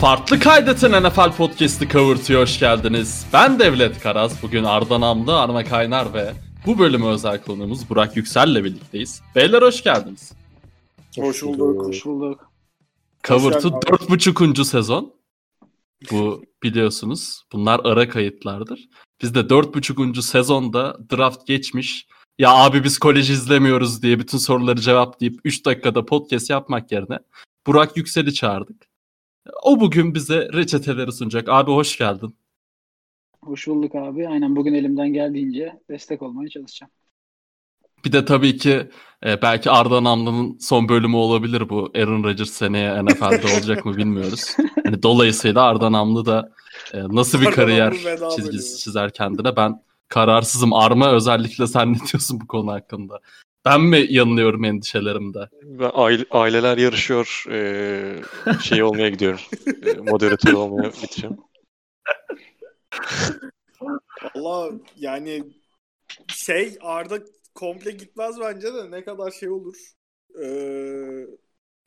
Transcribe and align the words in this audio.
Farklı 0.00 0.40
kaydeten 0.40 1.02
NFL 1.02 1.36
Podcast'ı 1.36 1.88
kavurtuyor 1.88 2.42
hoş 2.42 2.60
geldiniz. 2.60 3.26
Ben 3.32 3.58
Devlet 3.58 4.00
Karaz. 4.00 4.42
Bugün 4.42 4.64
Arda 4.64 5.00
Namlı, 5.00 5.40
Arma 5.40 5.64
Kaynar 5.64 6.14
ve 6.14 6.32
bu 6.66 6.78
bölümü 6.78 7.06
özel 7.06 7.42
konuğumuz 7.42 7.90
Burak 7.90 8.16
Yüksel'le 8.16 8.64
birlikteyiz. 8.64 9.22
Beyler 9.36 9.62
hoş 9.62 9.82
geldiniz. 9.82 10.32
Hoş 11.18 11.42
bulduk. 11.42 11.86
Hoş 11.86 12.06
bulduk. 12.06 12.50
Kavurtu 13.22 13.68
4.5. 13.68 14.64
sezon. 14.64 15.14
Bu 16.10 16.44
biliyorsunuz. 16.62 17.42
Bunlar 17.52 17.80
ara 17.84 18.08
kayıtlardır. 18.08 18.88
Biz 19.22 19.34
de 19.34 19.40
4.5. 19.40 20.22
sezonda 20.22 20.96
draft 21.12 21.46
geçmiş. 21.46 22.06
Ya 22.38 22.50
abi 22.50 22.84
biz 22.84 22.98
kolej 22.98 23.30
izlemiyoruz 23.30 24.02
diye 24.02 24.18
bütün 24.18 24.38
soruları 24.38 24.80
cevaplayıp 24.80 25.40
3 25.44 25.66
dakikada 25.66 26.06
podcast 26.06 26.50
yapmak 26.50 26.92
yerine 26.92 27.18
Burak 27.66 27.96
Yüksel'i 27.96 28.34
çağırdık. 28.34 28.89
O 29.62 29.80
bugün 29.80 30.14
bize 30.14 30.48
reçeteleri 30.52 31.12
sunacak. 31.12 31.48
Abi 31.48 31.70
hoş 31.70 31.98
geldin. 31.98 32.36
Hoş 33.44 33.66
bulduk 33.66 33.94
abi. 33.94 34.28
Aynen 34.28 34.56
bugün 34.56 34.74
elimden 34.74 35.12
geldiğince 35.12 35.80
destek 35.90 36.22
olmaya 36.22 36.48
çalışacağım. 36.48 36.92
Bir 38.04 38.12
de 38.12 38.24
tabii 38.24 38.56
ki 38.56 38.90
e, 39.26 39.42
belki 39.42 39.70
Arda 39.70 40.04
Namlı'nın 40.04 40.58
son 40.58 40.88
bölümü 40.88 41.16
olabilir 41.16 41.68
bu. 41.68 41.90
Aaron 41.94 42.24
Rodgers 42.24 42.50
seneye 42.50 43.04
NFL'de 43.04 43.46
olacak 43.56 43.86
mı 43.86 43.96
bilmiyoruz. 43.96 44.56
Yani 44.84 45.02
dolayısıyla 45.02 45.62
Arda 45.62 45.92
Namlı 45.92 46.26
da 46.26 46.52
e, 46.94 46.98
nasıl 47.08 47.40
bir 47.40 47.46
Arda 47.46 47.56
kariyer 47.56 47.94
çizgisi 48.36 48.78
çizer 48.78 49.12
kendine 49.12 49.56
ben 49.56 49.82
kararsızım. 50.08 50.72
Arma 50.72 51.12
özellikle 51.12 51.66
sen 51.66 51.92
ne 51.92 51.96
diyorsun 51.96 52.40
bu 52.40 52.46
konu 52.46 52.72
hakkında? 52.72 53.20
Ben 53.64 53.80
mi 53.80 54.06
yanılıyorum 54.10 54.64
endişelerimde? 54.64 55.48
Ben 55.62 55.90
aile- 55.94 56.26
aileler 56.30 56.78
yarışıyor. 56.78 57.44
eee, 57.50 58.22
şey 58.62 58.82
olmaya 58.82 59.08
gidiyorum. 59.08 59.40
Eee, 59.82 59.94
moderatör 59.94 60.52
olmaya 60.52 60.88
gideceğim. 60.88 61.36
Allah 64.34 64.70
yani 64.96 65.44
şey 66.28 66.78
Arda 66.80 67.18
komple 67.54 67.90
gitmez 67.90 68.40
bence 68.40 68.74
de 68.74 68.90
ne 68.90 69.04
kadar 69.04 69.30
şey 69.30 69.48
olur. 69.48 69.76
Ee, 70.42 71.26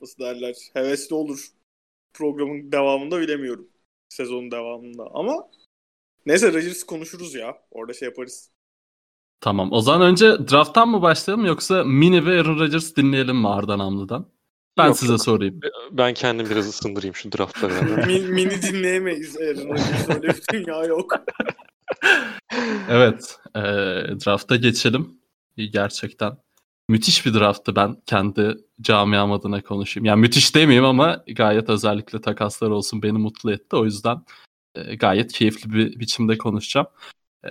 nasıl 0.01 0.23
derler? 0.23 0.55
Hevesli 0.73 1.15
olur. 1.15 1.47
Programın 2.13 2.71
devamında 2.71 3.21
bilemiyorum. 3.21 3.69
Sezonun 4.09 4.51
devamında. 4.51 5.07
Ama 5.13 5.49
neyse 6.27 6.53
Rodgers 6.53 6.83
konuşuruz 6.83 7.35
ya. 7.35 7.57
Orada 7.71 7.93
şey 7.93 8.07
yaparız. 8.07 8.52
Tamam. 9.43 9.71
O 9.71 9.81
zaman 9.81 10.01
önce 10.01 10.25
drafttan 10.51 10.89
mı 10.89 11.01
başlayalım 11.01 11.45
yoksa 11.45 11.83
Mini 11.83 12.25
ve 12.25 12.39
Aaron 12.39 12.59
Rodgers 12.59 12.95
dinleyelim 12.95 13.37
mi 13.37 13.49
Arda 13.49 13.77
Namlı'dan? 13.77 14.25
Ben 14.77 14.87
Yok, 14.87 14.97
size 14.97 15.11
yok. 15.11 15.23
sorayım. 15.23 15.59
Ben 15.91 16.13
kendim 16.13 16.49
biraz 16.49 16.67
ısındırayım 16.67 17.15
şu 17.15 17.31
draftla 17.31 17.69
beraber. 17.69 18.03
Min- 18.07 18.31
mini 18.31 18.61
dinleyemeyiz 18.61 19.37
Aaron 19.37 19.69
Rodgers. 19.69 20.09
Öyle 20.09 20.27
bir 20.27 20.43
dünya 20.53 20.83
yok. 20.83 21.13
Evet. 22.89 23.37
E, 23.55 23.61
drafta 24.25 24.55
geçelim. 24.55 25.19
Gerçekten 25.57 26.37
müthiş 26.89 27.25
bir 27.25 27.33
drafttı 27.33 27.75
ben 27.75 27.95
kendi 28.05 28.57
camiam 28.81 29.31
adına 29.31 29.61
konuşayım. 29.61 30.05
Yani 30.05 30.21
müthiş 30.21 30.55
demeyeyim 30.55 30.85
ama 30.85 31.23
gayet 31.35 31.69
özellikle 31.69 32.21
takaslar 32.21 32.69
olsun 32.69 33.03
beni 33.03 33.17
mutlu 33.17 33.51
etti. 33.51 33.75
O 33.75 33.85
yüzden 33.85 34.17
e, 34.75 34.95
gayet 34.95 35.33
keyifli 35.33 35.73
bir 35.73 35.99
biçimde 35.99 36.37
konuşacağım. 36.37 36.87
E, 37.45 37.49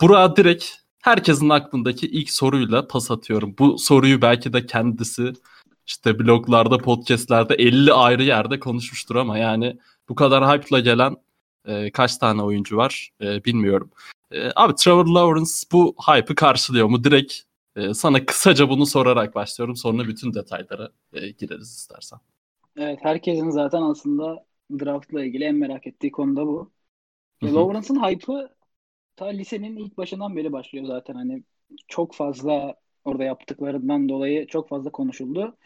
Burak'a 0.00 0.36
direkt 0.36 0.64
herkesin 1.08 1.48
aklındaki 1.48 2.06
ilk 2.06 2.30
soruyla 2.30 2.86
pas 2.88 3.10
atıyorum. 3.10 3.54
Bu 3.58 3.78
soruyu 3.78 4.22
belki 4.22 4.52
de 4.52 4.66
kendisi 4.66 5.32
işte 5.86 6.18
bloglarda, 6.18 6.78
podcastlerde 6.78 7.54
50 7.54 7.92
ayrı 7.92 8.22
yerde 8.22 8.60
konuşmuştur 8.60 9.16
ama 9.16 9.38
yani 9.38 9.78
bu 10.08 10.14
kadar 10.14 10.44
hype'la 10.44 10.80
gelen 10.80 11.16
e, 11.64 11.90
kaç 11.90 12.16
tane 12.16 12.42
oyuncu 12.42 12.76
var 12.76 13.10
e, 13.20 13.44
bilmiyorum. 13.44 13.90
E, 14.30 14.50
abi 14.56 14.74
Trevor 14.74 15.06
Lawrence 15.06 15.50
bu 15.72 15.94
hype'ı 16.06 16.34
karşılıyor 16.34 16.86
mu? 16.86 17.04
Direkt 17.04 17.34
e, 17.76 17.94
sana 17.94 18.26
kısaca 18.26 18.68
bunu 18.68 18.86
sorarak 18.86 19.34
başlıyorum. 19.34 19.76
Sonra 19.76 20.08
bütün 20.08 20.34
detaylara 20.34 20.88
e, 21.12 21.30
gireriz 21.30 21.68
istersen. 21.68 22.18
Evet 22.76 22.98
herkesin 23.02 23.50
zaten 23.50 23.82
aslında 23.82 24.44
draftla 24.80 25.24
ilgili 25.24 25.44
en 25.44 25.54
merak 25.54 25.86
ettiği 25.86 26.12
konu 26.12 26.36
da 26.36 26.46
bu. 26.46 26.70
Hı. 27.42 27.54
Lawrence'ın 27.54 28.02
hype'ı 28.02 28.57
ta 29.18 29.26
lisenin 29.26 29.76
ilk 29.76 29.98
başından 29.98 30.36
beri 30.36 30.52
başlıyor 30.52 30.86
zaten. 30.86 31.14
Hani 31.14 31.42
çok 31.88 32.14
fazla 32.14 32.74
orada 33.04 33.24
yaptıklarından 33.24 34.08
dolayı 34.08 34.46
çok 34.46 34.68
fazla 34.68 34.90
konuşuldu. 34.90 35.56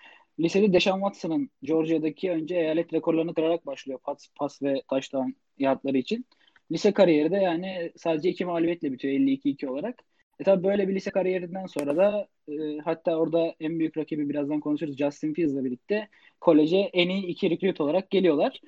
Lisede 0.40 0.72
Deshaun 0.72 1.00
Watson'ın 1.00 1.50
Georgia'daki 1.62 2.30
önce 2.30 2.56
eyalet 2.56 2.92
rekorlarını 2.94 3.34
kırarak 3.34 3.66
başlıyor 3.66 3.98
pas, 4.04 4.28
pas 4.36 4.62
ve 4.62 4.82
touchdown 4.90 5.30
yardları 5.58 5.98
için. 5.98 6.26
Lise 6.72 6.92
kariyeri 6.92 7.30
de 7.30 7.36
yani 7.36 7.92
sadece 7.96 8.28
iki 8.30 8.44
mağlubiyetle 8.44 8.92
bitiyor 8.92 9.14
52-2 9.14 9.68
olarak. 9.68 10.02
E 10.40 10.44
tabi 10.44 10.64
böyle 10.64 10.88
bir 10.88 10.94
lise 10.94 11.10
kariyerinden 11.10 11.66
sonra 11.66 11.96
da 11.96 12.28
e, 12.48 12.78
hatta 12.84 13.16
orada 13.16 13.54
en 13.60 13.78
büyük 13.78 13.96
rakibi 13.96 14.28
birazdan 14.28 14.60
konuşuruz 14.60 14.96
Justin 14.96 15.34
Fields'la 15.34 15.64
birlikte 15.64 16.08
koleje 16.40 16.78
en 16.78 17.08
iyi 17.08 17.26
iki 17.26 17.50
recruit 17.50 17.80
olarak 17.80 18.10
geliyorlar. 18.10 18.60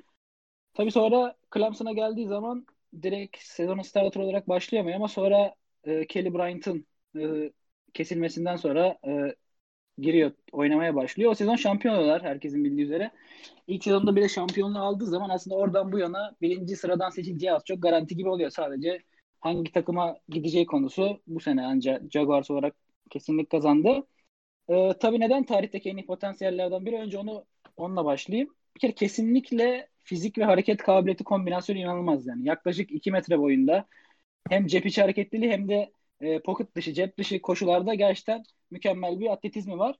Tabi 0.74 0.90
sonra 0.90 1.36
Clemson'a 1.54 1.92
geldiği 1.92 2.26
zaman 2.26 2.66
direkt 3.03 3.37
sezonun 3.38 3.82
starter 3.82 4.21
olarak 4.21 4.49
başlayamıyor 4.49 4.97
ama 4.97 5.09
sonra 5.09 5.55
e, 5.84 6.06
Kelly 6.06 6.34
Bryant'ın 6.34 6.87
e, 7.19 7.53
kesilmesinden 7.94 8.56
sonra 8.56 8.99
e, 9.06 9.34
giriyor, 9.99 10.32
oynamaya 10.53 10.94
başlıyor. 10.94 11.31
O 11.31 11.34
sezon 11.34 11.56
şampiyon 11.56 11.94
oluyorlar 11.94 12.22
herkesin 12.22 12.65
bildiği 12.65 12.84
üzere. 12.84 13.10
İlk 13.66 13.84
sezonda 13.84 14.16
bir 14.16 14.22
de 14.22 14.28
şampiyonluğu 14.28 14.78
aldığı 14.78 15.06
zaman 15.06 15.31
aslında 15.31 15.56
oradan 15.56 15.93
bu 15.93 15.99
yana 15.99 16.37
birinci 16.43 16.77
sıradan 16.77 17.10
seçileceği 17.10 17.53
az 17.53 17.62
çok 17.65 17.82
garanti 17.82 18.16
gibi 18.16 18.28
oluyor. 18.28 18.50
Sadece 18.50 18.99
hangi 19.41 19.72
takıma 19.72 20.19
gideceği 20.28 20.66
konusu 20.66 21.21
bu 21.26 21.41
sene 21.41 21.66
ancak 21.66 22.12
Jaguars 22.12 22.50
olarak 22.50 22.76
kesinlik 23.11 23.50
kazandı. 23.50 24.06
Ee, 24.69 24.93
tabii 25.00 25.21
neden 25.21 25.44
tarihteki 25.44 25.91
en 25.91 25.97
iyi 25.97 26.06
potansiyellerden 26.06 26.87
biri? 26.87 26.97
Önce 26.97 27.19
onu 27.19 27.44
onunla 27.76 28.05
başlayayım. 28.05 28.55
Bir 28.76 28.81
kere 28.81 28.93
kesinlikle 28.94 29.88
fizik 30.04 30.38
ve 30.38 30.44
hareket 30.44 30.82
kabiliyeti 30.82 31.25
kombinasyonu 31.25 31.78
inanılmaz 31.78 32.26
yani. 32.26 32.48
Yaklaşık 32.48 32.91
2 32.92 33.10
metre 33.10 33.38
boyunda 33.38 33.87
hem 34.50 34.66
cep 34.66 34.87
içi 34.87 35.00
hareketliliği 35.03 35.53
hem 35.53 35.69
de 35.69 35.92
e, 36.20 36.41
pocket 36.42 36.75
dışı, 36.76 36.92
cep 36.92 37.19
dışı 37.19 37.42
koşularda 37.42 37.94
gerçekten 37.94 38.43
mükemmel 38.70 39.20
bir 39.20 39.32
atletizmi 39.32 39.78
var. 39.78 39.97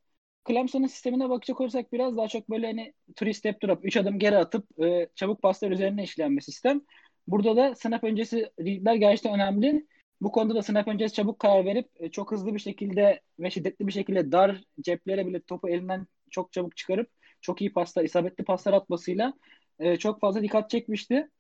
Clemson'ın 0.49 0.87
sistemine 0.87 1.29
bakacak 1.29 1.61
olursak 1.61 1.93
biraz 1.93 2.17
daha 2.17 2.29
çok 2.29 2.51
böyle 2.51 2.67
hani 2.67 2.93
three 3.17 3.33
step 3.35 3.63
drop, 3.63 3.85
3 3.85 3.97
adım 3.97 4.19
geri 4.19 4.37
atıp 4.39 4.81
e, 4.85 5.09
çabuk 5.15 5.43
paslar 5.43 5.71
üzerine 5.71 6.03
işleyen 6.05 6.37
bir 6.37 6.43
sistem. 6.43 6.81
Burada 7.27 7.57
da 7.57 7.75
snap 7.75 8.05
öncesi 8.05 8.51
readler 8.61 8.95
gerçekten 8.95 9.35
önemli. 9.35 9.87
Bu 10.21 10.33
konuda 10.33 10.55
da 10.55 10.63
snap 10.63 10.89
öncesi 10.89 11.15
çabuk 11.15 11.39
karar 11.39 11.65
verip 11.65 11.89
e, 11.97 12.11
çok 12.11 12.33
hızlı 12.33 12.55
bir 12.55 12.59
şekilde 12.59 13.21
ve 13.39 13.51
şiddetli 13.51 13.87
bir 13.87 13.93
şekilde 13.93 14.33
dar 14.33 14.65
ceplere 14.81 15.27
bile 15.27 15.41
topu 15.43 15.69
elinden 15.69 16.07
çok 16.31 16.53
çabuk 16.53 16.77
çıkarıp 16.77 17.11
çok 17.41 17.61
iyi 17.61 17.73
paslar, 17.73 18.05
isabetli 18.05 18.45
paslar 18.45 18.73
atmasıyla 18.73 19.35
e, 19.79 19.97
çok 19.97 20.21
fazla 20.21 20.43
dikkat 20.43 20.71
çekmişti. 20.71 21.31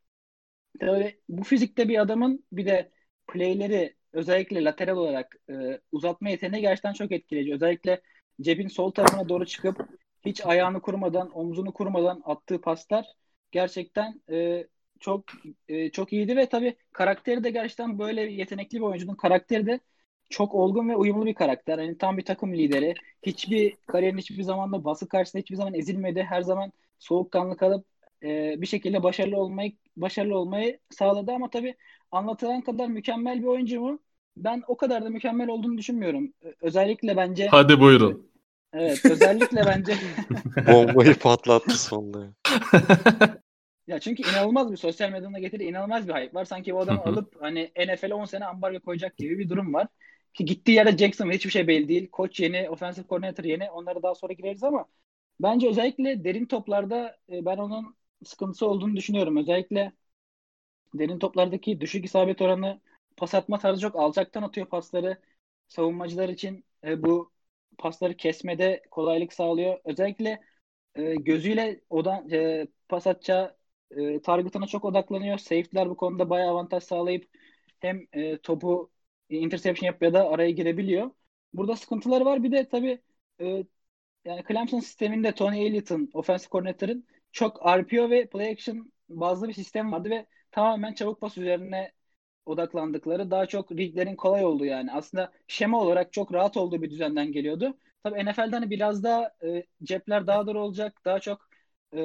Tabii 0.81 1.21
bu 1.29 1.45
fizikte 1.45 1.89
bir 1.89 1.99
adamın 2.01 2.45
bir 2.53 2.67
de 2.67 2.93
playleri 3.27 3.97
özellikle 4.13 4.65
lateral 4.65 4.97
olarak 4.97 5.37
e, 5.51 5.81
uzatma 5.93 6.29
yeteneği 6.31 6.63
gerçekten 6.63 6.93
çok 6.93 7.13
etkileyici. 7.13 7.55
Özellikle 7.55 8.03
cebin 8.41 8.69
sol 8.69 8.91
tarafına 8.91 9.29
doğru 9.29 9.47
çıkıp 9.47 9.89
hiç 10.25 10.47
ayağını 10.47 10.81
kurmadan, 10.81 11.31
omzunu 11.39 11.73
kurmadan 11.73 12.23
attığı 12.25 12.61
paslar 12.61 13.07
gerçekten 13.53 14.23
e, 14.31 14.67
çok 15.01 15.25
e, 15.69 15.91
çok 15.91 16.13
iyiydi 16.13 16.37
ve 16.37 16.49
tabii 16.49 16.77
karakteri 16.93 17.45
de 17.45 17.51
gerçekten 17.51 17.99
böyle 17.99 18.21
yetenekli 18.23 18.77
bir 18.79 18.83
oyuncunun 18.85 19.15
karakteri 19.17 19.67
de 19.67 19.81
çok 20.31 20.55
olgun 20.55 20.89
ve 20.89 20.97
uyumlu 20.97 21.27
bir 21.27 21.35
karakter. 21.35 21.79
Yani 21.79 21.99
tam 21.99 22.19
bir 22.19 22.25
takım 22.25 22.55
lideri. 22.55 22.95
Hiçbir 23.23 23.77
kariyerin 23.87 24.19
hiçbir 24.19 24.43
zamanda 24.43 24.85
baskı 24.85 25.09
karşısında 25.09 25.41
hiçbir 25.41 25.57
zaman 25.57 25.75
ezilmedi. 25.75 26.23
Her 26.23 26.43
zaman 26.43 26.73
soğukkanlı 26.99 27.57
kalıp 27.57 27.87
e, 28.25 28.61
bir 28.61 28.67
şekilde 28.67 29.03
başarılı 29.03 29.37
olmayı 29.37 29.73
başarılı 29.97 30.39
olmayı 30.39 30.79
sağladı 30.91 31.33
ama 31.33 31.51
tabii 31.51 31.75
anlatılan 32.11 32.61
kadar 32.61 32.87
mükemmel 32.87 33.43
bir 33.43 33.47
oyuncu 33.47 33.81
mu? 33.81 33.99
Ben 34.37 34.63
o 34.69 34.77
kadar 34.77 35.05
da 35.05 35.11
mükemmel 35.11 35.49
olduğunu 35.49 35.79
düşünmüyorum. 35.79 36.33
Özellikle 36.61 37.17
bence 37.17 37.47
Hadi 37.47 37.81
buyurun. 37.81 38.31
evet 38.73 39.05
özellikle 39.05 39.67
bence 39.67 39.95
Bombayı 40.73 41.15
patlattı 41.15 41.79
sonunda. 41.79 42.27
ya 43.87 43.99
çünkü 43.99 44.23
inanılmaz 44.23 44.73
bir 44.73 44.77
sosyal 44.77 45.11
medyanın 45.11 45.41
getirdiği 45.41 45.69
inanılmaz 45.69 46.09
bir 46.09 46.15
hype 46.15 46.35
var. 46.35 46.45
Sanki 46.45 46.75
o 46.75 46.81
adamı 46.81 47.03
alıp 47.03 47.43
hani 47.43 47.73
NFL'e 47.87 48.15
10 48.15 48.25
sene 48.25 48.45
ambargo 48.45 48.81
koyacak 48.81 49.17
gibi 49.17 49.39
bir 49.39 49.49
durum 49.49 49.75
var. 49.75 49.87
Ki 50.35 50.45
gittiği 50.45 50.73
yerde 50.73 50.99
Jackson 50.99 51.31
hiçbir 51.31 51.51
şey 51.51 51.69
belli 51.69 51.89
değil. 51.89 52.11
Koç 52.11 52.41
yeni, 52.41 52.71
offensive 52.71 53.07
coordinator 53.09 53.45
yeni. 53.45 53.71
Onlara 53.71 54.03
daha 54.03 54.15
sonra 54.15 54.33
gireriz 54.33 54.63
ama 54.63 54.87
bence 55.41 55.69
özellikle 55.69 56.25
derin 56.25 56.47
toplarda 56.47 57.17
e, 57.33 57.45
ben 57.45 57.57
onun 57.57 57.97
sıkıntısı 58.25 58.67
olduğunu 58.67 58.97
düşünüyorum. 58.97 59.37
Özellikle 59.37 59.93
derin 60.95 61.19
toplardaki 61.19 61.81
düşük 61.81 62.05
isabet 62.05 62.43
oranı, 62.43 62.81
pas 63.17 63.35
atma 63.35 63.59
tarzı 63.59 63.81
çok 63.81 63.97
alçaktan 63.97 64.43
atıyor 64.43 64.67
pasları. 64.67 65.19
Savunmacılar 65.69 66.29
için 66.29 66.65
e, 66.85 67.03
bu 67.03 67.33
pasları 67.79 68.17
kesmede 68.17 68.83
kolaylık 68.91 69.33
sağlıyor. 69.33 69.81
Özellikle 69.85 70.41
e, 70.95 71.15
gözüyle 71.15 71.81
odan 71.91 72.31
e, 72.31 72.67
pas 72.89 73.07
atacağı 73.07 73.57
e, 73.91 74.23
target'ına 74.23 74.67
çok 74.67 74.85
odaklanıyor. 74.85 75.39
Safety'ler 75.39 75.91
bu 75.91 75.97
konuda 75.97 76.31
bayağı 76.31 76.51
avantaj 76.51 76.83
sağlayıp 76.85 77.29
hem 77.81 78.07
e, 78.13 78.39
topu 78.39 78.91
interception 79.29 79.87
yapıp 79.87 80.03
ya 80.03 80.15
da 80.15 80.29
araya 80.29 80.51
girebiliyor. 80.51 81.11
Burada 81.55 81.77
sıkıntıları 81.77 82.25
var. 82.25 82.43
Bir 82.43 82.53
de 82.53 82.69
tabii 82.69 83.03
e, 83.41 83.65
yani 84.25 84.45
Clemson 84.49 84.81
sisteminde 84.81 85.35
Tony 85.35 85.67
Elliott'ın 85.67 86.11
offensive 86.15 86.51
coordinator'ın 86.51 87.07
çok 87.35 87.67
RPO 87.69 88.11
ve 88.11 88.27
play 88.29 88.53
action 88.53 88.93
bazlı 89.11 89.49
bir 89.49 89.55
sistem 89.55 89.93
vardı 89.93 90.11
ve 90.11 90.27
tamamen 90.53 90.95
çabuk 90.95 91.23
pas 91.23 91.39
üzerine 91.39 91.93
odaklandıkları 92.47 93.31
daha 93.31 93.47
çok 93.47 93.73
readlerin 93.73 94.17
kolay 94.17 94.45
olduğu 94.45 94.65
yani. 94.67 94.93
Aslında 94.93 95.33
şema 95.49 95.81
olarak 95.81 96.13
çok 96.13 96.35
rahat 96.35 96.57
olduğu 96.57 96.83
bir 96.83 96.91
düzenden 96.91 97.33
geliyordu. 97.33 97.79
Tabii 98.05 98.27
NFL'de 98.27 98.57
hani 98.57 98.71
biraz 98.71 99.05
daha 99.05 99.33
e, 99.45 99.65
cepler 99.85 100.27
daha 100.27 100.47
dar 100.47 100.55
olacak. 100.55 101.01
Daha 101.05 101.21
çok 101.21 101.49
e, 101.93 102.01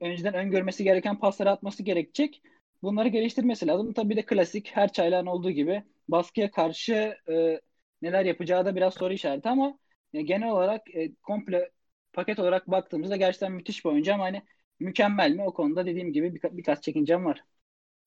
önceden 0.00 0.34
öngörmesi 0.34 0.84
gereken 0.84 1.18
pasları 1.20 1.50
atması 1.50 1.82
gerekecek. 1.82 2.42
Bunları 2.82 3.08
geliştirmesi 3.08 3.66
lazım. 3.66 3.92
Tabii 3.92 4.16
de 4.16 4.26
klasik 4.26 4.70
her 4.76 4.92
çaylağın 4.92 5.26
olduğu 5.26 5.50
gibi 5.50 5.82
baskıya 6.08 6.50
karşı 6.50 7.16
e, 7.30 7.60
neler 8.02 8.24
yapacağı 8.24 8.66
da 8.66 8.76
biraz 8.76 8.94
soru 8.94 9.12
işareti 9.14 9.48
ama 9.48 9.78
e, 10.14 10.22
genel 10.22 10.50
olarak 10.50 10.94
e, 10.96 11.14
komple 11.14 11.70
paket 12.12 12.38
olarak 12.38 12.70
baktığımızda 12.70 13.16
gerçekten 13.16 13.52
müthiş 13.52 13.84
bir 13.84 13.90
oyuncu 13.90 14.14
ama 14.14 14.24
hani 14.24 14.42
mükemmel 14.80 15.30
mi 15.30 15.42
o 15.44 15.52
konuda 15.54 15.86
dediğim 15.86 16.12
gibi 16.12 16.34
birka- 16.34 16.56
birkaç 16.56 16.82
çekincem 16.82 17.24
var. 17.24 17.44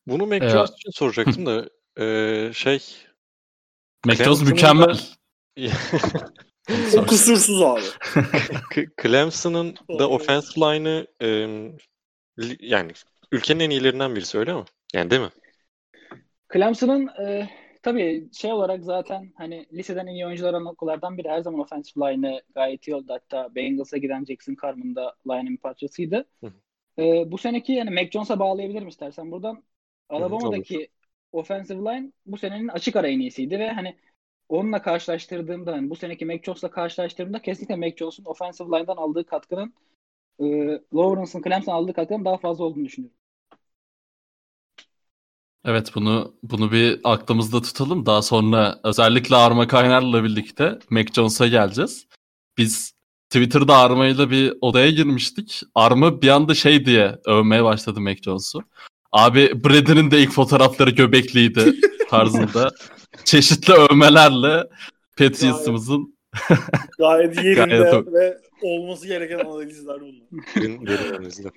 Bunu 0.08 0.36
Ee, 0.36 0.50
Jones 0.50 0.72
için 0.72 0.92
soracaktım 0.92 1.46
da 1.46 1.70
e, 2.04 2.54
şey 2.54 2.80
McJones 4.06 4.42
mükemmel. 4.42 5.00
O 6.98 7.06
kusursuz 7.06 7.62
abi. 7.62 7.82
Clemson'ın 9.04 9.76
da 10.00 10.10
Oy. 10.10 10.16
offensive 10.16 10.66
line'ı 10.66 11.08
e, 11.22 11.28
yani 12.60 12.92
ülkenin 13.32 13.60
en 13.60 13.70
iyilerinden 13.70 14.16
birisi 14.16 14.38
öyle 14.38 14.54
mi? 14.54 14.64
Yani 14.94 15.12
değil 15.12 15.22
mi? 15.22 15.30
Clemson'ın 16.54 17.08
e, 17.08 17.50
tabii 17.82 18.30
şey 18.34 18.54
olarak 18.54 18.84
zaten 18.84 19.34
hani 19.36 19.66
liseden 19.74 20.08
en 20.08 20.14
iyi 20.14 20.26
oyuncular 20.26 20.54
okullardan 20.54 21.18
biri 21.18 21.30
her 21.30 21.42
zaman 21.42 21.60
offensive 21.60 22.06
line'ı 22.06 22.42
gayet 22.56 22.88
iyi 22.88 22.96
oldu. 22.96 23.14
Hatta 23.14 23.56
Bengals'a 23.56 23.98
giden 23.98 24.26
Jackson 24.26 24.56
Carman 24.62 24.96
da 24.96 25.16
line'ın 25.28 25.54
bir 25.54 25.58
parçasıydı. 25.58 26.26
Hı 26.44 26.48
hı. 26.48 27.04
E, 27.04 27.32
bu 27.32 27.38
seneki 27.38 27.74
yani 27.74 27.90
Mac 27.90 28.12
Jones'a 28.12 28.40
bağlayabilirim 28.40 28.88
istersen 28.88 29.32
buradan. 29.32 29.64
Alabama'daki 30.10 30.90
offensive 31.32 31.80
line 31.80 32.12
bu 32.26 32.38
senenin 32.38 32.68
açık 32.68 32.96
ara 32.96 33.08
en 33.08 33.20
iyisiydi 33.20 33.60
ve 33.60 33.72
hani 33.72 33.98
onunla 34.50 34.82
karşılaştırdığımda 34.82 35.72
hani 35.72 35.90
bu 35.90 35.96
seneki 35.96 36.26
Mac 36.26 36.44
Jones'la 36.44 36.72
karşılaştırdığımda 36.72 37.42
kesinlikle 37.42 37.76
Mac 37.76 37.96
Jones'un 37.98 38.26
offensive 38.26 38.68
line'dan 38.68 38.98
aldığı 38.98 39.26
katkının 39.26 39.74
e, 40.40 40.46
Lawrence'ın 40.96 41.44
Clemson 41.44 41.74
aldığı 41.74 41.94
katkının 41.94 42.26
daha 42.26 42.38
fazla 42.38 42.66
olduğunu 42.66 42.86
düşünüyorum. 42.86 43.18
Evet 45.66 45.92
bunu 45.96 46.34
bunu 46.44 46.72
bir 46.72 47.00
aklımızda 47.04 47.62
tutalım. 47.62 48.06
Daha 48.06 48.22
sonra 48.22 48.80
özellikle 48.84 49.36
Arma 49.36 49.68
Kaynar'la 49.68 50.24
birlikte 50.24 50.80
Mac 50.90 51.14
Jones'a 51.14 51.48
geleceğiz. 51.48 52.08
Biz 52.58 52.94
Twitter'da 53.30 53.78
Arma'yla 53.78 54.32
bir 54.32 54.54
odaya 54.62 54.90
girmiştik. 54.90 55.62
Arma 55.76 56.22
bir 56.22 56.28
anda 56.30 56.54
şey 56.54 56.86
diye 56.86 57.16
övmeye 57.26 57.64
başladı 57.64 58.02
Mac 58.02 58.22
Jones'u. 58.22 58.64
Abi 59.12 59.64
Brady'nin 59.64 60.12
de 60.12 60.20
ilk 60.22 60.32
fotoğrafları 60.32 60.90
göbekliydi 60.90 61.74
tarzında. 62.10 62.72
Çeşitli 63.26 63.74
övmelerle 63.74 64.64
Patriots'ımızın 65.18 66.18
Gayet 66.98 67.44
yerinde 67.44 67.66
Gayet 67.66 68.08
ve 68.14 68.38
olması 68.62 69.08
gereken 69.08 69.40
analizler 69.40 69.98
bunlar. 70.02 71.16
Analizle. 71.16 71.50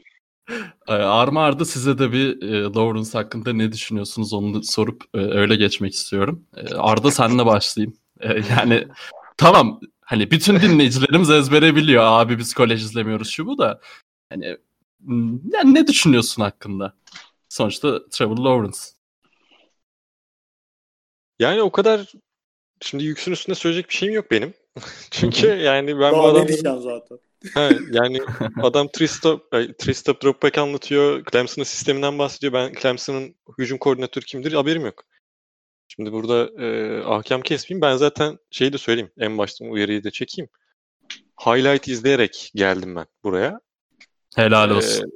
Ee, 0.88 0.92
Arma 0.92 1.44
Arda 1.44 1.64
size 1.64 1.98
de 1.98 2.12
bir 2.12 2.42
e, 2.42 2.62
Lawrence 2.62 3.10
hakkında 3.12 3.52
ne 3.52 3.72
düşünüyorsunuz 3.72 4.32
onu 4.32 4.62
sorup 4.62 5.04
e, 5.14 5.18
öyle 5.18 5.56
geçmek 5.56 5.94
istiyorum. 5.94 6.46
E, 6.56 6.74
Arda 6.74 7.10
senle 7.10 7.46
başlayayım. 7.46 7.96
E, 8.20 8.28
yani 8.50 8.88
tamam 9.36 9.80
hani 10.00 10.30
bütün 10.30 10.60
dinleyicilerimiz 10.60 11.30
ezbere 11.30 11.76
biliyor 11.76 12.02
abi 12.04 12.38
biz 12.38 12.54
kolej 12.54 12.82
izlemiyoruz 12.82 13.28
şu 13.30 13.46
bu 13.46 13.58
da. 13.58 13.80
Hani 14.28 14.58
m, 15.00 15.38
yani 15.52 15.74
ne 15.74 15.86
düşünüyorsun 15.86 16.42
hakkında? 16.42 16.94
Sonuçta 17.48 18.08
Trevor 18.08 18.38
Lawrence. 18.38 18.78
Yani 21.38 21.62
o 21.62 21.72
kadar 21.72 22.12
şimdi 22.80 23.04
yüksün 23.04 23.32
üstünde 23.32 23.54
söyleyecek 23.54 23.88
bir 23.88 23.94
şeyim 23.94 24.14
yok 24.14 24.30
benim. 24.30 24.54
Çünkü 25.10 25.46
yani 25.46 25.88
ben 25.88 25.96
bu 25.96 26.00
Daha 26.00 26.10
ne 26.10 26.18
adamların 26.18 26.48
diyeceğim 26.48 26.80
zaten. 26.80 27.18
Ha, 27.54 27.70
yani 27.92 28.18
adam 28.62 28.88
three 28.88 29.08
stop, 29.08 29.54
ay, 29.54 29.72
three 29.72 29.94
stop 29.94 30.22
drop 30.22 30.42
back 30.42 30.58
anlatıyor. 30.58 31.24
Clemson'ın 31.32 31.64
sisteminden 31.64 32.18
bahsediyor. 32.18 32.52
Ben 32.52 32.72
Clemson'ın 32.82 33.34
hücum 33.58 33.78
koordinatörü 33.78 34.24
kimdir 34.24 34.52
haberim 34.52 34.84
yok. 34.84 35.04
Şimdi 35.88 36.12
burada 36.12 36.62
e, 36.64 36.98
ahkam 37.04 37.40
kesmeyeyim. 37.42 37.82
Ben 37.82 37.96
zaten 37.96 38.38
şeyi 38.50 38.72
de 38.72 38.78
söyleyeyim. 38.78 39.10
En 39.18 39.38
baştan 39.38 39.68
uyarıyı 39.68 40.04
da 40.04 40.10
çekeyim. 40.10 40.48
Highlight 41.46 41.88
izleyerek 41.88 42.50
geldim 42.54 42.96
ben 42.96 43.06
buraya. 43.24 43.60
Helal 44.36 44.70
Ee, 44.70 44.74
olsun. 44.74 45.12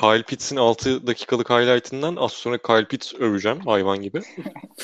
Kyle 0.00 0.22
Pitts'in 0.22 0.56
6 0.56 1.06
dakikalık 1.06 1.50
highlight'ından 1.50 2.16
az 2.16 2.32
sonra 2.32 2.58
Kyle 2.58 2.88
Pitts 2.88 3.14
öveceğim 3.14 3.60
hayvan 3.60 4.00
gibi. 4.02 4.22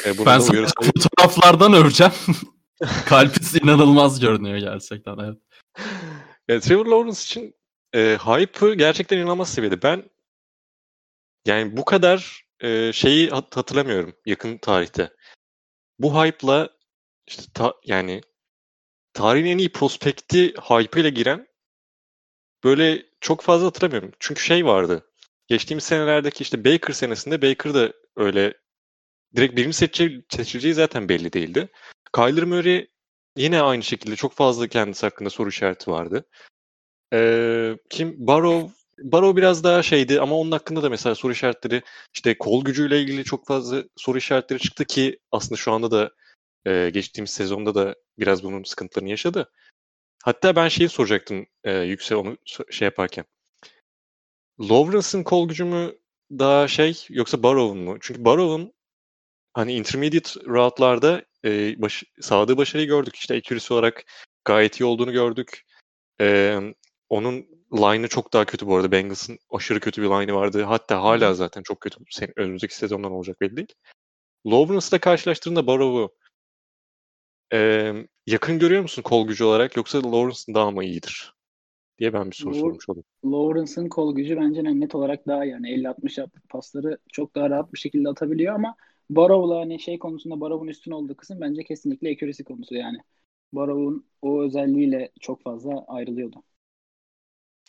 E, 0.07 0.19
bunu 0.19 0.27
ben 0.27 0.39
sana 0.39 0.67
fotoğraflardan 0.83 1.73
öveceğim. 1.73 2.13
Kalpis 3.07 3.55
inanılmaz 3.55 4.21
görünüyor 4.21 4.57
gerçekten. 4.57 5.17
Evet. 5.19 5.39
Ya, 6.49 6.61
Trevor 6.61 6.87
Lawrence 6.87 7.21
için 7.23 7.55
e, 7.95 8.17
hype'ı 8.17 8.75
gerçekten 8.75 9.19
inanılmaz 9.19 9.53
seviyede. 9.55 9.83
Ben 9.83 10.11
yani 11.47 11.77
bu 11.77 11.85
kadar 11.85 12.47
e, 12.61 12.93
şeyi 12.93 13.31
hat- 13.31 13.57
hatırlamıyorum 13.57 14.15
yakın 14.27 14.59
tarihte. 14.59 15.11
Bu 15.99 16.25
hype'la 16.25 16.71
işte 17.27 17.43
ta- 17.55 17.75
yani 17.85 18.21
tarihin 19.13 19.47
en 19.47 19.59
iyi 19.59 19.73
prospekti 19.73 20.55
hype'ıyla 20.55 21.11
giren 21.11 21.47
böyle 22.65 23.07
çok 23.21 23.43
fazla 23.43 23.67
hatırlamıyorum. 23.67 24.13
Çünkü 24.21 24.43
şey 24.43 24.67
vardı. 24.67 25.11
Geçtiğimiz 25.47 25.85
senelerdeki 25.85 26.43
işte 26.43 26.65
Baker 26.65 26.95
senesinde 26.95 27.43
Baker 27.43 27.75
da 27.75 27.93
öyle 28.17 28.55
direkt 29.37 29.57
birinci 29.57 29.77
seçil- 29.77 30.23
seçileceği 30.31 30.75
zaten 30.75 31.09
belli 31.09 31.33
değildi. 31.33 31.69
Kyler 32.15 32.45
Murray 32.45 32.89
yine 33.37 33.63
aynı 33.63 33.83
şekilde 33.83 34.17
çok 34.17 34.33
fazla 34.33 34.67
kendisi 34.69 35.07
hakkında 35.07 35.31
soru 35.31 35.49
işareti 35.49 35.91
vardı. 35.91 36.25
Ee, 37.13 37.79
kim? 37.91 38.15
Barrow 38.27 38.73
Barrow 38.99 39.37
biraz 39.37 39.65
daha 39.65 39.83
şeydi 39.83 40.21
ama 40.21 40.37
onun 40.37 40.53
hakkında 40.53 40.83
da 40.83 40.91
mesela 40.91 41.15
soru 41.15 41.33
işaretleri 41.33 41.83
işte 42.15 42.39
kol 42.39 42.65
gücüyle 42.65 43.01
ilgili 43.03 43.25
çok 43.25 43.47
fazla 43.47 43.85
soru 43.97 44.19
işaretleri 44.19 44.61
çıktı 44.61 44.85
ki 44.85 45.19
aslında 45.33 45.57
şu 45.57 45.73
anda 45.73 45.91
da 45.91 46.11
e, 46.67 46.91
geçtiğimiz 46.91 47.31
sezonda 47.31 47.75
da 47.75 47.95
biraz 48.19 48.45
bunun 48.45 48.63
sıkıntılarını 48.65 49.11
yaşadı. 49.11 49.51
Hatta 50.25 50.57
ben 50.57 50.69
şeyi 50.69 50.89
soracaktım 50.89 51.47
e, 51.65 51.73
Yüksel 51.79 52.19
onu 52.19 52.37
şey 52.71 52.87
yaparken. 52.87 53.25
Lawrence'ın 54.61 55.23
kol 55.23 55.49
gücü 55.49 55.65
mü 55.65 55.99
daha 56.31 56.69
şey 56.69 57.07
yoksa 57.09 57.43
Barrow'un 57.43 57.79
mu? 57.79 57.97
Çünkü 58.01 58.25
Barrow'un 58.25 58.73
hani 59.55 59.75
intermediate 59.75 60.41
route'larda 60.41 61.25
e, 61.47 61.83
baş, 61.83 62.05
sağladığı 62.21 62.57
başarıyı 62.57 62.89
gördük. 62.89 63.17
İşte 63.17 63.35
accuracy 63.35 63.75
olarak 63.75 64.05
gayet 64.45 64.81
iyi 64.81 64.85
olduğunu 64.85 65.13
gördük. 65.13 65.63
E, 66.21 66.59
onun 67.09 67.35
line'ı 67.73 68.09
çok 68.09 68.33
daha 68.33 68.45
kötü 68.45 68.67
bu 68.67 68.77
arada. 68.77 68.93
Bengals'ın 68.93 69.39
aşırı 69.51 69.81
kötü 69.81 70.03
bir 70.03 70.07
line'ı 70.07 70.35
vardı. 70.35 70.63
Hatta 70.63 71.03
hala 71.03 71.35
zaten 71.35 71.63
çok 71.63 71.81
kötü. 71.81 71.99
Sen, 72.11 72.33
önümüzdeki 72.37 72.77
sezondan 72.77 73.13
olacak 73.13 73.41
belli 73.41 73.57
değil. 73.57 73.75
Lawrence'la 74.47 74.99
karşılaştırdığında 74.99 75.67
Barrow'u 75.67 76.15
e, 77.53 77.93
yakın 78.27 78.59
görüyor 78.59 78.83
musun 78.83 79.03
kol 79.03 79.29
gücü 79.29 79.45
olarak 79.45 79.77
yoksa 79.77 79.99
Lawrence'ın 79.99 80.55
daha 80.55 80.71
mı 80.71 80.85
iyidir? 80.85 81.35
Diye 81.99 82.13
ben 82.13 82.31
bir 82.31 82.37
soru 82.37 82.55
Law- 82.55 82.61
sormuş 82.61 82.89
olayım. 82.89 83.05
Lawrence'ın 83.25 83.89
kol 83.89 84.15
gücü 84.15 84.37
bence 84.37 84.65
net 84.65 84.95
olarak 84.95 85.27
daha 85.27 85.45
yani 85.45 85.71
50-60 85.71 86.19
yap- 86.19 86.49
pasları 86.49 86.99
çok 87.13 87.35
daha 87.35 87.51
rahat 87.51 87.73
bir 87.73 87.79
şekilde 87.79 88.09
atabiliyor 88.09 88.55
ama 88.55 88.77
Barrow'la 89.11 89.61
hani 89.61 89.81
şey 89.81 89.99
konusunda 89.99 90.41
Barrow'un 90.41 90.69
üstün 90.69 90.91
olduğu 90.91 91.17
kısım 91.17 91.41
bence 91.41 91.65
kesinlikle 91.65 92.11
accuracy 92.11 92.43
konusu 92.43 92.75
yani. 92.75 92.99
Barrow'un 93.53 94.07
o 94.23 94.43
özelliğiyle 94.43 95.13
çok 95.21 95.43
fazla 95.43 95.85
ayrılıyordu. 95.89 96.43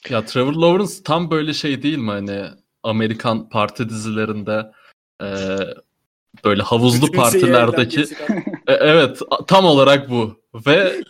Ya 0.10 0.25
Trevor 0.25 0.53
Lawrence 0.53 0.94
tam 1.03 1.32
böyle 1.32 1.53
şey 1.53 1.82
değil 1.82 1.98
mi 1.98 2.10
hani 2.10 2.44
Amerikan 2.84 3.50
parti 3.50 3.89
dizilerinde 3.89 4.72
e, 5.22 5.27
böyle 6.46 6.62
havuzlu 6.62 7.08
Bütün 7.08 7.17
partilerdeki 7.17 8.06
E, 8.67 8.74
evet 8.74 9.20
tam 9.48 9.65
olarak 9.65 10.10
bu 10.10 10.41
ve 10.67 11.01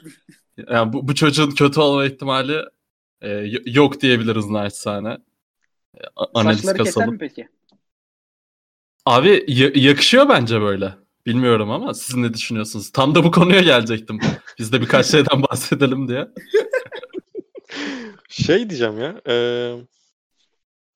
yani 0.70 0.94
bu, 0.94 1.08
bu 1.08 1.16
çocuğun 1.16 1.52
kötü 1.52 1.80
olma 1.80 2.06
ihtimali 2.06 2.62
e, 3.22 3.30
yok 3.66 4.02
diyebiliriz 4.02 4.46
naçizane. 4.46 5.18
E, 5.98 6.02
Analiz 6.34 6.60
Saçları 6.60 6.78
keser 6.78 6.94
kasalım. 6.94 7.14
mi 7.14 7.18
peki? 7.20 7.48
Abi 9.08 9.44
ya- 9.48 9.72
yakışıyor 9.76 10.30
bence 10.30 10.62
böyle. 10.62 10.94
Bilmiyorum 11.26 11.72
ama 11.72 11.94
siz 11.94 12.16
ne 12.16 12.34
düşünüyorsunuz? 12.34 12.92
Tam 12.92 13.16
da 13.16 13.24
bu 13.24 13.32
konuya 13.32 13.62
gelecektim. 13.62 14.20
Biz 14.60 14.72
de 14.72 14.82
birkaç 14.82 15.06
şeyden 15.06 15.42
bahsedelim 15.52 16.08
diye. 16.08 16.28
Şey 18.30 18.70
diyeceğim 18.70 19.00
ya. 19.00 19.22
e, 19.30 19.36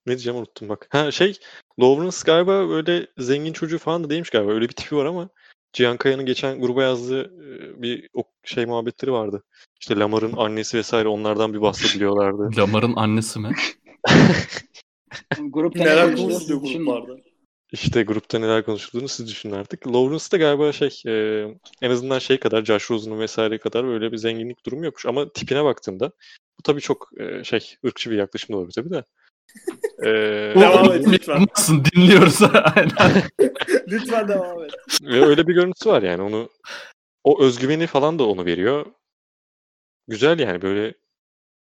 Ne 0.06 0.12
diyeceğim 0.12 0.38
unuttum 0.38 0.68
bak. 0.68 0.86
Ha 0.90 1.10
şey 1.10 1.38
Lawrence 1.80 2.16
galiba 2.26 2.68
böyle 2.68 3.06
zengin 3.18 3.52
çocuğu 3.52 3.78
falan 3.78 4.04
da 4.04 4.10
değilmiş 4.10 4.30
galiba. 4.30 4.52
Öyle 4.52 4.68
bir 4.68 4.74
tipi 4.74 4.96
var 4.96 5.06
ama 5.06 5.28
Cihan 5.72 5.96
Kaya'nın 5.96 6.26
geçen 6.26 6.60
gruba 6.60 6.82
yazdığı 6.82 7.22
e, 7.24 7.82
bir 7.82 8.08
o 8.14 8.22
şey 8.44 8.66
muhabbetleri 8.66 9.12
vardı. 9.12 9.42
İşte 9.80 9.96
Lamar'ın 9.96 10.32
annesi 10.36 10.78
vesaire 10.78 11.08
onlardan 11.08 11.54
bir 11.54 11.60
bahsediliyorlardı. 11.60 12.56
Lamar'ın 12.60 12.96
annesi 12.96 13.38
mi? 13.38 13.50
Grupta 15.38 15.78
Neler 15.84 16.16
konuşuluyor 16.16 16.60
gruplarda? 16.60 17.31
İşte 17.72 18.02
grupta 18.02 18.38
neler 18.38 18.64
konuşulduğunu 18.64 19.08
siz 19.08 19.28
düşünün 19.28 19.52
artık. 19.52 19.86
Lawrence 19.86 20.24
da 20.32 20.36
galiba 20.36 20.72
şey 20.72 21.02
e, 21.06 21.44
en 21.82 21.90
azından 21.90 22.18
şey 22.18 22.40
kadar 22.40 22.64
Josh 22.64 22.90
Rosen'ın 22.90 23.18
vesaire 23.18 23.58
kadar 23.58 23.86
böyle 23.86 24.12
bir 24.12 24.16
zenginlik 24.16 24.66
durumu 24.66 24.84
yokmuş. 24.84 25.06
Ama 25.06 25.32
tipine 25.32 25.64
baktığımda 25.64 26.06
bu 26.58 26.62
tabii 26.64 26.80
çok 26.80 27.10
e, 27.20 27.44
şey 27.44 27.74
ırkçı 27.86 28.10
bir 28.10 28.16
yaklaşım 28.16 28.54
da 28.54 28.58
olabilir 28.58 28.74
tabii 28.74 28.90
de. 28.90 29.04
E, 29.98 30.10
Devam 30.60 30.92
et 30.92 31.08
lütfen. 31.08 31.40
Yapmasın 31.40 31.84
dinliyoruz. 31.84 32.42
Aynen. 32.76 33.22
Lütfen 33.88 34.28
devam 34.28 34.64
et. 34.64 34.72
Ve 35.02 35.24
öyle 35.24 35.46
bir 35.46 35.54
görüntüsü 35.54 35.90
var 35.90 36.02
yani 36.02 36.22
onu 36.22 36.48
o 37.24 37.42
özgüveni 37.42 37.86
falan 37.86 38.18
da 38.18 38.28
onu 38.28 38.46
veriyor. 38.46 38.86
Güzel 40.08 40.38
yani 40.38 40.62
böyle 40.62 40.94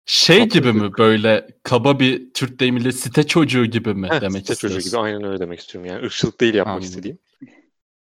Şey 0.05 0.39
Tatlı 0.39 0.59
gibi 0.59 0.73
mi 0.73 0.91
böyle 0.97 1.47
kaba 1.63 1.99
bir 1.99 2.33
Türk 2.33 2.59
deyimiyle 2.59 2.91
site 2.91 3.27
çocuğu 3.27 3.65
gibi 3.65 3.93
mi 3.93 4.07
Heh, 4.07 4.21
demek 4.21 4.41
site 4.41 4.55
çocuğu 4.55 4.77
istiyorsun? 4.77 4.91
gibi 4.91 4.99
aynen 4.99 5.23
öyle 5.23 5.39
demek 5.39 5.59
istiyorum 5.59 5.89
yani 5.89 6.05
ırkçılık 6.05 6.39
değil 6.41 6.53
yapmak 6.53 6.73
Anladım. 6.75 6.89
istediğim. 6.89 7.19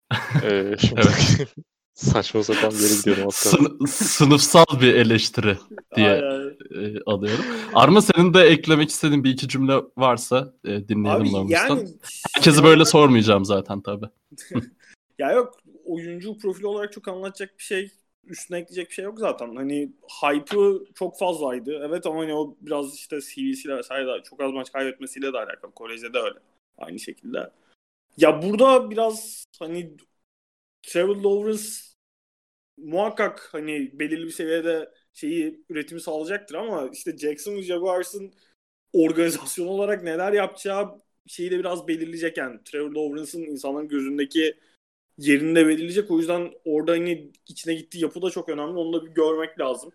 Ee, 0.43 0.75
şimdi 0.79 1.01
Evet. 1.01 1.47
saçma 1.93 2.43
sapan 2.43 2.71
bir 2.71 2.79
yere 2.79 2.95
gidiyorum 2.95 3.23
kaldı. 3.23 3.33
Sın- 3.33 3.87
sınıfsal 3.87 4.65
bir 4.81 4.93
eleştiri 4.93 5.57
diye 5.95 6.21
e, 6.75 7.01
alıyorum. 7.05 7.45
Arma 7.73 8.01
senin 8.01 8.33
de 8.33 8.41
eklemek 8.41 8.89
istediğin 8.89 9.23
bir 9.23 9.29
iki 9.29 9.47
cümle 9.47 9.73
varsa 9.97 10.53
e, 10.65 10.87
dinleyelim 10.87 11.35
Abi 11.35 11.51
yani 11.53 11.87
Herkesi 12.35 12.63
böyle 12.63 12.85
sormayacağım 12.85 13.45
zaten 13.45 13.81
tabii. 13.81 14.05
Ya 15.19 15.31
yok 15.31 15.53
oyuncu 15.85 16.37
profili 16.37 16.67
olarak 16.67 16.93
çok 16.93 17.07
anlatacak 17.07 17.57
bir 17.57 17.63
şey 17.63 17.91
üstüne 18.25 18.57
ekleyecek 18.57 18.89
bir 18.89 18.93
şey 18.93 19.05
yok 19.05 19.19
zaten. 19.19 19.55
Hani 19.55 19.91
hype'ı 20.23 20.85
çok 20.95 21.19
fazlaydı. 21.19 21.81
Evet 21.85 22.05
ama 22.05 22.19
hani 22.19 22.33
o 22.33 22.57
biraz 22.61 22.95
işte 22.95 23.19
CV'siyle 23.21 23.77
vesaire 23.77 24.07
de 24.07 24.23
çok 24.23 24.41
az 24.41 24.51
maç 24.51 24.71
kaybetmesiyle 24.71 25.33
de 25.33 25.37
alakalı. 25.37 25.71
Kolejde 25.71 26.13
de 26.13 26.17
öyle. 26.19 26.39
Aynı 26.77 26.99
şekilde. 26.99 27.51
Ya 28.17 28.41
burada 28.41 28.91
biraz 28.91 29.45
hani 29.59 29.97
Trevor 30.83 31.15
Lawrence 31.15 31.63
muhakkak 32.77 33.49
hani 33.51 33.99
belirli 33.99 34.25
bir 34.25 34.31
seviyede 34.31 34.91
şeyi 35.13 35.63
üretimi 35.69 36.01
sağlayacaktır 36.01 36.55
ama 36.55 36.89
işte 36.93 37.17
Jacksonville 37.17 37.63
Jaguars'ın 37.63 38.33
organizasyon 38.93 39.67
olarak 39.67 40.03
neler 40.03 40.33
yapacağı 40.33 41.01
şeyi 41.27 41.51
de 41.51 41.59
biraz 41.59 41.87
belirleyecek 41.87 42.37
yani. 42.37 42.59
Trevor 42.65 42.91
Lawrence'ın 42.91 43.41
insanların 43.41 43.87
gözündeki 43.87 44.57
yerini 45.17 45.55
de 45.55 45.67
belirleyecek. 45.67 46.11
O 46.11 46.17
yüzden 46.17 46.51
orada 46.65 46.91
hani 46.91 47.31
içine 47.47 47.73
gittiği 47.73 47.99
yapı 47.99 48.21
da 48.21 48.29
çok 48.29 48.49
önemli. 48.49 48.77
Onu 48.77 48.93
da 48.93 49.05
bir 49.05 49.11
görmek 49.11 49.59
lazım. 49.59 49.91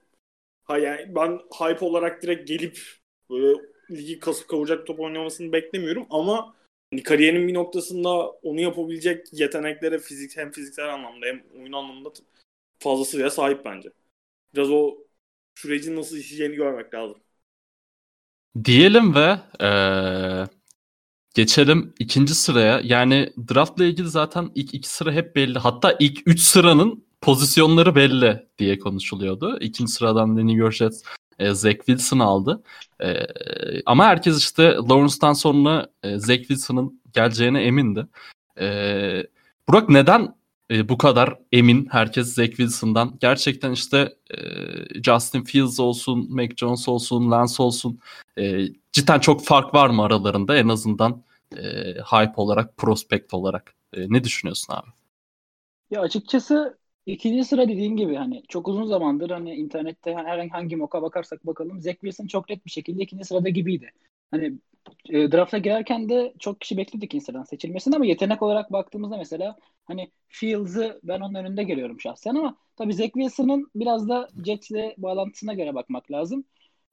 Ha 0.65 0.79
yani 0.79 1.15
ben 1.15 1.41
hype 1.61 1.85
olarak 1.85 2.23
direkt 2.23 2.49
gelip 2.49 2.81
böyle 3.31 3.61
ligi 3.91 4.19
kasıp 4.19 4.49
kavuracak 4.49 4.87
top 4.87 5.01
oynamasını 5.01 5.53
beklemiyorum 5.53 6.07
ama 6.11 6.55
hani 6.93 7.03
kariyerinin 7.03 7.49
bir 7.49 7.55
noktasında 7.55 8.31
onu 8.31 8.61
yapabilecek 8.61 9.27
yeteneklere 9.33 9.99
fizik 9.99 10.37
hem 10.37 10.51
fiziksel 10.51 10.95
anlamda 10.95 11.27
hem 11.27 11.43
oyun 11.61 11.73
anlamında 11.73 12.11
fazlasıyla 12.79 13.31
sahip 13.31 13.65
bence. 13.65 13.91
Biraz 14.55 14.71
o 14.71 14.99
sürecin 15.55 15.97
nasıl 15.97 16.17
işleyeceğini 16.17 16.55
görmek 16.55 16.95
lazım. 16.95 17.19
Diyelim 18.65 19.15
ve 19.15 19.39
e, 19.61 19.71
geçelim 21.35 21.95
ikinci 21.99 22.35
sıraya. 22.35 22.81
Yani 22.85 23.33
draftla 23.55 23.85
ilgili 23.85 24.09
zaten 24.09 24.51
ilk 24.55 24.75
iki 24.75 24.89
sıra 24.89 25.13
hep 25.13 25.37
belli. 25.37 25.59
Hatta 25.59 25.97
ilk 26.01 26.19
üç 26.27 26.41
sıranın 26.41 27.05
pozisyonları 27.21 27.95
belli 27.95 28.47
diye 28.59 28.79
konuşuluyordu. 28.79 29.59
İkinci 29.61 29.93
sıradan 29.93 30.37
da 30.37 30.43
New 30.43 30.61
York 30.61 30.75
Jets 30.75 31.03
e, 31.39 31.55
Zach 31.55 31.77
Wilson 31.77 32.19
aldı. 32.19 32.63
E, 33.03 33.27
ama 33.87 34.05
herkes 34.05 34.39
işte 34.39 34.63
Lawrence'dan 34.63 35.33
sonra 35.33 35.89
e, 36.03 36.19
Zach 36.19 36.39
Wilson'ın 36.39 37.01
geleceğine 37.13 37.63
emindi. 37.63 38.07
E, 38.61 39.27
Burak 39.69 39.89
neden 39.89 40.35
e, 40.71 40.89
bu 40.89 40.99
kadar 40.99 41.39
emin 41.53 41.89
herkes 41.91 42.35
Zach 42.35 42.49
Wilson'dan? 42.49 43.19
Gerçekten 43.21 43.73
işte 43.73 44.15
e, 44.31 44.39
Justin 45.03 45.43
Fields 45.43 45.81
olsun, 45.81 46.35
Mac 46.35 46.57
Jones 46.57 46.89
olsun, 46.89 47.31
Lance 47.31 47.63
olsun 47.63 48.01
e, 48.39 48.67
cidden 48.93 49.19
çok 49.19 49.45
fark 49.45 49.75
var 49.75 49.91
mı 49.91 50.03
aralarında 50.03 50.57
en 50.57 50.69
azından 50.69 51.23
e, 51.57 51.63
hype 51.95 52.33
olarak, 52.37 52.77
prospect 52.77 53.35
olarak? 53.35 53.75
E, 53.93 54.01
ne 54.09 54.25
düşünüyorsun 54.25 54.75
abi? 54.75 54.91
Ya 55.91 56.01
açıkçası 56.01 56.79
ikinci 57.07 57.45
sıra 57.45 57.69
dediğin 57.69 57.97
gibi 57.97 58.15
hani 58.15 58.43
çok 58.49 58.69
uzun 58.69 58.85
zamandır 58.85 59.31
hani 59.31 59.55
internette 59.55 60.15
herhangi 60.15 60.51
hangi 60.51 60.77
moka 60.77 61.03
bakarsak 61.03 61.47
bakalım 61.47 61.81
Zach 61.81 61.95
Wilson 61.95 62.27
çok 62.27 62.49
net 62.51 62.67
bir 62.67 62.71
şekilde 62.71 63.03
ikinci 63.03 63.25
sırada 63.25 63.49
gibiydi. 63.49 63.91
Hani 64.31 64.53
e, 65.09 65.33
draft'a 65.33 65.59
girerken 65.59 66.09
de 66.09 66.35
çok 66.39 66.61
kişi 66.61 66.77
bekledi 66.77 67.05
ikinci 67.05 67.25
sıradan 67.25 67.45
seçilmesini 67.45 67.97
ama 67.97 68.07
yetenek 68.07 68.43
olarak 68.43 68.73
baktığımızda 68.73 69.17
mesela 69.17 69.57
hani 69.85 70.11
Fields'ı 70.29 71.01
ben 71.03 71.21
onun 71.21 71.35
önünde 71.35 71.63
görüyorum 71.63 72.01
şahsen 72.01 72.35
ama 72.35 72.57
tabii 72.77 72.95
Zach 72.95 73.13
Wilson'ın 73.13 73.71
biraz 73.75 74.09
da 74.09 74.29
Jets'le 74.45 74.95
bağlantısına 74.99 75.55
göre 75.55 75.75
bakmak 75.75 76.11
lazım. 76.11 76.45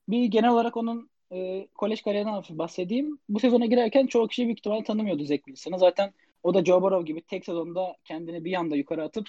Bir 0.10 0.26
genel 0.26 0.50
olarak 0.50 0.78
onun 0.78 1.10
e, 1.32 1.68
kolej 1.76 2.02
kariyerinden 2.02 2.44
bahsedeyim. 2.58 3.20
Bu 3.30 3.40
sezona 3.40 3.66
girerken 3.66 4.08
çoğu 4.08 4.28
kişi 4.28 4.46
büyük 4.46 4.60
ihtimalle 4.60 4.84
tanımıyordu 4.84 5.26
Zach 5.26 5.38
Wilson'ı. 5.46 5.80
Zaten 5.80 6.14
o 6.44 6.54
da 6.54 6.66
Joe 6.66 6.82
Burrow 6.82 7.06
gibi 7.06 7.22
tek 7.22 7.46
sezonda 7.46 7.96
kendini 8.06 8.46
bir 8.46 8.54
anda 8.54 8.76
yukarı 8.76 9.04
atıp 9.04 9.28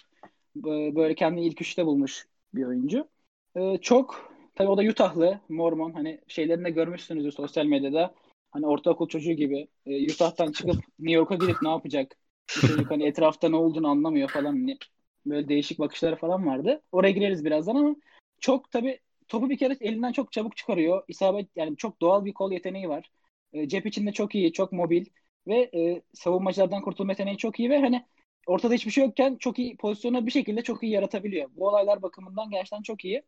e, 0.59 0.95
böyle 0.95 1.15
kendini 1.15 1.47
ilk 1.47 1.63
üçte 1.63 1.87
bulmuş 1.87 2.27
bir 2.55 2.65
oyuncu. 2.65 3.09
E, 3.57 3.79
çok 3.79 4.33
tabii 4.55 4.69
o 4.69 4.77
da 4.77 4.83
Utah'lı, 4.83 5.41
Mormon 5.49 5.93
hani 5.93 6.21
şeylerini 6.29 6.65
de 6.65 6.71
görmüşsünüzdür 6.71 7.33
sosyal 7.33 7.65
medyada. 7.65 8.15
Hani 8.51 8.67
ortaokul 8.67 9.09
çocuğu 9.09 9.33
gibi 9.33 9.69
e, 9.87 10.13
Utah'tan 10.13 10.53
çıkıp 10.53 10.77
New 10.99 11.13
York'a 11.13 11.35
gidip 11.35 11.63
ne 11.63 11.69
yapacak? 11.69 12.17
Çocuk 12.47 12.91
hani 12.91 13.07
etrafta 13.07 13.49
ne 13.49 13.57
olduğunu 13.57 13.89
anlamıyor 13.89 14.29
falan. 14.29 14.45
Hani 14.45 14.79
böyle 15.27 15.49
değişik 15.49 15.79
bakışları 15.79 16.17
falan 16.17 16.47
vardı. 16.47 16.83
Oraya 16.93 17.11
gireriz 17.11 17.45
birazdan 17.45 17.75
ama 17.77 17.97
çok 18.41 18.71
tabii 18.71 19.01
topu 19.29 19.51
bir 19.51 19.59
kere 19.59 19.77
elinden 19.81 20.13
çok 20.13 20.33
çabuk 20.33 20.57
çıkarıyor. 20.57 21.03
İsabet 21.09 21.49
yani 21.57 21.77
çok 21.77 22.01
doğal 22.01 22.25
bir 22.25 22.35
kol 22.35 22.53
yeteneği 22.53 22.89
var. 22.89 23.11
E, 23.53 23.69
cep 23.69 23.87
içinde 23.87 24.13
çok 24.13 24.35
iyi, 24.35 24.53
çok 24.53 24.73
mobil 24.73 25.05
ve 25.47 25.71
e, 25.75 26.03
savunmacılardan 26.15 26.83
kurtulma 26.83 27.13
yeteneği 27.13 27.37
çok 27.37 27.61
iyi 27.61 27.71
ve 27.71 27.81
hani 27.81 28.05
ortada 28.47 28.75
hiçbir 28.75 28.91
şey 28.91 29.05
yokken 29.05 29.37
çok 29.37 29.59
iyi 29.59 29.77
pozisyonu 29.77 30.27
bir 30.27 30.31
şekilde 30.31 30.63
çok 30.63 30.83
iyi 30.83 30.93
yaratabiliyor. 30.93 31.51
Bu 31.57 31.69
olaylar 31.69 32.03
bakımından 32.03 32.51
gerçekten 32.51 32.83
çok 32.83 33.05
iyi. 33.05 33.23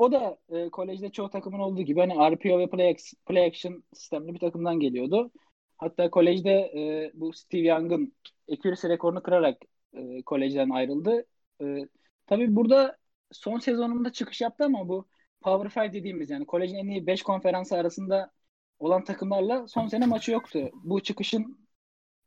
O 0.00 0.12
da 0.12 0.38
e, 0.48 0.70
kolejde 0.70 1.10
çoğu 1.12 1.30
takımın 1.30 1.58
olduğu 1.58 1.82
gibi 1.82 2.00
hani 2.00 2.14
RPO 2.14 2.58
ve 2.58 2.70
play, 2.70 2.96
play 3.26 3.46
action 3.46 3.84
sistemli 3.94 4.34
bir 4.34 4.38
takımdan 4.38 4.80
geliyordu. 4.80 5.30
Hatta 5.78 6.10
kolejde 6.10 6.50
e, 6.50 7.10
bu 7.14 7.32
Steve 7.32 7.68
Young'ın 7.68 8.14
accuracy 8.52 8.88
rekorunu 8.88 9.22
kırarak 9.22 9.62
e, 9.94 10.22
kolejden 10.22 10.70
ayrıldı. 10.70 11.26
E, 11.62 11.88
tabii 12.26 12.56
burada 12.56 12.96
son 13.32 13.58
sezonunda 13.58 14.12
çıkış 14.12 14.40
yaptı 14.40 14.64
ama 14.64 14.88
bu 14.88 15.08
Power 15.40 15.84
5 15.84 15.92
dediğimiz 15.92 16.30
yani 16.30 16.46
kolejin 16.46 16.76
en 16.76 16.88
iyi 16.88 17.06
5 17.06 17.22
konferansı 17.22 17.76
arasında 17.76 18.32
olan 18.78 19.04
takımlarla 19.04 19.68
son 19.68 19.86
sene 19.88 20.06
maçı 20.06 20.32
yoktu. 20.32 20.70
Bu 20.74 21.02
çıkışın 21.02 21.68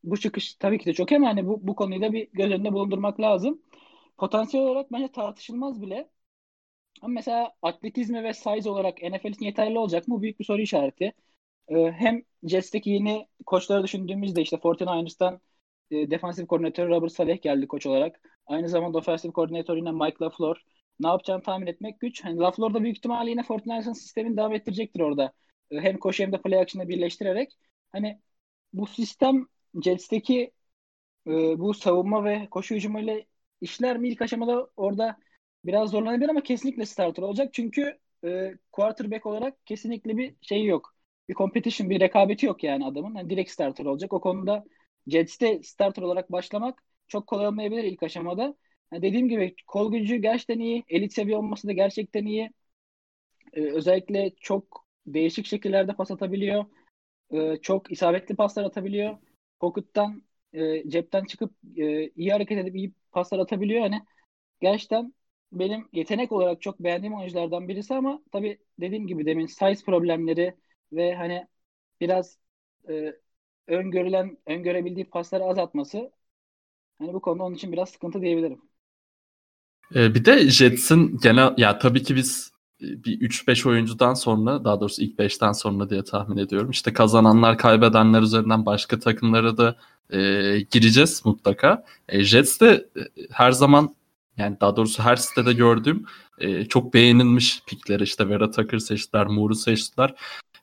bu 0.03 0.17
çıkış 0.17 0.55
tabii 0.55 0.79
ki 0.79 0.85
de 0.85 0.93
çok 0.93 1.11
ama 1.11 1.27
hani 1.27 1.47
bu, 1.47 1.67
bu 1.67 1.75
konuyu 1.75 2.01
da 2.01 2.13
bir 2.13 2.29
göz 2.33 2.51
önünde 2.51 2.73
bulundurmak 2.73 3.19
lazım. 3.21 3.61
Potansiyel 4.17 4.65
olarak 4.67 4.91
bence 4.91 5.11
tartışılmaz 5.11 5.81
bile. 5.81 6.12
Ama 7.01 7.13
mesela 7.13 7.53
atletizmi 7.61 8.23
ve 8.23 8.33
size 8.33 8.69
olarak 8.69 9.01
NFL 9.03 9.25
için 9.31 9.45
yeterli 9.45 9.79
olacak 9.79 10.07
mı? 10.07 10.15
Bu 10.15 10.21
büyük 10.21 10.39
bir 10.39 10.45
soru 10.45 10.61
işareti. 10.61 11.13
Ee, 11.69 11.91
hem 11.91 12.23
Jets'teki 12.43 12.89
yeni 12.89 13.27
koçları 13.45 13.83
düşündüğümüzde 13.83 14.41
işte 14.41 14.59
49ers'tan 14.59 15.41
e, 15.91 16.11
defansif 16.11 16.47
koordinatör 16.47 16.89
Robert 16.89 17.11
Saleh 17.13 17.41
geldi 17.41 17.67
koç 17.67 17.85
olarak. 17.85 18.21
Aynı 18.47 18.69
zamanda 18.69 18.97
ofensif 18.97 19.33
koordinatör 19.33 19.77
yine 19.77 19.91
Mike 19.91 20.17
LaFleur. 20.21 20.57
Ne 20.99 21.07
yapacağını 21.07 21.43
tahmin 21.43 21.67
etmek 21.67 21.99
güç. 21.99 22.25
Hani 22.25 22.39
LaFleur 22.39 22.73
da 22.73 22.83
büyük 22.83 22.97
ihtimalle 22.97 23.29
yine 23.29 23.43
49ers'ın 23.43 23.93
sistemini 23.93 24.37
devam 24.37 24.53
ettirecektir 24.53 24.99
orada. 25.01 25.33
Ee, 25.71 25.79
hem 25.81 25.97
koşu 25.99 26.23
hem 26.23 26.31
de 26.31 26.41
play 26.41 26.59
action'ı 26.61 26.89
birleştirerek. 26.89 27.53
Hani 27.91 28.21
bu 28.73 28.87
sistem 28.87 29.47
Jets'teki 29.83 30.51
e, 31.27 31.31
bu 31.59 31.73
savunma 31.73 32.23
ve 32.25 32.47
koşu 32.51 32.75
hücumuyla 32.75 33.21
işler 33.61 33.97
mi 33.97 34.09
ilk 34.09 34.21
aşamada 34.21 34.69
orada 34.77 35.17
biraz 35.65 35.89
zorlanabilir 35.91 36.29
ama 36.29 36.43
kesinlikle 36.43 36.85
starter 36.85 37.23
olacak. 37.23 37.53
Çünkü 37.53 37.99
e, 38.25 38.53
quarterback 38.71 39.25
olarak 39.25 39.65
kesinlikle 39.65 40.17
bir 40.17 40.35
şey 40.41 40.65
yok. 40.65 40.95
Bir 41.29 41.33
competition, 41.33 41.89
bir 41.89 41.99
rekabeti 41.99 42.45
yok 42.45 42.63
yani 42.63 42.85
adamın. 42.85 43.15
Yani 43.15 43.29
direkt 43.29 43.51
starter 43.51 43.85
olacak. 43.85 44.13
O 44.13 44.21
konuda 44.21 44.63
Jets'te 45.07 45.63
starter 45.63 46.01
olarak 46.03 46.31
başlamak 46.31 46.83
çok 47.07 47.27
kolay 47.27 47.47
olmayabilir 47.47 47.83
ilk 47.83 48.03
aşamada. 48.03 48.55
Yani 48.93 49.01
dediğim 49.01 49.29
gibi 49.29 49.55
kol 49.67 49.91
gücü 49.91 50.15
gerçekten 50.15 50.59
iyi. 50.59 50.83
Elit 50.89 51.13
seviye 51.13 51.37
olması 51.37 51.67
da 51.67 51.71
gerçekten 51.71 52.25
iyi. 52.25 52.51
E, 53.53 53.61
özellikle 53.61 54.31
çok 54.39 54.85
değişik 55.07 55.45
şekillerde 55.45 55.93
pas 55.95 56.11
atabiliyor. 56.11 56.65
e, 57.31 57.57
çok 57.61 57.91
isabetli 57.93 58.35
paslar 58.37 58.65
atabiliyor. 58.65 59.17
Pocket'tan 59.59 60.23
e, 60.53 60.89
cepten 60.89 61.25
çıkıp 61.25 61.53
e, 61.77 62.09
iyi 62.09 62.31
hareket 62.33 62.59
edip 62.59 62.75
iyi 62.77 62.93
paslar 63.11 63.39
atabiliyor. 63.39 63.81
Hani 63.81 64.01
gerçekten 64.61 65.13
benim 65.59 65.89
yetenek 65.93 66.31
olarak 66.31 66.61
çok 66.61 66.79
beğendiğim 66.79 67.15
oyunculardan 67.15 67.67
birisi 67.67 67.93
ama 67.95 68.23
tabii 68.31 68.59
dediğim 68.79 69.07
gibi 69.07 69.25
demin 69.25 69.45
size 69.45 69.85
problemleri 69.85 70.55
ve 70.93 71.15
hani 71.15 71.47
biraz 72.01 72.39
e, 72.89 73.13
öngörülen, 73.67 74.37
öngörebildiği 74.47 75.09
pasları 75.09 75.43
az 75.45 75.57
atması 75.59 76.11
hani 76.99 77.13
bu 77.13 77.21
konuda 77.21 77.43
onun 77.43 77.55
için 77.55 77.71
biraz 77.71 77.89
sıkıntı 77.89 78.21
diyebilirim. 78.21 78.61
Ee, 79.95 80.15
bir 80.15 80.25
de 80.25 80.49
Jets'in 80.49 81.17
genel 81.17 81.53
ya 81.57 81.79
tabii 81.79 82.03
ki 82.03 82.15
biz 82.15 82.51
e, 82.81 83.03
bir 83.03 83.21
3-5 83.21 83.65
oyuncudan 83.65 84.13
sonra 84.13 84.63
daha 84.65 84.79
doğrusu 84.81 85.01
ilk 85.01 85.19
5'ten 85.19 85.51
sonra 85.51 85.89
diye 85.89 86.03
tahmin 86.03 86.37
ediyorum. 86.37 86.69
İşte 86.71 86.93
kazananlar 86.93 87.57
kaybedenler 87.57 88.21
üzerinden 88.21 88.65
başka 88.65 88.99
takımlara 88.99 89.57
da 89.57 89.75
e, 90.09 90.19
gireceğiz 90.71 91.21
mutlaka. 91.25 91.85
E, 92.09 92.23
Jets 92.23 92.59
de 92.61 92.87
e, 92.97 93.01
her 93.31 93.51
zaman 93.51 93.95
yani 94.37 94.57
daha 94.61 94.75
doğrusu 94.75 95.03
her 95.03 95.15
sitede 95.15 95.53
gördüğüm 95.53 96.05
e, 96.37 96.65
çok 96.65 96.93
beğenilmiş 96.93 97.61
pikleri 97.67 98.03
işte 98.03 98.29
Vera 98.29 98.51
Tucker 98.51 98.79
seçtiler, 98.79 99.27
Moore'u 99.27 99.55
seçtiler. 99.55 100.15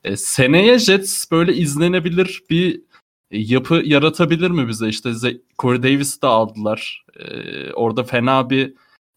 E, 0.03 0.17
seneye 0.17 0.79
Jets 0.79 1.31
böyle 1.31 1.53
izlenebilir 1.53 2.43
bir 2.49 2.81
yapı 3.31 3.81
yaratabilir 3.85 4.51
mi 4.51 4.67
bize? 4.67 4.87
İşte 4.87 5.11
Corey 5.59 5.83
Davis'i 5.83 6.21
de 6.21 6.27
aldılar. 6.27 7.05
E, 7.19 7.73
orada 7.73 8.03
fena 8.03 8.49
bir 8.49 8.73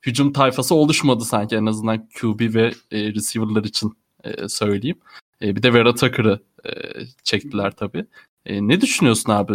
hücum 0.07 0.33
tayfası 0.33 0.75
oluşmadı 0.75 1.25
sanki 1.25 1.57
en 1.57 1.67
azından 1.67 2.09
QB 2.21 2.55
ve 2.55 2.73
e, 2.91 3.15
receiver'lar 3.15 3.65
için 3.65 3.93
e, 4.25 4.49
söyleyeyim. 4.49 4.99
E, 5.43 5.57
bir 5.57 5.63
de 5.63 5.75
Vera 5.75 5.95
Tucker'ı 5.95 6.41
e, 6.65 6.71
çektiler 7.25 7.71
tabii. 7.77 8.07
E, 8.47 8.69
ne 8.69 8.81
düşünüyorsun 8.81 9.33
abi? 9.33 9.53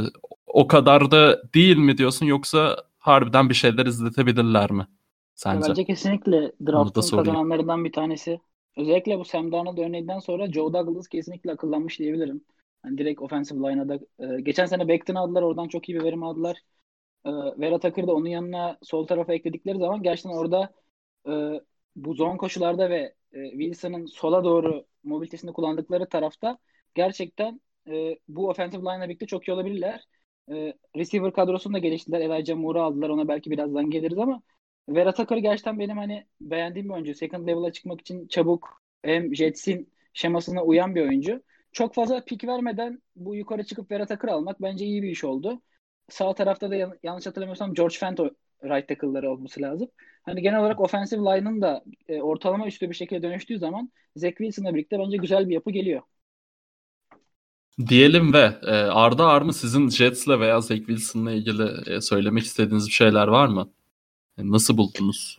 O 0.47 0.67
kadar 0.67 1.11
da 1.11 1.41
değil 1.53 1.77
mi 1.77 1.97
diyorsun 1.97 2.25
yoksa 2.25 2.88
harbiden 2.99 3.49
bir 3.49 3.53
şeyler 3.53 3.85
izletebilirler 3.85 4.71
mi? 4.71 4.87
Sence? 5.35 5.69
Bence 5.69 5.85
kesinlikle 5.85 6.51
draftın 6.67 7.01
kazananlarından 7.11 7.85
bir 7.85 7.91
tanesi. 7.91 8.39
Özellikle 8.77 9.19
bu 9.19 9.25
Sam 9.25 9.51
Darnold 9.51 9.77
örneğinden 9.77 10.19
sonra 10.19 10.51
Joe 10.51 10.73
Douglas 10.73 11.07
kesinlikle 11.07 11.51
akıllanmış 11.51 11.99
diyebilirim. 11.99 12.45
Yani 12.85 12.97
direkt 12.97 13.21
offensive 13.21 13.59
line'a 13.59 13.89
da 13.89 13.99
e, 14.37 14.41
geçen 14.41 14.65
sene 14.65 14.87
Beckton 14.87 15.15
aldılar 15.15 15.41
oradan 15.41 15.67
çok 15.67 15.89
iyi 15.89 15.99
bir 15.99 16.03
verim 16.03 16.23
aldılar. 16.23 16.57
E, 17.25 17.29
Vera 17.31 17.79
Tucker 17.79 18.07
da 18.07 18.13
onun 18.13 18.25
yanına 18.25 18.77
sol 18.83 19.07
tarafa 19.07 19.33
ekledikleri 19.33 19.77
zaman 19.77 20.03
gerçekten 20.03 20.37
orada 20.37 20.73
e, 21.29 21.31
bu 21.95 22.13
zone 22.13 22.37
koşularda 22.37 22.89
ve 22.89 23.15
e, 23.33 23.51
Wilson'ın 23.51 24.05
sola 24.05 24.43
doğru 24.43 24.85
mobilitesini 25.03 25.53
kullandıkları 25.53 26.09
tarafta 26.09 26.57
gerçekten 26.95 27.61
e, 27.87 28.19
bu 28.27 28.49
offensive 28.49 28.81
line'la 28.81 29.09
birlikte 29.09 29.25
çok 29.25 29.47
iyi 29.47 29.51
olabilirler. 29.51 30.03
E, 30.49 30.73
receiver 30.97 31.33
kadrosunu 31.33 31.73
da 31.73 31.77
geliştirdiler. 31.79 32.21
Elijah 32.21 32.55
Moore'u 32.57 32.81
aldılar. 32.81 33.09
Ona 33.09 33.27
belki 33.27 33.51
birazdan 33.51 33.89
geliriz 33.89 34.17
ama 34.17 34.41
Vera 34.89 35.13
Tucker 35.13 35.37
gerçekten 35.37 35.79
benim 35.79 35.97
hani 35.97 36.27
beğendiğim 36.41 36.89
bir 36.89 36.93
oyuncu. 36.93 37.15
Second 37.15 37.47
level'a 37.47 37.71
çıkmak 37.71 38.01
için 38.01 38.27
çabuk 38.27 38.81
hem 39.03 39.35
Jets'in 39.35 39.93
şemasına 40.13 40.63
uyan 40.63 40.95
bir 40.95 41.01
oyuncu. 41.01 41.43
Çok 41.71 41.93
fazla 41.93 42.25
pik 42.25 42.43
vermeden 42.47 43.01
bu 43.15 43.35
yukarı 43.35 43.63
çıkıp 43.63 43.91
Vera 43.91 44.05
Tucker 44.05 44.27
almak 44.29 44.61
bence 44.61 44.85
iyi 44.85 45.03
bir 45.03 45.09
iş 45.09 45.23
oldu. 45.23 45.61
Sağ 46.09 46.33
tarafta 46.33 46.69
da 46.69 46.75
yan- 46.75 46.99
yanlış 47.03 47.25
hatırlamıyorsam 47.25 47.73
George 47.73 47.95
Fent 47.97 48.19
right 48.63 48.87
tackle'ları 48.87 49.31
olması 49.31 49.61
lazım. 49.61 49.89
Hani 50.23 50.41
genel 50.41 50.59
olarak 50.59 50.79
offensive 50.81 51.21
line'ın 51.21 51.61
da 51.61 51.83
e, 52.07 52.21
ortalama 52.21 52.67
üstü 52.67 52.89
bir 52.89 52.95
şekilde 52.95 53.23
dönüştüğü 53.23 53.59
zaman 53.59 53.91
Zach 54.15 54.35
Wilson'la 54.37 54.73
birlikte 54.75 54.99
bence 54.99 55.17
güzel 55.17 55.49
bir 55.49 55.53
yapı 55.53 55.71
geliyor. 55.71 56.01
Diyelim 57.87 58.33
ve 58.33 58.59
e, 58.61 58.71
Arda 58.71 59.27
Armı 59.27 59.53
sizin 59.53 59.89
Jets'le 59.89 60.27
veya 60.27 60.61
Zach 60.61 60.77
Wilson'la 60.77 61.31
ilgili 61.31 61.93
e, 61.95 62.01
söylemek 62.01 62.43
istediğiniz 62.43 62.87
bir 62.87 62.91
şeyler 62.91 63.27
var 63.27 63.47
mı? 63.47 63.69
E, 64.37 64.51
nasıl 64.51 64.77
buldunuz? 64.77 65.37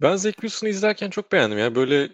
Ben 0.00 0.16
Zach 0.16 0.34
Wilson'ı 0.34 0.70
izlerken 0.70 1.10
çok 1.10 1.32
beğendim 1.32 1.58
ya. 1.58 1.74
Böyle 1.74 2.10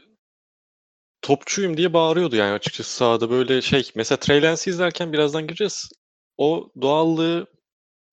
topçuyum 1.23 1.77
diye 1.77 1.93
bağırıyordu 1.93 2.37
yani 2.37 2.53
açıkçası 2.53 2.97
sahada 2.97 3.31
böyle 3.31 3.63
şey. 3.63 3.91
Mesela 3.95 4.19
Trey 4.19 4.43
Lance'i 4.43 4.71
izlerken 4.71 5.13
birazdan 5.13 5.43
gireceğiz. 5.43 5.93
O 6.39 6.71
doğallığı 6.81 7.47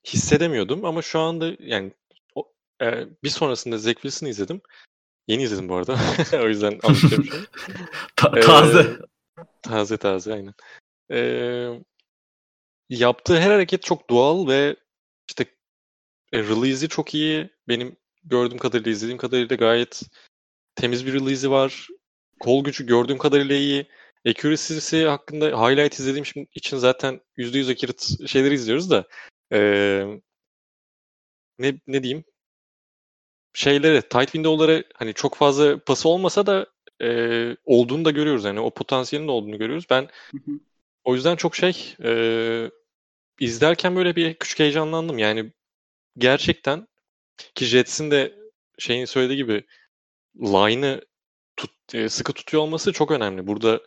hissedemiyordum 0.08 0.86
ama 0.86 1.02
şu 1.02 1.20
anda 1.20 1.52
yani 1.60 1.92
o, 2.36 2.52
e, 2.82 3.08
bir 3.24 3.30
sonrasında 3.30 3.78
Zach 3.78 3.96
Wilson'ı 3.96 4.30
izledim. 4.30 4.62
Yeni 5.28 5.44
izledim 5.44 5.70
bu 5.70 5.76
arada. 5.76 5.98
o 6.44 6.48
yüzden 6.48 6.80
anlatıyorum 6.84 7.26
şu 7.26 7.38
an. 7.38 7.46
Ta- 8.16 8.40
taze. 8.40 8.80
Ee, 8.80 9.44
taze 9.62 9.98
taze 9.98 10.34
aynen. 10.34 10.54
Ee, 11.12 11.70
yaptığı 12.90 13.40
her 13.40 13.52
hareket 13.52 13.84
çok 13.84 14.10
doğal 14.10 14.48
ve 14.48 14.76
işte 15.30 15.46
e, 16.34 16.40
release'i 16.40 16.90
çok 16.90 17.14
iyi. 17.16 17.50
Benim 17.68 17.98
gördüğüm 18.24 18.58
kadarıyla, 18.58 18.92
izlediğim 18.92 19.18
kadarıyla 19.18 19.56
gayet 19.56 20.02
temiz 20.76 21.06
bir 21.06 21.14
release'i 21.14 21.52
var. 21.52 21.88
Kol 22.40 22.64
gücü 22.64 22.86
gördüğüm 22.86 23.18
kadarıyla 23.18 23.56
iyi. 23.56 23.88
Accuracy'si 24.28 25.06
hakkında 25.06 25.46
highlight 25.46 26.00
izlediğim 26.00 26.48
için 26.56 26.78
zaten 26.78 27.22
%100 27.38 27.72
accurate 27.72 28.28
şeyleri 28.28 28.54
izliyoruz 28.54 28.92
da 28.92 29.08
ee, 29.54 30.06
ne, 31.60 31.80
ne 31.88 32.04
diyeyim 32.04 32.24
şeyleri 33.54 34.02
tight 34.02 34.32
window'ları 34.32 34.84
hani 34.96 35.14
çok 35.14 35.36
fazla 35.36 35.80
pası 35.80 36.10
olmasa 36.10 36.46
da 36.46 36.66
e, 37.02 37.58
olduğunu 37.66 38.06
da 38.06 38.12
görüyoruz. 38.12 38.46
Yani 38.46 38.60
o 38.60 38.70
potansiyelin 38.70 39.28
olduğunu 39.28 39.58
görüyoruz. 39.58 39.86
Ben 39.90 40.08
o 41.04 41.16
yüzden 41.16 41.36
çok 41.36 41.56
şey 41.56 41.96
e, 42.04 42.72
izlerken 43.40 43.96
böyle 43.96 44.16
bir 44.16 44.34
küçük 44.34 44.60
heyecanlandım. 44.60 45.18
Yani 45.18 45.54
gerçekten 46.18 46.88
ki 47.56 47.66
Jets'in 47.66 48.12
de 48.12 48.36
şeyin 48.80 49.06
söylediği 49.06 49.38
gibi 49.38 49.66
line'ı 50.36 51.02
tut, 51.58 51.72
e, 51.94 52.10
sıkı 52.10 52.34
tutuyor 52.34 52.64
olması 52.64 52.94
çok 52.94 53.12
önemli. 53.12 53.48
Burada 53.48 53.82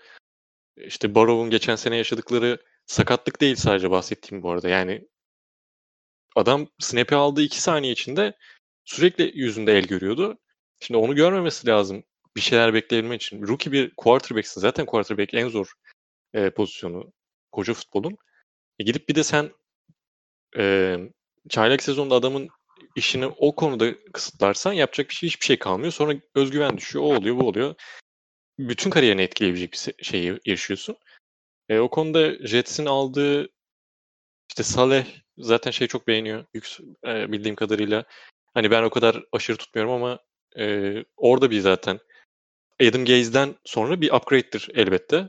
işte 0.77 1.15
Barrow'un 1.15 1.51
geçen 1.51 1.77
sene 1.77 1.97
yaşadıkları 1.97 2.59
sakatlık 2.87 3.41
değil 3.41 3.57
sadece 3.57 3.91
bahsettiğim 3.91 4.43
bu 4.43 4.51
arada. 4.51 4.69
Yani 4.69 5.09
adam 6.37 6.69
snap'i 6.79 7.15
aldığı 7.15 7.43
iki 7.43 7.61
saniye 7.63 7.93
içinde 7.93 8.37
sürekli 8.85 9.33
yüzünde 9.35 9.79
el 9.79 9.85
görüyordu. 9.87 10.39
Şimdi 10.81 10.99
onu 10.99 11.15
görmemesi 11.15 11.67
lazım 11.67 12.05
bir 12.37 12.41
şeyler 12.41 12.75
bekleyebilmek 12.75 13.23
için. 13.23 13.47
Rookie 13.47 13.73
bir 13.73 13.95
quarterback'sin. 13.97 14.61
Zaten 14.61 14.87
quarterback 14.87 15.35
en 15.35 15.49
zor 15.49 15.73
e, 16.35 16.51
pozisyonu 16.51 17.13
koca 17.53 17.75
futbolun. 17.75 18.17
E, 18.79 18.85
gidip 18.85 19.09
bir 19.09 19.15
de 19.15 19.25
sen 19.25 19.51
e, 20.57 20.97
çaylak 21.49 21.83
sezonda 21.83 22.15
adamın 22.15 22.49
işini 22.97 23.27
o 23.27 23.55
konuda 23.55 23.95
kısıtlarsan 24.13 24.73
yapacak 24.73 25.09
bir 25.09 25.15
şey 25.15 25.29
hiçbir 25.29 25.47
şey 25.47 25.59
kalmıyor. 25.59 25.93
Sonra 25.93 26.15
özgüven 26.35 26.77
düşüyor. 26.77 27.05
O 27.05 27.17
oluyor, 27.17 27.37
bu 27.37 27.49
oluyor. 27.49 27.75
Bütün 28.59 28.91
kariyerini 28.91 29.23
etkileyebilecek 29.23 29.73
bir 29.73 30.05
şeyi 30.05 30.39
yaşıyorsun. 30.47 30.97
E, 31.69 31.79
o 31.79 31.91
konuda 31.91 32.47
Jets'in 32.47 32.87
aldığı 32.87 33.49
işte 34.49 34.63
Saleh 34.63 35.07
zaten 35.39 35.71
şey 35.71 35.89
çok 35.89 36.07
beğeniyor. 36.09 36.45
E, 37.07 37.33
bildiğim 37.33 37.57
kadarıyla. 37.57 38.05
Hani 38.55 38.71
ben 38.71 38.83
o 38.83 38.91
kadar 38.91 39.25
aşırı 39.33 39.57
tutmuyorum 39.57 39.93
ama 39.93 40.19
e, 40.59 40.95
orada 41.17 41.51
bir 41.51 41.61
zaten 41.61 42.01
Adam 42.81 43.05
Gaze'den 43.05 43.55
sonra 43.65 44.01
bir 44.01 44.13
upgrade'dir 44.13 44.69
elbette. 44.75 45.29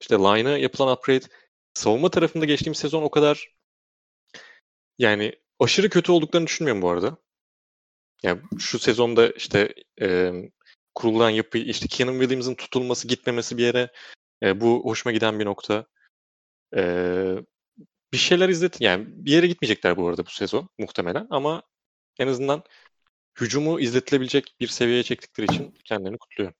İşte 0.00 0.14
line'a 0.14 0.58
yapılan 0.58 0.96
upgrade 0.96 1.24
savunma 1.74 2.10
tarafında 2.10 2.44
geçtiğim 2.44 2.74
sezon 2.74 3.02
o 3.02 3.10
kadar 3.10 3.54
yani 4.98 5.32
aşırı 5.58 5.90
kötü 5.90 6.12
olduklarını 6.12 6.46
düşünmüyorum 6.46 6.82
bu 6.82 6.90
arada. 6.90 7.16
Yani 8.22 8.40
şu 8.58 8.78
sezonda 8.78 9.30
işte 9.30 9.74
e, 10.00 10.32
kurulan 10.94 11.30
yapı 11.30 11.58
işte 11.58 11.86
Keanu 11.88 12.20
Williams'ın 12.20 12.54
tutulması 12.54 13.08
gitmemesi 13.08 13.58
bir 13.58 13.62
yere 13.62 13.92
e, 14.42 14.60
bu 14.60 14.84
hoşuma 14.84 15.12
giden 15.12 15.38
bir 15.40 15.46
nokta. 15.46 15.86
E, 16.76 16.82
bir 18.12 18.18
şeyler 18.18 18.48
izletin. 18.48 18.84
Yani 18.84 19.06
bir 19.08 19.32
yere 19.32 19.46
gitmeyecekler 19.46 19.96
bu 19.96 20.08
arada 20.08 20.26
bu 20.26 20.30
sezon 20.30 20.68
muhtemelen 20.78 21.26
ama 21.30 21.62
en 22.18 22.28
azından 22.28 22.62
hücumu 23.40 23.80
izletilebilecek 23.80 24.56
bir 24.60 24.68
seviyeye 24.68 25.02
çektikleri 25.02 25.46
için 25.54 25.74
kendilerini 25.84 26.18
kutluyorum. 26.18 26.56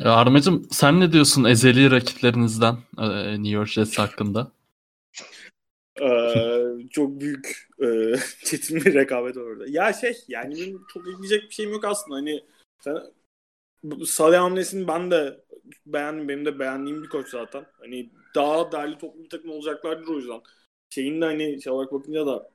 E, 0.00 0.08
Armacım 0.08 0.66
sen 0.70 1.00
ne 1.00 1.12
diyorsun 1.12 1.44
ezeli 1.44 1.90
rakiplerinizden 1.90 2.76
e, 2.98 3.32
New 3.32 3.48
York 3.48 3.68
Jets 3.68 3.98
hakkında? 3.98 4.52
Ee, 6.02 6.64
çok 6.90 7.20
büyük 7.20 7.68
e, 7.82 8.14
çetin 8.44 8.76
bir 8.76 8.94
rekabet 8.94 9.36
orada. 9.36 9.64
Ya 9.68 9.92
şey 9.92 10.16
yani 10.28 10.54
benim 10.56 10.82
çok 10.92 11.08
ekleyecek 11.08 11.42
bir 11.42 11.54
şeyim 11.54 11.72
yok 11.72 11.84
aslında. 11.84 12.16
Hani 12.16 12.44
sen, 12.80 12.96
Salih 14.06 14.38
hamlesini 14.38 14.88
ben 14.88 15.10
de 15.10 15.40
beğendim. 15.86 16.28
Benim 16.28 16.44
de 16.44 16.58
beğendiğim 16.58 17.02
bir 17.02 17.08
koç 17.08 17.28
zaten. 17.28 17.66
Hani 17.78 18.10
daha 18.34 18.72
değerli 18.72 18.98
toplu 18.98 19.24
bir 19.24 19.28
takım 19.28 19.50
olacaklardır 19.50 20.08
o 20.08 20.16
yüzden. 20.16 20.40
Şeyin 20.90 21.20
de 21.20 21.24
hani 21.24 21.62
şey 21.62 21.72
olarak 21.72 21.92
bakınca 21.92 22.26
da 22.26 22.50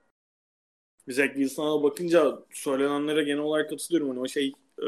Zach 1.08 1.34
Wilson'a 1.34 1.84
bakınca 1.84 2.40
söylenenlere 2.52 3.24
genel 3.24 3.40
olarak 3.40 3.70
katılıyorum. 3.70 4.10
Hani 4.10 4.20
o 4.20 4.28
şey 4.28 4.54
e, 4.82 4.88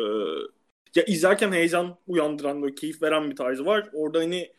ya 0.95 1.04
izlerken 1.04 1.51
heyecan 1.51 1.97
uyandıran 2.08 2.62
böyle 2.62 2.75
keyif 2.75 3.01
veren 3.01 3.32
bir 3.32 3.36
tarzı 3.36 3.65
var. 3.65 3.89
Orada 3.93 4.19
hani 4.19 4.54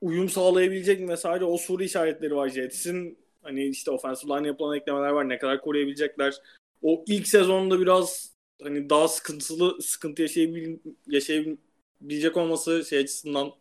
uyum 0.00 0.28
sağlayabilecek 0.28 1.00
mi 1.00 1.08
vesaire 1.08 1.44
o 1.44 1.58
soru 1.58 1.82
işaretleri 1.82 2.36
var 2.36 2.48
Jets'in. 2.48 3.18
Hani 3.42 3.66
işte 3.66 3.90
offensive 3.90 4.32
line 4.32 4.46
yapılan 4.46 4.76
eklemeler 4.76 5.10
var. 5.10 5.28
Ne 5.28 5.38
kadar 5.38 5.60
koruyabilecekler. 5.60 6.34
O 6.82 7.04
ilk 7.06 7.28
sezonda 7.28 7.80
biraz 7.80 8.32
hani 8.62 8.90
daha 8.90 9.08
sıkıntılı 9.08 9.82
sıkıntı 9.82 10.22
yaşayabil, 10.22 10.78
yaşayabilecek 11.06 12.36
olması 12.36 12.84
şey 12.84 12.98
açısından 12.98 13.52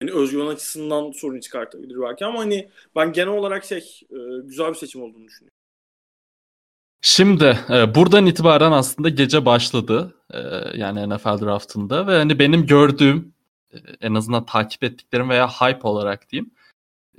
hani 0.00 0.12
özgüven 0.12 0.46
açısından 0.46 1.12
sorun 1.12 1.40
çıkartabilir 1.40 2.00
belki 2.00 2.24
ama 2.24 2.40
hani 2.40 2.70
ben 2.96 3.12
genel 3.12 3.28
olarak 3.28 3.64
şey 3.64 4.00
e, 4.10 4.16
güzel 4.44 4.68
bir 4.68 4.74
seçim 4.74 5.02
olduğunu 5.02 5.26
düşünüyorum. 5.26 5.59
Şimdi 7.02 7.58
e, 7.70 7.94
buradan 7.94 8.26
itibaren 8.26 8.72
aslında 8.72 9.08
gece 9.08 9.46
başladı. 9.46 10.14
E, 10.30 10.38
yani 10.74 11.08
NFL 11.14 11.40
draftında 11.40 12.06
ve 12.06 12.16
hani 12.16 12.38
benim 12.38 12.66
gördüğüm 12.66 13.34
e, 13.72 13.78
en 14.00 14.14
azından 14.14 14.46
takip 14.46 14.84
ettiklerim 14.84 15.28
veya 15.28 15.48
hype 15.48 15.88
olarak 15.88 16.30
diyeyim. 16.30 16.50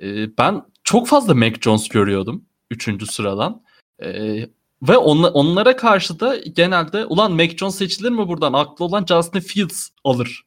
E, 0.01 0.37
ben 0.37 0.65
çok 0.83 1.07
fazla 1.07 1.33
Mac 1.33 1.55
Jones 1.61 1.89
görüyordum 1.89 2.45
3. 2.71 3.11
sıradan. 3.11 3.63
E, 4.03 4.39
ve 4.81 4.97
on, 4.97 5.23
onlara 5.23 5.75
karşı 5.75 6.19
da 6.19 6.37
genelde 6.37 7.05
ulan 7.05 7.31
Mac 7.31 7.57
Jones 7.57 7.75
seçilir 7.75 8.09
mi 8.09 8.27
buradan? 8.27 8.53
Aklı 8.53 8.85
olan 8.85 9.05
Justin 9.05 9.39
Fields 9.39 9.89
alır 10.03 10.43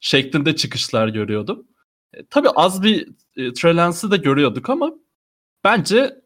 şeklinde 0.00 0.56
çıkışlar 0.56 1.08
görüyordum. 1.08 1.66
E, 2.12 2.26
tabii 2.26 2.50
az 2.50 2.82
bir 2.82 3.08
e, 3.36 3.52
Trey 3.52 3.76
da 4.10 4.16
görüyorduk 4.16 4.70
ama 4.70 4.92
bence 5.64 6.23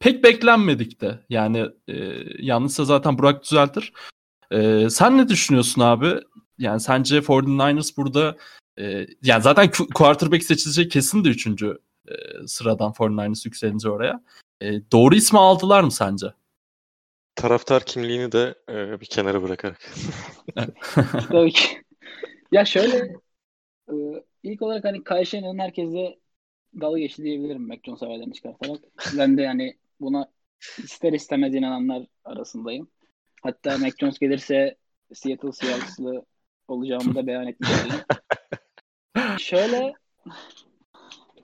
pek 0.00 0.24
beklenmedik 0.24 1.00
de. 1.00 1.18
Yani 1.28 1.66
e, 1.88 1.94
yanlışsa 2.38 2.84
zaten 2.84 3.18
Burak 3.18 3.42
düzeltir. 3.44 3.92
E, 4.50 4.90
sen 4.90 5.18
ne 5.18 5.28
düşünüyorsun 5.28 5.80
abi? 5.82 6.20
Yani 6.58 6.80
sence 6.80 7.18
49ers 7.18 7.96
burada 7.96 8.36
e, 8.78 9.06
yani 9.22 9.42
zaten 9.42 9.70
quarterback 9.94 10.44
seçilecek 10.44 10.90
kesin 10.90 11.24
de 11.24 11.28
3. 11.28 11.46
E, 11.46 11.76
sıradan 12.46 12.92
49ers 12.92 13.46
yükselince 13.48 13.90
oraya. 13.90 14.22
E, 14.60 14.90
doğru 14.92 15.14
ismi 15.14 15.38
aldılar 15.38 15.82
mı 15.82 15.90
sence? 15.90 16.26
Taraftar 17.34 17.84
kimliğini 17.84 18.32
de 18.32 18.54
e, 18.68 19.00
bir 19.00 19.06
kenara 19.06 19.42
bırakarak. 19.42 19.90
Tabii 21.28 21.52
ki. 21.52 21.82
Ya 22.52 22.64
şöyle 22.64 22.96
e, 23.88 23.94
ilk 24.42 24.62
olarak 24.62 24.84
hani 24.84 25.04
Kyle 25.04 25.62
herkese 25.62 26.18
dalga 26.80 26.98
geçti 26.98 27.22
diyebilirim 27.22 27.68
Mac 27.68 27.80
Jones 27.84 28.02
haberlerini 28.02 28.34
çıkartarak. 28.34 28.80
Ben 29.18 29.38
de 29.38 29.42
yani 29.42 29.76
buna 30.00 30.30
ister 30.78 31.12
istemez 31.12 31.54
inananlar 31.54 32.06
arasındayım. 32.24 32.90
Hatta 33.42 33.78
Mac 33.78 33.92
Jones 34.00 34.18
gelirse 34.18 34.76
Seattle 35.14 35.52
Seahawks'lı 35.52 36.24
olacağımı 36.68 37.14
da 37.14 37.26
beyan 37.26 37.46
etmiş 37.46 37.70
Şöyle 39.38 39.92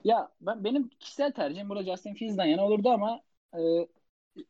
ya 0.03 0.29
ben 0.41 0.63
benim 0.63 0.89
kişisel 0.89 1.31
tercihim 1.31 1.69
burada 1.69 1.83
Justin 1.83 2.13
Fields'dan 2.13 2.45
yana 2.45 2.65
olurdu 2.65 2.89
ama 2.89 3.21
e, 3.53 3.61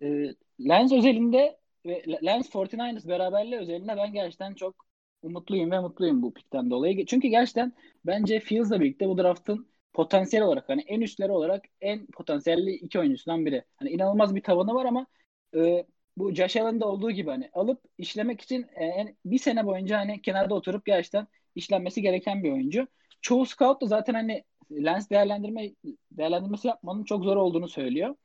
e, 0.08 0.36
Lens 0.67 0.91
özelinde 0.91 1.60
ve 1.86 2.04
Lens 2.26 2.50
49ers 2.50 3.08
beraberliği 3.08 3.60
özelinde 3.60 3.98
ben 3.98 4.13
gerçekten 4.13 4.54
çok 4.54 4.86
umutluyum 5.22 5.72
ve 5.72 5.80
mutluyum 5.80 6.22
bu 6.22 6.34
pikten 6.34 6.70
dolayı. 6.70 7.06
Çünkü 7.06 7.28
gerçekten 7.28 7.74
bence 8.06 8.39
Fields'la 8.39 8.80
birlikte 8.80 9.08
bu 9.08 9.17
draftın 9.17 9.67
potansiyel 9.93 10.45
olarak 10.45 10.69
hani 10.69 10.82
en 10.82 11.02
üstleri 11.02 11.32
olarak 11.32 11.65
en 11.82 12.06
potansiyelli 12.08 12.71
iki 12.71 13.00
oyuncusundan 13.00 13.45
biri. 13.45 13.63
Hani 13.78 13.89
inanılmaz 13.89 14.36
bir 14.36 14.43
tavanı 14.43 14.73
var 14.73 14.86
ama 14.86 15.08
e, 15.56 15.86
bu 16.17 16.34
Josh 16.36 16.58
Allen'da 16.58 16.88
olduğu 16.88 17.12
gibi 17.12 17.30
hani 17.30 17.50
alıp 17.54 17.82
işlemek 17.97 18.41
için 18.41 18.62
e, 18.63 19.15
bir 19.26 19.39
sene 19.39 19.65
boyunca 19.65 19.97
hani 20.00 20.21
kenarda 20.21 20.56
oturup 20.56 20.86
gerçekten 20.86 21.28
işlenmesi 21.56 22.02
gereken 22.02 22.43
bir 22.43 22.52
oyuncu. 22.52 22.88
Çoğu 23.21 23.45
scout 23.45 23.82
da 23.82 23.86
zaten 23.86 24.13
hani 24.13 24.43
lens 24.71 25.10
değerlendirme 25.10 25.71
değerlendirmesi 26.12 26.67
yapmanın 26.67 27.04
çok 27.04 27.23
zor 27.23 27.38
olduğunu 27.38 27.67
söylüyor. 27.67 28.15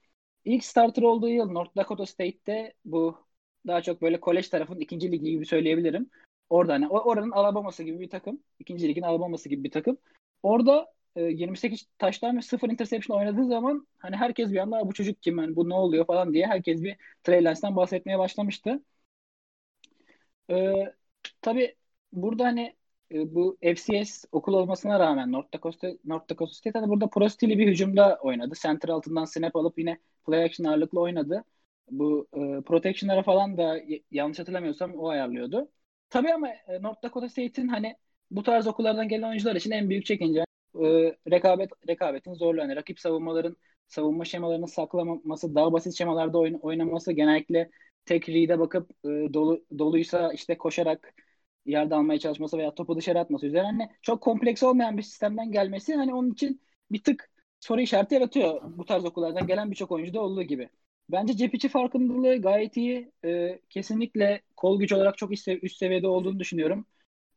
İlk 0.44 0.64
starter 0.64 1.03
olduğu 1.03 1.29
yıl 1.29 1.51
North 1.51 1.77
Dakota 1.77 2.07
State'te 2.07 2.75
bu 2.85 3.18
daha 3.66 3.83
çok 3.83 4.03
böyle 4.03 4.20
kolej 4.20 4.48
tarafın 4.48 4.81
ikinci 4.81 5.12
ligi 5.12 5.31
gibi 5.31 5.46
söyleyebilirim. 5.46 6.11
Orada 6.51 6.72
hani 6.72 6.88
oranın 6.88 7.31
Alabama'sı 7.31 7.83
gibi 7.83 8.01
bir 8.01 8.11
takım. 8.11 8.42
ikinci 8.59 8.88
ligin 8.88 9.03
Alabama'sı 9.03 9.48
gibi 9.48 9.64
bir 9.64 9.70
takım. 9.70 9.98
Orada 10.42 10.92
28 11.20 11.83
e, 11.83 11.87
taştan 11.98 12.37
ve 12.37 12.42
0 12.42 12.70
interception 12.70 13.18
oynadığı 13.18 13.46
zaman 13.46 13.87
hani 13.98 14.16
herkes 14.16 14.53
bir 14.53 14.59
anda 14.59 14.87
bu 14.88 14.92
çocuk 14.94 15.22
kim 15.22 15.38
yani 15.38 15.57
bu 15.57 15.68
ne 15.68 15.75
oluyor 15.75 16.07
falan 16.07 16.35
diye 16.35 16.46
herkes 16.46 16.83
bir 16.83 16.96
Trey 17.25 17.44
Lance'den 17.44 17.77
bahsetmeye 17.77 18.18
başlamıştı. 18.18 18.83
Ee, 20.51 20.72
tabii 21.42 21.77
burada 22.12 22.44
hani 22.44 22.77
e, 23.12 23.35
bu 23.35 23.59
FCS 23.62 24.25
okul 24.33 24.55
olmasına 24.55 25.01
rağmen 25.01 25.33
North 25.33 25.55
Dakota, 25.55 25.88
North 26.05 26.31
Dakota 26.31 26.55
State 26.55 26.79
hani 26.79 26.88
burada 26.90 27.07
pro 27.09 27.29
stili 27.29 27.59
bir 27.59 27.68
hücumda 27.68 28.18
oynadı. 28.22 28.55
Center 28.62 28.88
altından 28.88 29.25
snap 29.25 29.57
alıp 29.57 29.79
yine 29.79 29.98
play 30.27 30.44
action 30.44 30.66
ağırlıklı 30.66 31.01
oynadı. 31.01 31.44
Bu 31.90 32.29
e, 32.35 32.62
protection'lara 32.62 33.22
falan 33.22 33.57
da 33.59 33.81
yanlış 34.11 34.38
hatırlamıyorsam 34.38 34.94
o 34.94 35.09
ayarlıyordu. 35.09 35.70
Tabii 36.11 36.33
ama 36.35 36.48
e, 36.48 36.83
North 36.83 37.03
Dakota 37.03 37.29
State'in 37.29 37.68
hani 37.68 37.96
bu 38.31 38.42
tarz 38.42 38.66
okullardan 38.66 39.09
gelen 39.09 39.29
oyuncular 39.29 39.57
için 39.57 39.70
en 39.70 39.90
büyük 39.90 40.07
çekince 40.07 40.44
e, 40.74 41.16
rekabet 41.30 41.70
rekabetin 41.88 42.35
zorluğu. 42.35 42.61
Yani 42.61 42.76
rakip 42.76 43.00
savunmaların 43.00 43.56
savunma 43.88 44.24
şemalarını 44.24 44.68
saklamaması, 44.68 45.54
daha 45.54 45.72
basit 45.72 45.94
şemalarda 45.98 46.38
oyn- 46.38 46.61
oynaması, 46.61 47.12
genellikle 47.12 47.70
tek 48.04 48.28
read'e 48.28 48.58
bakıp 48.58 48.90
e, 49.04 49.08
dolu 49.35 49.64
doluysa 49.78 50.32
işte 50.32 50.58
koşarak 50.58 51.14
yerde 51.66 51.94
almaya 51.94 52.18
çalışması 52.18 52.58
veya 52.58 52.74
topu 52.74 52.96
dışarı 52.96 53.20
atması 53.20 53.46
üzerine 53.46 53.66
hani 53.66 53.90
çok 54.02 54.20
kompleks 54.22 54.62
olmayan 54.62 54.96
bir 54.98 55.02
sistemden 55.02 55.52
gelmesi 55.52 55.94
hani 55.94 56.14
onun 56.14 56.30
için 56.32 56.61
bir 56.90 57.02
tık 57.02 57.30
soru 57.61 57.80
işareti 57.80 58.14
yaratıyor 58.14 58.61
bu 58.64 58.85
tarz 58.85 59.04
okullardan 59.04 59.46
gelen 59.46 59.70
birçok 59.70 59.90
oyuncuda 59.92 60.20
olduğu 60.20 60.42
gibi. 60.42 60.68
Bence 61.08 61.37
cep 61.37 61.54
içi 61.54 61.68
farkındalığı 61.68 62.42
gayet 62.42 62.76
iyi. 62.76 63.12
E, 63.24 63.61
kesinlikle 63.70 64.42
kol 64.56 64.78
güç 64.78 64.92
olarak 64.92 65.18
çok 65.18 65.32
üst, 65.32 65.48
üst 65.48 65.76
seviyede 65.76 66.08
olduğunu 66.08 66.38
düşünüyorum. 66.40 66.87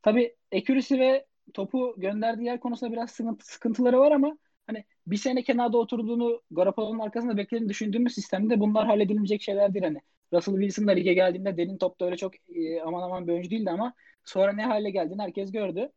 Tabii 0.02 0.36
accuracy 0.54 0.94
ve 0.98 1.26
topu 1.54 1.94
gönderdiği 1.98 2.44
yer 2.44 2.60
konusunda 2.60 2.92
biraz 2.92 3.10
sıkıntıları 3.40 3.98
var 4.00 4.12
ama 4.12 4.38
hani 4.66 4.84
bir 5.06 5.16
sene 5.16 5.42
kenarda 5.42 5.78
oturduğunu 5.78 6.42
Garoppolo'nun 6.50 6.98
arkasında 6.98 7.36
beklediğini 7.36 7.68
düşündüğümüz 7.68 8.14
sistemde 8.14 8.60
bunlar 8.60 8.86
halledilecek 8.86 9.42
şeyler 9.42 9.74
değil 9.74 9.84
hani. 9.84 10.00
Russell 10.32 10.54
Wilson 10.54 10.86
da 10.86 10.92
lige 10.92 11.14
geldiğinde 11.14 11.56
derin 11.56 11.78
topta 11.78 12.04
öyle 12.04 12.16
çok 12.16 12.34
e, 12.56 12.80
aman 12.80 13.02
aman 13.02 13.26
bir 13.26 13.32
oyuncu 13.32 13.50
değildi 13.50 13.70
ama 13.70 13.94
sonra 14.24 14.52
ne 14.52 14.64
hale 14.64 14.90
geldiğini 14.90 15.22
herkes 15.22 15.52
gördü. 15.52 15.92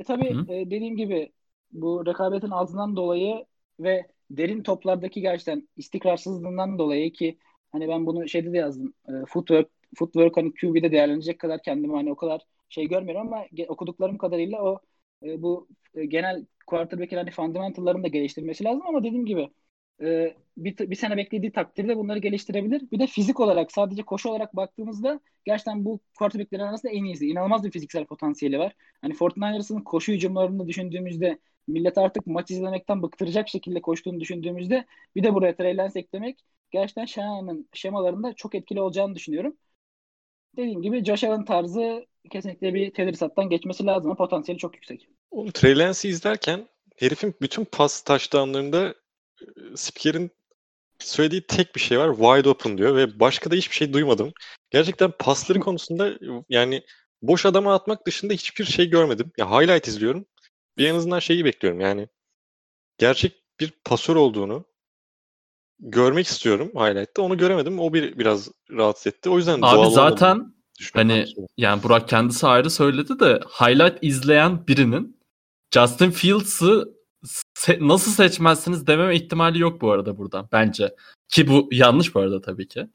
E 0.00 0.04
tabii 0.04 0.40
e, 0.48 0.66
dediğim 0.66 0.96
gibi 0.96 1.32
bu 1.72 2.06
rekabetin 2.06 2.50
altından 2.50 2.96
dolayı 2.96 3.46
ve 3.80 4.06
derin 4.30 4.62
toplardaki 4.62 5.20
gerçekten 5.20 5.68
istikrarsızlığından 5.76 6.78
dolayı 6.78 7.12
ki 7.12 7.38
hani 7.72 7.88
ben 7.88 8.06
bunu 8.06 8.28
şeyde 8.28 8.52
de 8.52 8.58
yazdım. 8.58 8.94
E, 9.08 9.12
footwork 9.28 9.68
footwork 9.98 10.36
hani 10.36 10.52
QB'de 10.54 10.92
değerlenecek 10.92 11.38
kadar 11.38 11.62
kendimi 11.62 11.96
hani 11.96 12.12
o 12.12 12.16
kadar 12.16 12.42
şey 12.68 12.88
görmüyorum 12.88 13.26
ama 13.26 13.44
okuduklarım 13.68 14.18
kadarıyla 14.18 14.62
o 14.62 14.80
e, 15.22 15.42
bu 15.42 15.68
e, 15.94 16.04
genel 16.04 16.46
quarterback'in 16.66 17.16
hani 17.16 17.30
fundamental'larını 17.30 18.02
da 18.04 18.08
geliştirmesi 18.08 18.64
lazım 18.64 18.82
ama 18.86 19.04
dediğim 19.04 19.26
gibi 19.26 19.50
e, 20.02 20.36
bir, 20.56 20.78
bir 20.90 20.94
sene 20.96 21.16
beklediği 21.16 21.52
takdirde 21.52 21.96
bunları 21.96 22.18
geliştirebilir. 22.18 22.90
Bir 22.90 22.98
de 22.98 23.06
fizik 23.06 23.40
olarak 23.40 23.72
sadece 23.72 24.02
koşu 24.02 24.28
olarak 24.28 24.56
baktığımızda 24.56 25.20
gerçekten 25.44 25.84
bu 25.84 26.00
quarterback'lerin 26.18 26.62
arasında 26.62 26.92
en 26.92 27.04
iyisi. 27.04 27.26
İnanılmaz 27.28 27.64
bir 27.64 27.70
fiziksel 27.70 28.04
potansiyeli 28.06 28.58
var. 28.58 28.72
Hani 29.02 29.14
49ers'ın 29.14 29.80
koşu 29.80 30.12
hücumlarını 30.12 30.68
düşündüğümüzde 30.68 31.38
millet 31.66 31.98
artık 31.98 32.26
maç 32.26 32.50
izlemekten 32.50 33.02
bıktıracak 33.02 33.48
şekilde 33.48 33.80
koştuğunu 33.82 34.20
düşündüğümüzde 34.20 34.86
bir 35.16 35.22
de 35.22 35.34
buraya 35.34 35.56
Trey 35.56 35.76
Lance 35.76 36.00
eklemek 36.00 36.44
gerçekten 36.70 37.04
Shanahan'ın 37.04 37.68
şemalarında 37.72 38.32
çok 38.34 38.54
etkili 38.54 38.80
olacağını 38.80 39.14
düşünüyorum. 39.14 39.56
Dediğim 40.56 40.82
gibi 40.82 41.04
Josh 41.04 41.24
Allen 41.24 41.44
tarzı 41.44 42.06
kesinlikle 42.30 42.74
bir 42.74 42.90
tedrisattan 42.90 43.48
geçmesi 43.48 43.86
lazım 43.86 44.10
ama 44.10 44.16
potansiyeli 44.16 44.58
çok 44.58 44.74
yüksek. 44.74 45.08
Oğlum 45.30 45.50
Trey 45.50 45.78
Lance'i 45.78 46.10
izlerken 46.10 46.68
herifin 46.96 47.34
bütün 47.42 47.64
pas 47.64 48.00
taştanlarında 48.00 48.94
spikerin 49.74 50.30
söylediği 50.98 51.42
tek 51.42 51.74
bir 51.74 51.80
şey 51.80 51.98
var. 51.98 52.16
Wide 52.16 52.48
open 52.48 52.78
diyor 52.78 52.96
ve 52.96 53.20
başka 53.20 53.50
da 53.50 53.54
hiçbir 53.54 53.74
şey 53.74 53.92
duymadım. 53.92 54.32
Gerçekten 54.70 55.12
pasları 55.18 55.60
konusunda 55.60 56.12
yani 56.48 56.82
boş 57.22 57.46
adama 57.46 57.74
atmak 57.74 58.06
dışında 58.06 58.32
hiçbir 58.32 58.64
şey 58.64 58.90
görmedim. 58.90 59.32
Ya 59.38 59.50
highlight 59.50 59.88
izliyorum. 59.88 60.26
Bir 60.78 60.86
en 60.86 60.94
azından 60.94 61.18
şeyi 61.18 61.44
bekliyorum 61.44 61.80
yani. 61.80 62.08
Gerçek 62.98 63.32
bir 63.60 63.72
pasör 63.84 64.16
olduğunu 64.16 64.64
görmek 65.80 66.26
istiyorum 66.26 66.72
highlight'ta. 66.74 67.22
Onu 67.22 67.38
göremedim. 67.38 67.80
O 67.80 67.92
bir 67.92 68.18
biraz 68.18 68.50
rahatsız 68.70 69.06
etti. 69.06 69.30
O 69.30 69.36
yüzden 69.36 69.58
Abi 69.62 69.76
doğal 69.76 70.16
zaten 70.80 71.08
hani 71.08 71.26
yani 71.56 71.82
Burak 71.82 72.08
kendisi 72.08 72.46
ayrı 72.46 72.70
söyledi 72.70 73.20
de 73.20 73.40
highlight 73.60 73.98
izleyen 74.02 74.66
birinin 74.66 75.16
Justin 75.74 76.10
Fields'ı 76.10 76.94
se- 77.54 77.88
nasıl 77.88 78.10
seçmezsiniz 78.10 78.86
dememe 78.86 79.16
ihtimali 79.16 79.58
yok 79.58 79.80
bu 79.80 79.90
arada 79.90 80.18
buradan 80.18 80.48
bence. 80.52 80.94
Ki 81.28 81.48
bu 81.48 81.68
yanlış 81.72 82.14
bu 82.14 82.20
arada 82.20 82.40
tabii 82.40 82.68
ki. 82.68 82.86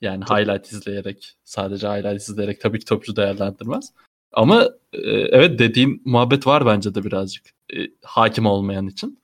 Yani 0.00 0.24
highlight 0.24 0.72
izleyerek 0.72 1.36
sadece 1.44 1.88
highlight 1.88 2.22
izleyerek 2.22 2.60
tabii 2.60 2.78
ki 2.78 2.84
topçu 2.84 3.16
değerlendirmez. 3.16 3.92
Ama 4.32 4.64
e, 4.92 5.10
evet 5.10 5.58
dediğin 5.58 6.02
muhabbet 6.04 6.46
var 6.46 6.66
bence 6.66 6.94
de 6.94 7.04
birazcık 7.04 7.46
e, 7.74 7.76
hakim 8.02 8.46
olmayan 8.46 8.86
için. 8.86 9.18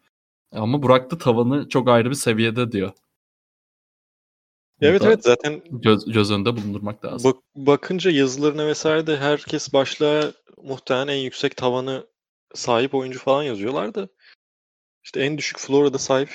Ama 0.53 0.83
Burak 0.83 1.11
da 1.11 1.19
tavanı 1.19 1.69
çok 1.69 1.89
ayrı 1.89 2.11
bir 2.11 2.15
seviyede 2.15 2.73
diyor. 2.73 2.93
Evet 4.83 5.03
evet 5.03 5.25
zaten 5.25 5.63
Göz, 5.71 6.13
göz 6.13 6.31
önünde 6.31 6.57
bulundurmak 6.57 7.05
lazım. 7.05 7.31
bak- 7.33 7.43
bakınca 7.67 8.11
yazılarına 8.11 8.67
vesaire 8.67 9.07
de 9.07 9.17
herkes 9.17 9.73
başlığa 9.73 10.33
muhtemelen 10.63 11.09
en 11.09 11.19
yüksek 11.19 11.57
tavanı 11.57 12.07
sahip 12.55 12.95
oyuncu 12.95 13.19
falan 13.19 13.43
yazıyorlar 13.43 13.95
da 13.95 14.09
işte 15.05 15.21
en 15.21 15.39
düşük 15.39 15.59
floor'a 15.59 15.93
da 15.93 15.99
sahip 15.99 16.31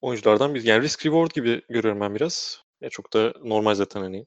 oyunculardan 0.00 0.54
bir 0.54 0.64
yani 0.64 0.82
risk 0.82 1.06
reward 1.06 1.30
gibi 1.30 1.62
görüyorum 1.68 2.00
ben 2.00 2.14
biraz. 2.14 2.62
Ya 2.80 2.90
çok 2.90 3.12
da 3.12 3.34
normal 3.44 3.74
zaten 3.74 4.00
hani. 4.00 4.26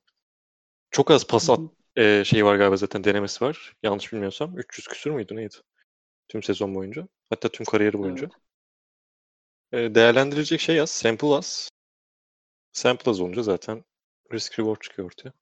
Çok 0.91 1.11
az 1.11 1.27
pas 1.27 1.49
at 1.49 1.59
e, 1.95 2.23
şeyi 2.25 2.45
var 2.45 2.55
galiba 2.55 2.75
zaten 2.75 3.03
denemesi 3.03 3.45
var. 3.45 3.73
Yanlış 3.83 4.13
bilmiyorsam 4.13 4.57
300 4.57 4.87
küsür 4.87 5.11
müydü 5.11 5.35
neydi? 5.35 5.55
Tüm 6.27 6.43
sezon 6.43 6.75
boyunca. 6.75 7.07
Hatta 7.29 7.49
tüm 7.49 7.65
kariyeri 7.65 7.97
boyunca. 7.99 8.29
Evet. 9.71 9.91
E, 9.91 9.95
değerlendirilecek 9.95 10.59
şey 10.59 10.81
az. 10.81 10.89
Sample 10.89 11.27
az. 11.27 11.69
Sample 12.73 13.11
az 13.11 13.21
olunca 13.21 13.43
zaten 13.43 13.83
risk 14.33 14.59
reward 14.59 14.81
çıkıyor 14.81 15.07
ortaya. 15.07 15.33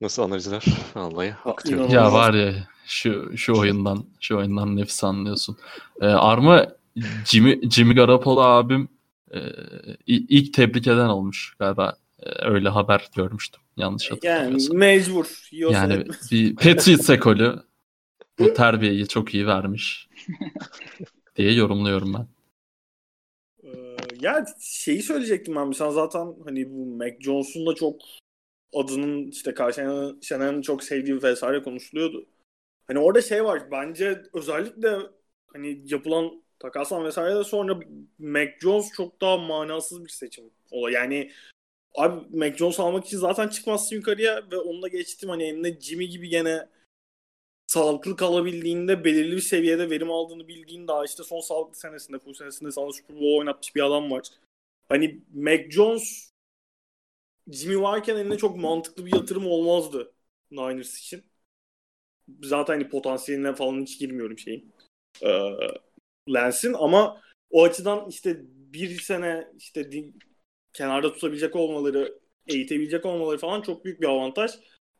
Nasıl 0.00 0.22
analizler? 0.22 0.64
Vallahi 0.94 1.34
inanılmaz. 1.68 1.92
Ya 1.92 2.12
var 2.12 2.34
ya 2.34 2.68
şu 2.86 3.36
şu 3.36 3.58
oyundan 3.58 4.04
şu 4.20 4.36
oyundan 4.38 4.76
nefis 4.76 5.04
anlıyorsun. 5.04 5.58
Ee, 6.00 6.06
Arma 6.06 6.68
Jimmy, 7.26 7.70
Jimmy 7.70 7.94
Garoppolo 7.94 8.40
abim 8.40 8.88
e, 9.34 9.40
ilk 10.06 10.54
tebrik 10.54 10.86
eden 10.86 11.08
olmuş 11.08 11.54
galiba. 11.58 11.96
E, 12.22 12.30
öyle 12.46 12.68
haber 12.68 13.08
görmüştüm. 13.16 13.62
Yanlış 13.76 14.10
Yani 14.10 14.16
hatırlamıyorsam. 14.20 14.76
mecbur. 14.76 15.48
Yiyorsa 15.50 15.78
Yani 15.78 15.92
etmez. 15.94 16.32
bir 16.32 16.54
Patriots 16.56 17.10
ekolü 17.10 17.62
bu 18.38 18.54
terbiyeyi 18.54 19.08
çok 19.08 19.34
iyi 19.34 19.46
vermiş 19.46 20.08
diye 21.36 21.52
yorumluyorum 21.52 22.14
ben. 22.14 22.26
Ya 24.22 24.46
şeyi 24.60 25.02
söyleyecektim 25.02 25.56
ben. 25.56 25.70
Sen 25.72 25.90
zaten 25.90 26.34
hani 26.44 26.70
bu 26.70 26.86
Mac 26.86 27.16
Jones'un 27.20 27.66
da 27.66 27.74
çok 27.74 28.00
adının 28.74 29.30
işte 29.30 29.54
karşı 29.54 30.16
Shanahan'ın 30.22 30.62
çok 30.62 30.84
sevdiği 30.84 31.22
vesaire 31.22 31.62
konuşuluyordu. 31.62 32.26
Hani 32.86 32.98
orada 32.98 33.22
şey 33.22 33.44
var. 33.44 33.70
Bence 33.70 34.22
özellikle 34.34 34.96
hani 35.52 35.82
yapılan 35.84 36.42
takaslan 36.58 37.04
vesaire 37.04 37.36
de 37.36 37.44
sonra 37.44 37.80
Mac 38.18 38.52
Jones 38.62 38.92
çok 38.96 39.20
daha 39.20 39.36
manasız 39.36 40.04
bir 40.04 40.10
seçim. 40.10 40.44
Yani 40.92 41.32
abi 41.94 42.38
Mac 42.38 42.56
Jones 42.56 42.80
almak 42.80 43.06
için 43.06 43.18
zaten 43.18 43.48
çıkmazsın 43.48 43.96
yukarıya 43.96 44.50
ve 44.52 44.56
onunla 44.56 44.88
geçtim 44.88 45.28
hani 45.28 45.44
eline 45.44 45.80
Jimmy 45.80 46.08
gibi 46.08 46.28
gene 46.28 46.68
sağlıklı 47.72 48.16
kalabildiğinde 48.16 49.04
belirli 49.04 49.36
bir 49.36 49.40
seviyede 49.40 49.90
verim 49.90 50.10
aldığını 50.10 50.48
bildiğin 50.48 50.88
daha 50.88 51.04
işte 51.04 51.22
son 51.22 51.40
sağlıklı 51.40 51.76
senesinde, 51.76 52.18
full 52.18 52.34
senesinde 52.34 52.70
sana 52.72 52.92
Super 52.92 53.16
Bowl 53.16 53.38
oynatmış 53.38 53.74
bir 53.74 53.86
adam 53.86 54.10
var. 54.10 54.22
Hani 54.88 55.20
Mac 55.34 55.70
Jones 55.70 56.32
Jimmy 57.50 57.80
varken 57.80 58.16
eline 58.16 58.36
çok 58.36 58.56
mantıklı 58.56 59.06
bir 59.06 59.14
yatırım 59.14 59.46
olmazdı 59.46 60.12
Niners 60.50 60.98
için. 60.98 61.22
Zaten 62.42 62.74
hani 62.74 62.88
potansiyeline 62.88 63.54
falan 63.54 63.82
hiç 63.82 63.98
girmiyorum 63.98 64.38
şeyin. 64.38 64.72
Ee, 65.22 65.50
Lens'in 66.34 66.72
ama 66.72 67.20
o 67.50 67.64
açıdan 67.64 68.08
işte 68.08 68.40
bir 68.46 69.00
sene 69.00 69.48
işte 69.58 69.90
kenarda 70.72 71.12
tutabilecek 71.12 71.56
olmaları, 71.56 72.18
eğitebilecek 72.48 73.06
olmaları 73.06 73.38
falan 73.38 73.62
çok 73.62 73.84
büyük 73.84 74.00
bir 74.00 74.06
avantaj. 74.06 74.50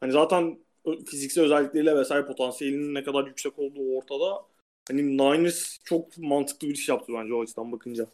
Hani 0.00 0.12
zaten 0.12 0.58
fiziksel 1.06 1.44
özellikleriyle 1.44 1.96
vesaire 1.96 2.26
potansiyelinin 2.26 2.94
ne 2.94 3.04
kadar 3.04 3.26
yüksek 3.26 3.58
olduğu 3.58 3.96
ortada. 3.96 4.46
Hani 4.88 5.18
Niners 5.18 5.78
çok 5.84 6.18
mantıklı 6.18 6.68
bir 6.68 6.74
iş 6.74 6.88
yaptı 6.88 7.12
bence 7.18 7.34
o 7.34 7.42
açıdan 7.42 7.72
bakınca. 7.72 8.06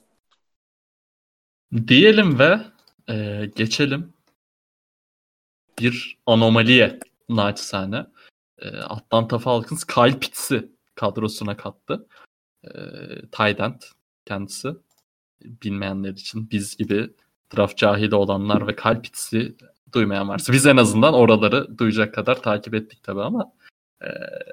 Diyelim 1.88 2.38
ve 2.38 2.60
e, 3.08 3.46
geçelim 3.56 4.12
bir 5.78 6.18
anomaliye 6.26 6.98
naçizane. 7.28 8.06
E, 8.58 8.68
Atlanta 8.68 9.38
Falcons 9.38 9.84
Kyle 9.84 10.18
Pitts'i 10.18 10.68
kadrosuna 10.94 11.56
kattı. 11.56 12.06
E, 12.64 12.70
tight 13.32 13.60
end 13.60 13.82
kendisi. 14.24 14.68
Bilmeyenler 15.42 16.10
için 16.10 16.50
biz 16.50 16.76
gibi 16.76 17.10
draft 17.56 17.76
cahili 17.76 18.14
olanlar 18.14 18.66
ve 18.66 18.76
Kyle 18.76 19.02
Pitts'i 19.02 19.56
duymayan 19.92 20.28
varsa 20.28 20.52
biz 20.52 20.66
en 20.66 20.76
azından 20.76 21.14
oraları 21.14 21.78
duyacak 21.78 22.14
kadar 22.14 22.42
takip 22.42 22.74
ettik 22.74 23.02
tabii 23.02 23.22
ama 23.22 23.52
e, 24.02 24.08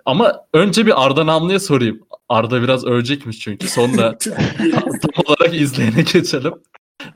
ama 0.06 0.46
önce 0.54 0.86
bir 0.86 1.06
Arda 1.06 1.26
Namlı'ya 1.26 1.60
sorayım. 1.60 2.02
Arda 2.30 2.62
biraz 2.62 2.86
ölecekmiş 2.86 3.40
çünkü 3.40 3.68
sonra 3.68 4.18
tam 4.78 5.24
olarak 5.26 5.56
izleyene 5.56 6.02
geçelim. 6.14 6.54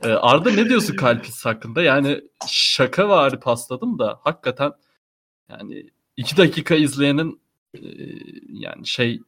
Ee, 0.02 0.08
Arda 0.08 0.50
ne 0.50 0.68
diyorsun 0.68 0.96
Kalpis 0.96 1.44
hakkında? 1.44 1.82
Yani 1.82 2.20
şaka 2.48 3.08
var 3.08 3.40
pasladım 3.40 3.98
da 3.98 4.20
hakikaten 4.24 4.72
yani 5.50 5.86
iki 6.16 6.36
dakika 6.36 6.74
izleyenin 6.74 7.40
e, 7.74 7.80
yani 8.48 8.86
şey 8.86 9.20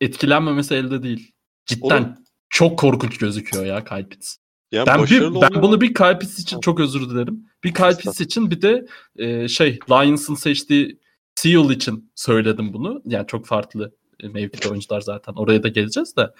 etkilenmemesi 0.00 0.74
elde 0.74 1.02
değil. 1.02 1.32
Cidden 1.66 2.02
Oğlum. 2.02 2.14
çok 2.48 2.78
korkunç 2.78 3.18
gözüküyor 3.18 3.64
ya 3.64 3.84
Kalpis. 3.84 4.39
Ya 4.72 4.86
Ben, 4.86 5.04
bir, 5.06 5.20
ben 5.20 5.62
bunu 5.62 5.80
bir 5.80 5.94
Kalpis 5.94 6.38
için 6.38 6.60
çok 6.60 6.80
özür 6.80 7.10
dilerim. 7.10 7.50
Bir 7.64 7.74
Kalpis 7.74 8.20
için 8.20 8.50
bir 8.50 8.62
de 8.62 8.86
e, 9.16 9.48
şey 9.48 9.78
Lions'ın 9.90 10.34
seçtiği 10.34 11.00
Seal 11.34 11.70
için 11.70 12.12
söyledim 12.14 12.72
bunu. 12.72 13.02
Yani 13.06 13.26
çok 13.26 13.46
farklı 13.46 13.94
e, 14.22 14.28
mevkide 14.28 14.68
oyuncular 14.68 15.00
zaten. 15.00 15.32
Oraya 15.32 15.62
da 15.62 15.68
geleceğiz 15.68 16.16
de. 16.16 16.30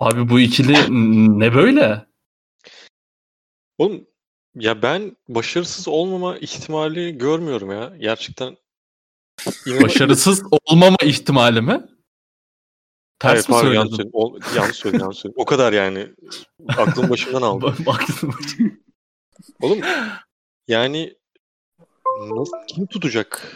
Abi 0.00 0.28
bu 0.28 0.40
ikili 0.40 0.76
ne 1.38 1.54
böyle? 1.54 2.06
Oğlum 3.78 4.06
ya 4.54 4.82
ben 4.82 5.16
başarısız 5.28 5.88
olmama 5.88 6.38
ihtimali 6.38 7.18
görmüyorum 7.18 7.70
ya. 7.70 7.96
Gerçekten 8.00 8.56
Başarısız 9.66 10.42
olmama 10.50 10.96
ihtimali 11.02 11.60
mi? 11.60 11.82
Ters 13.24 13.48
Hayır, 13.48 13.64
mi 13.64 13.74
söyledim? 13.74 13.74
yanlış. 13.74 14.06
O- 14.12 14.38
yanlış 14.56 14.76
söyledim, 14.76 15.00
yanlış 15.00 15.18
söyledim. 15.18 15.42
O 15.42 15.44
kadar 15.44 15.72
yani. 15.72 16.08
Aklım 16.68 17.10
başımdan 17.10 17.42
aldı. 17.42 17.74
Baktım. 17.86 18.34
Oğlum 19.60 19.80
yani 20.68 21.16
nasıl, 22.20 22.56
kim 22.68 22.86
tutacak? 22.86 23.46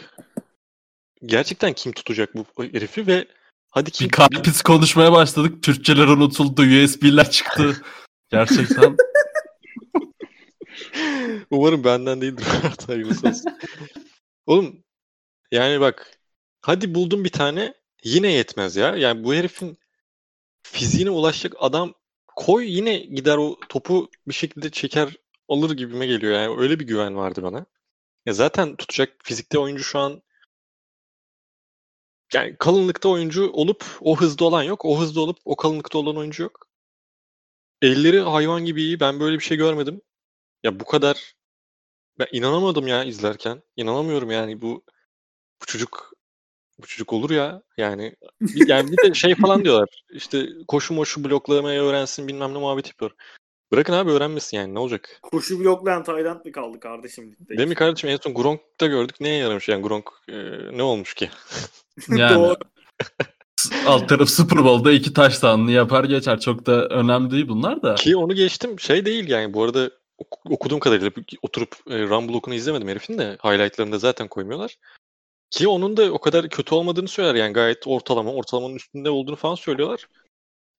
Gerçekten 1.25 1.73
kim 1.73 1.91
tutacak 1.91 2.35
bu 2.35 2.63
herifi 2.63 3.07
ve 3.07 3.27
hadi 3.71 3.91
kim 3.91 4.05
bir 4.07 4.11
kalpis 4.11 4.61
konuşmaya 4.61 5.11
başladık. 5.11 5.63
Türkçeler 5.63 6.07
unutuldu. 6.07 6.61
USB'ler 6.61 7.31
çıktı. 7.31 7.81
Gerçekten. 8.29 8.97
Umarım 11.51 11.83
benden 11.83 12.21
değildir. 12.21 12.45
Oğlum 14.45 14.83
yani 15.51 15.79
bak 15.79 16.17
hadi 16.61 16.95
buldum 16.95 17.23
bir 17.23 17.29
tane 17.31 17.73
yine 18.03 18.31
yetmez 18.31 18.75
ya. 18.75 18.95
Yani 18.95 19.23
bu 19.23 19.33
herifin 19.33 19.77
fiziğine 20.63 21.09
ulaşacak 21.09 21.53
adam 21.59 21.93
koy 22.27 22.65
yine 22.77 22.97
gider 22.97 23.37
o 23.37 23.59
topu 23.69 24.09
bir 24.27 24.33
şekilde 24.33 24.69
çeker 24.71 25.17
alır 25.49 25.71
gibime 25.71 26.07
geliyor. 26.07 26.33
Yani 26.33 26.61
öyle 26.61 26.79
bir 26.79 26.87
güven 26.87 27.15
vardı 27.15 27.43
bana. 27.43 27.65
Ya 28.25 28.33
zaten 28.33 28.75
tutacak 28.75 29.15
fizikte 29.23 29.59
oyuncu 29.59 29.83
şu 29.83 29.99
an 29.99 30.21
yani 32.33 32.55
kalınlıkta 32.59 33.09
oyuncu 33.09 33.51
olup 33.51 33.85
o 34.01 34.17
hızda 34.17 34.45
olan 34.45 34.63
yok. 34.63 34.85
O 34.85 34.99
hızda 34.99 35.21
olup 35.21 35.37
o 35.45 35.55
kalınlıkta 35.55 35.97
olan 35.97 36.17
oyuncu 36.17 36.43
yok. 36.43 36.67
Elleri 37.81 38.19
hayvan 38.19 38.65
gibi 38.65 38.83
iyi. 38.83 38.99
Ben 38.99 39.19
böyle 39.19 39.35
bir 39.39 39.43
şey 39.43 39.57
görmedim. 39.57 40.01
Ya 40.63 40.79
bu 40.79 40.85
kadar 40.85 41.35
ben 42.19 42.27
inanamadım 42.31 42.87
ya 42.87 43.03
izlerken. 43.03 43.63
İnanamıyorum 43.75 44.31
yani 44.31 44.61
bu 44.61 44.83
bu 45.61 45.65
çocuk 45.65 46.08
bu 46.81 46.87
çocuk 46.87 47.13
olur 47.13 47.29
ya. 47.29 47.61
Yani 47.77 48.15
bir, 48.41 48.67
yani 48.67 48.91
bir 48.91 48.97
de 48.97 49.13
şey 49.13 49.35
falan 49.35 49.65
diyorlar. 49.65 50.03
İşte 50.11 50.49
koşu 50.67 50.93
moşu 50.93 51.23
bloklamayı 51.23 51.81
öğrensin 51.81 52.27
bilmem 52.27 52.53
ne 52.53 52.57
muhabbet 52.57 52.87
yapıyor. 52.87 53.11
Bırakın 53.71 53.93
abi 53.93 54.11
öğrenmesin 54.11 54.57
yani 54.57 54.73
ne 54.73 54.79
olacak? 54.79 55.19
Koşu 55.21 55.59
bloklayan 55.59 56.03
Tayland 56.03 56.45
mi 56.45 56.51
kaldı 56.51 56.79
kardeşim? 56.79 57.35
Değil 57.49 57.69
mi 57.69 57.75
kardeşim 57.75 58.09
en 58.09 58.17
son 58.17 58.33
Gronk'ta 58.33 58.87
gördük. 58.87 59.15
Neye 59.19 59.37
yaramış 59.37 59.69
yani 59.69 59.81
Gronk 59.81 60.05
e, 60.29 60.35
ne 60.77 60.83
olmuş 60.83 61.13
ki? 61.13 61.29
Yani 62.09 62.43
Doğru. 62.43 62.55
alt 63.85 64.09
taraf 64.09 64.29
Super 64.29 64.63
Bowl'da 64.63 64.91
iki 64.91 65.13
touchdown'ını 65.13 65.71
yapar 65.71 66.03
geçer. 66.03 66.39
Çok 66.39 66.65
da 66.65 66.87
önemli 66.87 67.31
değil 67.31 67.47
bunlar 67.47 67.81
da. 67.81 67.95
Ki 67.95 68.15
onu 68.15 68.35
geçtim 68.35 68.79
şey 68.79 69.05
değil 69.05 69.29
yani 69.29 69.53
bu 69.53 69.63
arada 69.63 69.91
ok- 70.17 70.51
okuduğum 70.51 70.79
kadarıyla 70.79 71.11
oturup 71.41 71.75
e, 71.89 71.99
run 71.99 72.29
block'unu 72.29 72.53
izlemedim 72.53 72.87
herifin 72.87 73.17
de 73.17 73.37
highlightlarında 73.43 73.97
zaten 73.97 74.27
koymuyorlar. 74.27 74.75
Ki 75.49 75.67
onun 75.67 75.97
da 75.97 76.11
o 76.11 76.19
kadar 76.19 76.49
kötü 76.49 76.75
olmadığını 76.75 77.07
söyler 77.07 77.35
yani 77.35 77.53
gayet 77.53 77.87
ortalama, 77.87 78.33
ortalamanın 78.33 78.75
üstünde 78.75 79.09
olduğunu 79.09 79.35
falan 79.35 79.55
söylüyorlar. 79.55 80.07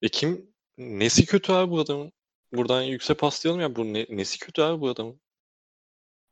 E 0.02 0.08
kim, 0.08 0.46
nesi 0.78 1.26
kötü 1.26 1.52
abi 1.52 1.70
bu 1.70 1.80
adamın? 1.80 2.12
Buradan 2.52 2.82
yüksek 2.82 3.18
paslayalım 3.18 3.60
ya 3.60 3.76
bu 3.76 3.92
ne, 3.92 4.06
nesi 4.10 4.38
kötü 4.38 4.62
abi 4.62 4.80
bu 4.80 4.88
adamın? 4.88 5.20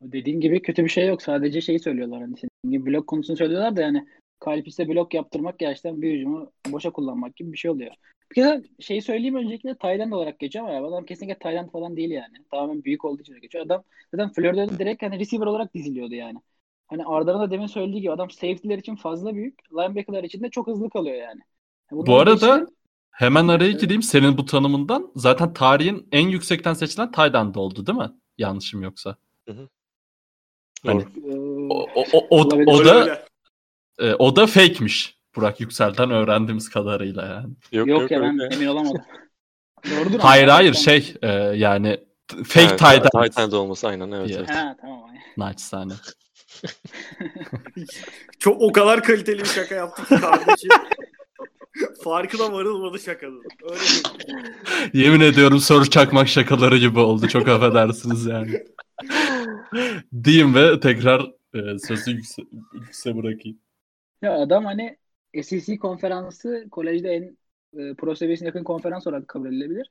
Dediğin 0.03 0.41
gibi 0.41 0.63
kötü 0.63 0.85
bir 0.85 0.89
şey 0.89 1.07
yok. 1.09 1.23
Sadece 1.23 1.61
şeyi 1.61 1.81
söylüyorlar 1.81 2.21
hani 2.21 2.37
senin 2.37 2.73
gibi 2.73 2.87
blok 2.87 3.07
konusunu 3.07 3.37
söylüyorlar 3.37 3.77
da 3.77 3.83
yani 3.83 4.07
Kalpis'e 4.41 4.89
blok 4.89 5.15
yaptırmak 5.15 5.59
gerçekten 5.59 6.03
bir 6.03 6.15
hücumu 6.15 6.53
boşa 6.69 6.91
kullanmak 6.91 7.37
gibi 7.37 7.53
bir 7.53 7.59
şey 7.59 7.71
oluyor. 7.71 7.95
Bir 8.31 8.35
kere 8.35 8.63
şeyi 8.81 9.03
söyleyeyim 9.03 9.35
öncelikle 9.35 9.75
Tayland 9.75 10.13
olarak 10.13 10.39
geçiyor 10.39 10.65
ama 10.65 10.75
ya, 10.75 10.85
adam 10.85 11.05
kesinlikle 11.05 11.39
Tayland 11.39 11.71
falan 11.71 11.97
değil 11.97 12.11
yani. 12.11 12.35
Tamamen 12.51 12.85
büyük 12.85 13.05
olduğu 13.05 13.23
için 13.23 13.41
geçiyor. 13.41 13.67
Adam 13.67 13.85
zaten 14.15 14.33
Florida'da 14.33 14.79
direkt 14.79 15.03
hani 15.03 15.19
receiver 15.19 15.47
olarak 15.47 15.75
diziliyordu 15.75 16.15
yani. 16.15 16.39
Hani 16.89 17.05
Arda'nın 17.07 17.41
da 17.41 17.51
demin 17.51 17.67
söylediği 17.67 18.03
gibi 18.03 18.13
adam 18.13 18.31
safety'ler 18.31 18.79
için 18.79 18.97
fazla 18.97 19.35
büyük. 19.35 19.73
Linebacker'lar 19.73 20.25
için 20.25 20.43
de 20.43 20.51
çok 20.51 20.67
hızlı 20.67 20.91
kalıyor 20.91 21.17
yani. 21.17 21.41
Bu 21.91 22.07
Bunları 22.07 22.21
arada 22.31 22.59
geçtim. 22.59 22.77
hemen 23.11 23.49
araya 23.49 23.71
Evet. 23.71 23.81
gireyim 23.81 24.03
senin 24.03 24.39
bu 24.39 24.45
tanımından. 24.45 25.13
Zaten 25.17 25.53
tarihin 25.53 26.09
en 26.13 26.29
yüksekten 26.29 26.75
seçilen 26.75 27.13
Tayland 27.13 27.55
oldu 27.55 27.87
değil 27.87 27.99
mi? 27.99 28.11
Yanlışım 28.39 28.83
yoksa. 28.83 29.17
Hani-. 30.87 31.03
Ee, 31.03 31.37
O, 31.71 31.87
o, 31.95 32.05
o, 32.13 32.27
o, 32.31 32.39
o 32.67 32.85
da 32.85 33.23
e, 33.99 34.15
o 34.15 34.37
da 34.37 34.47
fake'miş. 34.47 35.19
Burak 35.37 35.61
Yüksel'den 35.61 36.11
öğrendiğimiz 36.11 36.69
kadarıyla 36.71 37.27
yani. 37.27 37.55
Yok 37.73 37.89
yok, 37.89 38.01
yok, 38.01 38.11
ya 38.11 38.23
ben 38.23 38.39
öyle. 38.41 38.55
emin 38.55 38.67
olamadım. 38.67 39.03
Doğrudur 39.91 40.19
Hayır 40.19 40.49
hayır 40.49 40.75
şey 40.75 41.15
e, 41.23 41.29
yani 41.33 42.01
fake 42.45 42.67
Evet, 42.69 42.79
Tayland. 42.79 43.25
Titan'da 43.25 43.57
olması 43.61 43.89
aynen 43.89 44.11
evet. 44.11 44.31
evet. 44.37 44.51
Ha 44.51 44.77
tamam. 44.81 45.05
aynen. 45.05 45.23
Naçizane. 45.37 45.93
Çok 48.39 48.63
o 48.63 48.73
kadar 48.73 49.03
kaliteli 49.03 49.39
bir 49.39 49.45
şaka 49.45 49.75
yaptık 49.75 50.09
ki 50.09 50.17
kardeşim. 50.17 50.71
Farkına 52.05 52.53
varılmadı 52.53 52.99
şakanın. 52.99 53.43
Öyle. 53.63 53.83
Yemin 54.93 55.21
ediyorum 55.21 55.59
soru 55.59 55.91
çakmak 55.91 56.29
şakaları 56.29 56.79
gibi 56.79 56.99
oldu. 56.99 57.29
Çok 57.29 57.49
affedersiniz 57.49 58.27
yani. 58.27 58.65
Diyeyim 60.25 60.55
ve 60.55 60.81
tekrar 60.81 61.21
e, 61.55 61.79
sözü 61.79 62.11
yükse, 62.11 62.43
yükse 62.73 63.17
bırakayım. 63.17 63.59
Ya 64.23 64.33
adam 64.33 64.65
hani 64.65 64.97
SEC 65.43 65.79
konferansı 65.79 66.67
kolejde 66.71 67.11
en 67.11 67.39
e, 67.79 67.95
pro 67.95 68.15
seviyesine 68.15 68.49
yakın 68.49 68.65
konferans 68.65 69.07
olarak 69.07 69.29
kabul 69.29 69.49
edilebilir. 69.49 69.91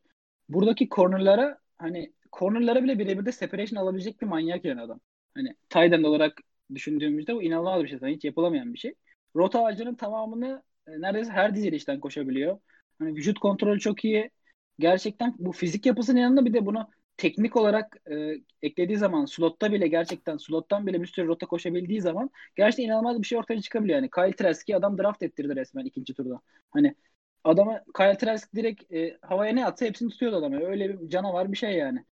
Buradaki 0.49 0.89
cornerlara 0.89 1.57
hani 1.77 2.13
cornerlara 2.33 2.83
bile 2.83 2.99
birebir 2.99 3.25
de 3.25 3.31
separation 3.31 3.83
alabilecek 3.83 4.21
bir 4.21 4.27
manyak 4.27 4.65
yani 4.65 4.81
adam. 4.81 4.99
Hani 5.35 5.55
tight 5.69 5.93
end 5.93 6.03
olarak 6.03 6.41
düşündüğümüzde 6.75 7.35
bu 7.35 7.43
inanılmaz 7.43 7.83
bir 7.83 7.87
şey. 7.89 7.97
zaten. 7.99 8.13
Hiç 8.13 8.25
yapılamayan 8.25 8.73
bir 8.73 8.79
şey. 8.79 8.93
Rota 9.35 9.65
ağacının 9.65 9.95
tamamını 9.95 10.63
e, 10.87 10.91
neredeyse 11.01 11.31
her 11.31 11.55
dizilişten 11.55 11.99
koşabiliyor. 11.99 12.59
Hani 12.99 13.15
vücut 13.15 13.39
kontrolü 13.39 13.79
çok 13.79 14.05
iyi. 14.05 14.31
Gerçekten 14.79 15.35
bu 15.39 15.51
fizik 15.51 15.85
yapısının 15.85 16.19
yanında 16.19 16.45
bir 16.45 16.53
de 16.53 16.65
bunu 16.65 16.89
teknik 17.17 17.55
olarak 17.55 17.97
e, 18.11 18.33
eklediği 18.61 18.97
zaman 18.97 19.25
slotta 19.25 19.71
bile 19.73 19.87
gerçekten 19.87 20.37
slottan 20.37 20.87
bile 20.87 21.01
bir 21.01 21.07
sürü 21.07 21.27
rota 21.27 21.45
koşabildiği 21.45 22.01
zaman 22.01 22.29
gerçekten 22.55 22.83
inanılmaz 22.85 23.21
bir 23.21 23.27
şey 23.27 23.37
ortaya 23.37 23.61
çıkabiliyor. 23.61 23.95
Yani 23.99 24.09
Kyle 24.09 24.35
Trask'i 24.35 24.75
adam 24.75 24.97
draft 24.97 25.23
ettirdi 25.23 25.55
resmen 25.55 25.85
ikinci 25.85 26.13
turda. 26.13 26.41
Hani 26.71 26.95
adama 27.43 27.83
Kyle 27.97 28.17
Trask 28.17 28.55
direkt 28.55 28.91
e, 28.93 29.17
havaya 29.21 29.53
ne 29.53 29.65
atsa 29.65 29.85
hepsini 29.85 30.09
tutuyordu 30.09 30.35
adamı. 30.37 30.63
Öyle 30.65 31.01
bir 31.01 31.09
canavar 31.09 31.51
bir 31.51 31.57
şey 31.57 31.73
yani. 31.73 32.05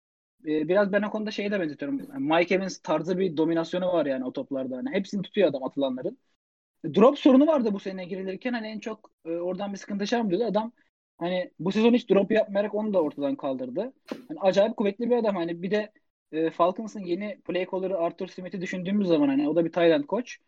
E, 0.45 0.67
biraz 0.67 0.91
ben 0.93 1.01
o 1.01 1.09
konuda 1.11 1.31
şeye 1.31 1.51
de 1.51 1.59
benzetiyorum. 1.59 1.97
Mike 2.37 2.55
Evans 2.55 2.77
tarzı 2.79 3.19
bir 3.19 3.37
dominasyonu 3.37 3.87
var 3.87 4.05
yani 4.05 4.25
o 4.25 4.33
toplarda. 4.33 4.77
Hani 4.77 4.89
hepsini 4.89 5.21
tutuyor 5.21 5.49
adam 5.49 5.63
atılanların. 5.63 6.17
Drop 6.95 7.19
sorunu 7.19 7.47
vardı 7.47 7.73
bu 7.73 7.79
sene 7.79 8.05
girilirken 8.05 8.53
hani 8.53 8.67
en 8.67 8.79
çok 8.79 9.11
e, 9.25 9.29
oradan 9.31 9.73
bir 9.73 9.77
sıkıntı 9.77 10.03
yaşar 10.03 10.21
mı 10.21 10.29
diyordu. 10.29 10.45
Adam 10.45 10.71
hani 11.17 11.51
bu 11.59 11.71
sezon 11.71 11.93
hiç 11.93 12.09
drop 12.09 12.31
yapmayarak 12.31 12.75
onu 12.75 12.93
da 12.93 13.01
ortadan 13.03 13.35
kaldırdı. 13.35 13.93
Hani 14.27 14.39
acayip 14.41 14.77
kuvvetli 14.77 15.09
bir 15.09 15.17
adam. 15.17 15.35
Hani 15.35 15.61
bir 15.63 15.71
de 15.71 15.91
e, 16.31 16.49
Falcons'ın 16.51 16.99
yeni 17.01 17.41
play 17.41 17.67
caller'ı 17.71 17.97
Arthur 17.99 18.27
Smith'i 18.27 18.61
düşündüğümüz 18.61 19.07
zaman 19.07 19.27
hani 19.27 19.49
o 19.49 19.55
da 19.55 19.65
bir 19.65 19.71
Thailand 19.71 20.03
koç. 20.05 20.39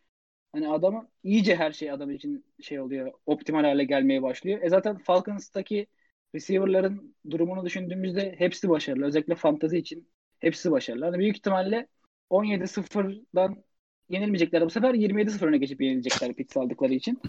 Hani 0.51 0.69
adamın 0.69 1.09
iyice 1.23 1.55
her 1.55 1.71
şey 1.71 1.91
adam 1.91 2.11
için 2.11 2.45
şey 2.61 2.79
oluyor. 2.79 3.11
Optimal 3.25 3.63
hale 3.63 3.83
gelmeye 3.83 4.21
başlıyor. 4.21 4.59
E 4.61 4.69
zaten 4.69 4.97
Falcons'taki 4.97 5.87
receiver'ların 6.35 7.15
durumunu 7.29 7.65
düşündüğümüzde 7.65 8.35
hepsi 8.37 8.69
başarılı. 8.69 9.05
Özellikle 9.05 9.35
fantazi 9.35 9.77
için 9.77 10.09
hepsi 10.39 10.71
başarılı. 10.71 11.05
Hani 11.05 11.19
büyük 11.19 11.37
ihtimalle 11.37 11.87
17-0'dan 12.29 13.63
yenilmeyecekler. 14.09 14.65
Bu 14.65 14.69
sefer 14.69 14.93
27-0 14.93 15.47
öne 15.47 15.57
geçip 15.57 15.81
yenilecekler 15.81 16.33
Pitts 16.33 16.57
aldıkları 16.57 16.93
için. 16.93 17.21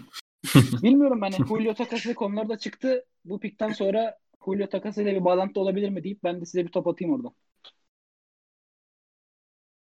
Bilmiyorum 0.83 1.21
hani 1.21 1.35
Julio 1.47 1.73
takası 1.73 2.13
konularda 2.13 2.57
çıktı. 2.57 3.05
Bu 3.25 3.39
pikten 3.39 3.73
sonra 3.73 4.17
Julio 4.45 4.67
takasıyla 4.67 5.13
bir 5.13 5.25
bağlantı 5.25 5.59
olabilir 5.59 5.89
mi 5.89 6.03
deyip 6.03 6.23
ben 6.23 6.41
de 6.41 6.45
size 6.45 6.65
bir 6.65 6.71
top 6.71 6.87
atayım 6.87 7.13
oradan. 7.13 7.33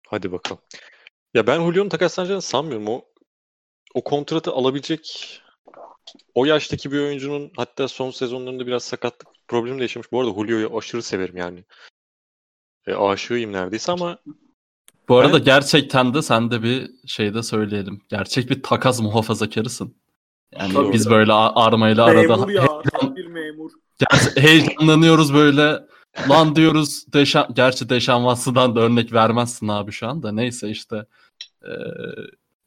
Hadi 0.08 0.32
bakalım. 0.32 0.62
Ya 1.34 1.48
ben 1.48 1.60
Julio'nun 1.60 1.90
takaslanacağını 1.90 2.42
sanmıyorum. 2.42 2.88
O 2.88 3.06
o 3.94 4.04
kontratı 4.04 4.52
alabilecek 4.52 5.40
o 6.36 6.46
yaştaki 6.46 6.92
bir 6.92 7.00
oyuncunun 7.00 7.52
hatta 7.58 7.88
son 7.88 8.12
sezonlarında 8.12 8.68
biraz 8.68 8.84
sakatlık 8.84 9.28
problemi 9.48 9.78
de 9.80 9.84
yaşamış. 9.84 10.12
Bu 10.12 10.22
arada 10.22 10.34
Julio'yu 10.34 10.78
aşırı 10.78 11.02
severim 11.04 11.38
yani. 11.38 11.64
E, 12.88 12.94
aşığıyım 12.94 13.52
neredeyse 13.54 13.92
ama 13.92 14.18
Bu 15.10 15.18
arada 15.18 15.38
Ben- 15.38 15.44
gerçekten 15.44 16.14
de 16.14 16.22
sen 16.22 16.52
de 16.52 16.64
bir 16.64 16.92
şey 17.08 17.34
de 17.34 17.44
söyleyelim. 17.44 18.02
Gerçek 18.10 18.50
bir 18.50 18.64
takas 18.64 19.00
muhafazakarısın. 19.02 19.96
Yani 20.60 20.74
Tabii. 20.74 20.94
biz 20.94 21.10
böyle 21.10 21.34
a- 21.34 21.66
armayla 21.66 22.04
arada 22.06 22.36
Memur 22.36 22.50
ya. 22.50 22.66
Tam 23.00 23.16
bir 23.16 23.26
memur. 23.28 23.72
Gerçi 24.00 24.42
heyecanlanıyoruz 24.42 25.34
böyle. 25.34 25.80
Lan 26.30 26.56
diyoruz 26.56 27.06
Deşan, 27.14 27.48
gerçi 27.56 27.90
Deşan 27.90 28.20
Watson'dan 28.22 28.76
da 28.76 28.80
örnek 28.80 29.14
vermezsin 29.14 29.68
abi 29.68 29.92
şu 29.92 30.08
anda. 30.08 30.32
Neyse 30.32 30.70
işte. 30.70 31.06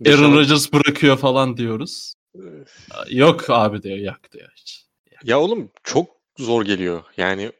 Ee, 0.05 0.12
Aaron 0.12 0.33
Rodgers 0.35 0.72
bırakıyor 0.72 1.16
falan 1.16 1.57
diyoruz. 1.57 2.14
Yok 3.11 3.51
abi 3.51 3.83
diyor 3.83 3.96
yak 3.96 4.33
diyor 4.33 4.53
hiç. 4.57 4.87
Ya 5.25 5.40
oğlum 5.40 5.70
çok 5.83 6.16
zor 6.38 6.64
geliyor. 6.64 7.05
Yani 7.16 7.53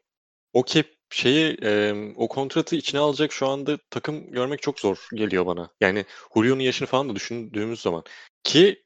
o 0.53 0.65
cap 0.65 0.87
şeyi 1.11 1.57
e, 1.63 1.95
o 2.17 2.29
kontratı 2.29 2.77
içine 2.77 3.01
alacak 3.01 3.33
şu 3.33 3.49
anda 3.49 3.79
takım 3.91 4.31
görmek 4.31 4.63
çok 4.63 4.81
zor 4.81 5.09
geliyor 5.15 5.47
bana. 5.47 5.71
Yani 5.81 6.05
Julio'nun 6.35 6.61
yaşını 6.61 6.89
falan 6.89 7.09
da 7.09 7.17
düşündüğümüz 7.17 7.81
zaman 7.81 8.05
ki 8.45 8.83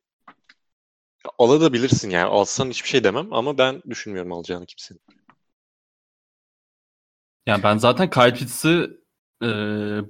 alabilirsin 1.39 2.11
yani 2.11 2.25
alsan 2.25 2.71
hiçbir 2.71 2.89
şey 2.89 3.05
demem 3.05 3.33
ama 3.33 3.59
ben 3.59 3.83
düşünmüyorum 3.91 4.33
alacağını 4.33 4.67
kimsenin. 4.67 5.01
Yani 7.47 7.63
ben 7.63 7.79
zaten 7.79 8.11
Kyle 8.11 8.35
Pitts'i 8.35 8.91
e, 9.43 9.47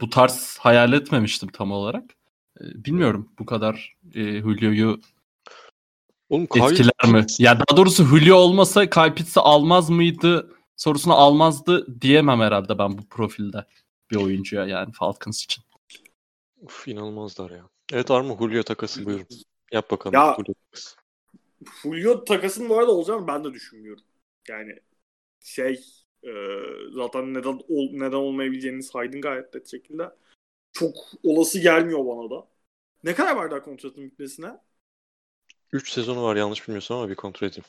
bu 0.00 0.10
tarz 0.10 0.58
hayal 0.60 0.92
etmemiştim 0.92 1.48
tam 1.48 1.72
olarak. 1.72 2.04
E, 2.60 2.84
bilmiyorum 2.84 3.32
bu 3.38 3.46
kadar 3.46 3.96
e, 4.14 4.22
Julio'yu 4.22 5.00
Oğlum 6.30 6.46
Kyle 6.46 6.64
etkiler 6.64 7.12
mi? 7.12 7.26
Ya 7.38 7.58
daha 7.58 7.76
doğrusu 7.76 8.04
Julio 8.04 8.36
olmasa 8.36 8.90
Kyle 8.90 9.14
Pitts'i 9.14 9.40
almaz 9.40 9.90
mıydı 9.90 10.56
sorusunu 10.76 11.14
almazdı 11.14 12.00
diyemem 12.00 12.40
herhalde 12.40 12.78
ben 12.78 12.98
bu 12.98 13.06
profilde 13.08 13.66
bir 14.10 14.16
oyuncuya 14.16 14.66
yani 14.66 14.92
Falcons 14.92 15.44
için. 15.44 15.64
Uf, 16.62 16.88
inanılmazlar 16.88 17.50
ya. 17.50 17.68
Evet 17.92 18.10
Arma 18.10 18.36
Julio 18.38 18.62
takası 18.62 19.06
buyurun. 19.06 19.26
Yap 19.72 19.90
bakalım. 19.90 20.14
Ya- 20.14 20.36
Julio 20.36 20.54
takası. 20.54 20.96
Julio 21.82 22.24
takasının 22.24 22.68
bu 22.68 22.78
arada 22.78 22.90
olacağını 22.90 23.26
ben 23.26 23.44
de 23.44 23.52
düşünmüyorum. 23.52 24.04
Yani 24.48 24.76
şey 25.40 25.84
e, 26.24 26.30
zaten 26.92 27.34
neden 27.34 27.60
ol, 27.68 27.88
neden 27.92 28.16
olmayabileceğini 28.16 28.82
saydın 28.82 29.20
gayet 29.20 29.54
net 29.54 29.70
şekilde. 29.70 30.10
Çok 30.72 30.96
olası 31.24 31.58
gelmiyor 31.58 32.06
bana 32.06 32.30
da. 32.30 32.46
Ne 33.04 33.14
kadar 33.14 33.36
var 33.36 33.50
daha 33.50 33.62
kontratın 33.62 34.04
bitmesine? 34.04 34.58
3 35.72 35.90
sezonu 35.90 36.22
var 36.22 36.36
yanlış 36.36 36.68
bilmiyorsam 36.68 36.98
ama 36.98 37.08
bir 37.08 37.14
kontrol 37.14 37.48
edeyim. 37.48 37.64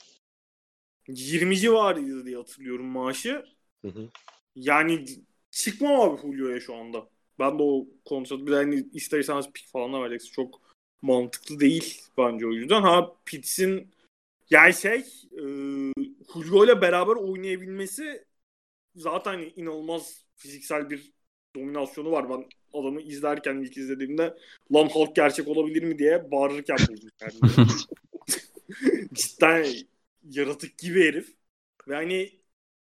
20 1.08 1.58
civarıydı 1.58 2.26
diye 2.26 2.38
hatırlıyorum 2.38 2.86
maaşı. 2.86 3.46
Hı 3.82 3.88
hı. 3.88 4.10
Yani 4.56 5.06
çıkmam 5.52 6.02
abi 6.02 6.22
Julio'ya 6.22 6.60
şu 6.60 6.76
anda. 6.76 7.10
Ben 7.40 7.60
de 7.60 7.64
o 7.64 7.88
kontratı 8.06 8.48
bir 8.48 8.54
hani 8.54 8.88
ister 8.94 9.20
istemez 9.20 9.52
pik 9.54 9.68
falan 9.68 9.94
da 9.94 10.02
vereceksin. 10.02 10.32
Çok 10.32 10.62
mantıklı 11.02 11.60
değil 11.60 12.02
bence 12.18 12.46
o 12.48 12.52
yüzden. 12.52 12.82
Ha 12.82 13.16
Pitts'in 13.26 13.92
yani 14.50 14.74
şey 14.74 15.00
e, 15.32 15.44
Julio 16.34 16.66
ile 16.66 16.82
beraber 16.82 17.16
oynayabilmesi 17.16 18.26
zaten 18.96 19.52
inanılmaz 19.56 20.26
fiziksel 20.36 20.90
bir 20.90 21.14
dominasyonu 21.56 22.12
var. 22.12 22.30
Ben 22.30 22.50
adamı 22.74 23.02
izlerken 23.02 23.56
ilk 23.62 23.78
izlediğimde 23.78 24.38
lan 24.74 24.88
halk 24.88 25.16
gerçek 25.16 25.48
olabilir 25.48 25.84
mi 25.84 26.00
diye 26.00 26.32
bağırırken 26.32 26.78
buldum 26.90 27.10
kendimi. 27.20 27.68
Cidden 29.14 29.66
yaratık 30.30 30.78
gibi 30.78 31.04
herif. 31.04 31.34
Ve 31.88 31.96
hani 31.96 32.32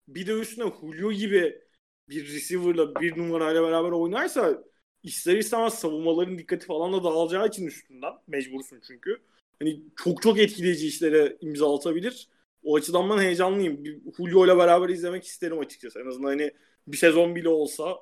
bir 0.09 0.27
de 0.27 0.33
üstüne 0.33 0.73
Julio 0.81 1.13
gibi 1.13 1.61
bir 2.09 2.35
receiver'la 2.35 2.95
bir 3.01 3.19
numarayla 3.19 3.63
beraber 3.63 3.91
oynarsa 3.91 4.65
ister 5.03 5.37
istemez 5.37 5.75
savunmaların 5.75 6.39
dikkati 6.39 6.67
falan 6.67 6.93
da 6.93 7.05
dağılacağı 7.05 7.49
için 7.49 7.67
üstünden 7.67 8.13
mecbursun 8.27 8.81
çünkü. 8.87 9.21
Hani 9.61 9.83
çok 10.05 10.23
çok 10.23 10.39
etkileyici 10.39 10.87
işlere 10.87 11.37
imza 11.41 11.77
atabilir. 11.77 12.29
O 12.63 12.77
açıdan 12.77 13.11
ben 13.11 13.19
heyecanlıyım. 13.19 13.85
Bir 13.85 14.01
Julio 14.17 14.47
ile 14.47 14.59
beraber 14.59 14.89
izlemek 14.89 15.25
isterim 15.27 15.59
açıkçası. 15.59 16.01
En 16.01 16.07
azından 16.07 16.29
hani 16.29 16.53
bir 16.87 16.97
sezon 16.97 17.35
bile 17.37 17.49
olsa 17.49 17.99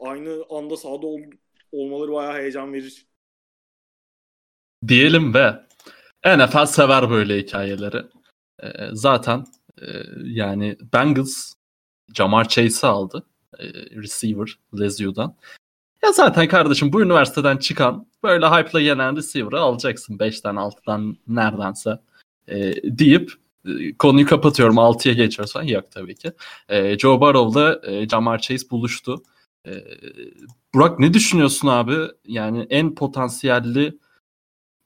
aynı 0.00 0.44
anda 0.50 0.76
sahada 0.76 1.06
ol- 1.06 1.20
olmaları 1.72 2.12
bayağı 2.12 2.34
heyecan 2.34 2.72
verir. 2.72 3.06
Diyelim 4.88 5.34
ve 5.34 5.60
NFL 6.36 6.66
sever 6.66 7.10
böyle 7.10 7.38
hikayeleri. 7.38 8.02
Ee, 8.62 8.68
zaten 8.92 9.44
Ee, 9.82 9.86
yani 10.24 10.76
Bengals 10.94 11.52
Jamar 12.14 12.48
Chase'i 12.48 12.90
aldı. 12.90 13.26
Ee, 13.58 13.64
receiver 13.72 14.58
Lesio'dan. 14.80 15.36
Ya 16.02 16.12
zaten 16.12 16.48
kardeşim 16.48 16.92
bu 16.92 17.02
üniversiteden 17.02 17.56
çıkan 17.56 18.06
böyle 18.22 18.46
hype'la 18.46 18.80
yenen 18.80 19.16
receiver'ı 19.16 19.60
alacaksın 19.60 20.18
5'ten 20.18 20.54
6'dan 20.54 21.16
neredense 21.28 21.98
e, 22.48 22.74
deyip 22.98 23.32
e, 23.66 23.96
konuyu 23.96 24.26
kapatıyorum 24.26 24.76
6'ya 24.76 25.14
geçiyoruz 25.14 25.52
falan. 25.52 25.64
Yok 25.64 25.90
tabii 25.90 26.14
ki. 26.14 26.32
E, 26.68 26.98
Joe 26.98 27.20
Burrow'la 27.20 27.80
e, 27.92 28.08
Jamar 28.08 28.38
Chase 28.38 28.70
buluştu. 28.70 29.22
E, 29.66 29.72
Burak 30.74 30.98
ne 30.98 31.14
düşünüyorsun 31.14 31.68
abi? 31.68 31.96
Yani 32.26 32.66
en 32.70 32.94
potansiyelli 32.94 33.98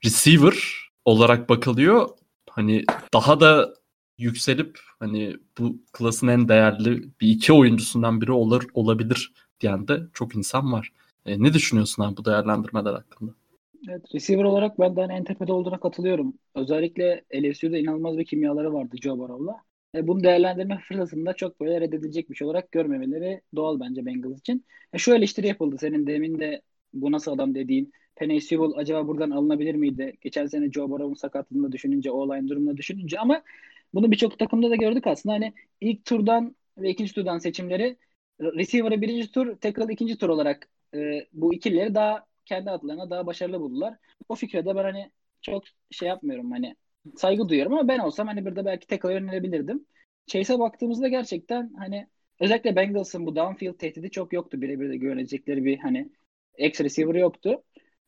receiver 0.05 0.91
olarak 1.05 1.49
bakılıyor. 1.49 2.09
Hani 2.51 2.85
daha 3.15 3.41
da 3.41 3.75
yükselip 4.19 4.79
hani 4.99 5.37
bu 5.59 5.79
klasın 5.93 6.29
en 6.29 6.49
değerli 6.49 7.03
bir 7.21 7.29
iki 7.29 7.53
oyuncusundan 7.53 8.21
biri 8.21 8.33
olur 8.33 8.63
olabilir 8.75 9.33
diyen 9.61 9.89
de 9.89 10.01
çok 10.15 10.37
insan 10.37 10.73
var. 10.73 10.93
E, 11.27 11.43
ne 11.43 11.53
düşünüyorsun 11.55 12.03
abi 12.03 12.17
bu 12.17 12.25
değerlendirmeler 12.25 12.93
hakkında? 12.93 13.33
Evet, 13.89 14.15
receiver 14.15 14.45
olarak 14.45 14.79
ben 14.79 14.97
de 14.97 15.01
hani 15.01 15.13
en 15.13 15.25
tepede 15.25 15.53
olduğuna 15.53 15.81
katılıyorum. 15.81 16.35
Özellikle 16.55 17.25
LSU'da 17.35 17.79
inanılmaz 17.79 18.19
bir 18.19 18.25
kimyaları 18.25 18.75
vardı 18.75 18.97
Joe 19.03 19.19
Burrow'la. 19.19 19.57
E, 19.97 20.07
bunu 20.07 20.25
değerlendirme 20.25 20.79
fırsatında 20.89 21.33
çok 21.33 21.61
böyle 21.61 21.81
reddedilecek 21.81 22.31
bir 22.31 22.35
şey 22.35 22.47
olarak 22.47 22.73
görmemeleri 22.73 23.41
doğal 23.57 23.81
bence 23.81 24.07
Bengals 24.07 24.39
için. 24.39 24.67
E, 24.93 24.99
şu 24.99 25.15
eleştiri 25.15 25.47
yapıldı 25.47 25.77
senin 25.81 26.07
demin 26.07 26.39
de 26.41 26.63
bu 26.93 27.13
nasıl 27.13 27.33
adam 27.33 27.55
dediğin. 27.55 27.93
Penny 28.17 28.41
Sewell 28.41 28.73
acaba 28.77 29.09
buradan 29.09 29.31
alınabilir 29.31 29.75
miydi? 29.75 30.17
Geçen 30.21 30.47
sene 30.47 30.73
Joe 30.73 30.91
Burrow'un 30.91 31.15
sakatlığını 31.15 31.73
düşününce, 31.73 32.11
o-line 32.11 32.49
durumunu 32.49 32.77
düşününce 32.77 33.19
ama 33.21 33.43
bunu 33.95 34.11
birçok 34.11 34.39
takımda 34.39 34.71
da 34.71 34.77
gördük 34.77 35.07
aslında. 35.07 35.35
Hani 35.35 35.53
ilk 35.81 36.05
turdan 36.05 36.57
ve 36.79 36.91
ikinci 36.91 37.15
turdan 37.15 37.39
seçimleri 37.39 37.97
receiver'ı 38.41 39.01
birinci 39.03 39.33
tur, 39.33 39.57
tackle 39.57 39.93
ikinci 39.93 40.19
tur 40.19 40.29
olarak 40.29 40.69
e, 40.95 41.27
bu 41.33 41.55
ikilileri 41.55 41.95
daha 41.95 42.27
kendi 42.45 42.71
adlarına 42.71 43.11
daha 43.11 43.27
başarılı 43.27 43.61
buldular. 43.61 43.95
O 44.29 44.35
fikre 44.35 44.67
de 44.67 44.77
ben 44.77 44.83
hani 44.85 45.11
çok 45.43 45.65
şey 45.91 46.09
yapmıyorum 46.09 46.51
hani 46.51 46.77
saygı 47.17 47.49
duyuyorum 47.49 47.73
ama 47.73 47.89
ben 47.89 47.99
olsam 47.99 48.27
hani 48.27 48.45
burada 48.45 48.65
belki 48.65 48.87
tackle'a 48.87 49.13
yönelebilirdim. 49.13 49.87
Chase'e 50.27 50.59
baktığımızda 50.59 51.09
gerçekten 51.09 51.73
hani 51.79 52.09
özellikle 52.41 52.77
Bengals'ın 52.77 53.27
bu 53.27 53.37
downfield 53.37 53.79
tehdidi 53.79 54.11
çok 54.11 54.33
yoktu. 54.33 54.63
Birebir 54.63 54.89
de 54.91 54.97
güvenecekleri 54.97 55.65
bir 55.65 55.79
hani 55.79 56.11
X 56.59 56.81
receiver 56.81 57.15
yoktu. 57.15 57.63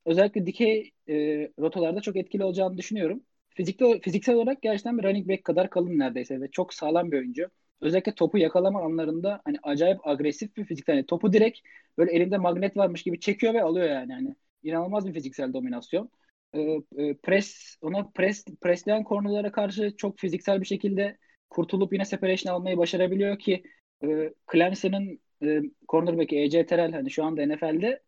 Özellikle 0.05 0.46
dikey 0.46 0.92
e, 1.09 1.14
rotalarda 1.59 2.01
çok 2.01 2.16
etkili 2.16 2.44
olacağını 2.44 2.78
düşünüyorum. 2.78 3.22
Fizikte, 3.49 4.01
fiziksel 4.01 4.34
olarak 4.34 4.62
gerçekten 4.62 4.99
bir 4.99 5.05
running 5.05 5.28
back 5.28 5.44
kadar 5.44 5.70
kalın 5.70 5.99
neredeyse 5.99 6.40
ve 6.40 6.51
çok 6.51 6.74
sağlam 6.74 7.12
bir 7.12 7.18
oyuncu. 7.18 7.51
Özellikle 7.80 8.14
topu 8.14 8.38
yakalama 8.38 8.82
anlarında 8.82 9.40
hani 9.44 9.57
acayip 9.62 10.07
agresif 10.07 10.57
bir 10.57 10.64
fiziksel. 10.64 10.94
Yani 10.94 11.07
topu 11.07 11.32
direkt 11.32 11.59
böyle 11.99 12.12
elinde 12.12 12.38
magnet 12.38 12.76
varmış 12.76 13.03
gibi 13.03 13.20
çekiyor 13.20 13.55
ve 13.55 13.62
alıyor 13.62 13.88
yani. 13.88 14.12
yani 14.12 14.34
inanılmaz 14.62 15.07
bir 15.07 15.12
fiziksel 15.12 15.53
dominasyon. 15.53 16.11
E, 16.55 16.61
e, 16.96 17.14
pres 17.14 17.76
ona 17.82 18.05
pres 18.14 18.44
presleyen 18.61 19.05
kornerlara 19.05 19.53
karşı 19.53 19.96
çok 19.96 20.18
fiziksel 20.18 20.61
bir 20.61 20.66
şekilde 20.66 21.18
kurtulup 21.51 21.92
yine 21.92 22.05
separation 22.05 22.55
almayı 22.55 22.78
başarabiliyor 22.78 23.38
ki 23.38 23.62
e, 24.05 24.32
Clemson'ın 24.53 25.20
e, 25.42 25.62
cornerback'i 25.88 26.36
E.J. 26.38 26.66
Terrell 26.66 26.92
hani 26.92 27.11
şu 27.11 27.24
anda 27.24 27.46
NFL'de 27.46 28.03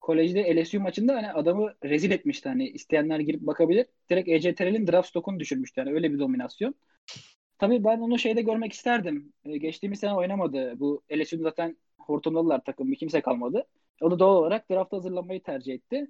kolejde 0.00 0.56
LSU 0.56 0.80
maçında 0.80 1.14
hani 1.14 1.32
adamı 1.32 1.74
rezil 1.84 2.10
etmişti 2.10 2.48
hani 2.48 2.68
isteyenler 2.68 3.20
girip 3.20 3.40
bakabilir. 3.40 3.86
Direkt 4.10 4.28
E.J. 4.28 4.54
Terrell'in 4.54 4.86
draft 4.86 5.08
stock'unu 5.08 5.40
düşürmüştü 5.40 5.80
yani 5.80 5.92
öyle 5.92 6.12
bir 6.12 6.18
dominasyon. 6.18 6.74
Tabii 7.58 7.84
ben 7.84 7.98
onu 7.98 8.18
şeyde 8.18 8.42
görmek 8.42 8.72
isterdim. 8.72 9.32
Ee, 9.44 9.56
geçtiğimiz 9.58 10.00
sene 10.00 10.14
oynamadı. 10.14 10.80
Bu 10.80 11.02
LSU'da 11.12 11.42
zaten 11.42 11.76
hortumladılar 11.98 12.64
takım. 12.64 12.92
Bir 12.92 12.96
kimse 12.96 13.20
kalmadı. 13.20 13.66
O 14.00 14.10
da 14.10 14.18
doğal 14.18 14.36
olarak 14.36 14.70
drafta 14.70 14.96
hazırlanmayı 14.96 15.42
tercih 15.42 15.74
etti. 15.74 16.06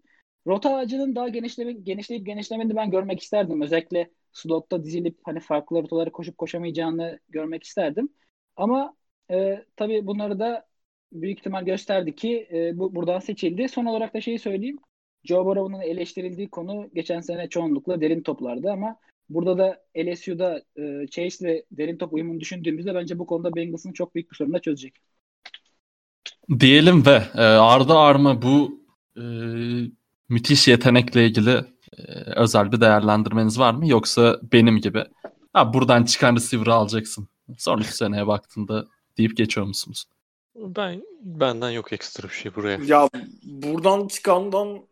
Rota 0.47 0.76
ağacının 0.76 1.16
daha 1.16 1.28
genişleme, 1.28 1.72
genişleyip 1.72 2.26
genişlemeni 2.26 2.76
ben 2.76 2.90
görmek 2.90 3.22
isterdim. 3.22 3.61
Özellikle 3.62 4.11
slotta 4.32 4.84
dizilip 4.84 5.18
hani 5.24 5.40
farklı 5.40 5.82
rotaları 5.82 6.12
koşup 6.12 6.38
koşamayacağını 6.38 7.18
görmek 7.28 7.64
isterdim. 7.64 8.09
Ama 8.57 8.97
e, 9.30 9.64
tabii 9.76 10.07
bunları 10.07 10.38
da 10.38 10.66
büyük 11.12 11.38
ihtimal 11.38 11.64
gösterdi 11.64 12.14
ki 12.14 12.49
e, 12.53 12.78
bu 12.78 12.95
buradan 12.95 13.18
seçildi. 13.18 13.68
Son 13.68 13.84
olarak 13.84 14.14
da 14.14 14.20
şeyi 14.20 14.38
söyleyeyim. 14.38 14.78
Joe 15.24 15.47
Burrow'un 15.47 15.80
eleştirildiği 15.80 16.51
konu 16.51 16.90
geçen 16.95 17.20
sene 17.20 17.49
çoğunlukla 17.49 18.01
derin 18.01 18.22
toplardı 18.22 18.70
ama 18.70 18.97
burada 19.28 19.59
da 19.59 19.84
LSU'da 19.97 20.62
e, 20.76 21.07
Chase 21.07 21.49
ile 21.49 21.64
derin 21.72 21.99
top 21.99 22.12
uyumunu 22.12 22.40
düşündüğümüzde 22.40 22.95
bence 22.95 23.18
bu 23.18 23.26
konuda 23.26 23.55
Bengals'ın 23.55 23.92
çok 23.92 24.14
büyük 24.14 24.30
bir 24.30 24.36
sorunu 24.36 24.55
da 24.55 24.59
çözecek. 24.59 24.95
Diyelim 26.61 27.07
ve 27.07 27.22
e, 27.34 27.40
Arda 27.42 27.99
Arma 27.99 28.42
bu 28.42 28.80
e, 29.16 29.22
müthiş 30.28 30.68
yetenekle 30.68 31.26
ilgili 31.26 31.50
e, 31.98 32.02
özel 32.36 32.72
bir 32.72 32.80
değerlendirmeniz 32.80 33.58
var 33.58 33.74
mı? 33.74 33.88
Yoksa 33.88 34.40
benim 34.52 34.78
gibi 34.78 35.04
ha, 35.52 35.74
buradan 35.74 36.04
çıkan 36.04 36.36
receiver'ı 36.36 36.74
alacaksın. 36.74 37.28
Sonraki 37.58 37.96
seneye 37.96 38.26
baktığında 38.26 38.86
deyip 39.18 39.36
geçiyor 39.36 39.66
musunuz? 39.66 40.04
Ben 40.54 41.02
benden 41.20 41.70
yok 41.70 41.92
ekstra 41.92 42.28
bir 42.28 42.34
şey 42.34 42.54
buraya. 42.54 42.78
Ya 42.84 43.08
buradan 43.42 44.08
çıkandan 44.08 44.86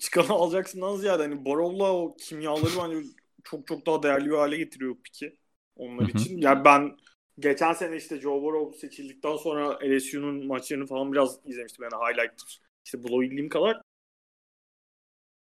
çıkanı 0.00 0.32
alacaksından 0.32 0.96
ziyade 0.96 1.22
hani 1.22 1.44
Borow'la 1.44 1.92
o 1.92 2.16
kimyaları 2.16 2.70
bence 2.82 3.08
çok 3.44 3.66
çok 3.66 3.86
daha 3.86 4.02
değerli 4.02 4.30
bir 4.30 4.36
hale 4.36 4.56
getiriyor 4.56 4.96
piki 5.04 5.36
onlar 5.76 6.08
için. 6.08 6.38
Yani 6.38 6.64
ben 6.64 6.96
geçen 7.38 7.72
sene 7.72 7.96
işte 7.96 8.20
Joe 8.20 8.42
Burrow 8.42 8.78
seçildikten 8.78 9.36
sonra 9.36 9.78
LSU'nun 9.84 10.46
maçlarını 10.46 10.86
falan 10.86 11.12
biraz 11.12 11.38
izlemiştim. 11.44 11.84
Yani 11.84 12.02
highlight'tır. 12.04 12.60
İşte 12.84 13.02
bulabildiğim 13.02 13.48
kadar. 13.48 13.82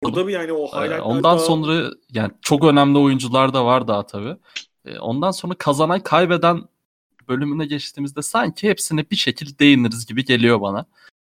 Burada 0.02 0.26
bir 0.26 0.32
yani 0.32 0.52
o 0.52 0.64
Ee, 0.64 0.68
highlight'lar 0.68 0.98
ondan 0.98 1.22
daha- 1.24 1.38
sonra 1.38 1.90
yani 2.12 2.30
çok 2.42 2.64
önemli 2.64 2.98
oyuncular 2.98 3.54
da 3.54 3.64
var 3.64 3.88
daha 3.88 4.06
tabii. 4.06 4.36
Ee, 4.84 4.98
ondan 4.98 5.30
sonra 5.30 5.54
kazanan 5.58 6.00
kaybeden 6.00 6.62
bölümüne 7.28 7.66
geçtiğimizde 7.66 8.22
sanki 8.22 8.68
hepsine 8.68 9.10
bir 9.10 9.16
şekilde 9.16 9.58
değiniriz 9.58 10.06
gibi 10.06 10.24
geliyor 10.24 10.60
bana. 10.60 10.86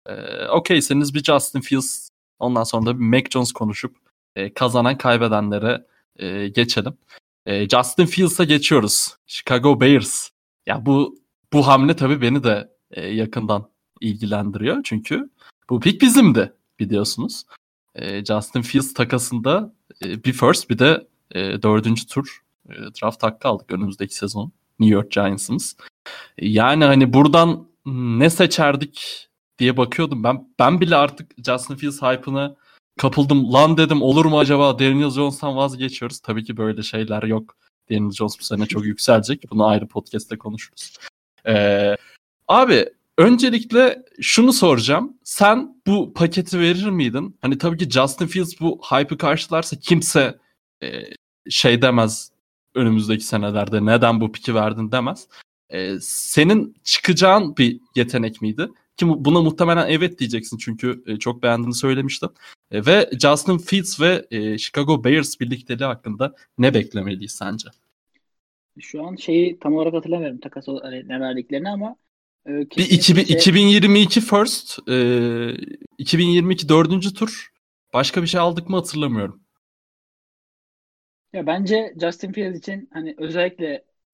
Ee, 0.08 0.48
Okeyseniz 0.48 1.14
bir 1.14 1.24
Justin 1.24 1.62
Fields 1.62 2.10
ondan 2.40 2.64
sonra 2.64 2.86
da 2.86 3.00
bir 3.00 3.04
Mac 3.06 3.30
Jones 3.30 3.52
konuşup 3.52 3.96
e, 4.36 4.54
kazanan 4.54 4.98
kaybedenlere 4.98 5.86
e, 6.16 6.48
geçelim. 6.48 6.98
E, 7.46 7.70
Justin 7.70 8.06
Fields'a 8.06 8.44
geçiyoruz. 8.44 9.16
Chicago 9.28 9.82
Bears. 9.82 10.30
Ya 10.66 10.86
bu 10.86 11.20
bu 11.54 11.68
hamle 11.68 11.96
tabii 11.96 12.22
beni 12.22 12.44
de 12.44 12.72
e, 12.92 13.08
yakından 13.08 13.70
ilgilendiriyor 14.02 14.84
çünkü 14.84 15.30
bu 15.70 15.80
pick 15.80 16.02
bizimdi 16.02 16.54
biliyorsunuz. 16.80 17.44
E, 17.96 18.26
Justin 18.26 18.62
Fields 18.62 18.94
takasında 18.94 19.74
e, 20.04 20.24
bir 20.24 20.34
first 20.34 20.70
bir 20.70 20.80
de 20.80 21.08
e, 21.32 21.62
dördüncü 21.62 22.08
tur 22.08 22.42
draft 22.70 23.24
hakkı 23.24 23.48
aldık 23.48 23.72
önümüzdeki 23.72 24.16
sezon. 24.16 24.52
New 24.80 24.96
York 24.96 25.12
Giants'ımız. 25.12 25.78
Yani 26.42 26.86
hani 26.86 27.14
buradan 27.14 27.68
ne 27.86 28.30
seçerdik 28.30 29.28
diye 29.60 29.78
bakıyordum. 29.78 30.24
Ben 30.24 30.50
ben 30.60 30.82
bile 30.82 30.96
artık 30.96 31.32
Justin 31.46 31.76
Fields 31.76 32.02
hype'ına 32.02 32.56
kapıldım. 32.98 33.54
Lan 33.54 33.78
dedim 33.78 34.02
olur 34.02 34.26
mu 34.26 34.40
acaba 34.40 34.80
Daniel 34.80 35.10
Jones'tan 35.10 35.56
vazgeçiyoruz. 35.56 36.20
Tabii 36.20 36.44
ki 36.44 36.58
böyle 36.58 36.84
şeyler 36.84 37.24
yok. 37.24 37.56
Daniel 37.90 38.12
Jones 38.12 38.40
bu 38.40 38.44
sene 38.44 38.66
çok 38.66 38.86
yükselecek. 38.86 39.44
Bunu 39.52 39.66
ayrı 39.66 39.88
podcast'te 39.88 40.38
konuşuruz. 40.38 40.94
Ee, 41.48 41.96
abi 42.48 42.90
öncelikle 43.18 44.04
şunu 44.22 44.54
soracağım. 44.54 45.18
Sen 45.24 45.82
bu 45.88 46.14
paketi 46.14 46.60
verir 46.60 46.90
miydin? 46.90 47.38
Hani 47.42 47.58
tabii 47.58 47.78
ki 47.78 47.90
Justin 47.90 48.28
Fields 48.28 48.62
bu 48.62 48.82
hype'ı 48.92 49.18
karşılarsa 49.18 49.80
kimse 49.80 50.38
e, 50.84 51.04
şey 51.50 51.82
demez 51.82 52.32
önümüzdeki 52.76 53.24
senelerde 53.24 53.86
neden 53.86 54.22
bu 54.22 54.32
piki 54.32 54.56
verdin 54.56 54.92
demez. 54.92 55.28
E, 55.70 56.00
senin 56.02 56.76
çıkacağın 56.84 57.58
bir 57.58 57.80
yetenek 57.96 58.42
miydi? 58.42 58.68
Ki 58.98 59.08
bu- 59.08 59.26
buna 59.26 59.42
muhtemelen 59.42 59.88
evet 59.90 60.20
diyeceksin 60.20 60.58
çünkü 60.58 61.04
e, 61.08 61.18
çok 61.18 61.44
beğendiğini 61.44 61.74
söylemiştin. 61.76 62.30
E, 62.72 62.86
ve 62.86 63.10
Justin 63.22 63.58
Fields 63.58 64.02
ve 64.02 64.26
e, 64.32 64.58
Chicago 64.58 65.04
Bears 65.04 65.40
birlikteliği 65.40 65.86
hakkında 65.86 66.36
ne 66.58 66.74
beklemeliyiz 66.74 67.32
sence? 67.32 67.70
Şu 68.80 69.08
an 69.08 69.16
şeyi 69.16 69.60
tam 69.60 69.76
olarak 69.76 69.94
hatırlamıyorum 69.94 70.40
takas 70.40 70.68
hani 70.68 71.08
ne 71.08 71.20
verdiklerini 71.20 71.70
ama 71.70 71.96
e, 72.48 72.50
Bir 72.50 72.70
kesinlikle 72.70 72.96
2000, 72.96 73.26
şey- 73.26 73.36
2022 73.36 74.22
first, 74.22 74.80
e, 74.90 74.96
2022 75.98 76.70
dördüncü 76.70 77.14
tur. 77.14 77.50
Başka 77.94 78.22
bir 78.22 78.28
şey 78.28 78.40
aldık 78.42 78.70
mı 78.70 78.76
hatırlamıyorum. 78.76 79.42
Ya 81.34 81.48
bence 81.48 81.94
Justin 82.02 82.32
Fields 82.32 82.58
için 82.60 82.90
hani 82.94 83.16
özellikle 83.18 83.68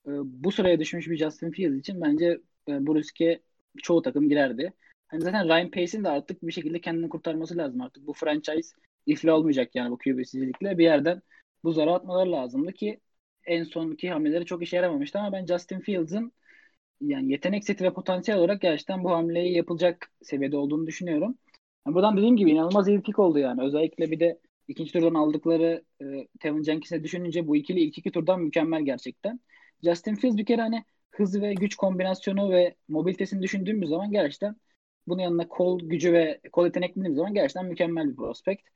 e, 0.07 0.11
bu 0.23 0.51
sıraya 0.51 0.79
düşmüş 0.79 1.09
bir 1.09 1.17
Justin 1.17 1.51
Fields 1.51 1.79
için 1.79 2.01
bence 2.01 2.25
e, 2.67 2.87
bu 2.87 2.95
riske 2.95 3.41
çoğu 3.83 4.01
takım 4.01 4.29
girerdi. 4.29 4.73
Hani 5.07 5.21
zaten 5.21 5.47
Ryan 5.47 5.71
Pace'in 5.71 6.03
de 6.03 6.09
artık 6.09 6.43
bir 6.47 6.51
şekilde 6.51 6.81
kendini 6.81 7.09
kurtarması 7.09 7.57
lazım 7.57 7.81
artık. 7.81 8.07
Bu 8.07 8.13
franchise 8.13 8.75
iflah 9.05 9.33
olmayacak 9.33 9.75
yani 9.75 9.91
bu 9.91 9.97
QB'sizlikle 9.97 10.77
bir 10.77 10.83
yerden 10.83 11.21
bu 11.63 11.71
zarı 11.71 11.91
atmaları 11.93 12.31
lazımdı 12.31 12.73
ki 12.73 12.99
en 13.45 13.63
sonki 13.63 14.09
hamleleri 14.09 14.45
çok 14.45 14.63
işe 14.63 14.75
yaramamıştı 14.75 15.19
ama 15.19 15.31
ben 15.31 15.45
Justin 15.45 15.79
Fields'ın 15.79 16.33
yani 17.01 17.31
yetenek 17.31 17.63
seti 17.65 17.83
ve 17.83 17.93
potansiyel 17.93 18.39
olarak 18.39 18.61
gerçekten 18.61 19.03
bu 19.03 19.11
hamleyi 19.11 19.55
yapılacak 19.55 20.11
seviyede 20.21 20.57
olduğunu 20.57 20.87
düşünüyorum. 20.87 21.37
Yani 21.87 21.95
buradan 21.95 22.17
dediğim 22.17 22.37
gibi 22.37 22.51
inanılmaz 22.51 22.87
iyi 22.87 22.97
bir 22.97 23.03
pick 23.03 23.19
oldu 23.19 23.39
yani. 23.39 23.61
Özellikle 23.63 24.11
bir 24.11 24.19
de 24.19 24.39
ikinci 24.67 24.93
turdan 24.93 25.13
aldıkları 25.13 25.83
e, 26.01 26.27
Tevin 26.39 26.63
Jenkins'e 26.63 27.03
düşününce 27.03 27.47
bu 27.47 27.55
ikili 27.55 27.79
ilk 27.79 27.97
iki 27.97 28.11
turdan 28.11 28.41
mükemmel 28.41 28.81
gerçekten. 28.85 29.39
Justin 29.83 30.15
Fields 30.15 30.37
bir 30.37 30.45
kere 30.45 30.61
hani 30.61 30.83
hız 31.11 31.41
ve 31.41 31.53
güç 31.53 31.75
kombinasyonu 31.75 32.51
ve 32.51 32.75
mobilitesini 32.87 33.41
düşündüğümüz 33.41 33.89
zaman 33.89 34.11
gerçekten 34.11 34.55
bunun 35.07 35.21
yanına 35.21 35.47
kol 35.47 35.79
gücü 35.79 36.13
ve 36.13 36.39
kol 36.51 36.65
yeteneklediğimiz 36.65 37.15
zaman 37.15 37.33
gerçekten 37.33 37.65
mükemmel 37.65 38.09
bir 38.09 38.15
prospekt. 38.15 38.69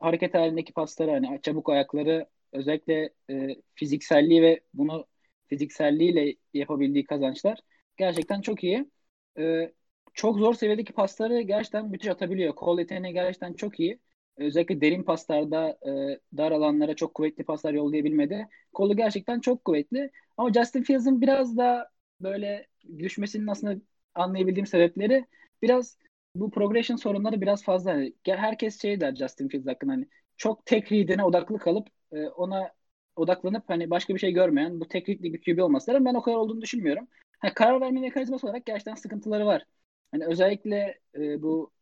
Hareket 0.00 0.34
halindeki 0.34 0.72
pasları 0.72 1.10
hani 1.10 1.40
çabuk 1.42 1.68
ayakları 1.68 2.26
özellikle 2.52 3.10
e, 3.30 3.56
fizikselliği 3.74 4.42
ve 4.42 4.60
bunu 4.74 5.06
fizikselliğiyle 5.48 6.36
yapabildiği 6.54 7.04
kazançlar 7.04 7.60
gerçekten 7.96 8.40
çok 8.40 8.64
iyi. 8.64 8.90
E, 9.38 9.72
çok 10.14 10.38
zor 10.38 10.54
seviyedeki 10.54 10.92
pasları 10.92 11.40
gerçekten 11.40 11.88
müthiş 11.90 12.08
atabiliyor. 12.08 12.54
Kol 12.54 12.78
yeteneği 12.78 13.14
gerçekten 13.14 13.52
çok 13.52 13.80
iyi. 13.80 14.00
Özellikle 14.36 14.80
derin 14.80 15.02
paslarda 15.02 15.78
e, 15.86 16.20
dar 16.36 16.52
alanlara 16.52 16.94
çok 16.96 17.14
kuvvetli 17.14 17.44
paslar 17.44 17.72
yollayabilmedi. 17.74 18.48
Kolu 18.72 18.96
gerçekten 18.96 19.40
çok 19.40 19.64
kuvvetli. 19.64 20.10
Ama 20.36 20.52
Justin 20.52 20.82
Fields'ın 20.82 21.20
biraz 21.20 21.56
da 21.56 21.90
böyle 22.20 22.66
düşmesinin 22.98 23.46
aslında 23.46 23.80
anlayabildiğim 24.14 24.66
sebepleri 24.66 25.24
biraz 25.62 25.98
bu 26.34 26.50
progression 26.50 26.96
sorunları 26.96 27.40
biraz 27.40 27.64
fazla. 27.64 27.90
Hani 27.92 28.14
herkes 28.26 28.82
şey 28.82 29.00
der 29.00 29.14
Justin 29.14 29.48
Fields 29.48 29.66
hakkında 29.66 29.92
hani 29.92 30.08
çok 30.36 30.66
tek 30.66 30.92
read'ine 30.92 31.24
odaklı 31.24 31.58
kalıp 31.58 31.88
e, 32.12 32.28
ona 32.28 32.72
odaklanıp 33.18 33.64
hani 33.68 33.90
başka 33.90 34.14
bir 34.14 34.18
şey 34.18 34.32
görmeyen 34.32 34.80
bu 34.80 34.88
tek 34.88 35.08
read'li 35.08 35.32
bir 35.34 35.40
QB 35.42 35.62
olması 35.62 35.90
lazım. 35.90 36.04
Ben 36.04 36.14
o 36.14 36.22
kadar 36.22 36.36
olduğunu 36.36 36.60
düşünmüyorum. 36.62 37.08
Yani 37.44 37.54
karar 37.54 37.80
verme 37.80 38.00
mekanizması 38.00 38.46
olarak 38.46 38.66
gerçekten 38.66 38.94
sıkıntıları 38.94 39.46
var. 39.46 39.64
Hani 40.12 40.26
özellikle 40.26 41.00
e, 41.14 41.42
bu 41.42 41.72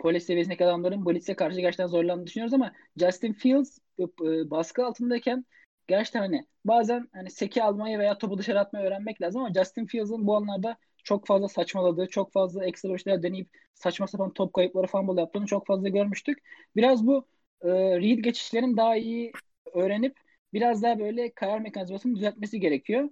polis 0.00 0.26
seviyesindeki 0.26 0.64
adamların 0.64 1.06
blitz'e 1.06 1.36
karşı 1.36 1.60
gerçekten 1.60 1.86
zorlandığını 1.86 2.26
düşünüyoruz 2.26 2.54
ama 2.54 2.72
Justin 2.96 3.32
Fields 3.32 3.78
e, 4.00 4.50
baskı 4.50 4.84
altındayken 4.86 5.44
gerçekten 5.86 6.20
hani 6.20 6.46
bazen 6.64 7.08
hani 7.12 7.30
seki 7.30 7.62
almayı 7.62 7.98
veya 7.98 8.18
topu 8.18 8.38
dışarı 8.38 8.60
atmayı 8.60 8.86
öğrenmek 8.86 9.22
lazım 9.22 9.42
ama 9.42 9.54
Justin 9.54 9.86
Fields'ın 9.86 10.26
bu 10.26 10.36
anlarda 10.36 10.76
çok 11.04 11.26
fazla 11.26 11.48
saçmaladığı, 11.48 12.06
çok 12.06 12.32
fazla 12.32 12.64
ekstra 12.66 12.98
şeyler 12.98 13.22
deneyip 13.22 13.48
saçma 13.74 14.06
sapan 14.06 14.32
top 14.32 14.52
kayıpları 14.54 14.86
fumble 14.86 15.20
yaptığını 15.20 15.46
çok 15.46 15.66
fazla 15.66 15.88
görmüştük. 15.88 16.38
Biraz 16.76 17.06
bu 17.06 17.26
e, 17.62 17.68
read 18.00 18.18
geçişlerin 18.18 18.76
daha 18.76 18.96
iyi 18.96 19.32
öğrenip 19.74 20.16
biraz 20.52 20.82
daha 20.82 20.98
böyle 20.98 21.34
karar 21.34 21.58
mekanizmasını 21.60 22.16
düzeltmesi 22.16 22.60
gerekiyor. 22.60 23.10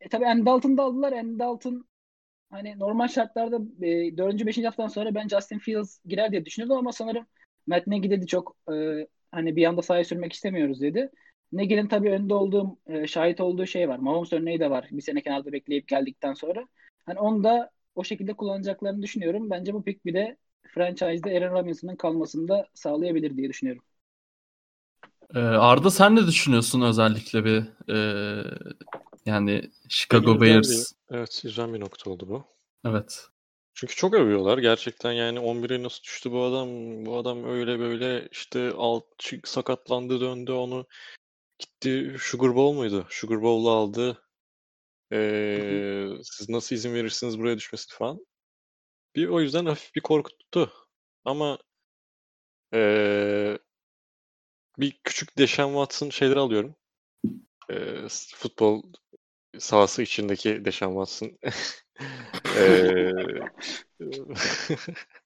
E, 0.00 0.08
tabii 0.08 0.26
Andy 0.26 0.50
aldılar. 0.50 1.12
Andy 1.12 1.42
hani 2.50 2.78
normal 2.78 3.08
şartlarda 3.08 3.86
e, 3.86 4.16
4. 4.16 4.46
5. 4.46 4.64
haftadan 4.66 4.88
sonra 4.88 5.14
ben 5.14 5.28
Justin 5.28 5.58
Fields 5.58 6.00
girer 6.04 6.32
diye 6.32 6.44
düşünüyordum 6.44 6.76
ama 6.78 6.92
sanırım 6.92 7.26
Matt 7.66 7.86
Nagy 7.86 8.10
dedi 8.10 8.26
çok 8.26 8.56
e, 8.72 9.06
hani 9.30 9.56
bir 9.56 9.66
anda 9.66 9.82
sahaya 9.82 10.04
sürmek 10.04 10.32
istemiyoruz 10.32 10.80
dedi. 10.80 11.10
Nagy'nin 11.52 11.88
tabii 11.88 12.10
önde 12.10 12.34
olduğum, 12.34 12.78
e, 12.86 13.06
şahit 13.06 13.40
olduğu 13.40 13.66
şey 13.66 13.88
var. 13.88 13.98
Mahomes 13.98 14.32
örneği 14.32 14.60
de 14.60 14.70
var. 14.70 14.88
Bir 14.90 15.02
sene 15.02 15.22
kenarda 15.22 15.52
bekleyip 15.52 15.88
geldikten 15.88 16.34
sonra. 16.34 16.68
Hani 17.06 17.18
onu 17.18 17.44
da 17.44 17.70
o 17.94 18.04
şekilde 18.04 18.34
kullanacaklarını 18.34 19.02
düşünüyorum. 19.02 19.50
Bence 19.50 19.74
bu 19.74 19.84
pick 19.84 20.04
bir 20.04 20.14
de 20.14 20.36
franchise'de 20.68 21.30
Aaron 21.38 21.54
Robinson'ın 21.54 21.96
kalmasını 21.96 22.48
da 22.48 22.68
sağlayabilir 22.74 23.36
diye 23.36 23.48
düşünüyorum. 23.48 23.84
Ee, 25.34 25.38
Arda 25.38 25.90
sen 25.90 26.16
ne 26.16 26.26
düşünüyorsun 26.26 26.80
özellikle 26.80 27.44
bir 27.44 27.64
e, 27.88 27.98
yani 29.26 29.70
Chicago 29.88 30.40
Bears? 30.40 30.94
Bir, 31.10 31.16
evet 31.16 31.40
güzel 31.42 31.74
bir 31.74 31.80
nokta 31.80 32.10
oldu 32.10 32.28
bu. 32.28 32.44
Evet. 32.84 33.26
Çünkü 33.74 33.94
çok 33.94 34.14
övüyorlar 34.14 34.58
gerçekten 34.58 35.12
yani 35.12 35.38
11'e 35.38 35.82
nasıl 35.82 36.02
düştü 36.02 36.32
bu 36.32 36.42
adam 36.42 36.68
bu 37.06 37.16
adam 37.16 37.44
öyle 37.44 37.78
böyle 37.78 38.28
işte 38.28 38.72
alt 38.76 39.04
sakatlandı 39.44 40.20
döndü 40.20 40.52
onu 40.52 40.86
gitti 41.58 42.16
Sugar 42.20 42.54
Bowl 42.54 42.76
muydu? 42.76 43.06
Sugar 43.10 43.42
Bowl'u 43.42 43.70
aldı 43.70 44.22
ee, 45.12 46.08
siz 46.22 46.48
nasıl 46.48 46.76
izin 46.76 46.94
verirsiniz 46.94 47.38
buraya 47.38 47.56
düşmesine 47.56 47.96
falan. 47.98 48.26
Bir 49.16 49.28
o 49.28 49.40
yüzden 49.40 49.66
hafif 49.66 49.94
bir 49.94 50.00
korkuttu. 50.00 50.72
Ama 51.24 51.58
ee, 52.74 53.58
bir 54.78 55.00
küçük 55.04 55.38
Deşan 55.38 55.68
Watson 55.68 56.10
şeyleri 56.10 56.38
alıyorum. 56.38 56.74
Ee, 57.70 58.08
futbol 58.36 58.82
sahası 59.58 60.02
içindeki 60.02 60.64
Deşan 60.64 60.88
Watson. 60.88 61.38
ee, 62.56 63.12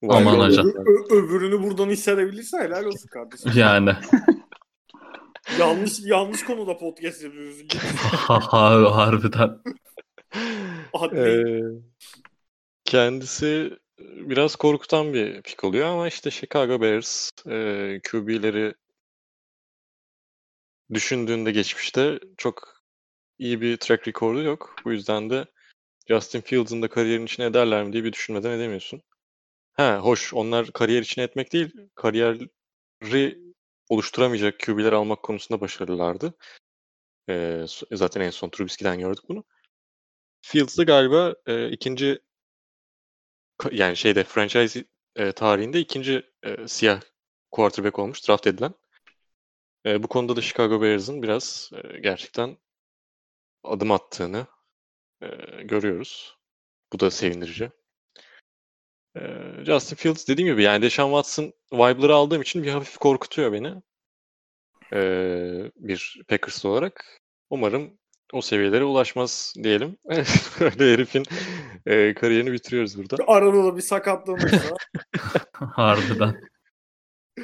Aman 0.09 0.39
hocam. 0.39 0.67
öbürünü 1.11 1.63
buradan 1.63 1.91
hissedebilirsen 1.91 2.61
helal 2.61 2.85
olsun 2.85 3.09
kardeşim. 3.09 3.53
Yani. 3.55 3.93
yanlış 5.59 6.01
yanlış 6.01 6.45
konuda 6.45 6.79
podcast 6.79 7.23
yapıyoruz. 7.23 7.57
Harbiden. 8.29 9.61
Ee, 11.13 11.61
kendisi 12.85 13.79
biraz 14.01 14.57
korkutan 14.57 15.15
bir 15.15 15.43
pik 15.43 15.65
oluyor 15.65 15.87
ama 15.87 16.09
işte 16.09 16.31
Chicago 16.31 16.81
Bears 16.81 17.31
e, 17.47 18.01
QB'leri 18.11 18.75
düşündüğünde 20.95 21.53
geçmişte 21.53 22.21
çok 22.39 22.83
iyi 23.39 23.61
bir 23.61 23.77
track 23.77 24.09
recordu 24.09 24.43
yok. 24.43 24.77
Bu 24.85 24.93
yüzden 24.93 25.31
de 25.31 25.47
Justin 26.09 26.41
Fields'ın 26.41 26.83
da 26.83 26.89
kariyerin 26.89 27.27
içine 27.27 27.47
ederler 27.47 27.85
mi 27.85 27.93
diye 27.93 28.05
bir 28.05 28.13
düşünmeden 28.13 28.51
edemiyorsun. 28.51 29.03
Ha 29.73 29.99
hoş 29.99 30.35
onlar 30.35 30.73
kariyer 30.73 31.03
içine 31.03 31.25
etmek 31.25 31.53
değil, 31.53 31.73
kariyeri 31.95 32.49
oluşturamayacak 33.89 34.61
QB'ler 34.61 34.93
almak 34.93 35.23
konusunda 35.23 35.61
başarılılardı. 35.61 36.35
Ee, 37.29 37.65
zaten 37.93 38.21
en 38.21 38.31
son 38.31 38.49
Trubisky'den 38.51 38.99
gördük 38.99 39.25
bunu. 39.29 39.45
Fields 40.43 40.77
galiba 40.77 41.35
e, 41.47 41.71
ikinci 41.71 42.19
yani 43.71 43.97
şeyde 43.97 44.25
franchise 44.25 44.85
e, 45.17 45.33
tarihinde 45.33 45.81
ikinci 45.81 46.23
e, 46.43 46.69
siyah 46.69 47.01
quarterback 47.51 47.99
olmuş 47.99 48.29
draft 48.29 48.47
edilen. 48.47 48.75
E, 49.87 50.03
bu 50.03 50.09
konuda 50.09 50.37
da 50.37 50.41
Chicago 50.41 50.83
Bears'ın 50.83 51.23
biraz 51.23 51.71
e, 51.73 51.99
gerçekten 51.99 52.57
adım 53.65 53.91
attığını 53.91 54.47
e, 55.23 55.27
görüyoruz. 55.63 56.37
Bu 56.93 57.01
da 57.01 57.11
sevindirici. 57.11 57.71
E, 59.17 59.21
Justin 59.67 59.97
Fields 59.97 60.29
dediğim 60.29 60.53
gibi 60.53 60.63
yani 60.63 60.83
Deshaun 60.83 61.23
Watson 61.23 61.53
vibe'ları 61.73 62.15
aldığım 62.15 62.43
için 62.43 62.63
bir 62.63 62.71
hafif 62.71 62.97
korkutuyor 62.97 63.53
beni. 63.53 63.83
E, 64.93 65.01
bir 65.77 66.23
Packers 66.29 66.65
olarak. 66.65 67.21
Umarım 67.51 67.99
o 68.33 68.41
seviyelere 68.41 68.85
ulaşmaz 68.85 69.55
diyelim. 69.63 69.97
Böyle 70.61 70.93
herifin 70.93 71.25
e, 71.87 72.15
kariyerini 72.15 72.53
bitiriyoruz 72.53 72.99
burada. 72.99 73.17
Arada 73.27 73.65
da 73.65 73.77
bir 73.77 73.83
sakatlığımızsa. 73.83 74.77
Harbiden. 75.53 76.41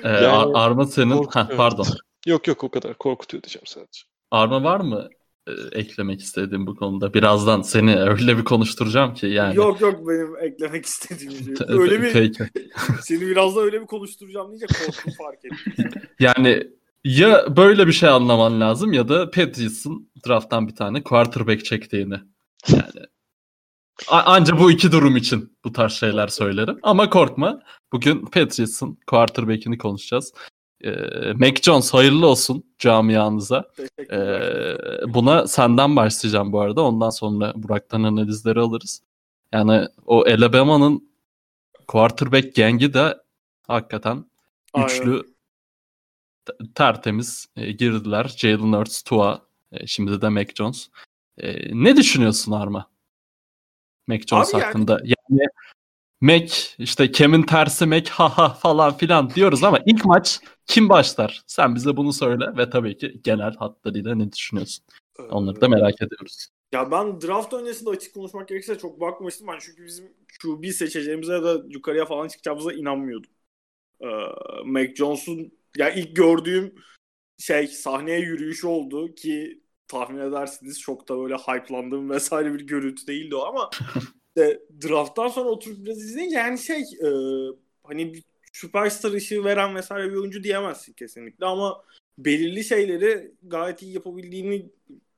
Ee, 0.03 0.09
yani, 0.09 0.57
Arma 0.59 0.87
senin... 0.87 1.25
Ha, 1.25 1.49
pardon. 1.57 1.87
Yok 2.27 2.49
yok 2.49 2.65
o 2.65 2.71
kadar 2.71 2.95
korkutuyor 2.95 3.43
diyeceğim 3.43 3.67
sadece. 3.67 4.03
Arma 4.31 4.65
var 4.65 4.81
mı 4.81 5.09
e, 5.47 5.53
eklemek 5.73 6.21
istediğim 6.21 6.67
bu 6.67 6.77
konuda? 6.77 7.15
Birazdan 7.15 7.63
seni 7.63 7.97
öyle 7.97 8.39
bir 8.39 8.45
konuşturacağım 8.45 9.15
ki 9.15 9.27
yani. 9.27 9.57
Yok 9.57 9.81
yok 9.81 10.09
benim 10.09 10.37
eklemek 10.37 10.87
istediğim 10.87 11.33
şey. 11.33 11.67
Öyle 11.69 12.03
bir 12.03 12.13
Peki. 12.13 12.45
seni 13.01 13.21
biraz 13.21 13.57
da 13.57 13.61
öyle 13.61 13.81
bir 13.81 13.87
konuşturacağım 13.87 14.51
diyecek 14.51 14.71
korkum 14.87 15.13
fark 15.13 15.45
ettim. 15.45 15.91
Yani 16.21 16.69
ya 17.05 17.57
böyle 17.57 17.87
bir 17.87 17.93
şey 17.93 18.09
anlaman 18.09 18.61
lazım 18.61 18.93
ya 18.93 19.09
da 19.09 19.31
Patriots'ın 19.31 20.11
drafttan 20.27 20.69
bir 20.69 20.75
tane 20.75 21.03
quarterback 21.03 21.65
çektiğini. 21.65 22.21
Yani 22.69 23.07
Anca 24.09 24.59
bu 24.59 24.71
iki 24.71 24.93
durum 24.93 25.17
için 25.17 25.59
bu 25.65 25.73
tarz 25.73 25.93
şeyler 25.93 26.29
söylerim. 26.29 26.79
Ama 26.83 27.11
korkma. 27.11 27.63
Bugün 27.93 28.25
Patriots'ın 28.25 28.99
quarterback'ini 29.07 29.79
konuşacağız. 29.79 30.33
Ee, 30.85 31.33
Mac 31.33 31.63
Jones 31.63 31.95
hayırlı 31.95 32.27
olsun 32.27 32.65
camianıza. 32.79 33.65
Ee, 34.11 34.77
buna 35.09 35.47
senden 35.47 35.97
başlayacağım 35.97 36.53
bu 36.53 36.61
arada. 36.61 36.83
Ondan 36.83 37.11
sonra 37.11 37.53
Burak'tan 37.57 38.03
analizleri 38.03 38.61
alırız. 38.61 39.03
Yani 39.53 39.89
o 40.07 40.25
Alabama'nın 40.25 41.13
quarterback 41.89 42.55
gengi 42.55 42.95
de 42.95 43.19
hakikaten 43.67 44.25
güçlü 44.77 45.23
tertemiz 46.75 47.47
e, 47.57 47.73
girdiler. 47.73 48.35
Jalen 48.37 48.73
Hurts, 48.73 49.03
Tua, 49.03 49.43
e, 49.73 49.87
şimdi 49.87 50.23
de 50.23 50.29
Mac 50.29 50.53
Jones. 50.55 50.89
E, 51.39 51.71
ne 51.85 51.97
düşünüyorsun 51.97 52.53
Arma? 52.53 52.91
Mac 54.07 54.27
Jones 54.27 54.55
Abi 54.55 54.63
hakkında. 54.63 54.93
Yani... 54.93 55.15
yani 55.29 55.49
Mac 56.21 56.55
işte 56.79 57.13
Kevin 57.13 57.43
tersi 57.43 57.87
Mac 57.87 58.11
haha 58.11 58.49
falan 58.49 58.97
filan 58.97 59.31
diyoruz 59.31 59.65
ama 59.65 59.79
ilk 59.87 60.05
maç 60.05 60.41
kim 60.67 60.89
başlar? 60.89 61.43
Sen 61.47 61.75
bize 61.75 61.97
bunu 61.97 62.13
söyle 62.13 62.45
ve 62.57 62.71
tabii 62.71 62.97
ki 62.97 63.21
genel 63.25 63.55
hatlarıyla 63.55 64.15
ne 64.15 64.33
düşünüyorsun? 64.33 64.85
Onları 65.31 65.61
da 65.61 65.69
merak 65.69 66.03
ediyoruz. 66.03 66.49
Ya 66.73 66.91
ben 66.91 67.21
draft 67.21 67.53
öncesinde 67.53 67.91
açık 67.91 68.15
konuşmak 68.15 68.49
gerekirse 68.49 68.79
çok 68.79 69.01
bakmamıştım. 69.01 69.49
Ben 69.49 69.59
çünkü 69.61 69.87
bizim 69.87 70.13
QB 70.43 70.67
seçeceğimize 70.67 71.33
ya 71.33 71.43
da 71.43 71.63
yukarıya 71.69 72.05
falan 72.05 72.29
çıkacağımıza 72.29 72.73
inanmıyordum. 72.73 73.31
Ee, 74.01 74.07
Mac 74.65 74.95
Jones'un 74.95 75.53
ya 75.77 75.91
ilk 75.91 76.17
gördüğüm 76.17 76.75
şey 77.39 77.67
sahneye 77.67 78.21
yürüyüşü 78.21 78.67
oldu 78.67 79.15
ki 79.15 79.63
tahmin 79.89 80.19
edersiniz 80.19 80.81
çok 80.81 81.09
da 81.09 81.19
böyle 81.19 81.37
hype'landığım 81.37 82.11
vesaire 82.11 82.55
bir 82.55 82.67
görüntü 82.67 83.07
değildi 83.07 83.35
o 83.35 83.41
ama 83.41 83.71
işte 84.37 84.61
drafttan 84.89 85.29
sonra 85.29 85.49
oturup 85.49 85.85
biraz 85.85 85.99
izleyince 85.99 86.37
yani 86.37 86.59
şey 86.59 86.81
e, 86.81 87.09
hani 87.85 88.23
süperstar 88.53 89.13
ışığı 89.13 89.45
veren 89.45 89.75
vesaire 89.75 90.11
bir 90.11 90.17
oyuncu 90.17 90.43
diyemezsin 90.45 90.93
kesinlikle 90.93 91.47
ama 91.47 91.85
belirli 92.19 92.65
şeyleri 92.65 93.33
gayet 93.43 93.83
iyi 93.83 93.95
yapabildiğini 93.95 94.71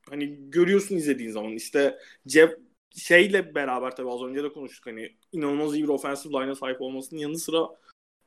hani 0.09 0.51
görüyorsun 0.51 0.95
izlediğin 0.95 1.31
zaman. 1.31 1.51
İşte 1.51 1.99
cep 2.27 2.59
şeyle 2.97 3.55
beraber 3.55 3.95
tabii 3.95 4.11
az 4.11 4.23
önce 4.23 4.43
de 4.43 4.49
konuştuk 4.49 4.85
hani 4.85 5.15
inanılmaz 5.31 5.75
iyi 5.75 5.83
bir 5.83 5.89
offensive 5.89 6.33
line'a 6.33 6.55
sahip 6.55 6.81
olmasının 6.81 7.19
yanı 7.19 7.39
sıra 7.39 7.69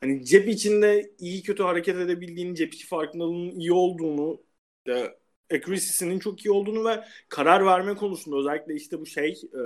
hani 0.00 0.24
cep 0.24 0.48
içinde 0.48 1.10
iyi 1.18 1.42
kötü 1.42 1.62
hareket 1.62 1.96
edebildiğini, 1.96 2.56
cep 2.56 2.74
içi 2.74 2.86
farkındalığının 2.86 3.60
iyi 3.60 3.72
olduğunu, 3.72 4.42
işte 4.86 5.18
accuracy'sinin 5.54 6.18
çok 6.18 6.46
iyi 6.46 6.50
olduğunu 6.50 6.88
ve 6.88 7.04
karar 7.28 7.66
verme 7.66 7.94
konusunda 7.94 8.36
özellikle 8.36 8.74
işte 8.74 9.00
bu 9.00 9.06
şey 9.06 9.30
e, 9.54 9.60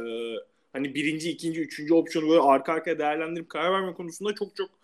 hani 0.73 0.95
birinci, 0.95 1.31
ikinci, 1.31 1.61
üçüncü 1.61 1.95
opsiyonu 1.95 2.31
böyle 2.31 2.41
arka 2.41 2.73
arkaya 2.73 2.99
değerlendirip 2.99 3.49
karar 3.49 3.73
verme 3.73 3.95
konusunda 3.95 4.35
çok 4.35 4.57
çok 4.57 4.82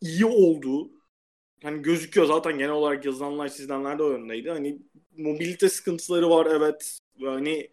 iyi 0.00 0.26
olduğu 0.26 0.90
hani 1.62 1.82
gözüküyor 1.82 2.26
zaten 2.26 2.58
genel 2.58 2.70
olarak 2.72 3.04
yazılanlar 3.04 3.48
çizilenler 3.48 3.98
de 3.98 4.02
o 4.02 4.10
yöndeydi. 4.10 4.50
Hani 4.50 4.78
mobilite 5.16 5.68
sıkıntıları 5.68 6.30
var 6.30 6.46
evet. 6.46 6.98
Hani 7.24 7.70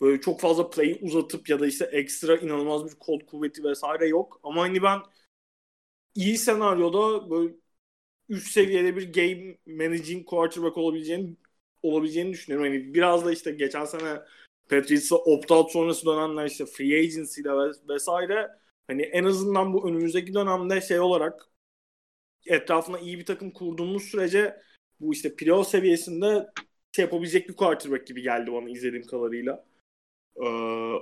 böyle 0.00 0.20
çok 0.20 0.40
fazla 0.40 0.70
play 0.70 0.98
uzatıp 1.02 1.48
ya 1.48 1.60
da 1.60 1.66
işte 1.66 1.84
ekstra 1.84 2.36
inanılmaz 2.36 2.84
bir 2.86 2.98
kol 2.98 3.20
kuvveti 3.20 3.64
vesaire 3.64 4.08
yok. 4.08 4.40
Ama 4.42 4.62
hani 4.62 4.82
ben 4.82 5.00
iyi 6.14 6.38
senaryoda 6.38 7.30
böyle 7.30 7.54
üst 8.28 8.52
seviyede 8.52 8.96
bir 8.96 9.12
game 9.12 9.58
managing 9.66 10.26
quarterback 10.26 10.76
olabileceğini 10.76 11.36
olabileceğini 11.82 12.32
düşünüyorum. 12.32 12.68
Hani 12.68 12.94
biraz 12.94 13.24
da 13.24 13.32
işte 13.32 13.52
geçen 13.52 13.84
sene 13.84 14.22
Patriots'a 14.68 15.16
opt-out 15.16 15.70
sonrası 15.72 16.06
dönemler 16.06 16.46
işte 16.46 16.66
free 16.66 16.98
agency 16.98 17.40
ile 17.40 17.50
vesaire 17.88 18.50
hani 18.86 19.02
en 19.02 19.24
azından 19.24 19.74
bu 19.74 19.88
önümüzdeki 19.88 20.34
dönemde 20.34 20.80
şey 20.80 21.00
olarak 21.00 21.51
etrafına 22.46 22.98
iyi 22.98 23.18
bir 23.18 23.26
takım 23.26 23.50
kurduğumuz 23.50 24.02
sürece 24.02 24.56
bu 25.00 25.12
işte 25.12 25.36
playoff 25.36 25.68
seviyesinde 25.68 26.46
şey 26.96 27.04
yapabilecek 27.04 27.48
bir 27.48 27.56
quarterback 27.56 28.06
gibi 28.06 28.22
geldi 28.22 28.52
bana 28.52 28.70
izlediğim 28.70 29.06
kadarıyla. 29.06 29.66
Ee, 30.36 30.46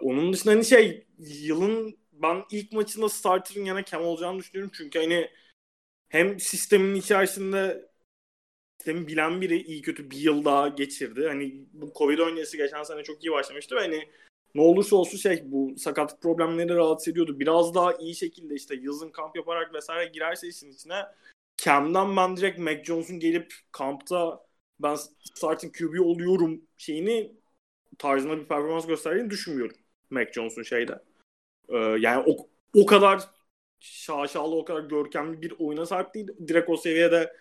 onun 0.02 0.32
dışında 0.32 0.54
hani 0.54 0.64
şey 0.64 1.06
yılın 1.18 1.98
ben 2.12 2.44
ilk 2.50 2.72
maçında 2.72 3.08
starter'ın 3.08 3.64
yana 3.64 3.84
Cam 3.84 4.02
olacağını 4.02 4.38
düşünüyorum. 4.38 4.72
Çünkü 4.74 4.98
hani 4.98 5.30
hem 6.08 6.40
sistemin 6.40 6.94
içerisinde 6.94 7.90
sistemi 8.78 9.06
bilen 9.06 9.40
biri 9.40 9.62
iyi 9.62 9.82
kötü 9.82 10.10
bir 10.10 10.16
yıl 10.16 10.44
daha 10.44 10.68
geçirdi. 10.68 11.26
Hani 11.28 11.64
bu 11.72 11.92
Covid 11.98 12.18
öncesi 12.18 12.56
geçen 12.56 12.82
sene 12.82 13.02
çok 13.02 13.24
iyi 13.24 13.32
başlamıştı 13.32 13.76
ve 13.76 13.80
hani 13.80 14.08
ne 14.54 14.62
olursa 14.62 14.96
olsun 14.96 15.18
şey 15.18 15.42
bu 15.44 15.74
sakatlık 15.78 16.22
problemleri 16.22 16.74
rahatsız 16.74 17.08
ediyordu. 17.08 17.40
Biraz 17.40 17.74
daha 17.74 17.92
iyi 17.94 18.14
şekilde 18.14 18.54
işte 18.54 18.76
yazın 18.80 19.10
kamp 19.10 19.36
yaparak 19.36 19.74
vesaire 19.74 20.10
girerse 20.10 20.48
işin 20.48 20.72
içine 20.72 21.06
Cam'den 21.56 22.16
ben 22.16 22.36
direkt 22.36 22.58
Mac 22.58 22.84
Jones'un 22.84 23.20
gelip 23.20 23.54
kampta 23.72 24.44
ben 24.80 24.96
starting 25.34 25.76
QB 25.78 26.00
oluyorum 26.00 26.62
şeyini 26.78 27.32
tarzında 27.98 28.38
bir 28.38 28.48
performans 28.48 28.86
gösterdiğini 28.86 29.30
düşünmüyorum 29.30 29.76
Mac 30.10 30.32
Jones'un 30.32 30.62
şeyde. 30.62 31.02
Ee, 31.68 31.76
yani 31.76 32.24
o, 32.26 32.48
o 32.74 32.86
kadar 32.86 33.20
şaşalı, 33.80 34.56
o 34.56 34.64
kadar 34.64 34.80
görkemli 34.80 35.42
bir 35.42 35.54
oyuna 35.58 35.86
sahip 35.86 36.14
değil. 36.14 36.28
Direkt 36.48 36.70
o 36.70 36.76
seviyede 36.76 37.36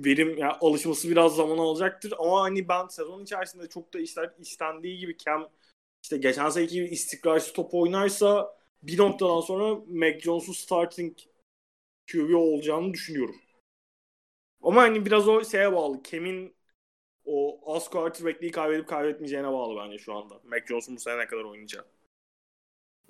verim 0.00 0.38
yani 0.38 0.52
alışması 0.52 1.10
biraz 1.10 1.36
zaman 1.36 1.58
alacaktır 1.58 2.14
ama 2.18 2.42
hani 2.42 2.68
ben 2.68 2.86
sezon 2.86 3.22
içerisinde 3.22 3.68
çok 3.68 3.94
da 3.94 3.98
işler 4.00 4.30
istendiği 4.38 4.98
gibi 4.98 5.16
Cam 5.18 5.48
işte 6.02 6.16
geçen 6.16 6.50
seneki 6.50 6.74
gibi 6.74 6.88
istikrarsız 6.88 7.52
top 7.52 7.74
oynarsa 7.74 8.56
bir 8.82 8.98
noktadan 8.98 9.40
sonra 9.40 9.80
Mac 9.88 10.20
Jones'un 10.20 10.52
starting 10.52 11.18
QB 12.12 12.34
olacağını 12.34 12.94
düşünüyorum. 12.94 13.36
Ama 14.62 14.82
hani 14.82 15.06
biraz 15.06 15.28
o 15.28 15.44
şeye 15.44 15.72
bağlı. 15.72 16.00
Cam'in 16.10 16.54
o 17.24 17.60
az 17.74 17.90
quarterback'liği 17.90 18.52
kaybedip 18.52 18.88
kaybetmeyeceğine 18.88 19.48
bağlı 19.52 19.80
bence 19.84 19.98
şu 19.98 20.14
anda. 20.14 20.34
Mac 20.44 20.66
Jones'un 20.68 20.96
bu 20.96 21.00
sene 21.00 21.18
ne 21.18 21.26
kadar 21.26 21.44
oynayacak. 21.44 21.86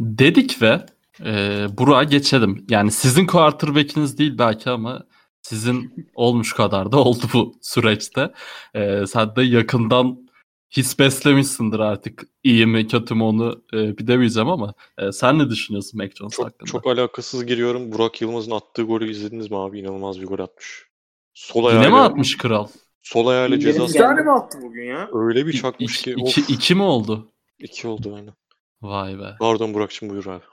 Dedik 0.01 0.63
ve 0.63 0.87
e, 1.21 1.67
Burak'a 1.79 2.05
geçelim. 2.05 2.67
Yani 2.71 2.91
sizin 2.91 3.27
quarterback'iniz 3.27 4.19
değil 4.19 4.39
belki 4.39 4.71
ama 4.71 5.07
sizin 5.43 6.09
olmuş 6.15 6.53
kadar 6.53 6.93
da 6.93 6.99
oldu 6.99 7.25
bu 7.35 7.55
süreçte. 7.63 8.33
E, 8.75 9.07
sen 9.07 9.37
de 9.37 9.43
yakından 9.43 10.30
his 10.77 10.99
beslemişsindir 10.99 11.79
artık. 11.79 12.23
İyi 12.45 12.67
mi 12.67 12.87
kötü 12.87 13.15
mü 13.15 13.23
onu 13.23 13.63
e, 13.73 13.99
bilemeyeceğim 13.99 14.49
ama 14.49 14.75
e, 14.99 15.13
sen 15.13 15.39
ne 15.39 15.51
düşünüyorsun 15.51 15.99
Mac 15.99 16.15
Jones 16.15 16.33
çok, 16.33 16.47
hakkında? 16.47 16.71
Çok 16.71 16.87
alakasız 16.87 17.47
giriyorum. 17.47 17.93
Burak 17.93 18.23
Yılmaz'ın 18.23 18.51
attığı 18.51 18.83
golü 18.83 19.11
izlediniz 19.11 19.51
mi 19.51 19.57
abi? 19.57 19.79
İnanılmaz 19.79 20.21
bir 20.21 20.27
gol 20.27 20.39
atmış. 20.39 20.87
Sol 21.35 21.61
Yine 21.61 21.69
ayağıyla, 21.71 21.91
mi 21.91 21.97
atmış 21.97 22.37
kral? 22.37 22.69
Sol 23.03 23.27
ayağıyla 23.27 23.57
İndirim 23.57 23.73
ceza 23.73 23.89
Bir 23.89 23.99
tane 23.99 24.23
mi 24.23 24.31
attı 24.31 24.59
bugün 24.63 24.85
ya? 24.85 25.09
öyle 25.13 25.47
bir 25.47 25.55
İ- 25.55 25.61
çakmış 25.61 26.01
iki, 26.01 26.05
ki. 26.05 26.11
iki, 26.11 26.41
of. 26.41 26.51
iki 26.51 26.75
mi 26.75 26.83
oldu? 26.83 27.29
İki 27.59 27.89
oldu 27.89 28.15
aynen. 28.17 28.35
Vay 28.83 29.19
be. 29.19 29.37
Pardon 29.41 29.75
Burak'cığım 29.75 30.11
buyur 30.11 30.27
abi. 30.27 30.45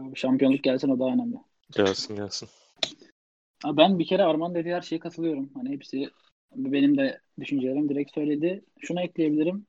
Abi 0.00 0.16
şampiyonluk 0.16 0.62
gelsin 0.64 0.88
o 0.88 0.98
daha 0.98 1.08
önemli. 1.08 1.36
Gelsin 1.76 2.16
gelsin. 2.16 2.48
Abi 3.64 3.76
ben 3.76 3.98
bir 3.98 4.06
kere 4.06 4.22
Arman 4.22 4.54
dediği 4.54 4.74
her 4.74 4.82
şeye 4.82 4.98
katılıyorum. 4.98 5.50
Hani 5.54 5.70
hepsi 5.70 6.10
benim 6.56 6.98
de 6.98 7.20
düşüncelerim 7.40 7.88
direkt 7.88 8.14
söyledi. 8.14 8.64
Şunu 8.80 9.00
ekleyebilirim. 9.00 9.66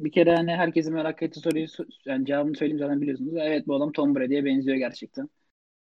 Bir 0.00 0.12
kere 0.12 0.36
hani 0.36 0.50
herkesin 0.52 0.94
merak 0.94 1.22
ettiği 1.22 1.40
soruyu 1.40 1.66
yani 2.06 2.26
cevabını 2.26 2.56
söyleyeyim 2.56 2.78
zaten 2.78 3.00
biliyorsunuz. 3.00 3.32
Evet 3.36 3.66
bu 3.66 3.76
adam 3.76 3.92
Tom 3.92 4.14
Brady'ye 4.16 4.44
benziyor 4.44 4.76
gerçekten. 4.76 5.28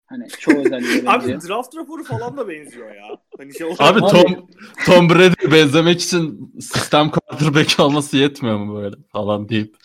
Hani 0.07 0.27
çoğu 0.39 0.55
özelliğe 0.59 1.03
Abi 1.07 1.27
benziyor. 1.27 1.41
draft 1.57 1.75
raporu 1.77 2.03
falan 2.03 2.37
da 2.37 2.47
benziyor 2.47 2.95
ya. 2.95 3.03
Hani 3.37 3.53
şey 3.53 3.67
olarak- 3.67 3.81
Abi 3.81 3.99
Tom 3.99 4.47
Tom 4.85 5.09
Brady'ye 5.09 5.51
benzemek 5.51 6.01
için 6.01 6.53
sistem 6.59 7.09
quarterback 7.11 7.79
olması 7.79 8.17
yetmiyor 8.17 8.57
mu 8.57 8.75
böyle 8.81 8.95
falan 9.11 9.49
deyip 9.49 9.75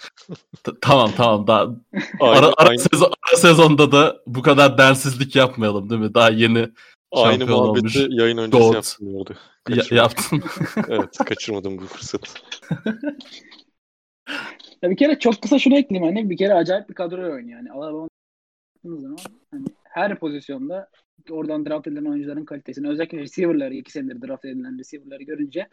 T- 0.64 0.72
tamam 0.80 1.10
tamam 1.16 1.46
daha 1.46 1.60
ara, 2.20 2.52
ara, 2.56 2.78
sezon, 2.78 3.12
ara 3.30 3.36
sezonda 3.36 3.92
da 3.92 4.16
bu 4.26 4.42
kadar 4.42 4.78
densizlik 4.78 5.36
yapmayalım 5.36 5.90
değil 5.90 6.00
mi? 6.00 6.14
Daha 6.14 6.30
yeni 6.30 6.68
aynı 7.12 7.56
olmuş. 7.56 7.82
muhabbeti 7.94 8.06
yayın 8.10 8.36
öncesi 8.38 8.62
Goat. 8.62 8.74
yaptım 8.74 9.14
bu 9.14 9.20
arada. 9.20 9.34
ya- 9.68 9.96
yaptın. 10.02 10.42
evet 10.88 11.18
kaçırmadım 11.26 11.78
bu 11.78 11.86
fırsatı. 11.86 12.30
Ya 14.82 14.90
bir 14.90 14.96
kere 14.96 15.18
çok 15.18 15.42
kısa 15.42 15.58
şunu 15.58 15.78
ekleyeyim 15.78 16.14
hani 16.16 16.30
bir 16.30 16.36
kere 16.36 16.54
acayip 16.54 16.88
bir 16.88 16.94
kadro 16.94 17.16
oynuyor 17.22 17.58
yani. 17.58 17.72
Alabama 17.72 18.08
baktığınız 18.76 19.02
zaman 19.02 19.18
hani 19.50 19.64
her 19.84 20.18
pozisyonda 20.18 20.90
oradan 21.30 21.66
draft 21.66 21.86
edilen 21.86 22.04
oyuncuların 22.04 22.44
kalitesini 22.44 22.88
özellikle 22.88 23.18
receiver'ları 23.18 23.74
iki 23.74 23.92
senedir 23.92 24.28
draft 24.28 24.44
edilen 24.44 24.78
receiver'ları 24.78 25.22
görünce 25.22 25.68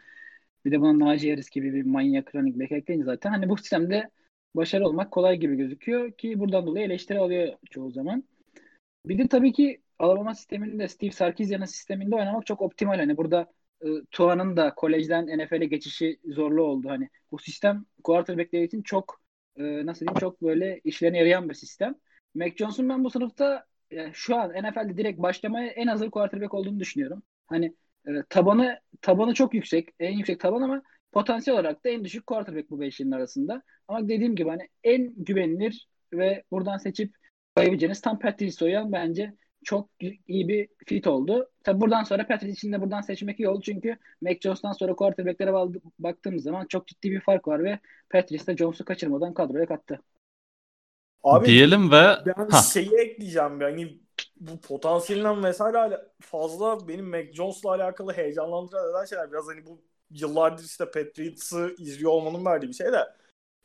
bir 0.65 0.71
de 0.71 0.81
buna 0.81 0.99
Najee 1.05 1.31
Harris 1.31 1.49
gibi 1.49 1.73
bir 1.73 1.83
manyak 1.85 2.35
running 2.35 2.59
back 2.59 2.71
ekleyince 2.71 3.05
zaten 3.05 3.29
hani 3.29 3.49
bu 3.49 3.57
sistemde 3.57 4.09
başarılı 4.55 4.87
olmak 4.87 5.11
kolay 5.11 5.37
gibi 5.37 5.55
gözüküyor 5.55 6.11
ki 6.11 6.39
buradan 6.39 6.67
dolayı 6.67 6.85
eleştiri 6.85 7.19
alıyor 7.19 7.53
çoğu 7.71 7.91
zaman. 7.91 8.23
Bir 9.05 9.17
de 9.17 9.27
tabii 9.27 9.53
ki 9.53 9.81
Alabama 9.99 10.35
sisteminde 10.35 10.87
Steve 10.87 11.11
Sarkisian'ın 11.11 11.65
sisteminde 11.65 12.15
oynamak 12.15 12.45
çok 12.45 12.61
optimal. 12.61 12.97
Hani 12.97 13.17
burada 13.17 13.51
e, 13.81 13.87
Tua'nın 14.11 14.57
da 14.57 14.75
kolejden 14.75 15.27
NFL'e 15.27 15.65
geçişi 15.65 16.19
zorlu 16.25 16.63
oldu. 16.63 16.89
Hani 16.89 17.09
bu 17.31 17.39
sistem 17.39 17.85
quarterback'ler 18.03 18.61
için 18.63 18.81
çok 18.81 19.21
e, 19.55 19.85
nasıl 19.85 19.99
diyeyim 19.99 20.19
çok 20.19 20.41
böyle 20.41 20.81
işlerine 20.83 21.17
yarayan 21.17 21.49
bir 21.49 21.53
sistem. 21.53 21.95
Mac 22.35 22.55
Jones'un 22.57 22.89
ben 22.89 23.03
bu 23.03 23.09
sınıfta 23.09 23.65
e, 23.91 24.13
şu 24.13 24.35
an 24.35 24.49
NFL'de 24.49 24.97
direkt 24.97 25.21
başlamaya 25.21 25.67
en 25.67 25.87
hazır 25.87 26.11
quarterback 26.11 26.53
olduğunu 26.53 26.79
düşünüyorum. 26.79 27.23
Hani 27.47 27.75
e, 28.07 28.11
tabanı 28.29 28.79
tabanı 29.01 29.33
çok 29.33 29.53
yüksek, 29.53 29.89
en 29.99 30.17
yüksek 30.17 30.39
taban 30.39 30.61
ama 30.61 30.81
potansiyel 31.11 31.59
olarak 31.59 31.85
da 31.85 31.89
en 31.89 32.03
düşük 32.03 32.27
quarterback 32.27 32.69
bu 32.69 32.79
beşlinin 32.79 33.11
arasında. 33.11 33.63
Ama 33.87 34.03
dediğim 34.09 34.35
gibi 34.35 34.49
hani 34.49 34.69
en 34.83 35.13
güvenilir 35.17 35.87
ve 36.13 36.43
buradan 36.51 36.77
seçip 36.77 37.15
koyabileceğiniz 37.55 38.01
tam 38.01 38.19
Patrice 38.19 38.65
O'yan 38.65 38.91
bence 38.91 39.33
çok 39.67 39.89
iyi 40.27 40.47
bir 40.47 40.69
fit 40.85 41.07
oldu. 41.07 41.49
Tabi 41.63 41.81
buradan 41.81 42.03
sonra 42.03 42.27
Patrick 42.27 42.51
için 42.51 42.73
de 42.73 42.81
buradan 42.81 43.01
seçmek 43.01 43.39
iyi 43.39 43.49
oldu 43.49 43.61
çünkü 43.61 43.97
Mac 44.21 44.39
Jones'tan 44.41 44.71
sonra 44.71 44.95
quarterbacklere 44.95 45.53
baktığımız 45.99 46.43
zaman 46.43 46.65
çok 46.65 46.87
ciddi 46.87 47.11
bir 47.11 47.21
fark 47.21 47.47
var 47.47 47.63
ve 47.63 47.79
Patrice 48.09 48.47
de 48.47 48.57
Jones'u 48.57 48.85
kaçırmadan 48.85 49.33
kadroya 49.33 49.65
kattı. 49.65 50.01
Abi 51.23 51.45
Diyelim 51.45 51.91
ve 51.91 52.15
ben 52.25 52.49
ha, 52.49 52.61
şeyi 52.61 52.95
ekleyeceğim 52.95 53.61
yani 53.61 53.99
bu 54.39 54.61
potansiyelinden 54.61 55.43
vesaire 55.43 55.77
hala 55.77 56.05
fazla 56.21 56.87
benim 56.87 57.09
Mac 57.09 57.33
Jones'la 57.33 57.71
alakalı 57.71 58.13
heyecanlandıran 58.13 58.89
neden 58.89 59.05
şeyler 59.05 59.31
biraz 59.31 59.47
hani 59.47 59.65
bu 59.65 59.81
yıllardır 60.11 60.63
işte 60.63 60.85
Patriots'ı 60.85 61.75
izliyor 61.77 62.11
olmanın 62.11 62.45
verdiği 62.45 62.67
bir 62.67 62.73
şey 62.73 62.91
de 62.91 63.03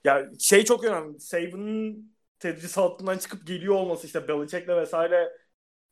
Ya 0.05 0.31
şey 0.41 0.65
çok 0.65 0.85
önemli. 0.85 1.21
Saban'ın 1.21 2.13
tedrisatından 2.39 3.19
çıkıp 3.19 3.47
geliyor 3.47 3.75
olması 3.75 4.07
işte 4.07 4.29
Belichick'le 4.29 4.69
vesaire 4.69 5.42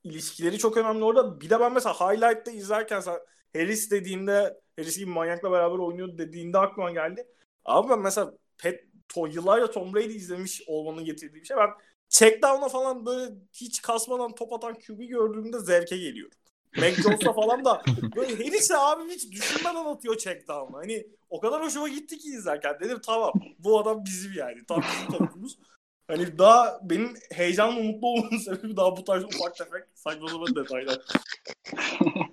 ilişkileri 0.05 0.59
çok 0.59 0.77
önemli 0.77 1.05
orada. 1.05 1.41
Bir 1.41 1.51
de 1.51 1.61
ben 1.61 1.73
mesela 1.73 1.95
highlight'ta 1.95 2.51
izlerken 2.51 3.03
Harris 3.55 3.91
dediğinde 3.91 4.61
Harris 4.79 4.99
gibi 4.99 5.11
manyakla 5.11 5.51
beraber 5.51 5.79
oynuyor 5.79 6.19
dediğinde 6.19 6.59
aklıma 6.59 6.91
geldi. 6.91 7.27
Abi 7.65 7.91
ben 7.91 7.99
mesela 7.99 8.35
Pet, 8.59 8.85
to, 9.09 9.27
yıllarca 9.27 9.71
Tom 9.71 9.95
Brady 9.95 10.17
izlemiş 10.17 10.63
olmanın 10.67 11.05
getirdiği 11.05 11.41
bir 11.41 11.45
şey. 11.45 11.57
Ben 11.57 11.71
checkdown'a 12.09 12.69
falan 12.69 13.07
böyle 13.07 13.35
hiç 13.53 13.83
kasmadan 13.83 14.35
top 14.35 14.53
atan 14.53 14.75
QB 14.75 15.01
gördüğümde 15.09 15.59
zevke 15.59 15.97
geliyor. 15.97 16.31
Mac 16.77 17.03
Jones'la 17.03 17.33
falan 17.33 17.65
da 17.65 17.83
böyle 18.17 18.45
Harris'e 18.45 18.77
abi 18.77 19.11
hiç 19.11 19.33
düşünmeden 19.33 19.85
atıyor 19.85 20.17
checkdown'ı. 20.17 20.77
Hani 20.77 21.07
o 21.31 21.41
kadar 21.41 21.63
hoşuma 21.63 21.89
gitti 21.89 22.19
ki 22.19 22.29
izlerken. 22.29 22.81
Dedim 22.81 23.01
tamam 23.07 23.33
bu 23.59 23.81
adam 23.81 24.05
bizim 24.05 24.33
yani. 24.37 24.67
Tam 24.69 24.83
bizim 24.83 25.19
tarafımız. 25.19 25.57
Hani 26.11 26.39
daha 26.39 26.81
benim 26.83 27.15
heyecanla 27.33 27.83
mutlu 27.83 28.09
olmamın 28.09 28.37
sebebi 28.45 28.77
daha 28.77 28.97
bu 28.97 29.05
tarz 29.05 29.25
ufak 29.25 29.57
tefek 29.57 29.85
saçma 29.95 30.29
sapan 30.29 30.55
detaylar. 30.55 30.99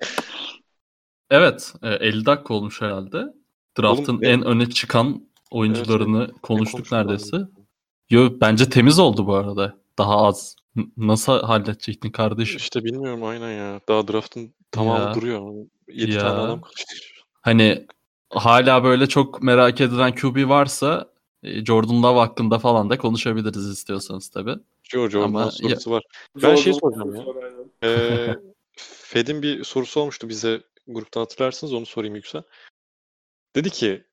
Evet, 1.30 1.74
e, 1.84 1.90
50 1.90 2.26
dakika 2.26 2.54
olmuş 2.54 2.82
herhalde. 2.82 3.24
Draft'ın 3.80 4.14
Oğlum, 4.14 4.24
en 4.24 4.42
öne 4.46 4.70
çıkan 4.70 5.28
oyuncularını 5.52 6.24
Evet, 6.24 6.42
konuştuk 6.42 6.92
neredeyse. 6.92 7.38
Yo, 8.10 8.30
bence 8.42 8.70
temiz 8.70 9.00
oldu 9.00 9.28
bu 9.28 9.36
arada. 9.36 9.78
Daha 9.98 10.18
az. 10.18 10.56
Nasıl 10.98 11.42
halledecektin 11.42 12.10
kardeşim? 12.12 12.58
İşte 12.58 12.84
bilmiyorum 12.84 13.24
aynen 13.24 13.52
ya. 13.52 13.82
Daha 13.88 14.08
draft'ın 14.08 14.54
tamamı 14.72 15.04
Ya. 15.10 15.14
duruyor. 15.16 15.54
7 15.88 16.12
Ya. 16.12 16.20
tane 16.20 16.40
adam 16.40 16.62
kaldı. 16.62 16.74
Hani 17.42 17.88
hala 18.30 18.84
böyle 18.84 19.08
çok 19.08 19.44
merak 19.44 19.82
edilen 19.82 20.16
QB 20.16 20.50
varsa 20.50 21.10
e, 21.16 21.17
Jordan 21.44 22.04
Love 22.04 22.20
hakkında 22.20 22.60
falan 22.60 22.90
da 22.90 22.98
konuşabiliriz 22.98 23.70
istiyorsanız 23.70 24.30
tabii. 24.30 24.56
George 24.92 25.18
Ama 25.18 25.26
Orman'ın 25.26 25.46
ya- 25.46 25.52
sorusu 25.52 25.92
var. 25.92 26.04
Ben 26.44 26.56
şey 26.56 26.74
soracağım 26.74 27.16
ya. 27.16 27.26
Ee, 27.84 28.36
Fed'in 28.78 29.42
bir 29.42 29.64
sorusu 29.64 30.00
olmuştu 30.00 30.30
bize 30.30 30.62
gruptan 30.88 31.22
hatırlarsınız 31.22 31.74
onu 31.74 31.86
sorayım 31.86 32.16
Yüksel. 32.16 32.44
Dedi 33.56 33.70
ki 33.70 34.04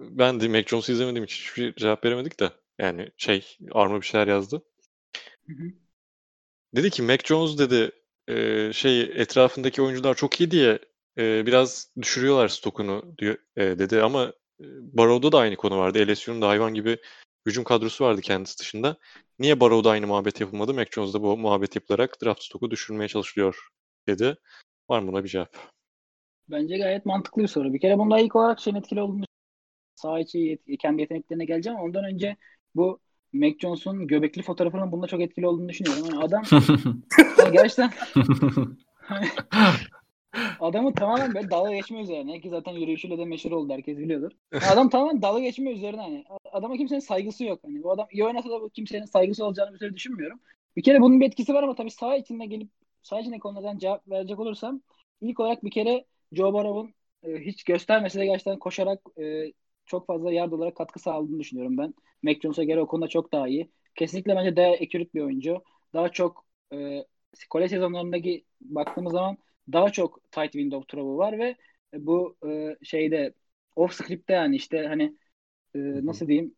ben 0.00 0.40
de 0.40 0.48
Mac 0.48 0.68
Jones'u 0.68 0.92
izlemediğim 0.92 1.24
için 1.24 1.36
hiçbir 1.36 1.74
cevap 1.74 2.04
veremedik 2.04 2.40
de 2.40 2.50
yani 2.78 3.10
şey 3.16 3.58
Arma 3.72 4.00
bir 4.00 4.06
şeyler 4.06 4.26
yazdı. 4.26 4.62
Hı 5.46 5.52
hı. 5.52 5.72
Dedi 6.76 6.90
ki 6.90 7.02
Mac 7.02 7.26
Jones 7.26 7.58
dedi 7.58 7.90
e, 8.28 8.70
şey 8.72 9.00
etrafındaki 9.00 9.82
oyuncular 9.82 10.14
çok 10.14 10.40
iyi 10.40 10.50
diye 10.50 10.78
e, 11.18 11.46
biraz 11.46 11.90
düşürüyorlar 12.02 12.48
stokunu 12.48 13.04
diyor, 13.18 13.36
e, 13.56 13.62
dedi 13.62 14.02
ama 14.02 14.24
e, 14.24 14.32
Barrow'da 14.92 15.32
da 15.32 15.38
aynı 15.38 15.56
konu 15.56 15.78
vardı. 15.78 16.06
LSU'nun 16.08 16.42
da 16.42 16.48
hayvan 16.48 16.74
gibi 16.74 16.98
hücum 17.46 17.64
kadrosu 17.64 18.04
vardı 18.04 18.20
kendisi 18.20 18.58
dışında. 18.58 18.96
Niye 19.38 19.60
Barrow'da 19.60 19.90
aynı 19.90 20.06
muhabbet 20.06 20.40
yapılmadı? 20.40 20.74
Mac 20.74 20.90
Jones'da 20.90 21.22
bu 21.22 21.36
muhabbet 21.36 21.76
yapılarak 21.76 22.22
draft 22.24 22.42
stoku 22.42 22.70
düşürmeye 22.70 23.08
çalışılıyor 23.08 23.68
dedi. 24.08 24.36
Var 24.90 25.00
mı 25.00 25.12
buna 25.12 25.24
bir 25.24 25.28
cevap? 25.28 25.56
Bence 26.48 26.78
gayet 26.78 27.06
mantıklı 27.06 27.42
bir 27.42 27.48
soru. 27.48 27.72
Bir 27.72 27.80
kere 27.80 27.98
bunda 27.98 28.18
ilk 28.18 28.36
olarak 28.36 28.60
şeyin 28.60 28.76
etkili 28.76 29.00
olduğunu 29.00 29.24
sağ 29.94 30.20
içi 30.20 30.38
yet- 30.38 30.78
kendi 30.78 31.00
yeteneklerine 31.00 31.44
geleceğim 31.44 31.78
ondan 31.78 32.04
önce 32.04 32.36
bu 32.74 33.00
Mac 33.32 33.56
Jones'un 33.58 34.06
göbekli 34.06 34.42
fotoğrafının 34.42 34.92
bunda 34.92 35.06
çok 35.06 35.20
etkili 35.20 35.46
olduğunu 35.46 35.68
düşünüyorum. 35.68 36.04
Yani 36.10 36.24
adam 36.24 36.42
yani 37.38 37.52
gerçekten 37.52 37.90
adamı 40.60 40.94
tamamen 40.94 41.34
böyle 41.34 41.50
dalga 41.50 41.74
geçme 41.74 42.02
üzerine 42.02 42.40
ki 42.40 42.50
zaten 42.50 42.72
yürüyüşüyle 42.72 43.18
de 43.18 43.24
meşhur 43.24 43.52
oldu 43.52 43.72
herkes 43.72 43.98
biliyordur. 43.98 44.32
Adam 44.72 44.88
tamamen 44.88 45.22
dalga 45.22 45.40
geçme 45.40 45.70
üzerine 45.70 46.00
hani. 46.00 46.24
Adama 46.52 46.76
kimsenin 46.76 47.00
saygısı 47.00 47.44
yok. 47.44 47.60
Hani 47.64 47.82
bu 47.82 47.92
adam 47.92 48.06
iyi 48.10 48.24
oynasa 48.24 48.50
da 48.50 48.60
bu 48.60 48.70
kimsenin 48.70 49.04
saygısı 49.04 49.44
olacağını 49.44 49.72
bir 49.72 49.78
süre 49.78 49.94
düşünmüyorum. 49.94 50.40
Bir 50.76 50.82
kere 50.82 51.00
bunun 51.00 51.20
bir 51.20 51.26
etkisi 51.26 51.54
var 51.54 51.62
ama 51.62 51.74
tabii 51.74 51.90
saha 51.90 52.16
içinde 52.16 52.46
gelip 52.46 52.70
saha 53.02 53.20
içinde 53.20 53.38
konulardan 53.38 53.78
cevap 53.78 54.08
verecek 54.08 54.40
olursam 54.40 54.80
ilk 55.20 55.40
olarak 55.40 55.64
bir 55.64 55.70
kere 55.70 56.04
Joe 56.32 56.52
Burrow'un 56.52 56.94
e, 57.22 57.40
hiç 57.40 57.64
göstermese 57.64 58.20
de 58.20 58.26
gerçekten 58.26 58.58
koşarak 58.58 59.00
e, 59.20 59.52
çok 59.86 60.06
fazla 60.06 60.32
yard 60.32 60.52
olarak 60.52 60.76
katkı 60.76 60.98
sağladığını 60.98 61.40
düşünüyorum 61.40 61.78
ben. 61.78 61.94
Mac 62.22 62.40
Jones'a 62.40 62.64
göre 62.64 62.80
o 62.80 62.86
konuda 62.86 63.08
çok 63.08 63.32
daha 63.32 63.48
iyi. 63.48 63.70
Kesinlikle 63.94 64.36
bence 64.36 64.56
daha 64.56 64.66
accurate 64.72 65.14
bir 65.14 65.20
oyuncu. 65.20 65.62
Daha 65.94 66.08
çok 66.08 66.46
e, 66.72 67.04
kolej 67.50 67.70
sezonlarındaki 67.70 68.44
baktığımız 68.60 69.12
zaman 69.12 69.38
daha 69.72 69.90
çok 69.92 70.32
tight 70.32 70.52
window 70.52 70.86
throw'u 70.86 71.18
var 71.18 71.38
ve 71.38 71.56
bu 71.94 72.36
e, 72.48 72.76
şeyde 72.82 73.34
off 73.76 73.94
script'te 73.94 74.34
yani 74.34 74.56
işte 74.56 74.86
hani 74.88 75.02
e, 75.74 75.78
nasıl 76.06 76.28
diyeyim 76.28 76.54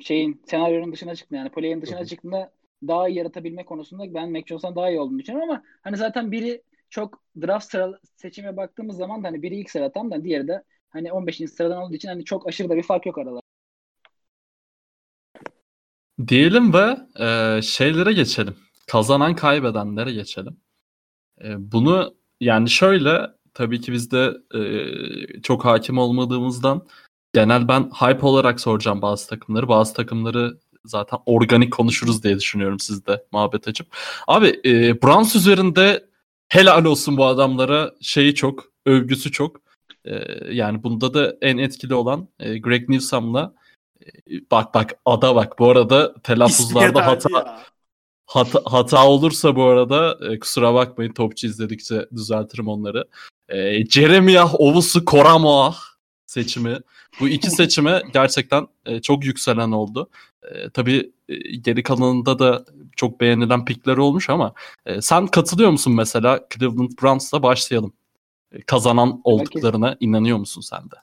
şeyin 0.00 0.42
senaryonun 0.46 0.92
dışına 0.92 1.14
çıktı 1.14 1.34
yani 1.34 1.50
play'in 1.50 1.82
dışına 1.82 2.04
çıktığında 2.04 2.52
daha 2.88 3.08
iyi 3.08 3.18
yaratabilme 3.18 3.64
konusunda 3.64 4.14
ben 4.14 4.32
Mac 4.32 4.46
Jones'tan 4.46 4.76
daha 4.76 4.90
iyi 4.90 5.00
olduğunu 5.00 5.18
düşünüyorum 5.18 5.50
ama 5.50 5.62
hani 5.82 5.96
zaten 5.96 6.32
biri 6.32 6.62
çok 6.90 7.22
draft 7.40 7.70
sıra 7.70 8.00
seçime 8.16 8.56
baktığımız 8.56 8.96
zaman 8.96 9.24
da 9.24 9.28
hani 9.28 9.42
biri 9.42 9.56
ilk 9.56 9.70
sıradan 9.70 10.10
da 10.10 10.24
diğeri 10.24 10.48
de 10.48 10.62
hani 10.90 11.12
15. 11.12 11.48
sıradan 11.48 11.82
olduğu 11.82 11.94
için 11.94 12.08
hani 12.08 12.24
çok 12.24 12.48
aşırı 12.48 12.68
da 12.68 12.76
bir 12.76 12.82
fark 12.82 13.06
yok 13.06 13.18
aralarında. 13.18 13.40
Diyelim 16.28 16.72
ve 16.74 16.96
e, 17.20 17.62
şeylere 17.62 18.12
geçelim. 18.12 18.56
Kazanan 18.86 19.34
kaybedenlere 19.34 20.12
geçelim. 20.12 20.60
E, 21.44 21.72
bunu 21.72 22.14
yani 22.40 22.70
şöyle 22.70 23.30
tabii 23.54 23.80
ki 23.80 23.92
biz 23.92 24.10
de 24.10 24.32
e, 24.54 24.60
çok 25.42 25.64
hakim 25.64 25.98
olmadığımızdan 25.98 26.86
genel 27.34 27.68
ben 27.68 27.90
hype 27.90 28.26
olarak 28.26 28.60
soracağım 28.60 29.02
bazı 29.02 29.28
takımları. 29.28 29.68
Bazı 29.68 29.94
takımları 29.94 30.58
zaten 30.84 31.18
organik 31.26 31.72
konuşuruz 31.72 32.22
diye 32.22 32.38
düşünüyorum 32.38 32.80
siz 32.80 33.06
de 33.06 33.24
muhabbet 33.32 33.68
açıp. 33.68 33.86
Abi 34.26 34.60
e, 34.64 35.02
Browns 35.02 35.36
üzerinde 35.36 36.06
helal 36.48 36.84
olsun 36.84 37.16
bu 37.16 37.24
adamlara 37.26 37.92
şeyi 38.00 38.34
çok, 38.34 38.64
övgüsü 38.86 39.32
çok. 39.32 39.60
E, 40.04 40.14
yani 40.50 40.82
bunda 40.82 41.14
da 41.14 41.36
en 41.40 41.58
etkili 41.58 41.94
olan 41.94 42.28
e, 42.38 42.58
Greg 42.58 42.88
Newsom'la 42.88 43.54
e, 44.06 44.10
bak 44.50 44.74
bak 44.74 44.98
ada 45.04 45.34
bak 45.34 45.58
bu 45.58 45.70
arada 45.70 46.14
telaffuzlarda 46.22 47.06
hata 47.06 47.28
Ya. 47.30 47.75
Hata, 48.26 48.60
hata 48.64 49.08
olursa 49.08 49.56
bu 49.56 49.64
arada 49.64 50.18
e, 50.30 50.38
kusura 50.38 50.74
bakmayın 50.74 51.12
topçu 51.12 51.46
izledikçe 51.46 52.06
düzeltirim 52.14 52.68
onları. 52.68 53.04
E, 53.48 53.86
Jeremiah 53.86 54.60
Ovusu 54.60 55.04
Koramoah 55.04 55.76
seçimi. 56.26 56.78
Bu 57.20 57.28
iki 57.28 57.50
seçime 57.50 58.02
gerçekten 58.12 58.66
e, 58.86 59.00
çok 59.00 59.24
yükselen 59.24 59.70
oldu. 59.70 60.10
E, 60.42 60.70
tabii 60.70 61.12
e, 61.28 61.56
geri 61.56 61.82
kalanında 61.82 62.38
da 62.38 62.64
çok 62.96 63.20
beğenilen 63.20 63.64
pikler 63.64 63.96
olmuş 63.96 64.30
ama 64.30 64.54
e, 64.86 65.00
sen 65.00 65.26
katılıyor 65.26 65.70
musun 65.70 65.94
mesela 65.94 66.46
Cleveland 66.54 66.90
Browns'la 67.02 67.42
başlayalım. 67.42 67.92
E, 68.52 68.60
kazanan 68.60 69.20
olduklarına 69.24 69.96
inanıyor 70.00 70.38
musun 70.38 70.60
sen 70.60 70.82
de? 70.90 70.96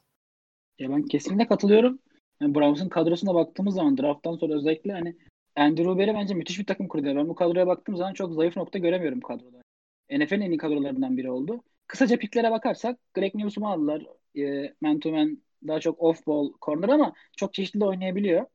Ya 0.79 0.89
ben 0.89 1.03
kesinlikle 1.03 1.47
katılıyorum. 1.47 1.99
Yani 2.41 2.55
Browns'un 2.55 2.89
kadrosuna 2.89 3.33
baktığımız 3.33 3.75
zaman 3.75 3.97
drafttan 3.97 4.35
sonra 4.35 4.53
özellikle 4.53 4.93
hani 4.93 5.15
Andrew 5.55 5.85
Luber'i 5.85 6.13
bence 6.13 6.33
müthiş 6.33 6.59
bir 6.59 6.65
takım 6.65 6.87
kurdu. 6.87 7.05
Ben 7.05 7.29
bu 7.29 7.35
kadroya 7.35 7.67
baktığım 7.67 7.97
zaman 7.97 8.13
çok 8.13 8.33
zayıf 8.33 8.57
nokta 8.57 8.79
göremiyorum 8.79 9.21
kadroda. 9.21 9.61
NFL'in 10.11 10.41
en 10.41 10.51
iyi 10.51 10.57
kadrolarından 10.57 11.17
biri 11.17 11.31
oldu. 11.31 11.63
Kısaca 11.87 12.17
piklere 12.17 12.51
bakarsak 12.51 12.99
Greg 13.13 13.35
Newsom'u 13.35 13.69
aldılar. 13.69 14.05
E, 14.37 14.73
man 14.81 14.99
to 14.99 15.11
man 15.11 15.37
daha 15.67 15.79
çok 15.79 16.01
off 16.01 16.27
ball 16.27 16.53
corner 16.61 16.89
ama 16.89 17.13
çok 17.37 17.53
çeşitli 17.53 17.79
de 17.79 17.85
oynayabiliyor. 17.85 18.45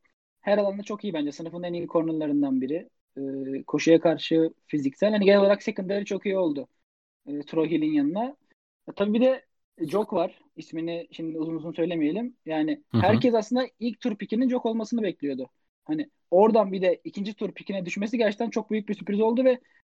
Her 0.40 0.59
alanda 0.59 0.82
çok 0.82 1.05
iyi 1.05 1.14
bence. 1.14 1.32
Sınıfın 1.32 1.62
en 1.62 1.72
iyi 1.72 1.86
cornerlarından 1.86 2.61
biri. 2.61 2.88
E, 3.16 3.62
koşuya 3.66 4.01
karşı 4.01 4.55
fiziksel. 4.66 5.11
Hani 5.11 5.24
genel 5.24 5.40
olarak 5.40 5.62
secondary 5.62 6.05
çok 6.05 6.26
iyi 6.26 6.38
oldu. 6.38 6.68
E, 7.26 7.40
Troy 7.40 7.70
Hill'in 7.70 7.92
yanına. 7.92 8.36
E, 8.88 8.92
tabii 8.92 9.14
bir 9.14 9.20
de 9.20 9.46
Jok 9.78 10.12
var. 10.12 10.40
İsmini 10.57 11.09
şimdi 11.12 11.38
uzun 11.38 11.55
uzun 11.55 11.72
söylemeyelim. 11.72 12.36
Yani 12.46 12.82
herkes 12.92 13.34
aslında 13.34 13.66
ilk 13.78 14.01
tur 14.01 14.16
pikinin 14.16 14.49
Jok 14.49 14.66
olmasını 14.66 15.03
bekliyordu. 15.03 15.51
Hani 15.84 16.11
oradan 16.31 16.72
bir 16.72 16.83
de 16.83 17.01
ikinci 17.05 17.35
tur 17.35 17.53
pikine 17.53 17.87
düşmesi 17.87 18.18
gerçekten 18.18 18.51
çok 18.51 18.70
büyük 18.70 18.89
bir 18.89 18.95
sürpriz 18.95 19.20
oldu 19.20 19.45
ve 19.45 19.51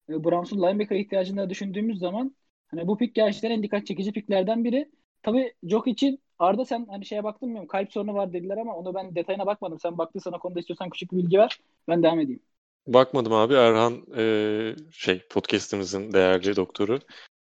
e, 0.10 0.24
Browns'un 0.24 0.58
linebacker 0.58 0.96
ihtiyacını 0.96 1.42
da 1.42 1.50
düşündüğümüz 1.50 2.00
zaman 2.00 2.36
hani 2.68 2.88
bu 2.88 2.98
pik 2.98 3.16
gerçekten 3.16 3.52
en 3.52 3.64
dikkat 3.64 3.88
çekici 3.88 4.12
piklerden 4.12 4.64
biri. 4.64 4.90
Tabii 5.24 5.54
Jok 5.64 5.88
için 5.88 6.20
Arda 6.40 6.66
sen 6.66 6.86
hani 6.90 7.06
şeye 7.06 7.24
baktın 7.24 7.50
mı? 7.50 7.68
Kalp 7.68 7.92
sorunu 7.92 8.14
var 8.14 8.34
dediler 8.34 8.58
ama 8.58 8.76
onu 8.76 8.94
ben 8.94 9.16
detayına 9.16 9.46
bakmadım. 9.46 9.80
Sen 9.80 9.98
baktıysan 9.98 10.34
o 10.34 10.40
konuda 10.40 10.60
istiyorsan 10.60 10.90
küçük 10.90 11.12
bir 11.12 11.18
bilgi 11.18 11.38
ver. 11.38 11.60
Ben 11.88 12.04
devam 12.04 12.20
edeyim. 12.20 12.40
Bakmadım 12.88 13.34
abi. 13.34 13.54
Erhan 13.54 14.06
e, 14.18 14.76
şey 14.92 15.22
podcast'imizin 15.30 16.14
değerli 16.14 16.56
doktoru 16.56 17.00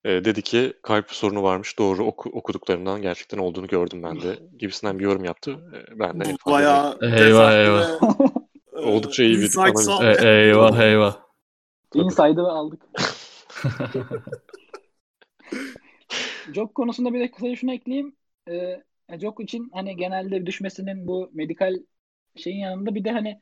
e, 0.04 0.26
dedi 0.26 0.42
ki 0.42 0.74
kalp 0.84 1.12
sorunu 1.12 1.44
varmış. 1.44 1.80
Doğru 1.80 2.06
oku- 2.06 2.30
okuduklarından 2.30 3.02
gerçekten 3.02 3.38
olduğunu 3.38 3.68
gördüm 3.68 4.04
ben 4.04 4.22
de 4.22 4.40
gibisinden 4.60 5.00
bir 5.00 5.04
yorum 5.04 5.26
yaptı. 5.26 5.52
E, 5.52 6.00
ben 6.00 6.20
de 6.20 6.36
Bu 6.46 6.52
bayağı 6.52 7.00
Eyvah, 7.02 7.54
eyvah. 7.54 8.45
Ve, 8.76 8.82
e, 8.82 8.86
Oldukça 8.86 9.24
iyi 9.24 9.42
bir 9.42 9.58
analiz. 9.58 10.24
E, 10.24 10.28
eyvah 10.28 10.80
eyvah. 10.82 11.18
Inside'ı 11.94 12.48
aldık. 12.48 12.82
Jok 16.54 16.76
konusunda 16.76 17.14
bir 17.14 17.20
de 17.20 17.32
kısaca 17.32 17.56
şunu 17.56 17.74
ekleyeyim. 17.74 18.16
Ee, 18.50 18.84
Jok 19.22 19.40
için 19.40 19.70
hani 19.74 19.96
genelde 19.96 20.46
düşmesinin 20.46 21.08
bu 21.08 21.32
medikal 21.34 21.76
şeyin 22.36 22.60
yanında 22.60 22.96
bir 22.96 23.04
de 23.04 23.12
hani 23.12 23.40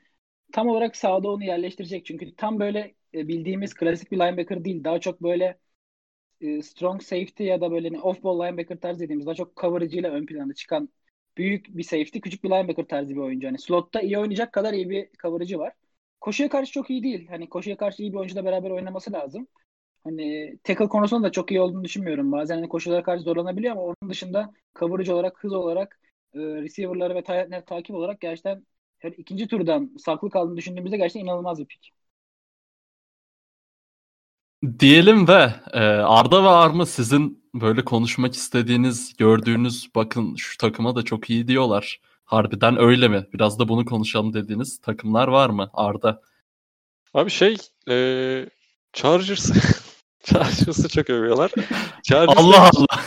tam 0.52 0.68
olarak 0.68 0.96
sağda 0.96 1.32
onu 1.32 1.44
yerleştirecek. 1.44 2.06
Çünkü 2.06 2.36
tam 2.36 2.60
böyle 2.60 2.96
e, 3.14 3.28
bildiğimiz 3.28 3.74
klasik 3.74 4.12
bir 4.12 4.18
linebacker 4.18 4.66
değil. 4.66 4.84
Daha 4.84 5.00
çok 5.00 5.24
böyle 5.24 5.58
e, 6.42 6.62
strong 6.62 7.02
safety 7.04 7.44
ya 7.44 7.62
da 7.62 7.72
böyle 7.72 7.90
hani 7.90 8.02
off 8.02 8.24
ball 8.24 8.40
linebacker 8.48 8.80
tarzı 8.80 9.00
dediğimiz 9.00 9.26
daha 9.26 9.36
çok 9.36 9.58
coverage 9.58 9.98
ile 9.98 10.10
ön 10.10 10.26
plana 10.26 10.54
çıkan 10.54 10.90
büyük 11.38 11.78
bir 11.78 11.84
safety, 11.84 12.20
küçük 12.20 12.44
bir 12.44 12.50
linebacker 12.50 12.86
tarzı 12.88 13.10
bir 13.10 13.18
oyuncu. 13.18 13.48
Hani 13.48 13.60
slotta 13.60 14.02
iyi 14.02 14.18
oynayacak 14.20 14.54
kadar 14.54 14.74
iyi 14.74 14.90
bir 14.90 15.10
coverage'ı 15.22 15.60
var. 15.60 15.74
Koşuya 16.22 16.50
karşı 16.50 16.72
çok 16.72 16.90
iyi 16.90 17.04
değil. 17.04 17.28
Hani 17.28 17.50
koşuya 17.50 17.78
karşı 17.78 18.02
iyi 18.04 18.12
bir 18.14 18.18
oyuncuyla 18.18 18.46
beraber 18.46 18.72
oynaması 18.72 19.14
lazım. 19.14 19.48
Hani 20.04 20.58
tackle 20.64 20.88
konusunda 20.88 21.28
da 21.28 21.32
çok 21.32 21.52
iyi 21.52 21.62
olduğunu 21.62 21.84
düşünmüyorum. 21.84 22.32
Bazen 22.32 22.56
hani 22.56 22.70
koşulara 22.70 23.04
karşı 23.04 23.24
zorlanabiliyor 23.24 23.72
ama 23.74 23.82
onun 23.84 24.10
dışında 24.10 24.54
coverage 24.80 25.14
olarak, 25.14 25.44
hız 25.44 25.54
olarak, 25.54 26.00
e, 26.34 26.40
receiver'ları 26.40 27.16
ve 27.16 27.24
ta- 27.24 27.66
takip 27.66 27.96
olarak 27.96 28.22
gerçekten 28.22 28.66
her 29.00 29.12
ikinci 29.12 29.48
turdan 29.48 29.92
saklı 30.00 30.30
kaldığını 30.30 30.58
düşündüğümüzde 30.58 30.98
gerçekten 30.98 31.22
inanılmaz 31.26 31.60
bir 31.60 31.66
pick. 31.66 32.03
Diyelim 34.80 35.28
ve 35.28 35.53
e, 35.74 35.80
Arda 35.88 36.43
ve 36.43 36.47
Arma 36.47 36.86
sizin 36.86 37.43
böyle 37.53 37.86
konuşmak 37.86 38.34
istediğiniz, 38.34 39.18
gördüğünüz 39.18 39.89
bakın 39.95 40.36
şu 40.36 40.57
takıma 40.57 40.95
da 40.95 41.03
çok 41.03 41.30
iyi 41.30 41.47
diyorlar. 41.47 42.01
Harbiden 42.26 42.80
öyle 42.80 43.07
mi? 43.07 43.28
Biraz 43.34 43.59
da 43.59 43.68
bunu 43.68 43.86
konuşalım 43.86 44.34
dediğiniz 44.34 44.82
takımlar 44.82 45.28
var 45.28 45.49
mı 45.49 45.70
Arda? 45.74 46.22
Abi 47.14 47.30
şey 47.30 47.57
e, 47.89 47.95
Chargers 48.93 49.51
Chargers'ı 50.24 50.89
çok 50.89 51.09
övüyorlar. 51.09 51.51
Chargers 52.03 52.38
Allah 52.38 52.70
Allah. 52.74 53.01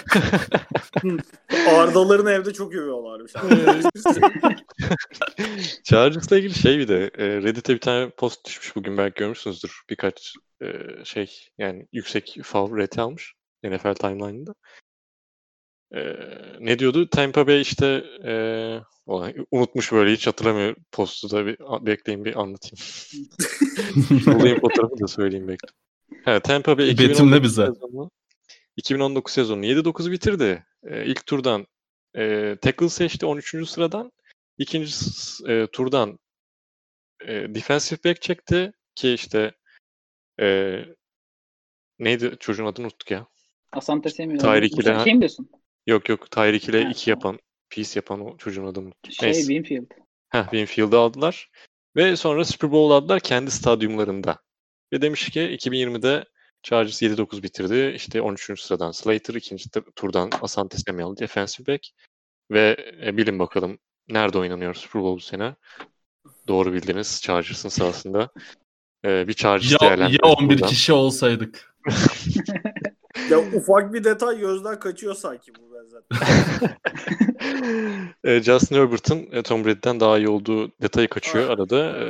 Ardaların 1.78 2.26
evde 2.26 2.52
çok 2.52 2.74
övüyorlarmış. 2.74 3.32
Chargers'la 5.84 6.38
ilgili 6.38 6.54
şey 6.54 6.78
bir 6.78 6.88
de 6.88 7.10
Reddit'e 7.18 7.74
bir 7.74 7.80
tane 7.80 8.10
post 8.10 8.46
düşmüş 8.46 8.76
bugün 8.76 8.98
belki 8.98 9.18
görmüşsünüzdür. 9.18 9.80
Birkaç 9.90 10.34
şey 11.04 11.48
yani 11.58 11.86
yüksek 11.92 12.38
fav 12.42 12.76
rate 12.76 13.00
almış 13.00 13.34
NFL 13.64 13.94
timeline'ında. 13.94 14.54
ne 16.60 16.78
diyordu? 16.78 17.10
Tampa 17.10 17.46
Bay 17.46 17.60
işte 17.60 18.04
unutmuş 19.50 19.92
böyle 19.92 20.12
hiç 20.12 20.26
hatırlamıyor 20.26 20.76
postu 20.92 21.30
da 21.30 21.46
bir 21.46 21.58
bekleyin 21.86 22.24
bir 22.24 22.40
anlatayım. 22.40 22.76
Bulayım 24.38 24.60
fotoğrafı 24.60 25.00
da 25.00 25.06
söyleyeyim 25.06 25.48
bekle. 25.48 25.68
Ha, 26.24 26.40
Tampa 26.40 26.78
Bay 26.78 26.90
2019 26.90 27.42
bize. 27.42 27.66
sezonu 27.66 28.10
2019 28.76 29.32
sezonu 29.32 29.66
7-9 29.66 30.10
bitirdi. 30.10 30.66
E, 30.82 31.04
ilk 31.06 31.26
turdan 31.26 31.66
e, 32.16 32.56
tackle 32.62 32.88
seçti 32.88 33.26
13. 33.26 33.68
sıradan. 33.68 34.12
İkinci 34.58 34.92
e, 35.48 35.66
turdan 35.72 36.18
e, 37.26 37.54
defensive 37.54 37.98
back 38.04 38.22
çekti 38.22 38.72
ki 38.94 39.12
işte 39.12 39.52
e, 40.40 40.78
neydi 41.98 42.36
çocuğun 42.40 42.66
adını 42.66 42.86
unuttuk 42.86 43.10
ya. 43.10 43.26
Asante 43.72 44.10
Samuel. 44.10 44.38
Tyreek 44.38 44.78
ile. 44.78 45.04
Şey 45.04 45.14
mi 45.14 45.20
diyorsun? 45.20 45.50
Yok 45.86 46.08
yok 46.08 46.30
Tyreek 46.30 46.68
ile 46.68 46.90
iki 46.90 47.10
yapan 47.10 47.38
piece 47.70 47.92
yapan 47.94 48.20
o 48.20 48.36
çocuğun 48.36 48.66
adını 48.66 48.84
unuttum. 48.84 49.12
Şey 49.12 49.26
Neyse. 49.28 49.40
Winfield. 49.40 49.90
Heh, 50.28 50.42
Winfield'ı 50.42 50.98
aldılar. 50.98 51.50
Ve 51.96 52.16
sonra 52.16 52.44
Super 52.44 52.72
Bowl 52.72 52.92
aldılar 52.92 53.20
kendi 53.20 53.50
stadyumlarında. 53.50 54.38
Ve 54.92 55.02
demiş 55.02 55.30
ki 55.30 55.40
2020'de 55.40 56.24
Chargers 56.62 57.02
7-9 57.02 57.42
bitirdi. 57.42 57.92
İşte 57.96 58.20
13. 58.20 58.60
sıradan 58.60 58.90
Slater, 58.90 59.34
ikinci 59.34 59.70
turdan 59.96 60.30
Asante 60.42 60.78
Samuel 60.78 61.16
defensive 61.16 61.66
back. 61.66 61.86
Ve 62.50 62.76
e, 63.02 63.16
bilin 63.16 63.38
bakalım 63.38 63.78
nerede 64.08 64.38
oynanıyor 64.38 64.74
Super 64.74 65.02
Bowl 65.02 65.16
bu 65.16 65.20
sene? 65.20 65.54
Doğru 66.48 66.72
bildiniz 66.72 67.22
Chargers'ın 67.22 67.68
sahasında. 67.68 68.30
Ee, 69.06 69.28
bir 69.28 69.34
Chargers 69.34 69.82
ya, 69.82 69.94
ya 69.94 70.18
11 70.22 70.48
buradan. 70.48 70.68
kişi 70.68 70.92
olsaydık. 70.92 71.74
ya 73.30 73.38
ufak 73.54 73.92
bir 73.92 74.04
detay 74.04 74.38
gözden 74.38 74.80
kaçıyor 74.80 75.14
sanki 75.14 75.52
bu 75.54 75.74
ben 75.74 75.86
zaten. 75.86 76.26
e, 78.24 78.42
Justin 78.42 78.76
Herbert'ın 78.76 79.28
e, 79.32 79.42
Tom 79.42 79.64
Brady'den 79.64 80.00
daha 80.00 80.18
iyi 80.18 80.28
olduğu 80.28 80.72
detayı 80.82 81.08
kaçıyor 81.08 81.50
arada. 81.50 81.98
E, 81.98 82.06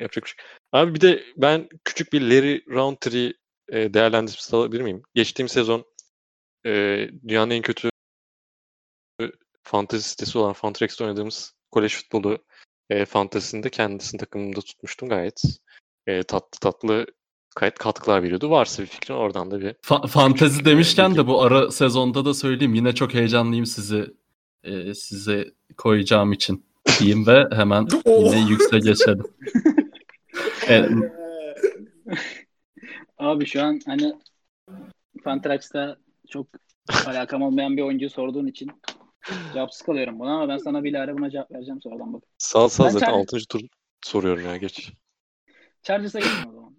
yapacak 0.00 0.24
bir 0.24 0.28
şey. 0.28 0.46
Abi 0.72 0.94
bir 0.94 1.00
de 1.00 1.22
ben 1.36 1.68
küçük 1.84 2.12
bir 2.12 2.20
Larry 2.20 2.64
Roundtree 2.70 3.32
e, 3.68 3.94
değerlendirmesi 3.94 4.56
alabilir 4.56 4.82
miyim? 4.82 5.02
Geçtiğim 5.14 5.48
sezon 5.48 5.84
e, 6.66 6.70
dünyanın 7.28 7.50
en 7.50 7.62
kötü 7.62 7.90
fantezi 9.62 10.08
sitesi 10.08 10.38
olan 10.38 10.52
Fantrex'te 10.52 11.04
oynadığımız 11.04 11.54
kolej 11.70 11.94
futbolu 11.94 12.38
e, 12.90 13.04
fantezisinde 13.04 13.70
kendisini 13.70 14.18
takımında 14.18 14.60
tutmuştum 14.60 15.08
gayet. 15.08 15.42
E, 16.06 16.22
tatlı 16.22 16.58
tatlı 16.60 17.06
gayet 17.56 17.78
katkılar 17.78 18.22
veriyordu. 18.22 18.50
Varsa 18.50 18.82
bir 18.82 18.88
fikrin 18.88 19.14
oradan 19.14 19.50
da 19.50 19.60
bir... 19.60 19.72
Fa- 19.72 20.08
fantezi 20.08 20.64
demişken 20.64 21.16
de 21.16 21.26
bu 21.26 21.42
ara 21.42 21.70
sezonda 21.70 22.24
da 22.24 22.34
söyleyeyim. 22.34 22.74
Yine 22.74 22.94
çok 22.94 23.14
heyecanlıyım 23.14 23.66
sizi 23.66 24.14
e, 24.64 24.94
size 24.94 25.50
koyacağım 25.76 26.32
için 26.32 26.66
diyeyim 26.98 27.26
ve 27.26 27.48
hemen 27.52 27.88
yine 28.06 28.50
yükse 28.50 28.78
geçelim. 28.78 29.24
evet. 30.68 30.90
Abi 33.18 33.46
şu 33.46 33.62
an 33.62 33.80
hani 33.86 34.12
Fantrax'ta 35.24 35.96
çok 36.28 36.46
alakam 37.06 37.42
olmayan 37.42 37.76
bir 37.76 37.82
oyuncu 37.82 38.10
sorduğun 38.10 38.46
için 38.46 38.70
cevapsız 39.54 39.82
kalıyorum 39.82 40.18
buna 40.18 40.34
ama 40.34 40.48
ben 40.48 40.58
sana 40.58 40.84
bilahare 40.84 41.14
buna 41.14 41.30
cevap 41.30 41.50
vereceğim 41.50 41.80
sonradan 41.82 42.12
bak. 42.12 42.22
Sağ 42.38 42.68
sağ 42.68 42.90
zaten 42.90 43.06
Char- 43.06 43.20
6. 43.20 43.38
tur 43.48 43.60
soruyorum 44.04 44.44
ya 44.44 44.56
geç. 44.56 44.92
Chargers'a 45.82 46.18
geçeyim 46.18 46.48
o 46.48 46.52
zaman. 46.52 46.76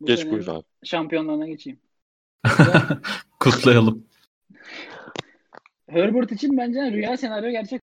Bu 0.00 0.06
geç 0.06 0.26
buyur 0.26 0.46
abi. 0.46 0.64
Şampiyonluğuna 0.84 1.46
geçeyim. 1.46 1.80
Kutlayalım. 3.40 4.06
Herbert 5.88 6.32
için 6.32 6.56
bence 6.56 6.92
rüya 6.92 7.16
senaryo 7.16 7.50
gerçek. 7.50 7.80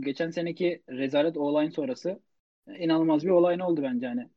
Geçen 0.00 0.30
seneki 0.30 0.82
rezalet 0.88 1.36
olay 1.36 1.70
sonrası 1.70 2.20
inanılmaz 2.78 3.24
bir 3.24 3.30
olay 3.30 3.58
ne 3.58 3.64
oldu 3.64 3.82
bence 3.82 4.06
hani. 4.06 4.28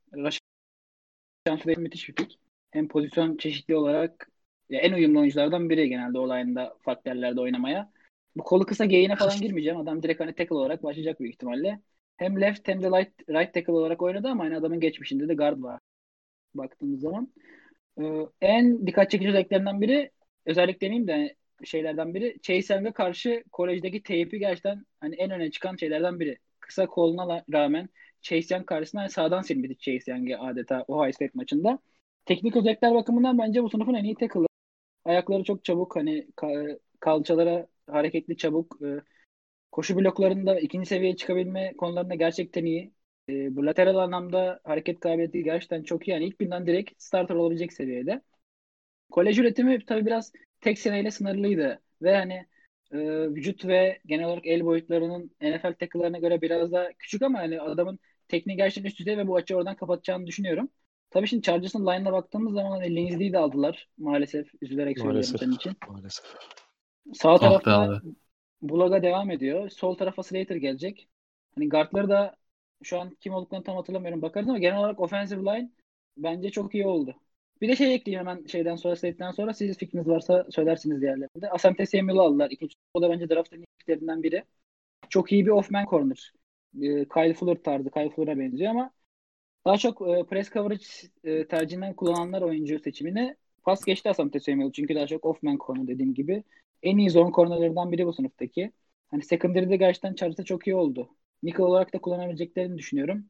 Şansı 1.47 1.70
müthiş 1.78 2.09
bir 2.09 2.16
pik. 2.16 2.39
Hem 2.72 2.88
pozisyon 2.88 3.38
çeşitli 3.38 3.76
olarak 3.76 4.32
ya 4.70 4.80
en 4.80 4.93
uyumlu 4.93 5.20
oyunculardan 5.20 5.70
biri 5.70 5.89
genelde 5.89 6.20
olayında 6.20 6.78
farklı 6.82 7.09
yerlerde 7.09 7.41
oynamaya. 7.41 7.91
Bu 8.36 8.43
kolu 8.43 8.66
kısa 8.66 8.86
geyine 8.86 9.16
falan 9.16 9.38
girmeyeceğim. 9.41 9.80
Adam 9.80 10.03
direkt 10.03 10.20
hani 10.20 10.36
tackle 10.36 10.55
olarak 10.55 10.84
başlayacak 10.84 11.20
büyük 11.20 11.34
ihtimalle. 11.34 11.82
Hem 12.18 12.41
left 12.41 12.68
hem 12.68 12.84
de 12.84 12.88
right, 12.88 13.30
right 13.30 13.53
tackle 13.53 13.72
olarak 13.74 14.01
oynadı 14.01 14.28
ama 14.28 14.43
hani 14.43 14.57
adamın 14.57 14.80
geçmişinde 14.80 15.28
de 15.28 15.34
guard 15.34 15.61
var. 15.63 15.80
Baktığımız 16.53 17.01
zaman. 17.01 17.34
Ee, 18.01 18.03
en 18.41 18.88
dikkat 18.88 19.11
çekici 19.11 19.30
özelliklerinden 19.30 19.82
biri 19.82 20.11
özellik 20.45 20.82
demeyeyim 20.82 21.07
de 21.07 21.36
şeylerden 21.63 22.13
biri 22.13 22.38
Chase 22.41 22.74
Young'a 22.74 22.93
karşı 22.93 23.43
kolejdeki 23.51 24.03
teypi 24.03 24.39
gerçekten 24.39 24.86
hani 24.99 25.16
en 25.16 25.32
öne 25.32 25.51
çıkan 25.51 25.76
şeylerden 25.76 26.20
biri. 26.20 26.38
Kısa 26.59 26.86
koluna 26.88 27.43
rağmen 27.53 27.89
Chase 28.22 28.55
Young 28.55 28.66
karşısında 28.68 29.01
hani 29.01 29.11
sağdan 29.11 29.41
silmedi 29.41 29.78
Chase 29.78 30.11
Young'ı 30.11 30.39
adeta 30.39 30.84
Ohio 30.88 31.11
State 31.11 31.32
maçında. 31.34 31.80
Teknik 32.26 32.55
özellikler 32.55 32.93
bakımından 32.95 33.38
bence 33.38 33.63
bu 33.63 33.70
sınıfın 33.70 33.93
en 33.93 34.03
iyi 34.03 34.16
tackle'ı. 34.16 34.47
Ayakları 35.05 35.43
çok 35.43 35.66
çabuk 35.66 35.95
hani 35.95 36.28
kalçalara 36.99 37.68
hareketli 37.88 38.38
çabuk. 38.38 38.80
E, 38.84 38.88
koşu 39.76 39.96
bloklarında 39.98 40.60
ikinci 40.60 40.88
seviyeye 40.88 41.16
çıkabilme 41.16 41.74
konularında 41.78 42.16
gerçekten 42.16 42.66
iyi. 42.66 42.94
E, 43.30 43.56
bu 43.56 43.66
lateral 43.66 43.96
anlamda 43.96 44.60
hareket 44.64 45.00
kabiliyeti 45.00 45.44
gerçekten 45.44 45.84
çok 45.84 46.08
iyi. 46.08 46.12
Yani 46.12 46.26
ilk 46.26 46.40
binden 46.40 46.68
direkt 46.68 47.04
starter 47.04 47.36
olabilecek 47.36 47.74
seviyede. 47.74 48.22
Kolej 49.12 49.40
üretimi 49.40 49.86
tabii 49.86 50.06
biraz 50.06 50.32
tek 50.62 50.80
seneyle 50.80 51.12
sınırlıydı. 51.12 51.82
Ve 52.02 52.16
hani 52.16 52.46
e, 52.92 52.98
vücut 53.30 53.66
ve 53.66 54.00
genel 54.06 54.26
olarak 54.26 54.48
el 54.48 54.66
boyutlarının 54.66 55.32
NFL 55.42 55.74
tackle'larına 55.74 56.18
göre 56.18 56.42
biraz 56.42 56.72
daha 56.72 56.90
küçük 57.00 57.22
ama 57.22 57.40
hani 57.40 57.62
adamın 57.62 58.00
tekniği 58.28 58.58
gerçekten 58.58 58.90
üst 58.90 59.00
düzey 59.00 59.18
ve 59.18 59.28
bu 59.28 59.36
açıyı 59.36 59.58
oradan 59.58 59.76
kapatacağını 59.76 60.28
düşünüyorum. 60.28 60.70
Tabii 61.10 61.28
şimdi 61.28 61.44
Chargers'ın 61.44 61.86
line'ına 61.86 62.14
baktığımız 62.14 62.54
zaman 62.54 62.72
hani 62.72 62.96
Linsley'i 62.96 63.34
de 63.34 63.38
aldılar 63.38 63.90
maalesef. 63.98 64.48
Üzülerek 64.62 65.00
söylüyorum 65.00 65.38
senin 65.40 65.52
için. 65.52 65.74
Maalesef. 65.90 66.26
Sağ 67.14 67.38
tarafta 67.38 67.72
ah 67.82 68.02
Bulaga 68.70 69.03
devam 69.03 69.32
ediyor. 69.32 69.70
Sol 69.70 69.95
tarafa 69.95 70.24
Slater 70.24 70.55
gelecek. 70.55 71.07
Hani 71.55 71.70
guardları 71.70 72.09
da 72.09 72.36
şu 72.84 72.99
an 72.99 73.09
kim 73.22 73.34
olduklarını 73.34 73.66
tam 73.66 73.76
hatırlamıyorum 73.76 74.22
bakarız 74.22 74.49
ama 74.49 74.59
genel 74.59 74.80
olarak 74.80 74.99
offensive 74.99 75.41
line 75.41 75.72
bence 76.18 76.51
çok 76.51 76.76
iyi 76.76 76.86
oldu. 76.88 77.16
Bir 77.61 77.68
de 77.70 77.76
şey 77.76 77.95
ekleyeyim 77.95 78.28
hemen 78.28 78.45
şeyden 78.45 78.76
sonra 78.76 78.95
Slate'den 78.95 79.32
sonra 79.32 79.53
siz 79.53 79.78
fikriniz 79.78 80.07
varsa 80.07 80.45
söylersiniz 80.51 81.01
diğerlerinde. 81.01 81.49
Asante 81.49 81.86
Samuel'ı 81.86 82.22
aldılar. 82.22 82.51
İkinci 82.51 82.76
o 82.93 83.01
da 83.01 83.09
bence 83.09 83.30
draftın 83.30 83.66
ilklerinden 83.82 84.24
biri. 84.24 84.43
Çok 85.09 85.32
iyi 85.32 85.45
bir 85.45 85.51
off-man 85.51 85.86
corner. 85.86 86.34
Ee, 86.82 87.05
Kyle 87.05 87.34
Fuller 87.34 87.63
tarzı. 87.63 87.91
Kyle 87.91 88.09
Fuller'a 88.09 88.39
benziyor 88.39 88.72
ama 88.72 88.91
daha 89.66 89.78
çok 89.78 90.01
e, 90.01 90.24
press 90.24 90.51
coverage 90.51 90.86
e, 91.24 91.47
tercihinden 91.47 91.93
kullananlar 91.93 92.41
oyuncu 92.41 92.80
seçimini 92.80 93.36
pas 93.63 93.86
geçti 93.86 94.09
Asante 94.09 94.39
Samuel. 94.39 94.72
Çünkü 94.72 94.95
daha 94.95 95.07
çok 95.07 95.26
off-man 95.26 95.57
corner 95.66 95.88
dediğim 95.88 96.13
gibi. 96.13 96.43
En 96.84 96.98
iyi 96.98 97.10
zone 97.10 97.32
cornerlarından 97.34 97.92
biri 97.92 98.06
bu 98.06 98.14
sınıftaki. 98.14 98.72
Hani 99.12 99.24
secondary'de 99.24 99.78
gerçekten 99.78 100.16
Charles'a 100.16 100.44
çok 100.44 100.68
iyi 100.68 100.76
oldu. 100.76 101.10
nickel 101.44 101.62
olarak 101.66 101.94
da 101.94 102.00
kullanabileceklerini 102.02 102.78
düşünüyorum. 102.78 103.26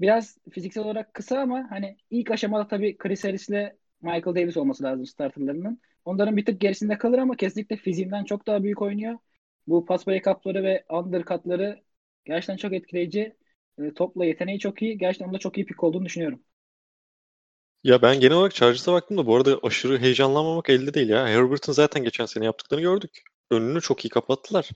Biraz 0.00 0.38
fiziksel 0.52 0.84
olarak 0.84 1.14
kısa 1.14 1.38
ama 1.40 1.66
hani 1.70 1.96
ilk 2.10 2.30
aşamada 2.30 2.68
tabii 2.68 2.96
Chris 2.98 3.24
Harris 3.24 3.48
ile 3.48 3.76
Michael 4.02 4.24
Davis 4.36 4.56
olması 4.56 4.84
lazım 4.84 5.06
starterlarının. 5.06 5.80
Onların 6.04 6.36
bir 6.36 6.44
tık 6.44 6.60
gerisinde 6.60 6.98
kalır 6.98 7.18
ama 7.18 7.36
kesinlikle 7.36 7.76
fiziğinden 7.76 8.24
çok 8.24 8.46
daha 8.46 8.62
büyük 8.62 8.82
oynuyor. 8.82 9.18
Bu 9.66 9.84
pass 9.86 10.06
breakup'ları 10.06 10.62
ve 10.64 10.84
undercut'ları 10.90 11.82
gerçekten 12.24 12.56
çok 12.56 12.72
etkileyici. 12.72 13.36
E, 13.78 13.94
topla 13.94 14.24
yeteneği 14.24 14.58
çok 14.58 14.82
iyi. 14.82 14.98
Gerçekten 14.98 15.28
onda 15.28 15.38
çok 15.38 15.58
iyi 15.58 15.66
pik 15.66 15.84
olduğunu 15.84 16.04
düşünüyorum. 16.04 16.42
Ya 17.84 18.02
ben 18.02 18.20
genel 18.20 18.36
olarak 18.36 18.54
Chargers'a 18.54 18.92
baktım 18.92 19.18
da 19.18 19.26
bu 19.26 19.36
arada 19.36 19.58
aşırı 19.62 19.98
heyecanlanmamak 19.98 20.70
elde 20.70 20.94
değil 20.94 21.08
ya. 21.08 21.26
Herbert'ın 21.26 21.72
zaten 21.72 22.04
geçen 22.04 22.26
sene 22.26 22.44
yaptıklarını 22.44 22.82
gördük. 22.82 23.22
Önünü 23.50 23.80
çok 23.80 24.04
iyi 24.04 24.08
kapattılar. 24.08 24.70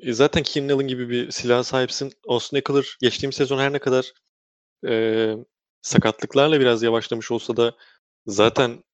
E 0.00 0.12
zaten 0.12 0.42
Keenan 0.42 0.74
Allen 0.74 0.88
gibi 0.88 1.08
bir 1.08 1.30
silah 1.30 1.62
sahipsin. 1.62 2.12
Austin 2.28 2.56
Eckler 2.56 2.96
geçtiğim 3.00 3.32
sezon 3.32 3.58
her 3.58 3.72
ne 3.72 3.78
kadar 3.78 4.12
e, 4.86 5.34
sakatlıklarla 5.82 6.60
biraz 6.60 6.82
yavaşlamış 6.82 7.30
olsa 7.30 7.56
da 7.56 7.76
zaten 8.26 8.84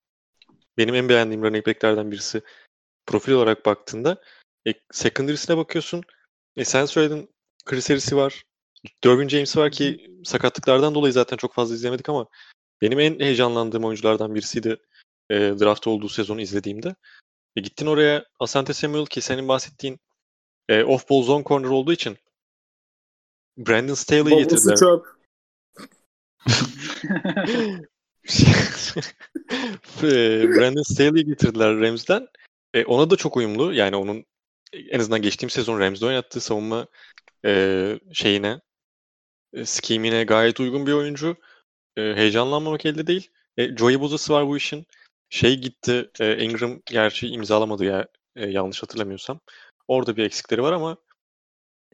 benim 0.78 0.94
en 0.94 1.08
beğendiğim 1.08 1.42
running 1.42 1.66
back'lerden 1.66 2.10
birisi 2.10 2.42
profil 3.06 3.32
olarak 3.32 3.66
baktığında 3.66 4.22
e, 4.68 4.70
secondary'sine 4.92 5.56
bakıyorsun. 5.56 6.02
E, 6.56 6.64
sen 6.64 6.86
söyledin 6.86 7.34
Chris 7.64 7.90
Harris'i 7.90 8.16
var. 8.16 8.44
Derwin 9.04 9.28
James 9.28 9.56
var 9.56 9.70
ki 9.70 10.10
sakatlıklardan 10.24 10.94
dolayı 10.94 11.12
zaten 11.12 11.36
çok 11.36 11.54
fazla 11.54 11.74
izlemedik 11.74 12.08
ama 12.08 12.26
benim 12.82 13.00
en 13.00 13.20
heyecanlandığım 13.20 13.84
oyunculardan 13.84 14.34
birisiydi 14.34 14.76
e, 15.30 15.34
draft 15.34 15.86
olduğu 15.86 16.08
sezonu 16.08 16.40
izlediğimde. 16.40 16.94
E, 17.56 17.60
gittin 17.60 17.86
oraya 17.86 18.24
Asante 18.40 18.72
Samuel 18.72 19.06
ki 19.06 19.20
senin 19.20 19.48
bahsettiğin 19.48 20.00
e, 20.68 20.82
off-ball 20.82 21.22
zone 21.22 21.44
corner 21.44 21.68
olduğu 21.68 21.92
için 21.92 22.16
Brandon 23.58 23.94
Staley'i 23.94 24.38
getirdiler. 24.38 24.76
çöp. 24.76 25.06
Brandon 30.56 30.82
Staley'i 30.82 31.24
getirdiler 31.24 31.80
Rams'den. 31.80 32.28
E, 32.74 32.84
ona 32.84 33.10
da 33.10 33.16
çok 33.16 33.36
uyumlu. 33.36 33.74
Yani 33.74 33.96
onun 33.96 34.24
en 34.72 35.00
azından 35.00 35.22
geçtiğim 35.22 35.50
sezon 35.50 35.80
Rams'de 35.80 36.06
oynattığı 36.06 36.40
savunma 36.40 36.86
e, 37.44 37.98
şeyine 38.12 38.60
e, 39.52 39.64
schemine 39.64 40.24
gayet 40.24 40.60
uygun 40.60 40.86
bir 40.86 40.92
oyuncu. 40.92 41.36
E, 41.96 42.02
heyecanlanmamak 42.02 42.86
elde 42.86 43.06
değil. 43.06 43.30
E, 43.56 43.76
Joey 43.76 44.00
Bozası 44.00 44.32
var 44.32 44.46
bu 44.46 44.56
işin. 44.56 44.86
Şey 45.30 45.60
gitti, 45.60 46.10
e, 46.20 46.44
Ingram 46.44 46.80
gerçi 46.86 47.28
imzalamadı 47.28 47.84
ya 47.84 48.08
e, 48.36 48.46
yanlış 48.50 48.82
hatırlamıyorsam. 48.82 49.40
Orada 49.88 50.16
bir 50.16 50.24
eksikleri 50.24 50.62
var 50.62 50.72
ama 50.72 50.96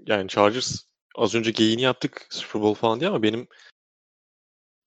yani 0.07 0.29
Chargers 0.29 0.85
az 1.17 1.35
önce 1.35 1.51
geyini 1.51 1.83
yaptık 1.83 2.27
Super 2.31 2.63
Bowl 2.63 2.81
falan 2.81 3.01
diye 3.01 3.11
ama 3.11 3.23
benim 3.23 3.49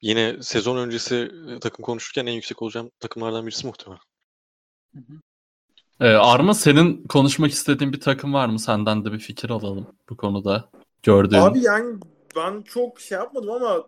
yine 0.02 0.44
sezon 0.44 0.78
öncesi 0.78 1.32
takım 1.62 1.86
konuşurken 1.86 2.26
en 2.26 2.34
yüksek 2.34 2.62
olacağım 2.62 2.92
takımlardan 3.00 3.46
birisi 3.48 3.68
muhtemelen. 3.68 4.02
Ee, 6.00 6.08
Arma 6.08 6.54
senin 6.54 7.08
konuşmak 7.08 7.52
istediğin 7.52 7.94
bir 7.94 8.00
takım 8.00 8.34
var 8.34 8.48
mı? 8.48 8.60
Senden 8.60 9.06
de 9.06 9.12
bir 9.12 9.20
fikir 9.20 9.50
alalım 9.50 9.96
bu 10.10 10.18
konuda. 10.18 10.70
Gördüğün. 11.04 11.38
Abi 11.38 11.60
yani 11.60 12.00
ben 12.36 12.62
çok 12.62 13.00
şey 13.00 13.18
yapmadım 13.18 13.52
ama 13.52 13.88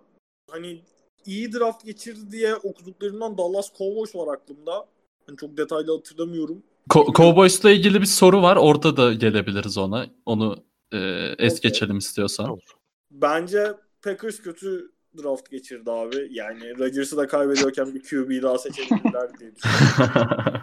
hani 0.50 0.84
iyi 1.26 1.54
draft 1.54 1.86
geçirdi 1.86 2.32
diye 2.32 2.56
okuduklarımdan 2.56 3.38
Dallas 3.38 3.78
Cowboys 3.78 4.16
var 4.16 4.34
aklımda. 4.34 4.86
Yani 5.28 5.38
çok 5.38 5.58
detaylı 5.58 5.96
hatırlamıyorum. 5.96 6.64
Co- 6.90 7.14
Cowboys'la 7.18 7.72
ilgili 7.72 8.02
bir 8.02 8.06
soru 8.06 8.42
var. 8.42 8.56
Orada 8.56 8.98
da 8.98 9.14
gelebiliriz 9.14 9.78
ona. 9.78 10.06
Onu 10.26 10.56
e, 10.92 10.98
es 11.38 11.54
Okey. 11.60 11.72
geçelim 11.72 11.98
istiyorsan. 11.98 12.50
Olur. 12.50 12.76
Bence 13.12 13.74
Packers 14.02 14.42
kötü 14.42 14.92
draft 15.24 15.52
geçirdi 15.52 15.92
abi. 15.92 16.28
Yani 16.32 16.78
Rodgers'ı 16.80 17.18
da 17.18 17.28
kaybediyorken 17.28 17.94
bir 17.94 18.04
QB 18.04 18.44
daha 18.44 18.58
seçebilirler 18.58 19.40
diye 19.40 19.52
düşünüyorum. 19.56 20.62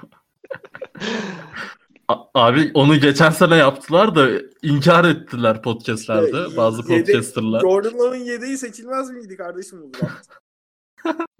Abi 2.34 2.70
onu 2.74 3.00
geçen 3.00 3.30
sene 3.30 3.56
yaptılar 3.56 4.14
da 4.14 4.28
inkar 4.62 5.04
ettiler 5.04 5.62
podcastlerde 5.62 6.56
bazı 6.56 6.82
podcasterlar. 6.82 7.60
Jordan 7.60 7.98
Love'ın 7.98 8.24
yedeği 8.24 8.58
seçilmez 8.58 9.10
miydi 9.10 9.36
kardeşim 9.36 9.82
bu 9.82 9.92
draft? 9.94 10.28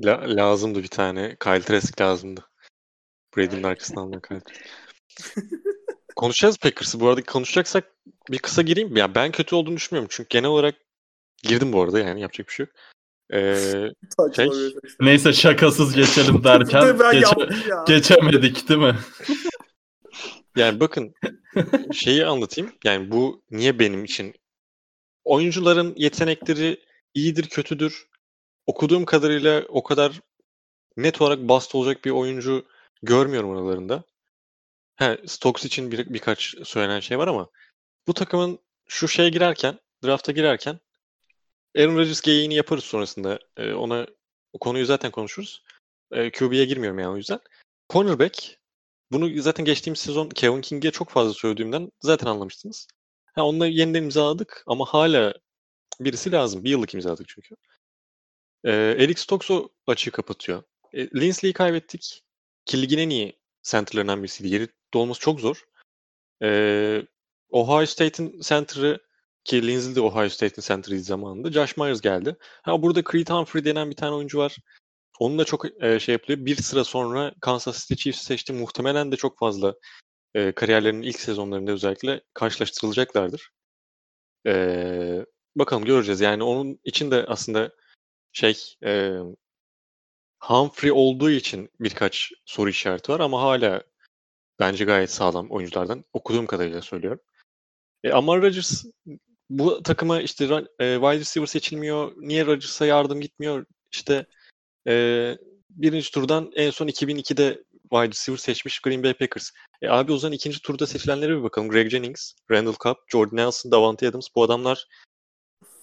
La- 0.05 0.37
lazımdı 0.37 0.83
bir 0.83 0.89
tane. 0.89 1.37
Kyle 1.41 1.61
Trask 1.61 2.01
lazımdı. 2.01 2.49
Brady'nin 3.37 3.63
arkasından 3.63 4.03
alınan 4.03 4.21
Kyle 4.21 4.41
Trask. 4.41 4.65
Konuşacağız 6.17 6.59
Packers'ı. 6.59 7.01
Bu 7.01 7.09
arada 7.09 7.23
konuşacaksak 7.23 7.85
bir 8.31 8.39
kısa 8.39 8.63
gireyim. 8.63 8.97
Ya 8.97 9.15
ben 9.15 9.33
kötü 9.33 9.55
olduğunu 9.55 9.77
düşünmüyorum. 9.77 10.09
Çünkü 10.13 10.29
genel 10.29 10.49
olarak 10.51 10.75
girdim 11.43 11.73
bu 11.73 11.83
arada 11.83 11.99
yani 11.99 12.21
yapacak 12.21 12.49
bir 12.49 12.53
şey 12.53 12.67
yok. 12.67 12.75
Ee, 13.33 13.57
Şey-. 14.37 14.49
Neyse 15.01 15.33
şakasız 15.33 15.95
geçelim 15.95 16.45
derken 16.45 16.83
geçe- 17.13 17.69
ya. 17.69 17.85
geçemedik 17.87 18.69
değil 18.69 18.81
mi? 18.81 18.97
yani 20.57 20.81
bakın 20.81 21.15
şeyi 21.93 22.27
anlatayım. 22.27 22.73
Yani 22.85 23.11
bu 23.11 23.43
niye 23.51 23.79
benim 23.79 24.05
için 24.05 24.35
oyuncuların 25.25 25.95
yetenekleri 25.97 26.81
iyidir, 27.15 27.49
kötüdür. 27.49 28.07
Okuduğum 28.67 29.05
kadarıyla 29.05 29.65
o 29.69 29.83
kadar 29.83 30.21
net 30.97 31.23
olarak 31.23 31.39
bast 31.49 31.75
olacak 31.75 32.05
bir 32.05 32.11
oyuncu 32.11 32.67
görmüyorum 33.03 33.51
aralarında. 33.51 34.05
He, 34.97 35.19
Stokes 35.27 35.65
için 35.65 35.93
bir, 35.93 36.15
birkaç 36.15 36.55
söylenen 36.65 37.01
şey 37.01 37.19
var 37.19 37.29
ama 37.29 37.51
bu 38.07 38.15
takımın 38.15 38.59
şu 38.89 39.09
şeye 39.09 39.29
girerken, 39.29 39.79
drafta 40.05 40.33
girerken 40.33 40.81
Aaron 41.77 41.97
Rodgers 41.97 42.21
geyiğini 42.21 42.55
yaparız 42.55 42.85
sonrasında. 42.85 43.39
Ee, 43.57 43.73
ona 43.73 44.07
o 44.53 44.59
konuyu 44.59 44.87
zaten 44.87 45.11
konuşuruz. 45.11 45.63
Ee, 46.13 46.31
QB'ye 46.31 46.65
girmiyorum 46.65 46.99
yani 46.99 47.13
o 47.13 47.17
yüzden. 47.17 47.41
Cornerback 47.91 48.59
bunu 49.13 49.43
zaten 49.43 49.65
geçtiğimiz 49.65 50.01
sezon 50.01 50.29
Kevin 50.29 50.61
King'e 50.61 50.91
çok 50.91 51.11
fazla 51.11 51.35
söylediğimden 51.35 51.93
zaten 52.01 52.27
anlamıştınız. 52.27 52.87
Ha, 53.35 53.45
onunla 53.45 53.67
yeniden 53.67 54.03
imzaladık 54.03 54.65
ama 54.67 54.85
hala 54.85 55.35
birisi 56.01 56.33
lazım. 56.33 56.65
Bir 56.65 56.71
yıllık 56.71 56.95
imzaladık 56.95 57.29
çünkü. 57.29 57.57
Ee, 58.65 58.71
Eric 58.99 59.21
Stokes 59.21 59.51
o 59.51 59.69
açığı 59.87 60.11
kapatıyor. 60.11 60.63
E, 60.93 61.07
Linsley'i 61.21 61.53
kaybettik. 61.53 62.23
Ki 62.65 62.83
ligin 62.83 62.99
en 62.99 63.11
iyi 63.11 63.39
centerlarından 63.63 64.23
birisiydi. 64.23 64.55
Yeri 64.55 64.69
dolması 64.95 65.21
çok 65.21 65.41
zor. 65.41 65.65
Ee, 66.43 67.03
Ohio 67.51 67.87
State'in 67.87 68.41
center'ı 68.41 68.99
ki 69.45 69.67
Lindsey 69.67 69.95
de 69.95 70.01
Ohio 70.01 70.29
State'in 70.29 70.67
center'ıydı 70.67 71.03
zamanında. 71.03 71.53
Josh 71.53 71.77
Myers 71.77 72.01
geldi. 72.01 72.37
Ha 72.63 72.83
burada 72.83 73.03
Creed 73.13 73.29
Humphrey 73.29 73.65
denen 73.65 73.91
bir 73.91 73.97
tane 73.97 74.15
oyuncu 74.15 74.39
var. 74.39 74.57
Onun 75.19 75.39
da 75.39 75.45
çok 75.45 75.83
e, 75.83 76.01
şey 76.01 76.13
yapılıyor. 76.13 76.47
Bir 76.47 76.57
sıra 76.57 76.85
sonra 76.85 77.35
Kansas 77.41 77.89
City 77.89 78.03
Chiefs 78.03 78.23
seçti. 78.23 78.53
Muhtemelen 78.53 79.13
de 79.13 79.17
çok 79.17 79.39
fazla 79.39 79.75
e, 80.35 80.53
kariyerlerinin 80.53 81.03
ilk 81.03 81.21
sezonlarında 81.21 81.73
özellikle 81.73 82.21
karşılaştırılacaklardır. 82.35 83.51
E, 84.47 85.27
bakalım 85.57 85.85
göreceğiz. 85.85 86.21
Yani 86.21 86.43
onun 86.43 86.81
için 86.85 87.11
de 87.11 87.25
aslında 87.29 87.73
şey 88.33 88.77
e, 88.85 89.19
Humphrey 90.41 90.93
olduğu 90.93 91.31
için 91.31 91.71
birkaç 91.81 92.33
soru 92.45 92.71
işareti 92.71 93.13
var 93.13 93.21
ama 93.21 93.43
hala 93.43 93.83
bence 94.61 94.85
gayet 94.85 95.11
sağlam 95.11 95.51
oyunculardan. 95.51 96.05
Okuduğum 96.13 96.47
kadarıyla 96.47 96.83
söylüyorum. 96.83 97.21
E, 98.05 98.13
Amar 98.13 98.43
Rodgers 98.43 98.85
bu 99.51 99.83
takıma 99.83 100.21
işte 100.21 100.45
e, 100.79 100.95
wide 100.95 101.19
receiver 101.19 101.47
seçilmiyor. 101.47 102.13
Niye 102.17 102.47
Rodgers'a 102.47 102.87
yardım 102.87 103.21
gitmiyor? 103.21 103.67
İşte 103.93 104.27
e, 104.89 105.37
birinci 105.71 106.11
turdan 106.11 106.53
en 106.55 106.71
son 106.71 106.89
2002'de 106.89 107.65
wide 107.83 108.09
receiver 108.09 108.39
seçmiş 108.39 108.81
Green 108.81 109.03
Bay 109.03 109.15
Packers. 109.15 109.51
E, 109.83 109.89
abi 109.89 110.13
o 110.13 110.19
zaman 110.19 110.33
ikinci 110.35 110.63
turda 110.63 110.87
seçilenlere 110.87 111.39
bir 111.39 111.43
bakalım. 111.43 111.69
Greg 111.69 111.91
Jennings, 111.91 112.33
Randall 112.51 112.75
Cobb, 112.83 112.97
Jordan 113.09 113.37
Nelson, 113.37 113.73
Davante 113.73 114.09
Adams. 114.09 114.27
Bu 114.37 114.43
adamlar 114.43 114.87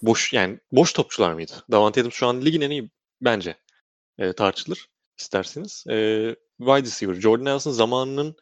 boş 0.02 0.32
yani 0.32 0.58
boş 0.72 0.92
topçular 0.92 1.32
mıydı? 1.32 1.52
Davante 1.70 2.00
Adams 2.00 2.14
şu 2.14 2.26
an 2.26 2.44
ligin 2.44 2.60
en 2.60 2.70
iyi 2.70 2.90
bence 3.20 3.56
e, 4.18 4.32
tartışılır 4.32 4.88
isterseniz. 5.18 5.84
E, 5.88 5.94
wide 6.58 6.86
receiver. 6.86 7.14
Jordan 7.14 7.44
Nelson 7.44 7.70
zamanının 7.70 8.36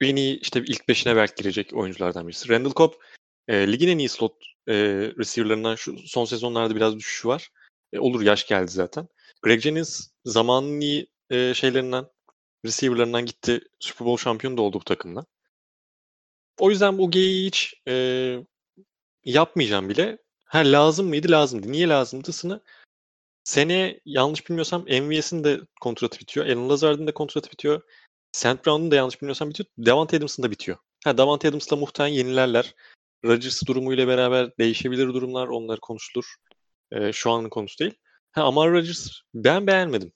en 0.00 0.16
iyi 0.16 0.40
işte 0.40 0.60
ilk 0.66 0.88
beşine 0.88 1.16
belki 1.16 1.34
girecek 1.42 1.74
oyunculardan 1.74 2.28
birisi. 2.28 2.48
Randall 2.48 2.72
Cobb 2.72 2.92
e, 3.48 3.72
ligin 3.72 3.88
en 3.88 3.98
iyi 3.98 4.08
slot 4.08 4.32
e, 4.68 4.74
receiver'larından 5.18 5.74
şu 5.74 5.98
son 5.98 6.24
sezonlarda 6.24 6.76
biraz 6.76 6.96
düşüşü 6.96 7.28
var. 7.28 7.50
E, 7.92 7.98
olur 7.98 8.22
yaş 8.22 8.46
geldi 8.46 8.70
zaten. 8.70 9.08
Greg 9.42 9.60
Jennings 9.60 10.08
zamanın 10.24 10.80
iyi 10.80 11.06
e, 11.30 11.54
şeylerinden 11.54 12.06
receiver'larından 12.64 13.26
gitti. 13.26 13.60
Super 13.80 14.06
Bowl 14.06 14.24
şampiyonu 14.24 14.56
da 14.56 14.62
oldu 14.62 14.80
bu 14.80 14.84
takımla. 14.84 15.24
O 16.58 16.70
yüzden 16.70 16.98
bu 16.98 17.10
geyiği 17.10 17.46
hiç 17.46 17.74
e, 17.88 18.36
yapmayacağım 19.24 19.88
bile. 19.88 20.18
Ha 20.54 20.60
lazım 20.60 21.08
mıydı? 21.08 21.30
Lazımdı. 21.30 21.72
Niye 21.72 21.88
lazımdısını 21.88 22.60
seneye 23.44 24.00
yanlış 24.04 24.48
bilmiyorsam 24.48 24.82
MVS'in 24.82 25.44
de 25.44 25.60
kontratı 25.80 26.20
bitiyor. 26.20 26.46
Alan 26.46 26.68
Lazard'ın 26.68 27.06
da 27.06 27.14
kontratı 27.14 27.50
bitiyor. 27.50 27.82
St. 28.32 28.46
Brown'un 28.66 28.90
da 28.90 28.96
yanlış 28.96 29.22
bilmiyorsam 29.22 29.50
bitiyor. 29.50 29.68
Davante 29.86 30.16
Adams'ın 30.16 30.42
da 30.42 30.50
bitiyor. 30.50 30.78
Ha 31.04 31.18
Davante 31.18 31.48
Adams'la 31.48 31.76
muhtemelen 31.76 32.14
yenilerler. 32.14 32.74
Rodgers 33.24 33.66
durumuyla 33.66 34.08
beraber 34.08 34.58
değişebilir 34.58 35.06
durumlar. 35.06 35.48
Onlar 35.48 35.80
konuşulur. 35.80 36.34
E, 36.92 37.12
şu 37.12 37.30
anın 37.30 37.48
konusu 37.48 37.78
değil. 37.78 37.94
Ha, 38.32 38.42
Amar 38.42 38.70
Rodgers 38.72 39.08
ben 39.34 39.66
beğenmedim. 39.66 40.12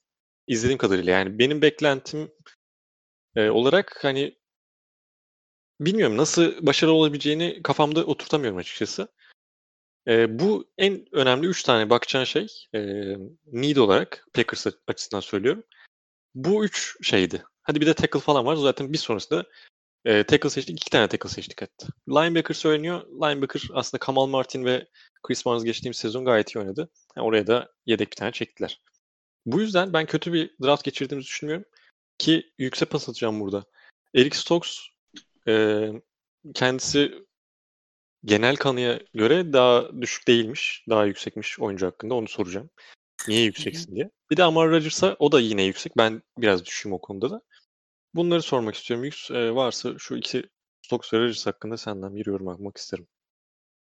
İzlediğim 0.47 0.79
kadarıyla. 0.79 1.13
Yani 1.13 1.39
benim 1.39 1.63
beklentim 1.63 2.33
e, 3.37 3.51
olarak 3.51 3.99
hani 4.03 4.39
bilmiyorum 5.81 6.17
nasıl 6.17 6.67
başarılı 6.67 6.95
olabileceğini 6.95 7.63
kafamda 7.63 8.05
oturtamıyorum 8.05 8.59
açıkçası. 8.59 9.09
E, 10.09 10.39
bu 10.39 10.71
en 10.79 11.05
önemli 11.13 11.47
üç 11.47 11.63
tane 11.63 11.91
bakacağın 11.91 12.25
şey 12.25 12.47
e, 12.75 12.81
need 13.47 13.77
olarak 13.77 14.27
Packers 14.35 14.67
açısından 14.89 15.21
söylüyorum. 15.21 15.65
Bu 16.35 16.65
üç 16.65 16.97
şeydi. 17.03 17.43
Hadi 17.63 17.81
bir 17.81 17.87
de 17.87 17.95
tackle 17.95 18.21
falan 18.21 18.47
var. 18.47 18.57
Zaten 18.57 18.93
bir 18.93 18.99
sonrasında 18.99 19.45
e, 20.05 20.25
tackle 20.25 20.51
seçtik. 20.51 20.77
iki 20.81 20.91
tane 20.91 21.09
tackle 21.09 21.29
seçtik 21.29 21.63
hatta. 21.63 21.87
Linebacker 22.09 22.55
söyleniyor. 22.55 23.07
Linebacker 23.07 23.63
aslında 23.75 23.99
Kamal 24.01 24.27
Martin 24.27 24.65
ve 24.65 24.87
Chris 25.23 25.47
Barnes 25.47 25.65
geçtiğimiz 25.65 25.97
sezon 25.97 26.25
gayet 26.25 26.55
iyi 26.55 26.59
oynadı. 26.59 26.91
Yani 27.17 27.27
oraya 27.27 27.47
da 27.47 27.73
yedek 27.87 28.11
bir 28.11 28.17
tane 28.17 28.33
çektiler. 28.33 28.83
Bu 29.47 29.61
yüzden 29.61 29.93
ben 29.93 30.07
kötü 30.07 30.33
bir 30.33 30.51
draft 30.63 30.85
geçirdiğimizi 30.85 31.29
düşünmüyorum. 31.29 31.65
Ki 32.19 32.53
yüksek 32.59 32.91
pas 32.91 33.09
atacağım 33.09 33.41
burada. 33.41 33.65
Eric 34.15 34.37
Stokes 34.37 34.79
e, 35.49 35.89
kendisi 36.55 37.28
genel 38.29 38.57
kanıya 38.57 39.01
göre 39.15 39.53
daha 39.53 40.01
düşük 40.01 40.29
değilmiş. 40.29 40.85
Daha 40.89 41.05
yüksekmiş 41.05 41.61
oyuncu 41.61 41.87
hakkında. 41.87 42.15
Onu 42.15 42.29
soracağım. 42.29 42.71
Niye 43.29 43.45
yükseksin 43.45 43.97
diye. 43.97 44.11
Bir 44.31 44.37
de 44.37 44.45
Amar 44.45 44.71
Rodgers'a 44.71 45.17
o 45.19 45.33
da 45.33 45.41
yine 45.41 45.63
yüksek. 45.63 45.97
Ben 45.97 46.23
biraz 46.39 46.65
düşüğüm 46.65 46.93
o 46.93 47.01
konuda 47.01 47.31
da. 47.31 47.43
Bunları 48.15 48.43
sormak 48.43 48.75
istiyorum. 48.75 49.05
Yüks 49.05 49.31
e, 49.31 49.55
varsa 49.55 49.95
şu 49.99 50.17
iki 50.17 50.43
Stokes 50.83 51.13
ve 51.15 51.19
Rodgers 51.19 51.47
hakkında 51.47 51.77
senden 51.77 52.17
bir 52.17 52.27
yorum 52.27 52.49
almak 52.49 52.77
isterim. 52.77 53.07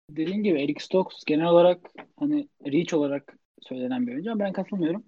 Dediğim 0.09 0.43
gibi 0.43 0.63
Eric 0.63 0.83
Stokes 0.83 1.23
genel 1.25 1.47
olarak 1.47 1.81
hani 2.19 2.49
reach 2.65 2.93
olarak 2.93 3.37
söylenen 3.61 4.07
bir 4.07 4.13
oyuncu 4.13 4.31
ama 4.31 4.39
ben 4.39 4.53
katılmıyorum. 4.53 5.03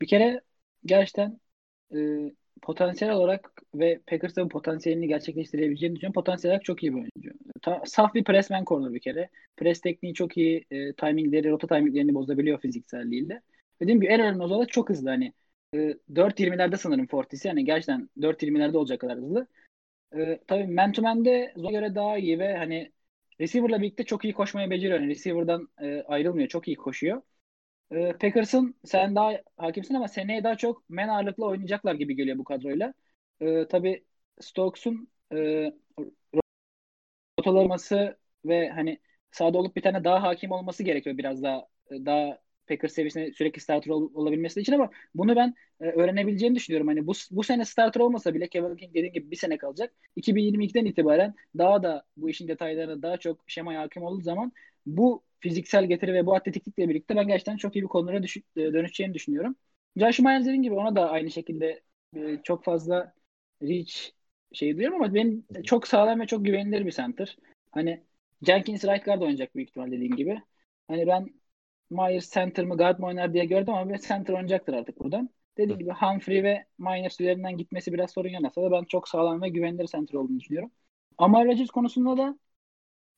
Bir 0.00 0.06
kere 0.06 0.40
gerçekten 0.84 1.40
e, 1.94 1.98
potansiyel 2.62 3.14
olarak 3.14 3.62
ve 3.74 4.00
Packers'ın 4.06 4.48
potansiyelini 4.48 5.08
gerçekleştirebileceğini 5.08 5.96
düşünüyorum. 5.96 6.14
Potansiyel 6.14 6.52
olarak 6.52 6.64
çok 6.64 6.82
iyi 6.82 6.92
bir 6.92 6.98
oyuncu. 6.98 7.30
Ta, 7.62 7.82
saf 7.86 8.14
bir 8.14 8.24
pressman 8.24 8.64
corner 8.64 8.94
bir 8.94 9.00
kere. 9.00 9.28
Press 9.56 9.80
tekniği 9.80 10.14
çok 10.14 10.36
iyi. 10.36 10.64
E, 10.70 10.92
timingleri, 10.92 11.50
rota 11.50 11.66
timinglerini 11.66 12.14
bozabiliyor 12.14 12.60
fizikselliğiyle. 12.60 13.42
Dediğim 13.80 14.00
gibi 14.00 14.12
en 14.12 14.20
önemli 14.20 14.42
olarak 14.42 14.68
çok 14.72 14.90
hızlı. 14.90 15.08
Hani 15.10 15.32
e, 15.74 15.94
4.20'lerde 16.14 16.76
sanırım 16.76 17.06
Fortis'i. 17.06 17.48
Hani 17.48 17.64
gerçekten 17.64 18.08
4.20'lerde 18.22 18.78
olacak 18.78 19.00
kadar 19.00 19.18
hızlı. 19.18 19.46
E, 20.16 20.40
tabii 20.46 20.66
man 20.66 20.92
to 20.92 21.02
man'de 21.02 21.52
Zoe'ye 21.56 21.72
göre 21.72 21.94
daha 21.94 22.18
iyi 22.18 22.38
ve 22.38 22.56
hani 22.56 22.92
receiver'la 23.40 23.82
birlikte 23.82 24.04
çok 24.04 24.24
iyi 24.24 24.34
koşmayı 24.34 24.70
beceriyor. 24.70 25.00
Yani 25.00 25.10
receiver'dan 25.10 25.68
e, 25.82 26.02
ayrılmıyor. 26.02 26.48
Çok 26.48 26.68
iyi 26.68 26.76
koşuyor. 26.76 27.22
E, 27.92 28.12
Packers'ın 28.18 28.74
sen 28.84 29.14
daha 29.14 29.32
hakimsin 29.56 29.94
ama 29.94 30.08
seneye 30.08 30.44
daha 30.44 30.56
çok 30.56 30.90
men 30.90 31.08
ağırlıklı 31.08 31.46
oynayacaklar 31.46 31.94
gibi 31.94 32.16
geliyor 32.16 32.38
bu 32.38 32.44
kadroyla. 32.44 32.94
E, 33.40 33.68
tabii 33.68 34.04
Stokes'un 34.40 35.08
e, 35.34 35.72
rotalarması 37.38 38.18
ve 38.44 38.68
hani 38.68 38.98
sahada 39.30 39.58
olup 39.58 39.76
bir 39.76 39.82
tane 39.82 40.04
daha 40.04 40.22
hakim 40.22 40.50
olması 40.52 40.82
gerekiyor 40.82 41.18
biraz 41.18 41.42
daha 41.42 41.66
daha 41.90 42.38
Packers 42.68 42.92
seviyesinde 42.92 43.32
sürekli 43.32 43.60
starter 43.60 43.90
ol, 43.90 44.10
olabilmesi 44.14 44.60
için 44.60 44.72
ama 44.72 44.90
bunu 45.14 45.36
ben 45.36 45.54
e, 45.80 45.84
öğrenebileceğini 45.84 46.54
düşünüyorum. 46.56 46.88
Hani 46.88 47.06
bu, 47.06 47.12
bu 47.30 47.42
sene 47.42 47.64
starter 47.64 48.00
olmasa 48.00 48.34
bile 48.34 48.48
Kevin 48.48 48.76
King 48.76 48.94
dediğim 48.94 49.12
gibi 49.12 49.30
bir 49.30 49.36
sene 49.36 49.58
kalacak. 49.58 49.92
2022'den 50.16 50.84
itibaren 50.84 51.34
daha 51.58 51.82
da 51.82 52.04
bu 52.16 52.30
işin 52.30 52.48
detaylarına 52.48 53.02
daha 53.02 53.16
çok 53.16 53.44
şemaya 53.46 53.80
hakim 53.82 54.02
olduğu 54.02 54.20
zaman 54.22 54.52
bu 54.86 55.22
fiziksel 55.42 55.84
getiri 55.86 56.14
ve 56.14 56.26
bu 56.26 56.34
atletiklikle 56.34 56.88
birlikte 56.88 57.16
ben 57.16 57.28
gerçekten 57.28 57.56
çok 57.56 57.76
iyi 57.76 57.82
bir 57.82 57.88
konulara 57.88 58.22
düş, 58.22 58.36
e, 58.36 58.42
dönüşeceğini 58.56 59.14
düşünüyorum. 59.14 59.56
Josh 59.96 60.18
Myers 60.18 60.44
dediğim 60.44 60.62
gibi 60.62 60.74
ona 60.74 60.96
da 60.96 61.10
aynı 61.10 61.30
şekilde 61.30 61.82
e, 62.16 62.38
çok 62.44 62.64
fazla 62.64 63.14
reach 63.62 64.10
şey 64.52 64.76
duyuyorum 64.76 65.02
ama 65.02 65.14
benim 65.14 65.46
çok 65.64 65.88
sağlam 65.88 66.20
ve 66.20 66.26
çok 66.26 66.44
güvenilir 66.44 66.86
bir 66.86 66.92
center. 66.92 67.36
Hani 67.70 68.02
Jenkins 68.42 68.84
right 68.84 69.04
guard 69.04 69.20
oynayacak 69.20 69.54
büyük 69.56 69.68
ihtimal 69.68 69.90
dediğim 69.90 70.16
gibi. 70.16 70.42
Hani 70.88 71.06
ben 71.06 71.34
Myers 71.90 72.30
center 72.34 72.64
mı 72.64 72.76
guard 72.76 72.98
mı 72.98 73.06
oynar 73.06 73.34
diye 73.34 73.44
gördüm 73.44 73.74
ama 73.74 73.98
center 73.98 74.34
oynayacaktır 74.34 74.74
artık 74.74 75.00
buradan. 75.00 75.30
Dediğim 75.58 75.78
gibi 75.78 75.90
Humphrey 75.90 76.42
ve 76.42 76.66
Myers 76.78 77.20
üzerinden 77.20 77.56
gitmesi 77.56 77.92
biraz 77.92 78.10
sorun 78.10 78.28
yanasa 78.28 78.62
da 78.62 78.70
ben 78.70 78.84
çok 78.84 79.08
sağlam 79.08 79.42
ve 79.42 79.48
güvenilir 79.48 79.86
center 79.86 80.18
olduğunu 80.18 80.40
düşünüyorum. 80.40 80.70
Amar 81.18 81.46
Rodgers 81.46 81.70
konusunda 81.70 82.16
da 82.16 82.38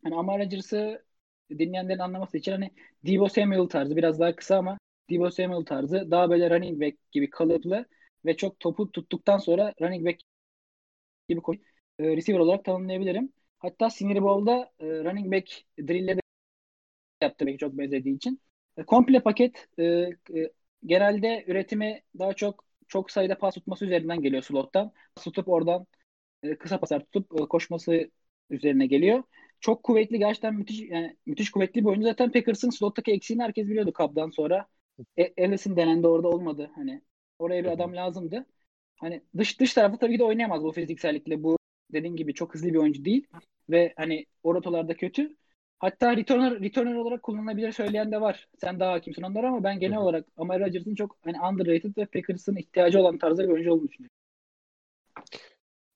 hani 0.05 0.15
Amar 0.15 0.41
Rodgers'ı 0.41 1.05
dinleyenlerin 1.51 1.99
anlaması 1.99 2.39
için 2.39 2.53
hani 2.53 2.71
Debo 3.07 3.29
Samuel 3.29 3.69
tarzı 3.69 3.97
biraz 3.97 4.21
daha 4.21 4.37
kısa 4.37 4.57
ama 4.59 4.79
Debo 5.11 5.31
Samuel 5.31 5.65
tarzı 5.65 6.11
daha 6.11 6.31
böyle 6.31 6.51
running 6.51 6.81
back 6.83 7.13
gibi 7.13 7.31
kalıplı 7.31 7.87
ve 8.25 8.37
çok 8.37 8.61
topu 8.61 8.93
tuttuktan 8.93 9.39
sonra 9.39 9.75
running 9.83 10.07
back 10.07 10.21
gibi 11.29 11.41
koy, 11.41 11.59
e, 11.99 12.17
receiver 12.17 12.39
olarak 12.41 12.65
tanımlayabilirim. 12.65 13.33
Hatta 13.59 13.91
Senior 13.91 14.23
Bowl'da 14.23 14.73
e, 14.81 14.87
running 15.05 15.33
back 15.33 15.49
drill'leri 15.79 16.21
yaptı 17.23 17.47
belki 17.47 17.59
çok 17.59 17.79
benzediği 17.79 18.17
için. 18.17 18.41
E, 18.77 18.85
komple 18.85 19.21
paket 19.23 19.69
e, 19.79 19.83
e, 19.85 20.53
genelde 20.87 21.45
üretimi 21.47 22.03
daha 22.19 22.33
çok 22.35 22.65
çok 22.89 23.11
sayıda 23.11 23.39
pas 23.39 23.55
tutması 23.55 23.85
üzerinden 23.85 24.21
geliyor 24.23 24.43
slottan. 24.43 24.93
Tutup 25.17 25.49
oradan 25.49 25.87
e, 26.43 26.57
kısa 26.59 26.81
pasar 26.81 27.01
tutup 27.01 27.43
e, 27.43 27.49
koşması 27.49 28.11
üzerine 28.51 28.87
geliyor. 28.87 29.23
Çok 29.65 29.83
kuvvetli 29.83 30.19
gerçekten 30.19 30.55
müthiş 30.55 30.81
yani 30.81 31.17
müthiş 31.27 31.51
kuvvetli 31.51 31.81
bir 31.81 31.89
oyuncu. 31.89 32.07
Zaten 32.07 32.33
Packers'ın 32.33 32.71
slottaki 32.71 33.13
eksiğini 33.13 33.43
herkes 33.43 33.69
biliyordu 33.69 33.93
Cub'dan 33.99 34.31
sonra. 34.31 34.67
E, 35.17 35.23
Ellison 35.37 35.77
denendi 35.77 36.07
orada 36.07 36.29
olmadı. 36.29 36.71
Hani 36.75 37.03
oraya 37.39 37.65
bir 37.65 37.69
adam 37.69 37.97
lazımdı. 37.97 38.47
Hani 38.97 39.23
dış 39.39 39.61
dış 39.61 39.75
tarafı 39.75 39.99
tabii 39.99 40.13
ki 40.13 40.19
de 40.19 40.25
oynayamaz 40.25 40.63
bu 40.63 40.73
fiziksellikle. 40.73 41.43
Bu 41.43 41.59
dediğin 41.93 42.17
gibi 42.17 42.35
çok 42.35 42.55
hızlı 42.55 42.69
bir 42.69 42.79
oyuncu 42.79 43.05
değil. 43.05 43.27
Ve 43.71 43.93
hani 43.97 44.27
oratolarda 44.43 44.97
kötü. 44.97 45.37
Hatta 45.79 46.17
returner, 46.17 46.61
returner 46.61 46.95
olarak 46.95 47.23
kullanılabilir 47.23 47.73
söyleyen 47.73 48.13
de 48.13 48.21
var. 48.21 48.49
Sen 48.61 48.81
daha 48.81 48.93
hakimsin 48.93 49.23
onlara 49.23 49.49
ama 49.49 49.65
ben 49.65 49.81
genel 49.81 49.99
olarak 49.99 50.27
Amari 50.37 50.65
Rodgers'ın 50.65 50.95
çok 50.95 51.17
hani 51.25 51.41
underrated 51.41 51.97
ve 51.97 52.07
Packers'ın 52.07 52.57
ihtiyacı 52.57 53.01
olan 53.01 53.19
tarzda 53.19 53.45
bir 53.45 53.49
oyuncu 53.49 53.73
olduğunu 53.73 53.89
düşünüyorum. 53.89 54.17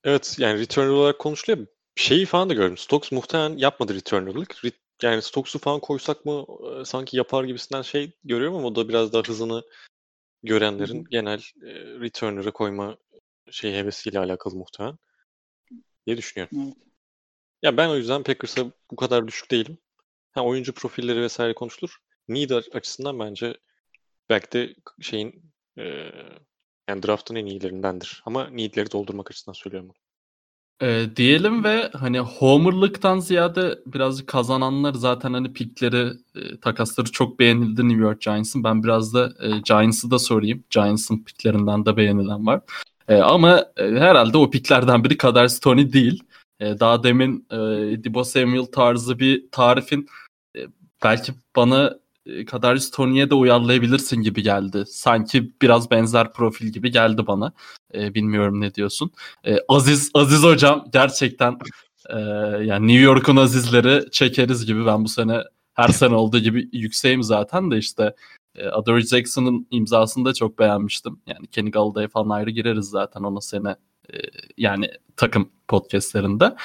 Evet 0.03 0.35
yani 0.39 0.59
returner 0.59 0.87
olarak 0.87 1.19
konuşuluyor. 1.19 1.67
Şeyi 1.99 2.25
falan 2.25 2.49
da 2.49 2.53
gördüm. 2.53 2.77
Stokes 2.77 3.11
muhtemelen 3.11 3.57
yapmadı 3.57 3.95
returner'lık. 3.95 4.61
Yani 5.01 5.21
Stokes'u 5.21 5.59
falan 5.59 5.79
koysak 5.79 6.25
mı 6.25 6.45
e, 6.81 6.85
sanki 6.85 7.17
yapar 7.17 7.43
gibisinden 7.43 7.81
şey 7.81 8.11
görüyorum 8.23 8.57
ama 8.57 8.67
o 8.67 8.75
da 8.75 8.89
biraz 8.89 9.13
daha 9.13 9.21
hızını 9.21 9.63
görenlerin 10.43 11.05
genel 11.09 11.39
e, 11.63 11.73
returner'ı 11.99 12.51
koyma 12.51 12.97
şey 13.51 13.73
hevesiyle 13.73 14.19
alakalı 14.19 14.55
muhtemelen 14.55 14.97
diye 16.07 16.17
düşünüyorum. 16.17 16.57
Evet. 16.63 16.77
Ya 17.61 17.77
ben 17.77 17.89
o 17.89 17.95
yüzden 17.95 18.23
Packers'a 18.23 18.65
bu 18.91 18.95
kadar 18.95 19.27
düşük 19.27 19.51
değilim. 19.51 19.77
Ha, 20.31 20.45
oyuncu 20.45 20.73
profilleri 20.73 21.21
vesaire 21.21 21.53
konuşulur. 21.53 21.97
Need 22.27 22.49
açısından 22.49 23.19
bence 23.19 23.57
belki 24.29 24.51
de 24.51 24.75
şeyin 25.01 25.51
e, 25.77 25.83
yani 26.89 27.03
draft'ın 27.03 27.35
en 27.35 27.45
iyilerindendir. 27.45 28.21
Ama 28.25 28.49
need'leri 28.49 28.91
doldurmak 28.91 29.31
açısından 29.31 29.53
söylüyorum 29.53 29.89
bunu. 29.89 30.08
E, 30.81 31.05
diyelim 31.15 31.63
ve 31.63 31.89
hani 31.93 32.19
homer'lıktan 32.19 33.19
ziyade 33.19 33.79
birazcık 33.85 34.27
kazananlar 34.27 34.93
zaten 34.93 35.33
hani 35.33 35.53
pikleri, 35.53 36.13
e, 36.35 36.59
takasları 36.59 37.11
çok 37.11 37.39
beğenildi 37.39 37.89
New 37.89 38.01
York 38.03 38.21
Giants'ın. 38.21 38.63
Ben 38.63 38.83
biraz 38.83 39.13
da 39.13 39.33
e, 39.39 39.59
Giants'ı 39.59 40.11
da 40.11 40.19
sorayım. 40.19 40.63
Giants'ın 40.69 41.23
piklerinden 41.23 41.85
de 41.85 41.97
beğenilen 41.97 42.45
var. 42.45 42.61
E, 43.07 43.15
ama 43.15 43.65
e, 43.77 43.83
herhalde 43.83 44.37
o 44.37 44.49
piklerden 44.49 45.03
biri 45.03 45.17
kadar 45.17 45.47
Stoney 45.47 45.93
değil. 45.93 46.23
E, 46.59 46.79
daha 46.79 47.03
demin 47.03 47.47
e, 47.51 47.57
Debo 48.03 48.23
Samuel 48.23 48.65
tarzı 48.65 49.19
bir 49.19 49.51
tarifin 49.51 50.07
e, 50.57 50.59
belki 51.03 51.33
bana 51.55 51.99
e, 52.29 52.45
Kadarius 52.45 52.91
Tony'ye 52.91 53.29
de 53.29 53.35
uyarlayabilirsin 53.35 54.21
gibi 54.21 54.43
geldi. 54.43 54.83
Sanki 54.87 55.51
biraz 55.61 55.91
benzer 55.91 56.33
profil 56.33 56.67
gibi 56.67 56.91
geldi 56.91 57.27
bana. 57.27 57.53
E, 57.93 58.13
bilmiyorum 58.13 58.61
ne 58.61 58.75
diyorsun. 58.75 59.11
E, 59.45 59.57
Aziz 59.67 60.11
Aziz 60.13 60.43
hocam 60.43 60.85
gerçekten 60.93 61.57
e, 62.09 62.19
yani 62.63 62.87
New 62.87 63.01
York'un 63.01 63.35
azizleri 63.35 64.11
çekeriz 64.11 64.65
gibi 64.65 64.85
ben 64.85 65.03
bu 65.03 65.07
sene 65.07 65.43
her 65.73 65.87
sene 65.87 66.15
olduğu 66.15 66.39
gibi 66.39 66.69
yükseğim 66.73 67.23
zaten 67.23 67.71
de 67.71 67.77
işte 67.77 68.15
e, 68.55 68.67
Adore 68.67 69.01
Jackson'ın 69.01 69.67
imzasını 69.71 70.25
da 70.25 70.33
çok 70.33 70.59
beğenmiştim. 70.59 71.19
Yani 71.27 71.47
Kenny 71.47 71.71
Galladay 71.71 72.07
falan 72.07 72.29
ayrı 72.29 72.49
gireriz 72.49 72.85
zaten 72.85 73.21
ona 73.21 73.41
sene 73.41 73.75
e, 74.13 74.17
yani 74.57 74.91
takım 75.17 75.49
podcastlerinde. 75.67 76.55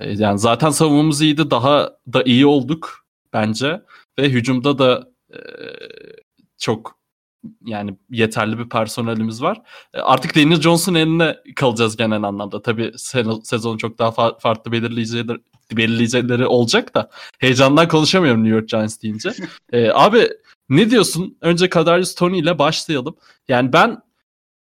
E, 0.00 0.12
yani 0.12 0.38
zaten 0.38 0.70
savunmamız 0.70 1.22
iyiydi. 1.22 1.50
Daha 1.50 1.92
da 2.12 2.22
iyi 2.22 2.46
olduk 2.46 3.06
bence. 3.32 3.82
Ve 4.18 4.28
hücumda 4.28 4.78
da 4.78 5.11
e, 5.32 5.38
çok 6.58 7.02
yani 7.64 7.96
yeterli 8.10 8.58
bir 8.58 8.68
personelimiz 8.68 9.42
var. 9.42 9.62
Artık 9.94 10.36
Daniel 10.36 10.60
Johnson 10.60 10.94
eline 10.94 11.36
kalacağız 11.56 11.96
genel 11.96 12.22
anlamda. 12.22 12.62
Tabii 12.62 12.92
sezon 13.42 13.76
çok 13.76 13.98
daha 13.98 14.08
fa- 14.08 14.40
farklı 14.40 14.72
belirleyicileri, 14.72 15.38
belirleyicileri 15.72 16.46
olacak 16.46 16.94
da 16.94 17.10
heyecandan 17.38 17.88
konuşamıyorum 17.88 18.44
New 18.44 18.56
York 18.56 18.68
Giants 18.68 19.02
deyince. 19.02 19.32
Ee, 19.72 19.90
abi 19.90 20.28
ne 20.68 20.90
diyorsun? 20.90 21.38
Önce 21.40 21.68
Kadarius 21.68 22.14
Tony 22.14 22.38
ile 22.38 22.58
başlayalım. 22.58 23.16
Yani 23.48 23.72
ben 23.72 24.02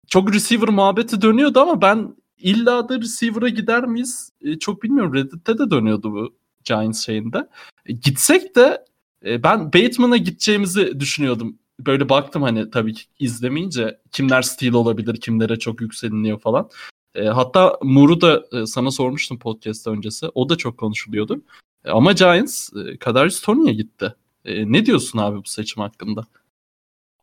çok 0.09 0.35
receiver 0.35 0.69
muhabbeti 0.69 1.23
dönüyordu 1.23 1.61
ama 1.61 1.83
ben 1.83 2.17
illa 2.39 2.89
da 2.89 3.01
receiver'a 3.01 3.49
gider 3.49 3.85
miyiz? 3.85 4.33
Ee, 4.43 4.59
çok 4.59 4.83
bilmiyorum. 4.83 5.15
Reddit'te 5.15 5.59
de 5.59 5.71
dönüyordu 5.71 6.13
bu 6.13 6.35
Giants 6.65 7.07
şeyinde. 7.07 7.49
Gitsek 7.87 8.57
de 8.57 8.85
e, 9.25 9.43
ben 9.43 9.73
Bateman'a 9.73 10.17
gideceğimizi 10.17 11.01
düşünüyordum. 11.01 11.59
Böyle 11.81 12.09
baktım 12.09 12.43
hani 12.43 12.71
tabii 12.71 12.95
ki 12.95 13.03
izlemeyince 13.19 14.01
kimler 14.13 14.43
steal 14.43 14.73
olabilir, 14.73 15.21
kimlere 15.21 15.59
çok 15.59 15.81
yükseliniyor 15.81 16.39
falan. 16.39 16.71
E, 17.15 17.25
hatta 17.25 17.79
Moore'u 17.83 18.21
da 18.21 18.45
e, 18.53 18.67
sana 18.67 18.91
sormuştum 18.91 19.39
podcast 19.39 19.87
öncesi. 19.87 20.27
O 20.35 20.49
da 20.49 20.57
çok 20.57 20.79
konuşuluyordu. 20.79 21.43
E, 21.85 21.91
ama 21.91 22.13
Giants 22.13 22.71
e, 22.77 22.97
Kadarius 22.97 23.41
Tony'ye 23.41 23.75
gitti. 23.75 24.15
E, 24.45 24.73
ne 24.73 24.87
diyorsun 24.87 25.19
abi 25.19 25.39
bu 25.39 25.49
seçim 25.49 25.83
hakkında? 25.83 26.27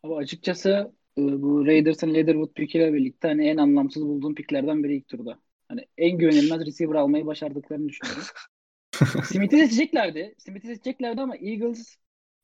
Ama 0.02 0.16
açıkçası 0.16 0.92
e, 1.18 1.42
bu 1.42 1.66
Raiders'ın 1.66 2.14
Leatherwood 2.14 2.52
pikiyle 2.54 2.94
birlikte 2.94 3.28
hani 3.28 3.48
en 3.48 3.56
anlamsız 3.56 4.02
bulduğum 4.02 4.34
piklerden 4.34 4.84
biri 4.84 4.96
ilk 4.96 5.08
turda. 5.08 5.38
Hani 5.68 5.86
en 5.98 6.18
güvenilmez 6.18 6.66
receiver 6.66 6.94
almayı 6.94 7.26
başardıklarını 7.26 7.88
düşünüyorum. 7.88 8.22
Smith'i 9.24 9.56
seçeceklerdi. 9.58 10.34
Smith'i 10.38 10.66
seçeceklerdi 10.66 11.20
ama 11.20 11.36
Eagles 11.36 11.96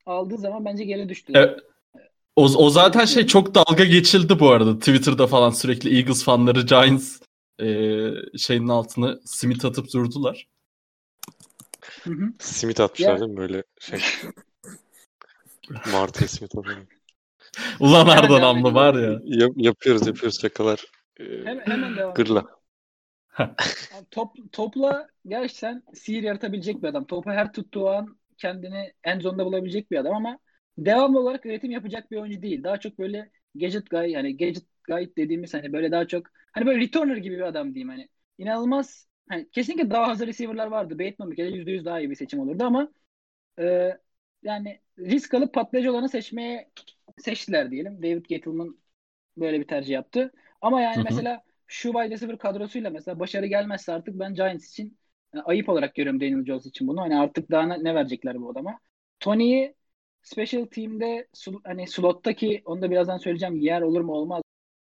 aldığı 0.06 0.38
zaman 0.38 0.64
bence 0.64 0.84
geri 0.84 1.08
düştüler. 1.08 1.40
Evet. 1.48 1.60
O, 2.36 2.44
o 2.44 2.70
zaten 2.70 3.04
şey 3.04 3.26
çok 3.26 3.54
dalga 3.54 3.84
geçildi 3.84 4.40
bu 4.40 4.50
arada. 4.50 4.78
Twitter'da 4.78 5.26
falan 5.26 5.50
sürekli 5.50 5.96
Eagles 5.96 6.24
fanları 6.24 6.60
Giants 6.60 7.20
e, 7.60 7.68
şeyin 8.38 8.68
altını 8.68 9.20
Smith 9.24 9.64
atıp 9.64 9.92
durdular. 9.92 10.46
Hı 12.04 12.10
hı. 12.10 12.32
Simit 12.38 12.80
atmışlar 12.80 13.12
Ya- 13.12 13.20
değil 13.20 13.30
mi 13.30 13.36
böyle 13.36 13.62
şey. 13.80 14.00
Martı'ya 15.92 16.28
simit 16.28 16.58
atıyor. 16.58 16.86
Ulan 17.80 18.06
devam 18.06 18.44
amlı 18.44 18.74
var 18.74 18.94
ya. 18.94 19.20
Yap, 19.24 19.52
yapıyoruz 19.56 20.06
yapıyoruz 20.06 20.40
şakalar. 20.40 20.84
Ee, 21.20 21.24
Hemen, 21.24 21.66
hemen 21.66 21.96
devam 21.96 22.14
gırla. 22.14 22.44
Top, 24.10 24.52
topla 24.52 25.08
gerçekten 25.26 25.82
sihir 25.94 26.22
yaratabilecek 26.22 26.82
bir 26.82 26.88
adam. 26.88 27.06
Topu 27.06 27.30
her 27.30 27.52
tuttuğu 27.52 27.88
an 27.90 28.18
kendini 28.38 28.92
end 29.04 29.20
zone'da 29.20 29.46
bulabilecek 29.46 29.90
bir 29.90 29.96
adam 29.96 30.14
ama 30.14 30.38
devamlı 30.78 31.20
olarak 31.20 31.46
üretim 31.46 31.70
yapacak 31.70 32.10
bir 32.10 32.16
oyuncu 32.16 32.42
değil. 32.42 32.62
Daha 32.64 32.80
çok 32.80 32.98
böyle 32.98 33.30
gadget 33.54 33.90
guy 33.90 34.10
yani 34.10 34.36
gadget 34.36 34.64
guy 34.88 35.10
dediğimiz 35.16 35.54
hani 35.54 35.72
böyle 35.72 35.90
daha 35.92 36.06
çok 36.06 36.26
hani 36.52 36.66
böyle 36.66 36.80
returner 36.80 37.16
gibi 37.16 37.36
bir 37.36 37.40
adam 37.40 37.74
diyeyim 37.74 37.88
hani. 37.88 38.08
İnanılmaz 38.38 39.08
hani 39.28 39.50
kesinlikle 39.50 39.90
daha 39.90 40.08
hazır 40.08 40.26
receiver'lar 40.26 40.66
vardı. 40.66 40.98
Bateman 40.98 41.30
bir 41.30 41.36
kere 41.36 41.48
%100 41.50 41.84
daha 41.84 42.00
iyi 42.00 42.10
bir 42.10 42.14
seçim 42.16 42.40
olurdu 42.40 42.64
ama 42.64 42.92
e, 43.58 43.98
yani 44.42 44.80
risk 44.98 45.34
alıp 45.34 45.54
patlayıcı 45.54 45.92
olanı 45.92 46.08
seçmeye 46.08 46.70
seçtiler 47.18 47.70
diyelim. 47.70 48.02
David 48.02 48.24
Gettleman 48.26 48.78
böyle 49.36 49.60
bir 49.60 49.68
tercih 49.68 49.92
yaptı. 49.94 50.32
Ama 50.60 50.80
yani 50.80 51.02
mesela 51.02 51.44
şu 51.74 51.92
wide 51.92 52.10
receiver 52.10 52.38
kadrosuyla 52.38 52.90
mesela 52.90 53.20
başarı 53.20 53.46
gelmezse 53.46 53.92
artık 53.92 54.18
ben 54.18 54.34
Giants 54.34 54.68
için 54.68 54.98
yani 55.34 55.42
ayıp 55.42 55.68
olarak 55.68 55.94
görüyorum 55.94 56.20
Daniel 56.20 56.44
Jones 56.44 56.66
için 56.66 56.88
bunu. 56.88 57.00
Hani 57.00 57.18
artık 57.18 57.50
daha 57.50 57.62
ne, 57.62 57.84
ne 57.84 57.94
verecekler 57.94 58.40
bu 58.40 58.50
adama. 58.50 58.78
Tony'yi 59.20 59.74
special 60.22 60.66
team'de 60.66 61.28
hani 61.64 61.86
slottaki 61.86 62.62
onu 62.64 62.82
da 62.82 62.90
birazdan 62.90 63.18
söyleyeceğim 63.18 63.56
yer 63.56 63.82
olur 63.82 64.00
mu 64.00 64.12
olmaz. 64.12 64.42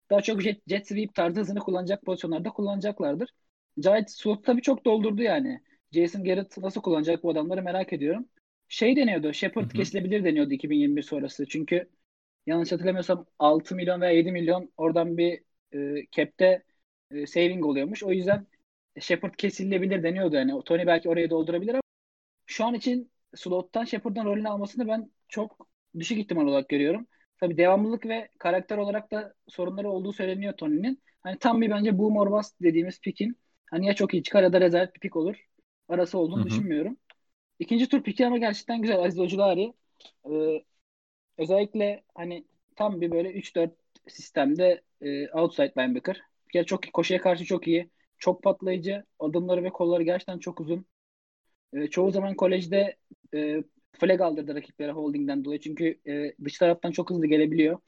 Daha 0.09 0.21
çok 0.21 0.41
jet, 0.41 0.61
jet 0.67 0.87
sweep 0.87 1.15
tarzı 1.15 1.39
hızını 1.39 1.59
kullanacak 1.59 2.05
pozisyonlarda 2.05 2.49
kullanacaklardır. 2.49 3.29
Giants 3.77 4.15
slot 4.15 4.45
tabii 4.45 4.61
çok 4.61 4.85
doldurdu 4.85 5.21
yani. 5.21 5.61
Jason 5.91 6.23
Garrett 6.23 6.57
nasıl 6.57 6.81
kullanacak 6.81 7.23
bu 7.23 7.31
adamları 7.31 7.63
merak 7.63 7.93
ediyorum. 7.93 8.25
Şey 8.67 8.95
deniyordu, 8.95 9.33
Shepard 9.33 9.71
kesilebilir 9.71 10.23
deniyordu 10.23 10.53
2021 10.53 11.01
sonrası. 11.01 11.47
Çünkü 11.47 11.89
yanlış 12.45 12.71
hatırlamıyorsam 12.71 13.25
6 13.39 13.75
milyon 13.75 14.01
veya 14.01 14.11
7 14.11 14.31
milyon 14.31 14.71
oradan 14.77 15.17
bir 15.17 15.41
e, 15.73 16.07
cap'te 16.11 16.63
e, 17.11 17.27
saving 17.27 17.65
oluyormuş. 17.65 18.03
O 18.03 18.11
yüzden 18.11 18.47
Shepard 18.99 19.33
kesilebilir 19.35 20.03
deniyordu 20.03 20.35
yani. 20.35 20.63
Tony 20.65 20.87
belki 20.87 21.09
orayı 21.09 21.29
doldurabilir 21.29 21.73
ama 21.73 21.81
şu 22.45 22.65
an 22.65 22.73
için 22.73 23.11
slottan 23.35 23.85
Shepard'ın 23.85 24.25
rolünü 24.25 24.49
almasını 24.49 24.87
ben 24.87 25.11
çok 25.29 25.69
düşük 25.99 26.17
ihtimal 26.17 26.47
olarak 26.47 26.69
görüyorum. 26.69 27.07
Tabii 27.39 27.57
devamlılık 27.57 28.05
ve 28.05 28.29
karakter 28.39 28.77
olarak 28.77 29.11
da 29.11 29.33
sorunları 29.47 29.89
olduğu 29.91 30.13
söyleniyor 30.13 30.53
Tony'nin. 30.57 31.03
Hani 31.21 31.39
tam 31.39 31.61
bir 31.61 31.69
bence 31.71 31.97
boom 31.97 32.17
or 32.17 32.31
bust 32.31 32.55
dediğimiz 32.61 33.01
pikin 33.01 33.37
hani 33.71 33.87
ya 33.87 33.93
çok 33.95 34.13
iyi 34.13 34.23
çıkar 34.23 34.43
ya 34.43 34.53
da 34.53 34.61
rezalet 34.61 34.95
bir 34.95 34.99
pik 34.99 35.15
olur. 35.15 35.35
Arası 35.89 36.17
olduğunu 36.17 36.43
Hı 36.43 36.43
hı. 36.43 36.67
düşünmüyorum. 36.67 36.97
İkinci 37.59 37.89
tur 37.89 38.03
piki 38.03 38.27
ama 38.27 38.37
gerçekten 38.37 38.81
güzel. 38.81 38.99
Aziz 38.99 39.19
Ojulari. 39.19 39.73
Ee, 40.31 40.63
özellikle 41.37 42.03
hani 42.15 42.45
tam 42.75 43.01
bir 43.01 43.11
böyle 43.11 43.31
3-4 43.33 43.75
sistemde 44.07 44.81
e, 45.01 45.29
outside 45.31 45.73
linebacker. 45.77 46.21
Bir 46.47 46.51
kere 46.53 46.65
çok 46.65 46.93
koşuya 46.93 47.21
karşı 47.21 47.45
çok 47.45 47.67
iyi. 47.67 47.89
Çok 48.19 48.43
patlayıcı. 48.43 49.03
Adımları 49.19 49.63
ve 49.63 49.69
kolları 49.69 50.03
gerçekten 50.03 50.39
çok 50.39 50.59
uzun. 50.61 50.85
E, 51.73 51.87
çoğu 51.87 52.11
zaman 52.11 52.35
kolejde 52.35 52.97
e, 53.33 53.63
flag 53.99 54.21
aldırdı 54.21 54.55
rakiplere 54.55 54.91
holdingden 54.91 55.45
dolayı. 55.45 55.59
Çünkü 55.59 55.99
e, 56.07 56.33
dış 56.45 56.57
taraftan 56.57 56.91
çok 56.91 57.09
hızlı 57.09 57.27
gelebiliyor. 57.27 57.79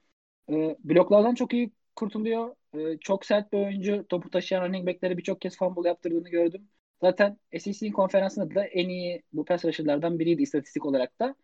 E, 0.52 0.78
bloklardan 0.84 1.36
çok 1.36 1.54
iyi 1.54 1.72
kurtuluyor. 1.96 2.56
E, 2.78 2.98
çok 3.00 3.26
sert 3.26 3.54
bir 3.54 3.58
oyuncu. 3.58 4.06
Topu 4.10 4.30
taşıyan 4.30 4.66
running 4.70 4.88
back'lere 4.88 5.18
birçok 5.18 5.42
kez 5.42 5.58
fumble 5.58 5.90
yaptırdığını 5.90 6.30
gördüm. 6.30 6.70
Zaten 7.02 7.38
SEC'nin 7.60 7.92
konferansında 7.92 8.56
da 8.56 8.66
en 8.66 8.90
iyi 8.90 9.24
bu 9.34 9.46
pass 9.46 9.66
rusher'lardan 9.66 10.20
biriydi 10.20 10.42
istatistik 10.42 10.86
olarak 10.86 11.20
da. 11.20 11.36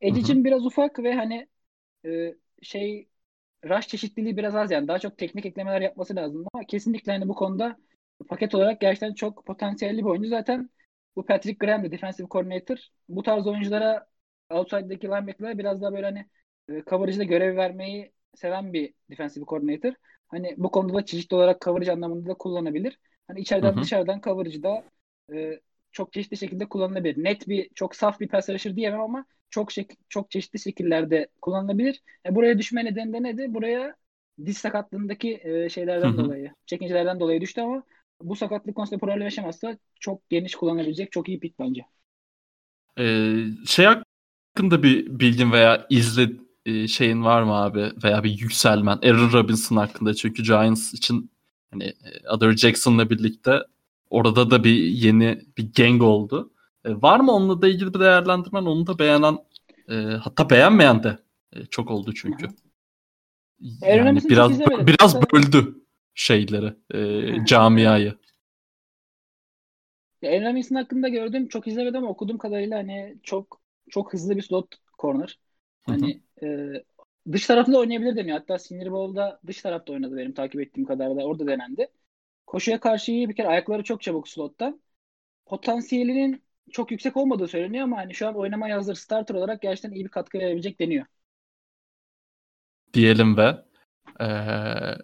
Edge 0.00 0.20
için 0.20 0.44
biraz 0.44 0.66
ufak 0.66 0.98
ve 0.98 1.14
hani 1.14 1.48
e, 2.06 2.34
şey 2.62 3.08
rush 3.64 3.88
çeşitliliği 3.88 4.36
biraz 4.36 4.54
az 4.56 4.70
yani. 4.70 4.88
Daha 4.88 4.98
çok 4.98 5.18
teknik 5.18 5.46
eklemeler 5.46 5.80
yapması 5.80 6.16
lazım 6.16 6.44
ama 6.54 6.64
kesinlikle 6.64 7.12
hani 7.12 7.28
bu 7.28 7.34
konuda 7.34 7.76
paket 8.28 8.54
olarak 8.54 8.80
gerçekten 8.80 9.14
çok 9.14 9.46
potansiyelli 9.46 9.98
bir 9.98 10.04
oyuncu. 10.04 10.28
Zaten 10.28 10.70
bu 11.16 11.26
Patrick 11.26 11.66
Graham 11.66 11.84
de 11.84 11.90
defensive 11.92 12.28
coordinator. 12.30 12.78
Bu 13.08 13.22
tarz 13.22 13.46
oyunculara 13.46 14.06
outside'daki 14.50 15.06
linebacker'lara 15.06 15.58
biraz 15.58 15.82
daha 15.82 15.92
böyle 15.92 16.06
hani 16.06 16.26
e, 16.68 16.82
coverage'da 16.90 17.24
görev 17.24 17.56
vermeyi 17.56 18.12
seven 18.34 18.72
bir 18.72 18.94
defensive 19.10 19.44
coordinator. 19.44 19.92
Hani 20.28 20.54
bu 20.58 20.70
konuda 20.70 20.94
da 20.94 21.04
çeşitli 21.04 21.34
olarak 21.36 21.60
coverage 21.60 21.92
anlamında 21.92 22.30
da 22.30 22.34
kullanabilir. 22.34 22.98
Hani 23.28 23.40
içeriden 23.40 23.74
Hı 23.74 23.80
hı. 23.80 23.80
dışarıdan 23.80 24.20
coverage'da 24.20 24.84
e, 25.32 25.60
çok 25.92 26.12
çeşitli 26.12 26.36
şekilde 26.36 26.68
kullanılabilir. 26.68 27.24
Net 27.24 27.48
bir 27.48 27.70
çok 27.74 27.96
saf 27.96 28.20
bir 28.20 28.28
pass 28.28 28.48
rusher 28.48 28.76
diyemem 28.76 29.00
ama 29.00 29.26
çok 29.50 29.70
şek- 29.72 29.96
çok 30.08 30.30
çeşitli 30.30 30.58
şekillerde 30.58 31.28
kullanılabilir. 31.42 32.02
E, 32.26 32.34
buraya 32.34 32.58
düşme 32.58 32.84
nedeni 32.84 33.12
de 33.12 33.22
nedir? 33.22 33.54
Buraya 33.54 33.96
diz 34.46 34.58
sakatlığındaki 34.58 35.40
e, 35.44 35.68
şeylerden 35.68 36.04
Hı 36.04 36.08
hı. 36.08 36.32
dolayı, 36.32 36.54
çekincelerden 36.66 37.20
dolayı 37.20 37.40
düştü 37.40 37.60
ama 37.60 37.82
bu 38.20 38.36
sakatlık 38.36 38.76
konusunda 38.76 39.00
problem 39.00 39.22
yaşamazsa 39.22 39.78
çok 40.00 40.30
geniş 40.30 40.54
kullanabilecek 40.54 41.12
çok 41.12 41.28
iyi 41.28 41.40
pick 41.40 41.58
bence. 41.58 41.82
Ee, 42.98 43.44
şey 43.66 43.86
hakkında 43.86 44.82
bir 44.82 45.20
bilgin 45.20 45.52
veya 45.52 45.86
izle 45.90 46.30
e, 46.66 46.88
şeyin 46.88 47.24
var 47.24 47.42
mı 47.42 47.52
abi 47.54 47.92
veya 48.04 48.24
bir 48.24 48.30
yükselmen 48.40 48.96
Aaron 49.02 49.32
Robinson 49.32 49.76
hakkında 49.76 50.14
çünkü 50.14 50.42
Giants 50.42 50.94
için 50.94 51.30
hani 51.70 51.84
e, 51.84 52.28
Adore 52.28 52.56
Jackson'la 52.56 53.10
birlikte 53.10 53.60
orada 54.10 54.50
da 54.50 54.64
bir 54.64 54.74
yeni 54.74 55.40
bir 55.58 55.72
gang 55.72 56.02
oldu. 56.02 56.52
E, 56.84 57.02
var 57.02 57.20
mı 57.20 57.32
onunla 57.32 57.62
da 57.62 57.68
ilgili 57.68 57.94
bir 57.94 58.00
değerlendirmen? 58.00 58.62
Onu 58.62 58.86
da 58.86 58.98
beğenen 58.98 59.38
e, 59.88 59.94
hatta 59.94 60.50
beğenmeyen 60.50 61.02
de 61.02 61.18
e, 61.52 61.66
çok 61.66 61.90
oldu 61.90 62.14
çünkü. 62.14 62.46
Hı 62.46 62.50
Yani 63.82 64.20
biraz 64.30 64.60
biraz 64.60 65.32
böldü 65.32 65.74
şeyleri, 66.14 66.74
e, 66.94 66.98
hı. 66.98 67.44
camiayı. 67.44 68.14
Ya 70.22 70.30
Aaron 70.30 70.50
Robinson 70.50 70.76
hakkında 70.76 71.08
gördüğüm 71.08 71.48
çok 71.48 71.66
izlemedim 71.68 71.96
ama 71.96 72.08
okuduğum 72.10 72.38
kadarıyla 72.38 72.78
hani 72.78 73.16
çok 73.22 73.60
çok 73.90 74.12
hızlı 74.12 74.36
bir 74.36 74.42
slot 74.42 74.74
corner. 74.98 75.38
Hani 75.82 76.20
e, 76.42 76.46
dış 77.32 77.46
tarafta 77.46 77.72
da 77.72 77.78
oynayabilir 77.78 78.16
deniyor. 78.16 78.38
Hatta 78.38 78.58
Senior 78.58 78.92
Bowl'da 78.92 79.40
dış 79.46 79.62
tarafta 79.62 79.92
oynadı 79.92 80.16
benim 80.16 80.32
takip 80.32 80.60
ettiğim 80.60 80.86
kadarıyla. 80.86 81.24
Orada 81.24 81.46
denendi. 81.46 81.88
Koşuya 82.48 82.80
karşı 82.80 83.12
iyi 83.12 83.28
bir 83.28 83.34
kere 83.36 83.48
ayakları 83.48 83.82
çok 83.82 84.02
çabuk 84.02 84.28
slottan. 84.28 84.80
Potansiyelinin 85.46 86.42
çok 86.72 86.90
yüksek 86.90 87.16
olmadığı 87.16 87.48
söyleniyor 87.48 87.84
ama 87.84 87.96
hani 87.96 88.14
şu 88.14 88.28
an 88.28 88.34
oynamaya 88.36 88.76
hazır 88.76 88.94
starter 88.94 89.34
olarak 89.34 89.62
gerçekten 89.62 89.90
iyi 89.90 90.04
bir 90.04 90.10
katkı 90.10 90.38
verebilecek 90.38 90.80
deniyor. 90.80 91.06
diyelim 92.94 93.36
ve 93.36 93.56
eee, 94.20 94.98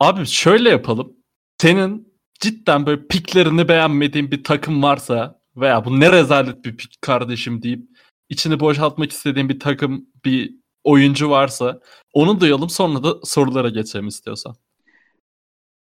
abi 0.00 0.26
şöyle 0.26 0.70
yapalım. 0.70 1.16
Senin 1.60 2.14
cidden 2.40 2.86
böyle 2.86 3.06
piklerini 3.06 3.68
beğenmediğin 3.68 4.30
bir 4.30 4.44
takım 4.44 4.82
varsa 4.82 5.40
veya 5.56 5.84
bu 5.84 6.00
ne 6.00 6.12
rezalet 6.12 6.64
bir 6.64 6.76
pik 6.76 7.02
kardeşim 7.02 7.62
deyip 7.62 7.88
içini 8.28 8.60
boşaltmak 8.60 9.12
istediğin 9.12 9.48
bir 9.48 9.60
takım 9.60 10.06
bir 10.24 10.54
oyuncu 10.84 11.30
varsa 11.30 11.80
onu 12.12 12.40
duyalım 12.40 12.70
sonra 12.70 13.02
da 13.04 13.14
sorulara 13.24 13.68
geçelim 13.68 14.08
istiyorsan. 14.08 14.56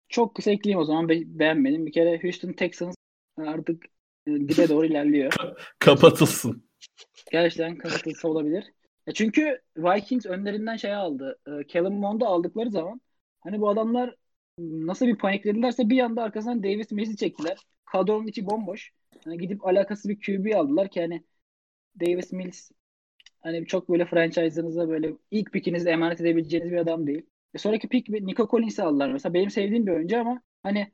Çok 0.10 0.36
kısa 0.36 0.52
ekleyeyim 0.52 0.80
o 0.80 0.84
zaman 0.84 1.10
Be- 1.10 1.40
beğenmedim. 1.40 1.86
Bir 1.86 1.91
kere 1.91 2.19
Houston 2.23 2.53
Texans 2.53 2.95
artık 3.38 3.86
dibe 4.27 4.69
doğru 4.69 4.86
ilerliyor. 4.86 5.34
Kapatılsın. 5.80 6.69
Gerçekten 7.31 7.77
kapatılsa 7.77 8.27
olabilir. 8.27 8.73
Ya 9.07 9.14
çünkü 9.14 9.61
Vikings 9.77 10.26
önlerinden 10.26 10.76
şey 10.76 10.94
aldı. 10.94 11.40
E, 11.48 11.68
Kellen 11.68 11.94
Mond'u 11.94 12.26
aldıkları 12.26 12.72
zaman 12.72 13.02
hani 13.41 13.61
bu 13.61 13.69
adamlar 13.69 14.15
nasıl 14.60 15.07
bir 15.07 15.18
panikledilerse 15.18 15.90
bir 15.90 15.99
anda 15.99 16.23
arkasından 16.23 16.64
Davis 16.64 16.91
Mills'i 16.91 17.18
çektiler. 17.18 17.57
Kadronun 17.86 18.27
içi 18.27 18.45
bomboş. 18.45 18.91
Hani 19.23 19.38
gidip 19.38 19.65
alakası 19.65 20.10
bir 20.10 20.19
QB 20.19 20.56
aldılar 20.56 20.90
ki 20.90 21.02
hani 21.02 21.23
Davis 21.99 22.31
Mills 22.31 22.72
hani 23.41 23.65
çok 23.65 23.90
böyle 23.90 24.06
franchise'ınıza 24.06 24.90
böyle 24.90 25.14
ilk 25.31 25.52
pickinizi 25.52 25.90
emanet 25.90 26.22
edebileceğiniz 26.22 26.72
bir 26.72 26.77
adam 26.77 27.07
değil. 27.07 27.26
E 27.53 27.57
sonraki 27.57 27.88
pick 27.89 28.09
Nico 28.09 28.47
Collins'i 28.47 28.84
aldılar. 28.84 29.11
Mesela 29.11 29.34
benim 29.34 29.49
sevdiğim 29.49 29.88
bir 29.88 29.91
oyuncu 29.91 30.19
ama 30.19 30.41
hani 30.63 30.91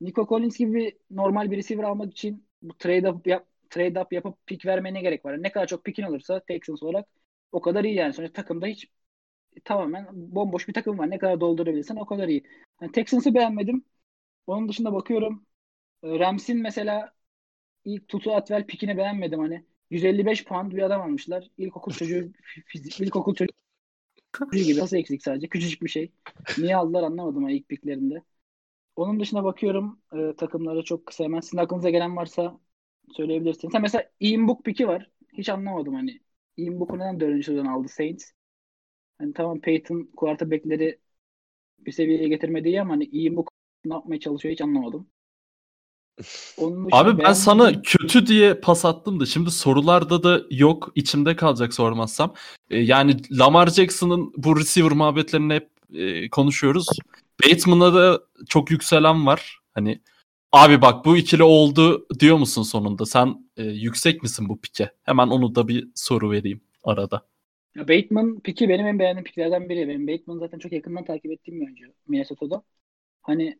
Nico 0.00 0.26
Collins 0.28 0.58
gibi 0.58 0.98
normal 1.10 1.50
bir 1.50 1.56
receiver 1.56 1.84
almak 1.84 2.12
için 2.12 2.48
bu 2.62 2.78
trade 2.78 3.10
up 3.10 3.26
yap, 3.26 3.46
trade 3.70 4.00
up 4.00 4.12
yapıp 4.12 4.46
pick 4.46 4.66
vermeye 4.66 4.94
ne 4.94 5.00
gerek 5.02 5.24
var? 5.24 5.42
Ne 5.42 5.52
kadar 5.52 5.66
çok 5.66 5.84
pickin 5.84 6.02
olursa 6.02 6.40
Texans 6.40 6.82
olarak 6.82 7.08
o 7.52 7.60
kadar 7.60 7.84
iyi 7.84 7.94
yani. 7.94 8.12
Sonuçta 8.14 8.34
takımda 8.42 8.66
hiç 8.66 8.88
tamamen 9.64 10.08
bomboş 10.12 10.68
bir 10.68 10.74
takım 10.74 10.98
var. 10.98 11.10
Ne 11.10 11.18
kadar 11.18 11.40
doldurabilirsen 11.40 11.96
o 11.96 12.06
kadar 12.06 12.28
iyi. 12.28 12.44
Yani 12.82 12.92
Texans'ı 12.92 13.34
beğenmedim. 13.34 13.84
Onun 14.46 14.68
dışında 14.70 14.92
bakıyorum. 14.94 15.46
E, 16.04 16.20
Rams'in 16.20 16.58
mesela 16.62 17.14
ilk 17.84 18.08
Tutu 18.08 18.32
Atwell 18.34 18.66
pikini 18.66 18.96
beğenmedim 18.96 19.40
hani. 19.40 19.66
155 19.90 20.44
puan 20.44 20.70
bir 20.70 20.82
adam 20.82 21.02
almışlar. 21.02 21.50
İlkokul 21.58 21.92
çocuğu 21.92 22.32
fizik, 22.66 23.00
ilkokul 23.00 23.34
çocuğu 23.34 23.52
gibi 24.52 24.76
nasıl 24.80 24.96
eksik 24.96 25.22
sadece 25.22 25.48
küçücük 25.48 25.82
bir 25.82 25.88
şey. 25.88 26.12
Niye 26.58 26.76
aldılar 26.76 27.02
anlamadım 27.02 27.42
ilk 27.48 27.68
piklerinde. 27.68 28.22
Onun 28.96 29.20
dışında 29.20 29.44
bakıyorum 29.44 30.00
e, 30.14 30.36
takımlara 30.36 30.82
çok 30.82 31.06
kısa 31.06 31.24
hemen 31.24 31.40
sizin 31.40 31.58
aklınıza 31.58 31.90
gelen 31.90 32.16
varsa 32.16 32.60
söyleyebilirsiniz. 33.16 33.72
Sen 33.72 33.82
mesela 33.82 34.10
Book 34.48 34.64
piki 34.64 34.88
var. 34.88 35.10
Hiç 35.32 35.48
anlamadım 35.48 35.94
hani. 35.94 36.20
Ian 36.56 36.80
Book'u 36.80 36.96
neden 36.98 37.20
dördüncü 37.20 37.44
sıradan 37.44 37.66
aldı 37.66 37.88
Saints? 37.88 38.32
Hani 39.18 39.32
tamam 39.34 39.60
Peyton 39.60 40.10
quarterback'leri 40.16 41.00
bir 41.78 41.92
seviyeye 41.92 42.28
getirmedi 42.28 42.80
ama 42.82 42.94
hani 42.94 43.04
Book 43.36 43.48
ne 43.84 43.94
yapmaya 43.94 44.20
çalışıyor 44.20 44.52
hiç 44.52 44.60
anlamadım. 44.62 45.10
Onun 46.56 46.88
Abi 46.92 47.22
ben 47.22 47.32
sana 47.32 47.82
kötü 47.82 48.26
diye 48.26 48.54
pas 48.54 48.84
attım 48.84 49.20
da 49.20 49.26
şimdi 49.26 49.50
sorularda 49.50 50.22
da 50.22 50.42
yok 50.50 50.92
içimde 50.94 51.36
kalacak 51.36 51.74
sormazsam. 51.74 52.34
Ee, 52.70 52.78
yani 52.78 53.16
Lamar 53.30 53.66
Jackson'ın 53.66 54.32
bu 54.36 54.60
receiver 54.60 54.92
muhabbetlerini 54.92 55.54
hep 55.54 55.68
e, 55.94 56.30
konuşuyoruz. 56.30 56.86
Bateman'a 57.44 57.94
da 57.94 58.20
çok 58.48 58.70
yükselen 58.70 59.26
var. 59.26 59.58
Hani 59.74 60.00
abi 60.52 60.82
bak 60.82 61.04
bu 61.04 61.16
ikili 61.16 61.42
oldu 61.42 62.06
diyor 62.20 62.36
musun 62.36 62.62
sonunda? 62.62 63.06
Sen 63.06 63.50
e, 63.56 63.62
yüksek 63.62 64.22
misin 64.22 64.48
bu 64.48 64.60
pike? 64.60 64.90
Hemen 65.02 65.28
onu 65.28 65.54
da 65.54 65.68
bir 65.68 65.88
soru 65.94 66.30
vereyim 66.30 66.60
arada. 66.84 67.26
Ya 67.76 67.88
Bateman 67.88 68.40
piki 68.40 68.68
benim 68.68 68.86
en 68.86 68.98
beğendiğim 68.98 69.24
piklerden 69.24 69.68
biri. 69.68 69.88
Benim 69.88 70.08
Bateman 70.08 70.38
zaten 70.38 70.58
çok 70.58 70.72
yakından 70.72 71.04
takip 71.04 71.32
ettiğim 71.32 71.60
bir 71.60 71.66
oyuncu 71.66 71.84
Minnesota'da. 72.08 72.62
Hani 73.22 73.58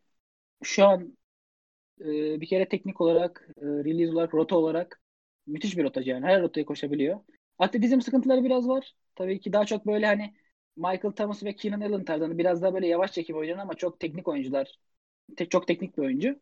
şu 0.63 0.85
an 0.85 1.17
e, 2.01 2.41
bir 2.41 2.47
kere 2.47 2.69
teknik 2.69 3.01
olarak, 3.01 3.49
e, 3.57 3.65
release 3.65 4.11
olarak, 4.13 4.33
rota 4.33 4.57
olarak 4.57 5.01
müthiş 5.47 5.77
bir 5.77 5.83
rotacı 5.83 6.09
yani. 6.09 6.25
Her 6.25 6.41
rotayı 6.41 6.65
koşabiliyor. 6.65 7.19
Atletizm 7.59 8.01
sıkıntıları 8.01 8.43
biraz 8.43 8.67
var. 8.67 8.95
Tabii 9.15 9.39
ki 9.39 9.53
daha 9.53 9.65
çok 9.65 9.85
böyle 9.87 10.05
hani 10.05 10.33
Michael 10.77 11.11
Thomas 11.15 11.43
ve 11.43 11.55
Keenan 11.55 11.81
Allen 11.81 12.05
tarzında 12.05 12.37
biraz 12.37 12.61
daha 12.61 12.73
böyle 12.73 12.87
yavaş 12.87 13.11
çekim 13.11 13.37
oyuncular 13.37 13.63
ama 13.63 13.73
çok 13.73 13.99
teknik 13.99 14.27
oyuncular. 14.27 14.79
Tek 15.37 15.51
çok 15.51 15.67
teknik 15.67 15.97
bir 15.97 16.03
oyuncu. 16.03 16.39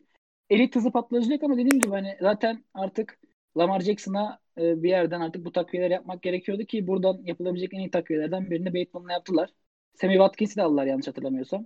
Elit 0.50 0.76
hızı 0.76 0.92
patlayıcı 0.92 1.40
ama 1.44 1.54
dediğim 1.58 1.80
gibi 1.80 1.90
hani 1.92 2.18
zaten 2.22 2.64
artık 2.74 3.20
Lamar 3.58 3.80
Jackson'a 3.80 4.40
e, 4.58 4.84
bir 4.84 4.90
yerden 4.90 5.22
artık 5.22 5.46
bu 5.46 5.52
takviyeler 5.52 5.92
yapmak 5.92 6.22
gerekiyordu 6.22 6.64
ki 6.66 6.88
buradan 6.88 7.22
yapılabilecek 7.24 7.74
en 7.74 7.80
iyi 7.80 7.92
takviyelerden 7.92 8.52
birini 8.52 8.74
Bateman'la 8.74 9.12
yaptılar. 9.14 9.50
Sammy 9.96 10.14
Watkins'i 10.14 10.56
de 10.56 10.64
aldılar 10.64 10.86
yanlış 10.86 11.08
hatırlamıyorsam 11.08 11.66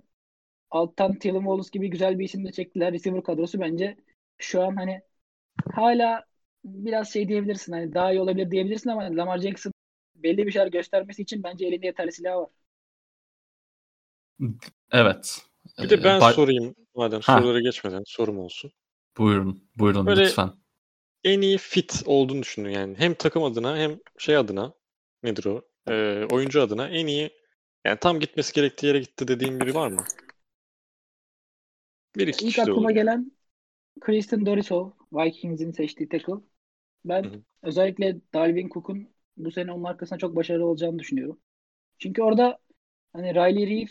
alttan 0.70 1.20
Dylan 1.20 1.40
Wallace 1.40 1.70
gibi 1.72 1.90
güzel 1.90 2.18
bir 2.18 2.24
isim 2.24 2.44
de 2.44 2.52
çektiler. 2.52 2.92
Receiver 2.92 3.22
kadrosu 3.22 3.60
bence 3.60 3.96
şu 4.38 4.62
an 4.62 4.76
hani 4.76 5.00
hala 5.72 6.24
biraz 6.64 7.12
şey 7.12 7.28
diyebilirsin 7.28 7.72
hani 7.72 7.94
daha 7.94 8.12
iyi 8.12 8.20
olabilir 8.20 8.50
diyebilirsin 8.50 8.90
ama 8.90 9.02
Lamar 9.02 9.38
Jackson 9.38 9.72
belli 10.14 10.46
bir 10.46 10.52
şeyler 10.52 10.66
göstermesi 10.66 11.22
için 11.22 11.42
bence 11.42 11.66
elinde 11.66 11.86
yeterli 11.86 12.12
silah 12.12 12.36
var. 12.36 12.48
Evet. 14.92 15.42
Bir 15.82 15.90
de 15.90 16.04
ben 16.04 16.20
ee, 16.20 16.32
sorayım 16.32 16.74
madem 16.94 17.20
ha. 17.20 17.38
sorulara 17.38 17.60
geçmeden 17.60 18.02
sorum 18.06 18.38
olsun. 18.38 18.72
Buyurun, 19.18 19.62
buyurun 19.76 20.06
Böyle 20.06 20.20
lütfen. 20.20 20.50
En 21.24 21.40
iyi 21.40 21.58
fit 21.58 22.02
olduğunu 22.06 22.42
düşündüm 22.42 22.70
yani. 22.70 22.94
Hem 22.98 23.14
takım 23.14 23.44
adına 23.44 23.76
hem 23.76 23.98
şey 24.18 24.36
adına 24.36 24.72
nedir 25.22 25.44
o? 25.44 25.62
Ee, 25.88 26.26
oyuncu 26.30 26.62
adına 26.62 26.88
en 26.88 27.06
iyi 27.06 27.30
yani 27.84 27.98
tam 28.00 28.20
gitmesi 28.20 28.52
gerektiği 28.52 28.86
yere 28.86 28.98
gitti 28.98 29.28
dediğim 29.28 29.60
biri 29.60 29.74
var 29.74 29.88
mı? 29.88 30.04
Bir 32.18 32.28
iki 32.28 32.40
İlk 32.40 32.58
aklıma 32.58 32.92
olur. 32.92 32.92
gelen 32.92 33.32
Kristen 34.00 34.46
Dorisov, 34.46 34.90
Vikings'in 35.12 35.72
seçtiği 35.72 36.08
tackle. 36.10 36.34
Ben 37.04 37.30
Hı-hı. 37.30 37.42
özellikle 37.62 38.16
Dalvin 38.34 38.68
Cook'un 38.68 39.08
bu 39.36 39.50
sene 39.52 39.72
onun 39.72 39.84
arkasında 39.84 40.18
çok 40.20 40.36
başarılı 40.36 40.66
olacağını 40.66 40.98
düşünüyorum. 40.98 41.40
Çünkü 41.98 42.22
orada 42.22 42.58
hani 43.14 43.34
Riley 43.34 43.68
Reef 43.80 43.90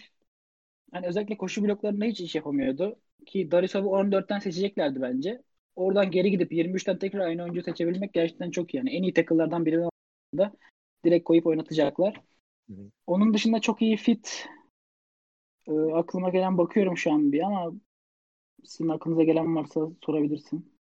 hani 0.92 1.08
özellikle 1.08 1.38
koşu 1.38 1.64
bloklarında 1.64 2.06
hiç 2.06 2.22
iş 2.22 2.36
yapamıyordu. 2.36 3.00
Ki 3.26 3.52
Dorisov'u 3.52 3.90
14'ten 3.90 4.40
seçeceklerdi 4.40 5.02
bence. 5.02 5.44
Oradan 5.76 6.12
geri 6.12 6.32
gidip 6.32 6.52
23'ten 6.54 7.00
tekrar 7.00 7.20
aynı 7.20 7.44
oyuncu 7.44 7.62
seçebilmek 7.64 8.14
gerçekten 8.14 8.52
çok 8.52 8.74
iyi. 8.74 8.78
Yani 8.78 8.90
en 8.96 9.04
iyi 9.04 9.14
tackle'lardan 9.14 9.66
birini 9.66 9.90
da 10.38 10.54
direkt 11.06 11.26
koyup 11.26 11.48
oynatacaklar. 11.48 12.22
Hı-hı. 12.70 12.92
Onun 13.08 13.34
dışında 13.34 13.62
çok 13.62 13.82
iyi 13.82 13.98
fit. 13.98 14.48
E, 15.68 15.72
aklıma 15.94 16.30
gelen 16.30 16.58
bakıyorum 16.58 16.98
şu 16.98 17.12
an 17.12 17.32
bir 17.32 17.42
ama 17.42 17.72
sizin 18.64 18.90
aklınıza 18.90 19.24
gelen 19.24 19.56
varsa 19.56 19.82
sorabilirsin. 20.06 20.78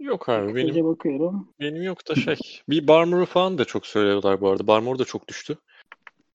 Yok 0.00 0.28
abi 0.28 0.52
Kısaca 0.52 0.74
benim 0.74 0.86
bakıyorum. 0.86 1.54
benim 1.60 1.82
yok 1.82 2.08
da 2.08 2.14
şey. 2.14 2.36
Bir 2.68 2.88
Barmur'u 2.88 3.26
falan 3.26 3.58
da 3.58 3.64
çok 3.64 3.86
söylüyorlar 3.86 4.40
bu 4.40 4.48
arada. 4.48 4.66
Barmur 4.66 4.98
da 4.98 5.04
çok 5.04 5.28
düştü. 5.28 5.58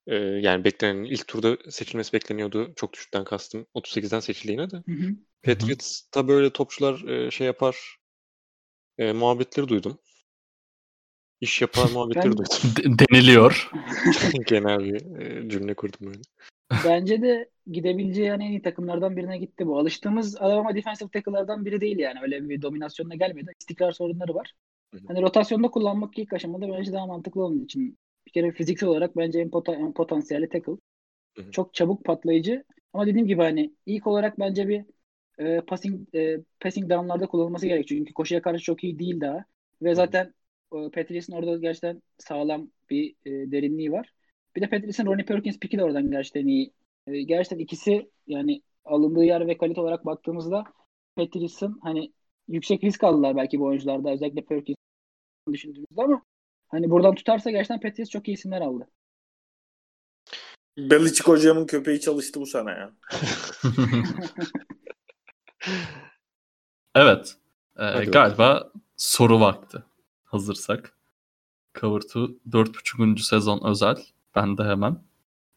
Ee, 0.08 0.16
yani 0.16 0.64
beklenen 0.64 1.04
ilk 1.04 1.28
turda 1.28 1.58
seçilmesi 1.72 2.14
bekleniyordu. 2.14 2.74
Çok 2.76 2.94
düşükten 2.94 3.24
kastım. 3.24 3.66
38'den 3.76 4.20
seçildi 4.20 4.52
yine 4.52 4.70
de. 4.70 4.76
Hı 4.76 4.92
hı. 4.92 5.16
Patriots'ta 5.44 6.28
böyle 6.28 6.50
topçular 6.50 7.08
e, 7.08 7.32
şey 7.32 7.48
yapar 7.48 7.98
e, 8.98 9.14
muhabbetleri 9.14 9.68
duydum. 9.68 9.98
İş 11.42 11.62
yapar 11.62 11.90
muhabbetleri 11.94 12.26
ben... 12.26 12.38
duydum. 12.38 12.98
Deniliyor. 13.00 13.72
Genel 14.48 14.80
bir 14.80 15.20
e, 15.20 15.50
cümle 15.50 15.74
kurdum 15.74 16.08
böyle. 16.08 16.22
Bence 16.72 17.22
de 17.22 17.50
gidebileceği 17.72 18.28
yani 18.28 18.46
en 18.46 18.50
iyi 18.52 18.62
takımlardan 18.62 19.18
birine 19.18 19.38
gitti 19.38 19.68
bu. 19.68 19.80
Alıştığımız 19.80 20.36
Alabama 20.38 20.76
defensive 20.76 21.10
tackle'lardan 21.10 21.66
biri 21.66 21.82
değil 21.82 21.98
yani. 22.00 22.20
Öyle 22.24 22.50
bir 22.50 22.62
dominasyonla 22.62 23.16
gelmedi. 23.16 23.52
İstikrar 23.60 23.92
sorunları 23.92 24.36
var. 24.36 24.54
Hani 25.08 25.22
rotasyonda 25.22 25.70
kullanmak 25.72 26.18
ilk 26.20 26.34
aşamada 26.34 26.70
bence 26.70 26.94
daha 26.94 27.06
mantıklı 27.08 27.46
onun 27.46 27.66
için. 27.66 27.98
Bir 28.28 28.32
kere 28.32 28.52
fiziksel 28.52 28.90
olarak 28.90 29.18
bence 29.18 29.40
en, 29.42 29.50
pot- 29.50 29.76
en 29.76 29.94
potansiyelli 29.94 30.50
tackle. 30.50 30.74
Çok 31.52 31.74
çabuk 31.74 32.06
patlayıcı. 32.06 32.64
Ama 32.94 33.08
dediğim 33.08 33.28
gibi 33.28 33.42
hani 33.42 33.74
ilk 33.86 34.08
olarak 34.08 34.40
bence 34.40 34.68
bir 34.68 34.86
e, 35.40 35.62
passing 35.62 36.16
e, 36.16 36.38
passing 36.60 36.90
down'larda 36.90 37.28
kullanılması 37.28 37.68
gerek. 37.68 37.88
Çünkü 37.88 38.14
koşuya 38.14 38.42
karşı 38.42 38.64
çok 38.64 38.84
iyi 38.84 39.00
değil 39.00 39.22
daha. 39.22 39.46
Ve 39.82 39.96
zaten 39.96 40.34
e, 40.74 40.90
Patrice'in 40.92 41.38
orada 41.38 41.58
gerçekten 41.58 42.02
sağlam 42.18 42.72
bir 42.90 43.16
e, 43.26 43.32
derinliği 43.52 43.92
var. 43.92 44.14
Bir 44.56 44.62
de 44.62 44.70
Patrice'in 44.70 45.08
Ronnie 45.08 45.26
Perkins 45.26 45.60
piki 45.60 45.78
de 45.78 45.84
oradan 45.84 46.12
gerçekten 46.12 46.48
iyi. 46.48 46.74
E, 47.08 47.22
gerçekten 47.22 47.58
ikisi 47.58 48.10
yani 48.28 48.62
alındığı 48.86 49.24
yer 49.24 49.48
ve 49.48 49.58
kalite 49.58 49.82
olarak 49.82 50.06
baktığımızda 50.06 50.64
Patrice'in 51.16 51.80
hani 51.82 52.14
yüksek 52.48 52.84
risk 52.84 53.04
aldılar 53.04 53.36
belki 53.36 53.60
bu 53.60 53.66
oyuncularda 53.66 54.12
özellikle 54.12 54.46
Perkins 54.46 54.78
düşündüğümüzde 55.54 56.04
ama 56.04 56.22
hani 56.68 56.90
buradan 56.90 57.16
tutarsa 57.16 57.52
gerçekten 57.52 57.80
Patrice 57.80 58.10
çok 58.10 58.28
iyi 58.28 58.34
isimler 58.34 58.62
aldı. 58.62 58.88
Belichick 60.78 61.28
hocamın 61.28 61.66
köpeği 61.66 62.00
çalıştı 62.00 62.42
bu 62.42 62.46
sene 62.46 62.72
ya. 62.72 62.92
evet. 66.96 67.36
Ee, 67.80 68.06
galiba 68.06 68.72
soru 68.98 69.40
vakti. 69.40 69.78
Hazırsak. 70.24 70.98
Cover 71.80 72.02
2 72.02 72.20
4.5. 72.50 73.24
sezon 73.24 73.62
özel. 73.64 73.98
Ben 74.36 74.58
de 74.58 74.64
hemen 74.64 75.04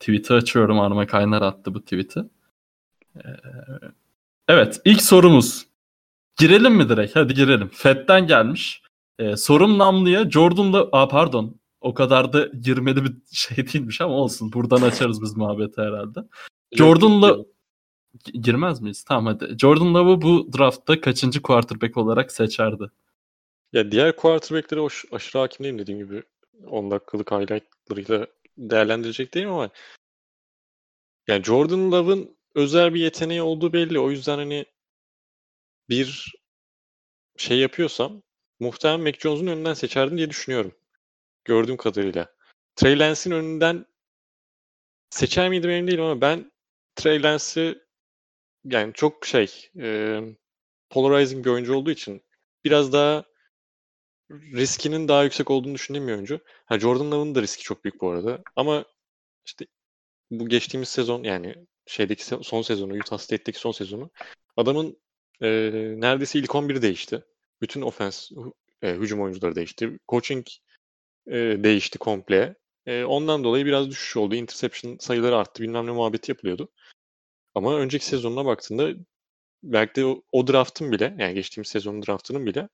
tweet'i 0.01 0.35
açıyorum. 0.35 0.81
Arma 0.81 1.07
Kaynar 1.07 1.43
attı 1.43 1.75
bu 1.75 1.83
tweet'i. 1.83 2.21
Ee, 3.17 3.21
evet 4.49 4.81
ilk 4.85 5.03
sorumuz. 5.03 5.67
Girelim 6.37 6.75
mi 6.75 6.89
direkt? 6.89 7.17
Hadi 7.17 7.35
girelim. 7.35 7.69
Fed'den 7.69 8.27
gelmiş. 8.27 8.83
Ee, 9.19 9.37
sorum 9.37 9.79
Namlı'ya 9.79 10.31
Jordan'la... 10.31 10.89
Aa 10.93 11.09
pardon. 11.09 11.61
O 11.81 11.95
kadar 11.95 12.33
da 12.33 12.47
girmeli 12.47 13.05
bir 13.05 13.13
şey 13.33 13.57
değilmiş 13.57 14.01
ama 14.01 14.15
olsun. 14.15 14.53
Buradan 14.53 14.83
açarız 14.83 15.23
biz 15.23 15.37
muhabbeti 15.37 15.81
herhalde. 15.81 16.21
Jordan'la... 16.73 17.37
Girmez 18.25 18.81
miyiz? 18.81 19.05
Tamam 19.05 19.27
hadi. 19.27 19.59
Jordan 19.59 19.95
Love'ı 19.95 20.23
bu 20.23 20.49
draftta 20.59 21.01
kaçıncı 21.01 21.43
quarterback 21.43 21.97
olarak 21.97 22.33
seçerdi? 22.33 22.91
Ya 23.73 23.91
diğer 23.91 24.17
quarterback'lere 24.17 24.81
aşırı 25.13 25.39
hakim 25.39 25.65
değilim 25.65 25.79
dediğim 25.79 26.01
gibi. 26.01 26.23
10 26.67 26.91
dakikalık 26.91 27.31
highlightlarıyla 27.33 28.27
değerlendirecek 28.59 29.35
değilim 29.35 29.51
ama 29.51 29.71
yani 31.29 31.45
Jordan 31.45 31.93
Love'ın 31.93 32.37
özel 32.55 32.95
bir 32.95 33.01
yeteneği 33.01 33.43
olduğu 33.43 33.73
belli. 33.73 34.01
O 34.01 34.11
yüzden 34.11 34.39
hani 34.39 34.67
bir 35.89 36.35
şey 37.37 37.59
yapıyorsam 37.59 38.23
muhtemelen 38.61 39.01
Mac 39.01 39.19
Jones'un 39.19 39.47
önünden 39.47 39.75
seçerdim 39.75 40.17
diye 40.19 40.31
düşünüyorum. 40.31 40.75
Gördüğüm 41.45 41.77
kadarıyla. 41.77 42.35
Trey 42.77 42.99
Lance'in 42.99 43.35
önünden 43.35 43.87
seçer 45.11 45.49
miydim 45.49 45.71
emin 45.71 45.89
değilim 45.89 46.05
ama 46.05 46.21
ben 46.21 46.53
Trey 46.97 47.23
Lance'i 47.23 47.79
yani 48.65 48.93
çok 48.93 49.27
şey 49.27 49.71
e, 49.79 50.21
polarizing 50.91 51.45
bir 51.47 51.51
oyuncu 51.51 51.75
olduğu 51.75 51.91
için 51.91 52.23
biraz 52.65 52.93
daha 52.93 53.25
riskinin 54.31 55.09
daha 55.09 55.25
yüksek 55.25 55.51
olduğunu 55.51 55.75
düşündüğüm 55.75 56.09
bir 56.09 56.13
oyuncu. 56.13 56.41
Ha, 56.67 56.79
Jordan 56.79 57.11
Love'ın 57.11 57.35
da 57.35 57.43
riski 57.43 57.63
çok 57.63 57.85
büyük 57.85 58.01
bu 58.01 58.11
arada. 58.11 58.43
Ama 58.57 58.85
işte 59.47 59.67
bu 60.31 60.49
geçtiğimiz 60.49 60.89
sezon 60.89 61.23
yani 61.23 61.55
şeydeki 61.87 62.25
son 62.25 62.63
sezonu, 62.63 62.95
Utah 62.95 63.19
State'deki 63.19 63.59
son 63.59 63.73
sezonu 63.73 64.11
adamın 64.57 64.99
e, 65.43 65.49
neredeyse 65.97 66.39
ilk 66.39 66.51
11'i 66.51 66.83
değişti. 66.83 67.25
Bütün 67.63 67.83
ofens 67.83 68.31
e, 68.83 68.93
hücum 68.95 69.23
oyuncuları 69.23 69.55
değişti. 69.55 69.99
Coaching 70.09 70.47
e, 71.27 71.35
değişti 71.37 71.99
komple. 71.99 72.55
E, 72.87 73.05
ondan 73.05 73.45
dolayı 73.45 73.67
biraz 73.67 73.91
düşüş 73.91 74.17
oldu. 74.17 74.35
Interception 74.35 74.97
sayıları 75.01 75.37
arttı. 75.37 75.63
Bilmem 75.63 75.87
ne 75.87 75.91
muhabbeti 75.91 76.31
yapılıyordu. 76.31 76.69
Ama 77.55 77.77
önceki 77.79 78.07
sezonuna 78.07 78.45
baktığında 78.45 78.91
belki 79.63 79.95
de 79.95 80.07
o, 80.07 80.23
o 80.33 80.47
draftın 80.47 80.93
bile 80.93 81.17
yani 81.19 81.35
geçtiğimiz 81.35 81.69
sezonun 81.69 82.03
draftının 82.03 82.47
bile 82.47 82.69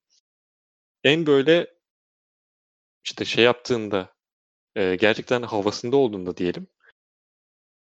en 1.03 1.25
böyle 1.25 1.67
işte 3.03 3.25
şey 3.25 3.43
yaptığında 3.43 4.13
e, 4.75 4.95
gerçekten 4.95 5.41
havasında 5.41 5.97
olduğunda 5.97 6.37
diyelim 6.37 6.67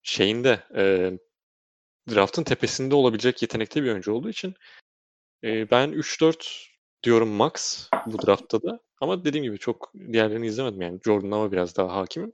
şeyinde 0.02 0.64
e, 0.76 1.12
draftın 2.10 2.44
tepesinde 2.44 2.94
olabilecek 2.94 3.42
yetenekli 3.42 3.82
bir 3.84 3.90
oyuncu 3.90 4.12
olduğu 4.12 4.30
için 4.30 4.54
e, 5.44 5.70
ben 5.70 5.92
3-4 5.92 6.68
diyorum 7.02 7.28
max 7.28 7.88
bu 8.06 8.26
draftta 8.26 8.62
da. 8.62 8.80
Ama 9.00 9.24
dediğim 9.24 9.44
gibi 9.44 9.58
çok 9.58 9.92
diğerlerini 10.12 10.46
izlemedim 10.46 10.82
yani. 10.82 11.00
Jordan 11.04 11.30
ama 11.30 11.52
biraz 11.52 11.76
daha 11.76 11.96
hakimim. 11.96 12.32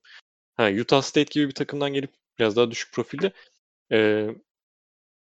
Ha, 0.56 0.70
Utah 0.70 1.02
State 1.02 1.30
gibi 1.30 1.48
bir 1.48 1.54
takımdan 1.54 1.92
gelip 1.92 2.14
biraz 2.38 2.56
daha 2.56 2.70
düşük 2.70 2.94
profilde 2.94 3.32
e, 3.92 4.28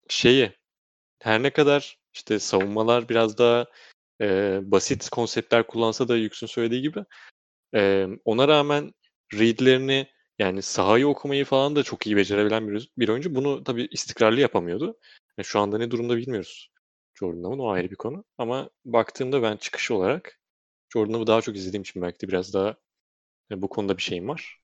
şeyi 0.08 0.52
her 1.22 1.42
ne 1.42 1.50
kadar 1.50 1.98
işte 2.14 2.38
savunmalar 2.38 3.08
biraz 3.08 3.38
daha 3.38 3.66
e, 4.20 4.60
basit 4.62 5.08
konseptler 5.10 5.66
kullansa 5.66 6.08
da 6.08 6.16
Yüksün 6.16 6.46
söylediği 6.46 6.82
gibi 6.82 7.04
e, 7.74 8.06
ona 8.24 8.48
rağmen 8.48 8.92
readlerini 9.34 10.06
yani 10.38 10.62
sahayı 10.62 11.08
okumayı 11.08 11.44
falan 11.44 11.76
da 11.76 11.82
çok 11.82 12.06
iyi 12.06 12.16
becerebilen 12.16 12.68
bir, 12.68 12.90
bir 12.98 13.08
oyuncu. 13.08 13.34
Bunu 13.34 13.64
tabii 13.64 13.88
istikrarlı 13.90 14.40
yapamıyordu. 14.40 14.98
Yani 15.38 15.44
şu 15.44 15.60
anda 15.60 15.78
ne 15.78 15.90
durumda 15.90 16.16
bilmiyoruz. 16.16 16.70
Jordan 17.14 17.58
o 17.58 17.70
ayrı 17.70 17.90
bir 17.90 17.96
konu. 17.96 18.24
Ama 18.38 18.70
baktığımda 18.84 19.42
ben 19.42 19.56
çıkış 19.56 19.90
olarak 19.90 20.40
Jordan 20.92 21.26
daha 21.26 21.40
çok 21.42 21.56
izlediğim 21.56 21.82
için 21.82 22.02
belki 22.02 22.20
de 22.20 22.28
biraz 22.28 22.54
daha 22.54 22.76
e, 23.50 23.62
bu 23.62 23.68
konuda 23.68 23.96
bir 23.96 24.02
şeyim 24.02 24.28
var. 24.28 24.60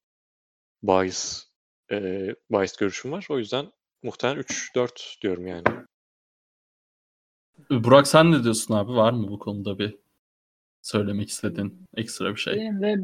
Bias, 0.82 1.44
e, 1.92 2.28
bias 2.50 2.76
görüşüm 2.76 3.12
var. 3.12 3.26
O 3.30 3.38
yüzden 3.38 3.72
muhtemelen 4.02 4.40
3-4 4.40 5.18
diyorum 5.22 5.46
yani. 5.46 5.64
Burak 7.70 8.06
sen 8.06 8.32
ne 8.32 8.44
diyorsun 8.44 8.74
abi? 8.74 8.92
Var 8.92 9.12
mı 9.12 9.28
bu 9.28 9.38
konuda 9.38 9.78
bir 9.78 9.96
söylemek 10.82 11.28
istediğin 11.28 11.74
ekstra 11.96 12.30
bir 12.34 12.40
şey? 12.40 12.54
Benim 12.56 12.82
de 12.82 12.94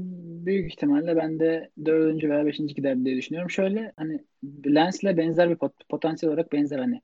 büyük 0.47 0.73
ihtimalle 0.73 1.17
ben 1.17 1.41
de 1.41 1.71
dördüncü 1.85 2.31
veya 2.31 2.47
beşinci 2.47 2.75
gider 2.75 3.05
diye 3.05 3.17
düşünüyorum. 3.17 3.51
Şöyle 3.51 3.93
hani 3.97 4.21
Lens'le 4.67 5.17
benzer 5.17 5.51
bir 5.51 5.57
pot- 5.57 5.85
potansiyel 5.89 6.33
olarak 6.33 6.53
benzer 6.53 6.79
hani 6.79 7.03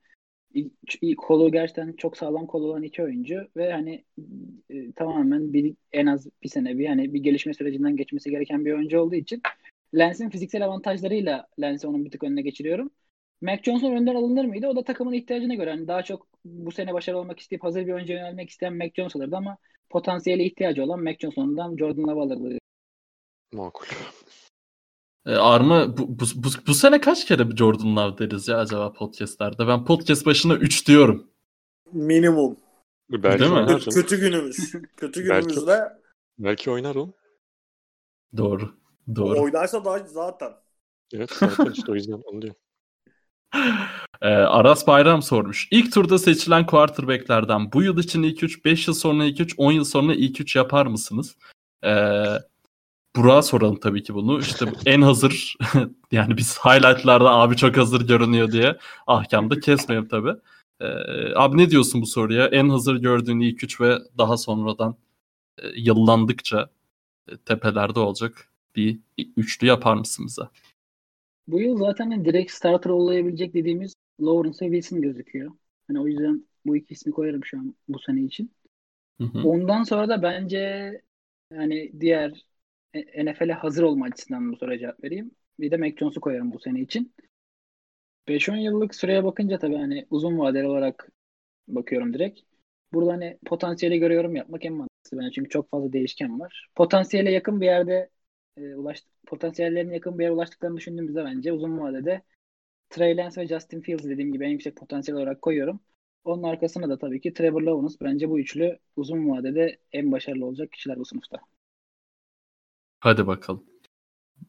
kolu 1.17 1.53
gerçekten 1.53 1.93
çok 1.93 2.17
sağlam 2.17 2.47
kolu 2.47 2.67
olan 2.67 2.83
iki 2.83 3.03
oyuncu 3.03 3.49
ve 3.57 3.73
hani 3.73 4.05
e, 4.71 4.93
tamamen 4.93 5.53
bir 5.53 5.75
en 5.93 6.07
az 6.07 6.29
bir 6.43 6.49
sene 6.49 6.79
bir 6.79 6.87
hani 6.87 7.15
bir 7.15 7.21
gelişme 7.21 7.55
sürecinden 7.55 7.97
geçmesi 7.97 8.31
gereken 8.31 8.65
bir 8.65 8.73
oyuncu 8.73 9.01
olduğu 9.01 9.15
için 9.15 9.43
Lens'in 9.99 10.31
fiziksel 10.31 10.65
avantajlarıyla 10.65 11.47
Lens'i 11.61 11.87
onun 11.87 12.05
bir 12.05 12.11
tık 12.11 12.25
önüne 12.25 12.43
geçiriyorum. 12.43 12.91
Mac 13.41 13.63
Johnson 13.63 13.93
önden 13.93 14.15
alınır 14.15 14.45
mıydı? 14.45 14.67
O 14.67 14.77
da 14.77 14.85
takımın 14.85 15.13
ihtiyacına 15.13 15.55
göre. 15.55 15.71
Hani 15.71 15.89
daha 15.89 16.03
çok 16.03 16.27
bu 16.45 16.73
sene 16.73 16.95
başarılı 16.95 17.21
olmak 17.21 17.41
isteyip 17.41 17.65
hazır 17.65 17.87
bir 17.87 17.93
oyuncu 17.93 18.13
yönelmek 18.13 18.51
isteyen 18.51 18.77
Mac 18.77 18.93
Jones 18.97 19.17
alırdı 19.17 19.37
ama 19.37 19.57
potansiyeli 19.91 20.43
ihtiyacı 20.43 20.85
olan 20.85 21.03
Mac 21.03 21.19
Johnson'dan 21.21 21.77
Jordan 21.77 22.03
Love 22.03 22.21
alırdı. 22.21 22.59
Makul. 23.53 23.87
E, 25.27 25.31
Arma 25.31 25.97
bu, 25.99 26.09
bu, 26.09 26.25
bu, 26.37 26.49
bu 26.67 26.75
sene 26.75 27.01
kaç 27.01 27.25
kere 27.27 27.51
bir 27.51 27.57
Jordan 27.57 27.97
Love 27.97 28.19
deriz 28.19 28.49
ya 28.49 28.59
acaba 28.59 28.93
podcastlerde? 28.93 29.67
Ben 29.67 29.85
podcast 29.85 30.27
başına 30.27 30.55
3 30.55 30.89
diyorum. 30.89 31.31
Minimum. 31.93 32.57
Belki 33.11 33.41
Değil 33.41 33.53
mi? 33.53 33.79
Kötü, 33.95 34.21
günümüz. 34.21 34.73
Kötü 34.97 35.29
Belki- 35.29 35.47
günümüzde 35.49 35.81
Belki 36.39 36.71
oynar 36.71 36.95
oğlum. 36.95 37.15
Doğru. 38.37 38.75
Doğru. 39.17 39.43
oynarsa 39.43 39.85
daha 39.85 39.99
zaten. 39.99 40.53
Evet 41.13 41.31
zaten 41.33 41.73
işte 41.73 41.93
o 41.93 41.95
yüzden 41.95 42.23
onu 42.33 42.43
diyorum. 42.43 42.61
Ee, 44.23 44.29
Aras 44.29 44.87
Bayram 44.87 45.23
sormuş. 45.23 45.69
İlk 45.71 45.93
turda 45.93 46.19
seçilen 46.19 46.67
quarterbacklerden 46.67 47.73
bu 47.73 47.83
yıl 47.83 47.99
için 47.99 48.23
ilk 48.23 48.43
3, 48.43 48.65
5 48.65 48.89
yıl 48.89 48.95
sonra 48.95 49.25
ilk 49.25 49.41
3, 49.41 49.55
10 49.57 49.73
yıl 49.73 49.85
sonra 49.85 50.15
ilk 50.15 50.41
3 50.41 50.57
yapar 50.57 50.87
mısınız? 50.87 51.37
Ee, 51.85 52.25
Burak'a 53.17 53.43
soralım 53.43 53.81
tabii 53.81 54.03
ki 54.03 54.15
bunu. 54.15 54.41
İşte 54.41 54.67
en 54.87 55.03
hazır 55.03 55.57
yani 56.13 56.37
biz 56.37 56.59
highlightlarda 56.59 57.31
abi 57.31 57.57
çok 57.57 57.77
hazır 57.77 58.07
görünüyor 58.09 58.53
diye 58.53 58.77
ahkamda 59.07 59.61
kesmeyelim 59.61 60.09
tabii. 60.09 60.35
Ee, 60.81 60.87
abi 61.37 61.57
ne 61.57 61.71
diyorsun 61.71 62.03
bu 62.03 62.07
soruya? 62.07 62.47
En 62.47 62.69
hazır 62.69 62.97
gördüğün 62.97 63.41
ilk 63.41 63.65
3 63.65 63.81
ve 63.81 63.99
daha 64.19 64.37
sonradan 64.37 64.97
e, 65.59 65.69
yıllandıkça 65.77 66.71
e, 67.29 67.37
tepelerde 67.37 68.01
olacak 68.01 68.49
bir 68.77 68.99
üçlü 69.37 69.67
yapar 69.67 69.95
mısın 69.95 70.27
bize? 70.27 70.43
Bu 71.49 71.61
yıl 71.61 71.77
zaten 71.79 72.11
hani 72.11 72.25
direkt 72.25 72.53
starter 72.53 72.91
olabilecek 72.91 73.55
dediğimiz 73.55 73.95
Lawrence 74.21 74.67
ve 74.67 74.71
Wilson 74.71 75.03
gözüküyor. 75.03 75.53
Hani 75.87 76.01
o 76.01 76.07
yüzden 76.07 76.47
bu 76.67 76.77
iki 76.77 76.95
ismi 76.95 77.13
koyarım 77.13 77.45
şu 77.45 77.59
an 77.59 77.75
bu 77.89 77.99
sene 77.99 78.23
için. 78.23 78.53
Hı 79.19 79.25
hı. 79.25 79.49
Ondan 79.49 79.83
sonra 79.83 80.09
da 80.09 80.23
bence 80.23 80.59
yani 81.53 81.93
diğer 82.01 82.47
e, 82.95 83.25
NFL'e 83.25 83.53
hazır 83.53 83.83
olma 83.83 84.07
açısından 84.07 84.53
bu 84.53 84.57
soruya 84.57 84.79
cevap 84.79 85.05
vereyim. 85.05 85.31
Bir 85.61 85.71
de 85.71 85.77
Mac 85.77 85.97
Jones'u 85.97 86.21
koyarım 86.21 86.53
bu 86.53 86.59
sene 86.59 86.81
için. 86.81 87.15
5-10 88.29 88.57
yıllık 88.57 88.95
süreye 88.95 89.25
bakınca 89.25 89.59
tabii 89.59 89.77
hani 89.77 90.07
uzun 90.11 90.39
vadeli 90.39 90.67
olarak 90.67 91.09
bakıyorum 91.69 92.15
direkt. 92.15 92.41
Burada 92.93 93.13
hani 93.13 93.39
potansiyeli 93.47 93.99
göre 93.99 94.15
yorum 94.15 94.37
yapmak 94.37 94.65
en 94.65 94.73
mantıklısı 94.73 95.19
bence. 95.19 95.31
Çünkü 95.35 95.51
çok 95.51 95.71
fazla 95.71 95.93
değişken 95.93 96.41
var. 96.41 96.69
Potansiyele 96.75 97.33
yakın 97.33 97.61
bir 97.61 97.67
yerde 97.67 98.11
e, 98.61 98.75
ulaş, 98.75 99.05
potansiyellerine 99.27 99.95
yakın 99.95 100.19
bir 100.19 100.23
yere 100.25 100.33
ulaştıklarını 100.33 100.77
düşündüğümüzde 100.77 101.25
bence 101.25 101.53
uzun 101.53 101.79
vadede 101.79 102.23
Trey 102.91 103.17
Lance 103.17 103.41
ve 103.41 103.47
Justin 103.47 103.81
Fields 103.81 104.05
dediğim 104.05 104.33
gibi 104.33 104.45
en 104.45 104.49
yüksek 104.49 104.77
potansiyel 104.77 105.19
olarak 105.21 105.43
koyuyorum. 105.43 105.81
Onun 106.25 106.43
arkasına 106.43 106.89
da 106.89 106.99
tabii 106.99 107.21
ki 107.21 107.33
Trevor 107.33 107.63
Lawrence. 107.63 107.95
Bence 108.03 108.29
bu 108.31 108.41
üçlü 108.41 108.79
uzun 108.97 109.29
vadede 109.31 109.79
en 109.93 110.13
başarılı 110.13 110.47
olacak 110.47 110.73
kişiler 110.73 110.99
bu 110.99 111.05
sınıfta. 111.05 111.39
Hadi 113.01 113.27
bakalım. 113.27 113.65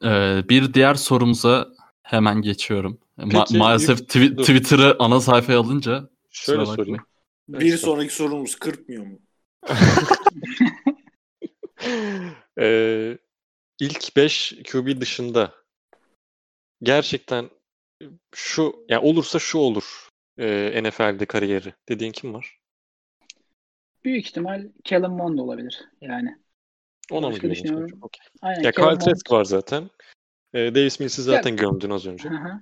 Ee, 0.03 0.44
bir 0.49 0.73
diğer 0.73 0.94
sorumuza 0.94 1.68
hemen 2.03 2.41
geçiyorum. 2.41 2.99
Ma- 3.18 3.31
Peki, 3.31 3.57
maalesef 3.57 3.99
yük- 3.99 4.10
twi- 4.10 4.38
dur. 4.38 4.44
Twitter'ı 4.44 4.95
ana 4.99 5.19
sayfaya 5.19 5.60
alınca 5.60 6.10
Şöyle 6.31 6.65
sorayım. 6.65 6.98
Bir 7.49 7.77
sonraki 7.77 8.14
sorumuz 8.14 8.56
kırpmıyor 8.56 9.06
mu? 9.06 9.19
Ee, 12.60 13.18
ilk 13.80 14.15
5 14.15 14.53
QB 14.72 15.01
dışında 15.01 15.53
gerçekten 16.84 17.49
şu 18.35 18.85
yani 18.89 19.06
olursa 19.06 19.39
şu 19.39 19.57
olur 19.57 20.10
e, 20.38 20.84
NFL'de 20.84 21.26
kariyeri 21.26 21.73
dediğin 21.89 22.11
kim 22.11 22.34
var? 22.34 22.60
Büyük 24.03 24.26
ihtimal 24.26 24.68
Kellen 24.84 25.11
Mond 25.11 25.39
olabilir 25.39 25.80
yani. 26.01 26.38
Ona 27.11 27.30
mı 27.30 27.38
güveniyorsun? 27.38 27.99
okey. 28.01 28.26
Aynen 28.41 28.61
Ya 28.61 28.72
Kyle 28.72 28.97
Trask 28.97 29.31
var 29.31 29.45
zaten. 29.45 29.89
E, 30.53 30.76
Davis 30.76 30.99
Mills'i 30.99 31.22
zaten 31.22 31.56
gömdün 31.56 31.89
az 31.89 32.07
önce. 32.07 32.30
Hı 32.30 32.34
hı. 32.34 32.61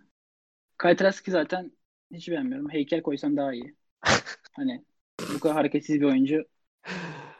Kyle 0.81 0.95
Trask'i 0.95 1.31
zaten 1.31 1.71
hiç 2.13 2.29
beğenmiyorum. 2.29 2.69
Heykel 2.69 3.01
koysan 3.01 3.37
daha 3.37 3.53
iyi. 3.53 3.75
hani 4.53 4.85
bu 5.33 5.39
kadar 5.39 5.55
hareketsiz 5.55 6.01
bir 6.01 6.05
oyuncu. 6.05 6.45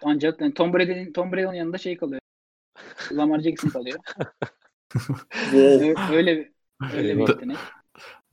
Ancak 0.04 0.42
yani 0.42 0.54
Tom 0.54 0.74
Brady'nin 0.74 1.14
Tom 1.14 1.32
Brady'nin 1.32 1.54
yanında 1.54 1.78
şey 1.78 1.98
kalıyor. 1.98 2.22
Lamar 3.12 3.40
Jackson 3.40 3.70
kalıyor. 3.70 4.00
Öyle 6.12 6.38
bir 6.38 6.52
öyle 6.94 7.18
bir 7.18 7.30
yetenek. 7.30 7.58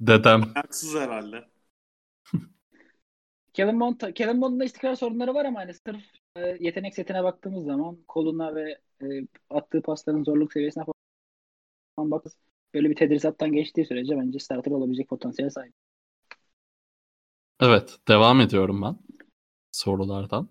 Dedem. 0.00 0.42
Haksız 0.54 0.94
herhalde. 0.94 1.44
Kellen 3.52 3.76
Mond, 3.76 4.00
Kellen 4.14 4.36
Mond'un 4.36 4.60
da 4.60 4.64
istikrar 4.64 4.94
sorunları 4.94 5.34
var 5.34 5.44
ama 5.44 5.60
hani 5.60 5.74
sırf 5.74 6.02
e, 6.36 6.56
yetenek 6.60 6.94
setine 6.94 7.24
baktığımız 7.24 7.64
zaman 7.64 7.98
koluna 8.08 8.54
ve 8.54 8.78
e, 9.02 9.06
attığı 9.50 9.82
pasların 9.82 10.24
zorluk 10.24 10.52
seviyesine 10.52 10.84
falan 11.96 12.10
bakız 12.10 12.36
böyle 12.74 12.90
bir 12.90 12.96
tedrisattan 12.96 13.52
geçtiği 13.52 13.86
sürece 13.86 14.16
bence 14.16 14.38
starter 14.38 14.72
olabilecek 14.72 15.08
potansiyel 15.08 15.50
sahip. 15.50 15.74
Evet, 17.60 17.98
devam 18.08 18.40
ediyorum 18.40 18.82
ben 18.82 18.96
sorulardan. 19.72 20.48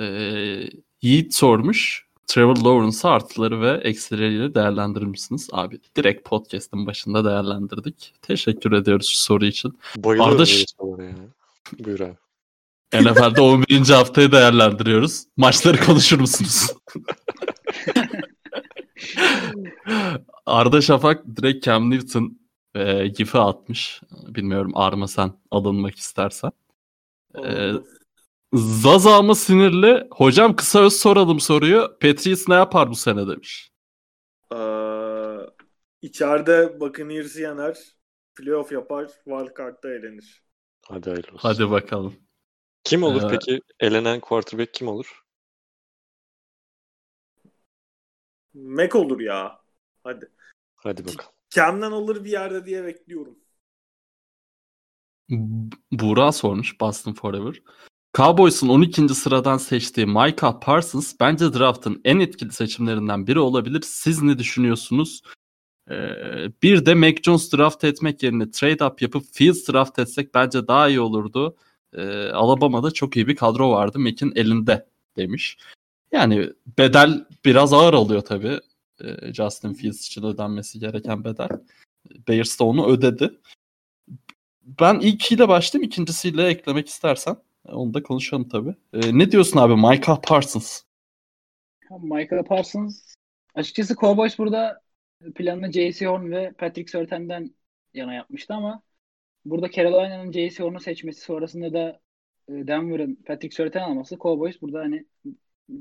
Ee, 0.00 0.68
Yiğit 1.02 1.34
sormuş. 1.34 2.11
Trevor 2.32 2.56
Lawrence'ı 2.56 3.10
artıları 3.10 3.60
ve 3.60 3.80
eksileriyle 3.84 4.54
değerlendirir 4.54 5.06
misiniz? 5.06 5.48
Abi 5.52 5.80
direkt 5.96 6.28
podcast'ın 6.28 6.86
başında 6.86 7.24
değerlendirdik. 7.24 8.14
Teşekkür 8.22 8.72
ediyoruz 8.72 9.06
şu 9.08 9.18
soru 9.18 9.44
için. 9.44 9.78
Bayılıyorum 9.96 10.32
Arda 10.32 10.38
böyle 10.38 10.50
Ş- 10.50 10.64
sorulara 10.78 11.04
ya. 11.04 11.14
Buyur 11.78 12.00
abi. 12.00 12.16
NFL'de 12.94 13.40
11. 13.40 13.88
haftayı 13.88 14.32
değerlendiriyoruz. 14.32 15.24
Maçları 15.36 15.80
konuşur 15.80 16.20
musunuz? 16.20 16.66
Arda 20.46 20.80
Şafak 20.80 21.36
direkt 21.36 21.64
Cam 21.64 21.90
Newton 21.90 22.38
e, 22.74 23.08
gif'i 23.08 23.38
atmış. 23.38 24.00
Bilmiyorum 24.28 24.72
Arma 24.74 25.08
sen 25.08 25.32
alınmak 25.50 25.96
istersen. 25.96 26.52
Ee, 27.44 27.72
Zaza 28.54 29.22
mı 29.22 29.34
sinirli? 29.34 30.08
Hocam 30.10 30.56
kısa 30.56 30.80
öz 30.80 30.92
soralım 30.92 31.40
soruyu. 31.40 31.96
Patriots 32.00 32.48
ne 32.48 32.54
yapar 32.54 32.90
bu 32.90 32.94
sene 32.94 33.28
demiş. 33.28 33.72
Ee, 34.52 34.56
içeride 36.02 36.80
Buccaneers'ı 36.80 37.40
yener. 37.40 37.78
Playoff 38.34 38.72
yapar. 38.72 39.06
Wildcard'da 39.24 39.94
elenir. 39.94 40.42
Hadi 40.88 41.10
hayırlı 41.10 41.32
olsun. 41.34 41.48
Hadi 41.48 41.70
bakalım. 41.70 42.14
Kim 42.84 43.02
olur 43.02 43.22
Ee, 43.22 43.28
peki? 43.28 43.60
Elenen 43.80 44.20
quarterback 44.20 44.74
kim 44.74 44.88
olur? 44.88 45.22
Mac 48.54 48.98
olur 48.98 49.20
ya. 49.20 49.58
Hadi. 50.04 50.30
Hadi 50.76 51.04
bakalım. 51.04 51.30
Cam'den 51.50 51.92
alır 51.92 52.24
bir 52.24 52.30
yerde 52.30 52.66
diye 52.66 52.84
bekliyorum. 52.84 53.38
Buğra 55.92 56.32
sormuş 56.32 56.80
Boston 56.80 57.12
Forever. 57.12 57.62
Cowboys'un 58.16 58.68
12. 58.68 59.08
sıradan 59.08 59.58
seçtiği 59.58 60.06
Micah 60.06 60.60
Parsons 60.60 61.14
bence 61.20 61.52
draft'ın 61.52 62.00
en 62.04 62.20
etkili 62.20 62.52
seçimlerinden 62.52 63.26
biri 63.26 63.38
olabilir. 63.38 63.82
Siz 63.86 64.22
ne 64.22 64.38
düşünüyorsunuz? 64.38 65.22
Ee, 65.90 65.94
bir 66.62 66.86
de 66.86 66.94
Mac 66.94 67.22
Jones 67.22 67.52
draft 67.52 67.84
etmek 67.84 68.22
yerine 68.22 68.50
trade 68.50 68.84
up 68.84 69.02
yapıp 69.02 69.24
Fields 69.32 69.68
draft 69.68 69.98
etsek 69.98 70.34
bence 70.34 70.68
daha 70.68 70.88
iyi 70.88 71.00
olurdu. 71.00 71.56
Ee, 71.96 72.28
Alabama'da 72.28 72.90
çok 72.90 73.16
iyi 73.16 73.26
bir 73.26 73.36
kadro 73.36 73.70
vardı. 73.70 73.98
Mac'in 73.98 74.32
elinde 74.34 74.86
demiş. 75.16 75.58
Yani 76.12 76.50
bedel 76.78 77.26
biraz 77.44 77.72
ağır 77.72 77.94
oluyor 77.94 78.22
tabii. 78.22 78.60
Ee, 79.04 79.32
Justin 79.34 79.74
Fields 79.74 80.06
için 80.06 80.22
ödenmesi 80.22 80.78
gereken 80.78 81.24
bedel. 81.24 81.48
Bears 82.28 82.60
da 82.60 82.64
onu 82.64 82.86
ödedi. 82.86 83.30
Ben 84.62 85.00
ilkiyle 85.00 85.48
başlayayım. 85.48 85.88
ikincisiyle 85.90 86.46
eklemek 86.46 86.88
istersen. 86.88 87.36
Onu 87.64 87.94
da 87.94 88.02
konuşalım 88.02 88.48
tabii. 88.48 88.74
Ee, 88.92 89.18
ne 89.18 89.32
diyorsun 89.32 89.58
abi? 89.58 89.76
Micah 89.76 90.22
Parsons. 90.22 90.82
Michael 92.00 92.44
Parsons 92.44 93.14
açıkçası 93.54 93.94
Cowboys 93.96 94.38
burada 94.38 94.80
planını 95.34 95.72
J.C. 95.72 96.06
Horn 96.06 96.30
ve 96.30 96.52
Patrick 96.52 96.90
Surtain'den 96.90 97.54
yana 97.94 98.14
yapmıştı 98.14 98.54
ama 98.54 98.82
burada 99.44 99.70
Carolina'nın 99.70 100.32
J.C. 100.32 100.64
Horn'u 100.64 100.80
seçmesi 100.80 101.20
sonrasında 101.20 101.72
da 101.72 102.00
e, 102.48 102.52
Denver'ın 102.66 103.14
Patrick 103.14 103.56
Surtain 103.56 103.82
alması 103.82 104.18
Cowboys 104.18 104.62
burada 104.62 104.80
hani 104.80 105.06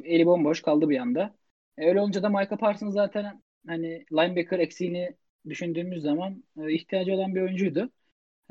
eli 0.04 0.26
bomboş 0.26 0.62
kaldı 0.62 0.90
bir 0.90 0.98
anda. 1.00 1.36
E, 1.78 1.88
öyle 1.88 2.02
olunca 2.02 2.24
da 2.24 2.30
Michael 2.30 2.58
Parsons 2.58 2.94
zaten 2.94 3.42
hani 3.68 4.06
linebacker 4.12 4.60
eksiğini 4.60 5.16
düşündüğümüz 5.50 6.04
zaman 6.04 6.44
e, 6.58 6.74
ihtiyacı 6.74 7.14
olan 7.14 7.36
bir 7.36 7.42
oyuncuydu. 7.42 7.92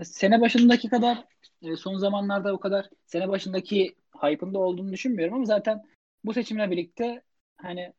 Sene 0.05 0.41
başındaki 0.41 0.89
kadar 0.89 1.25
e, 1.63 1.77
son 1.77 1.97
zamanlarda 1.99 2.53
o 2.53 2.61
kadar 2.61 2.91
sene 3.07 3.29
başındaki 3.29 3.95
hype'ında 4.23 4.59
olduğunu 4.59 4.93
düşünmüyorum 4.93 5.35
ama 5.35 5.45
zaten 5.45 5.83
bu 6.25 6.35
seçimle 6.35 6.71
birlikte 6.71 7.23
hani 7.57 7.93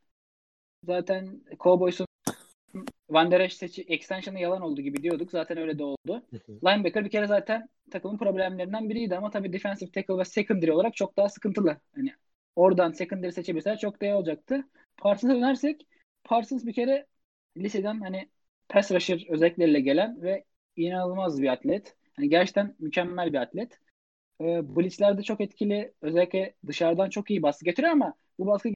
zaten 0.86 1.41
Cowboys'un 1.60 2.07
Van 3.10 3.32
Der 3.32 3.40
Esch 3.40 3.56
seçi 3.56 3.82
extension'ı 3.82 4.40
yalan 4.40 4.61
oldu 4.61 4.82
gibi 4.82 5.03
diyorduk. 5.03 5.32
Zaten 5.32 5.57
öyle 5.57 5.80
de 5.80 5.84
oldu. 5.84 6.23
Linebacker 6.65 7.06
bir 7.06 7.10
kere 7.10 7.28
zaten 7.28 7.69
takımın 7.91 8.18
problemlerinden 8.18 8.90
biriydi 8.90 9.15
ama 9.18 9.30
tabii 9.30 9.53
defensive 9.53 9.91
tackle 9.91 10.18
ve 10.18 10.26
secondary 10.26 10.72
olarak 10.72 10.95
çok 10.95 11.18
daha 11.18 11.30
sıkıntılı. 11.30 11.78
Hani 11.95 12.14
oradan 12.56 12.91
secondary 12.91 13.32
seçebilseler 13.32 13.78
çok 13.78 14.02
daha 14.02 14.10
iyi 14.10 14.14
olacaktı. 14.14 14.68
Parsons'a 14.98 15.36
dönersek 15.36 15.88
Parsons 16.23 16.65
bir 16.65 16.73
kere 16.73 17.07
liseden 17.57 17.99
hani 17.99 18.30
pass 18.69 18.91
rusher 18.91 19.26
özellikleriyle 19.30 19.80
gelen 19.80 20.22
ve 20.22 20.45
inanılmaz 20.87 21.41
bir 21.41 21.47
atlet. 21.47 21.95
Hani 22.15 22.29
gerçekten 22.29 22.75
mükemmel 22.79 23.33
bir 23.33 23.37
atlet. 23.37 23.79
Ee, 24.41 24.75
blitzlerde 24.75 25.23
çok 25.23 25.41
etkili. 25.41 25.93
Özellikle 26.01 26.55
dışarıdan 26.67 27.09
çok 27.09 27.31
iyi 27.31 27.43
baskı 27.43 27.65
getiriyor 27.65 27.93
ama 27.93 28.13
bu 28.39 28.47
baskı 28.47 28.69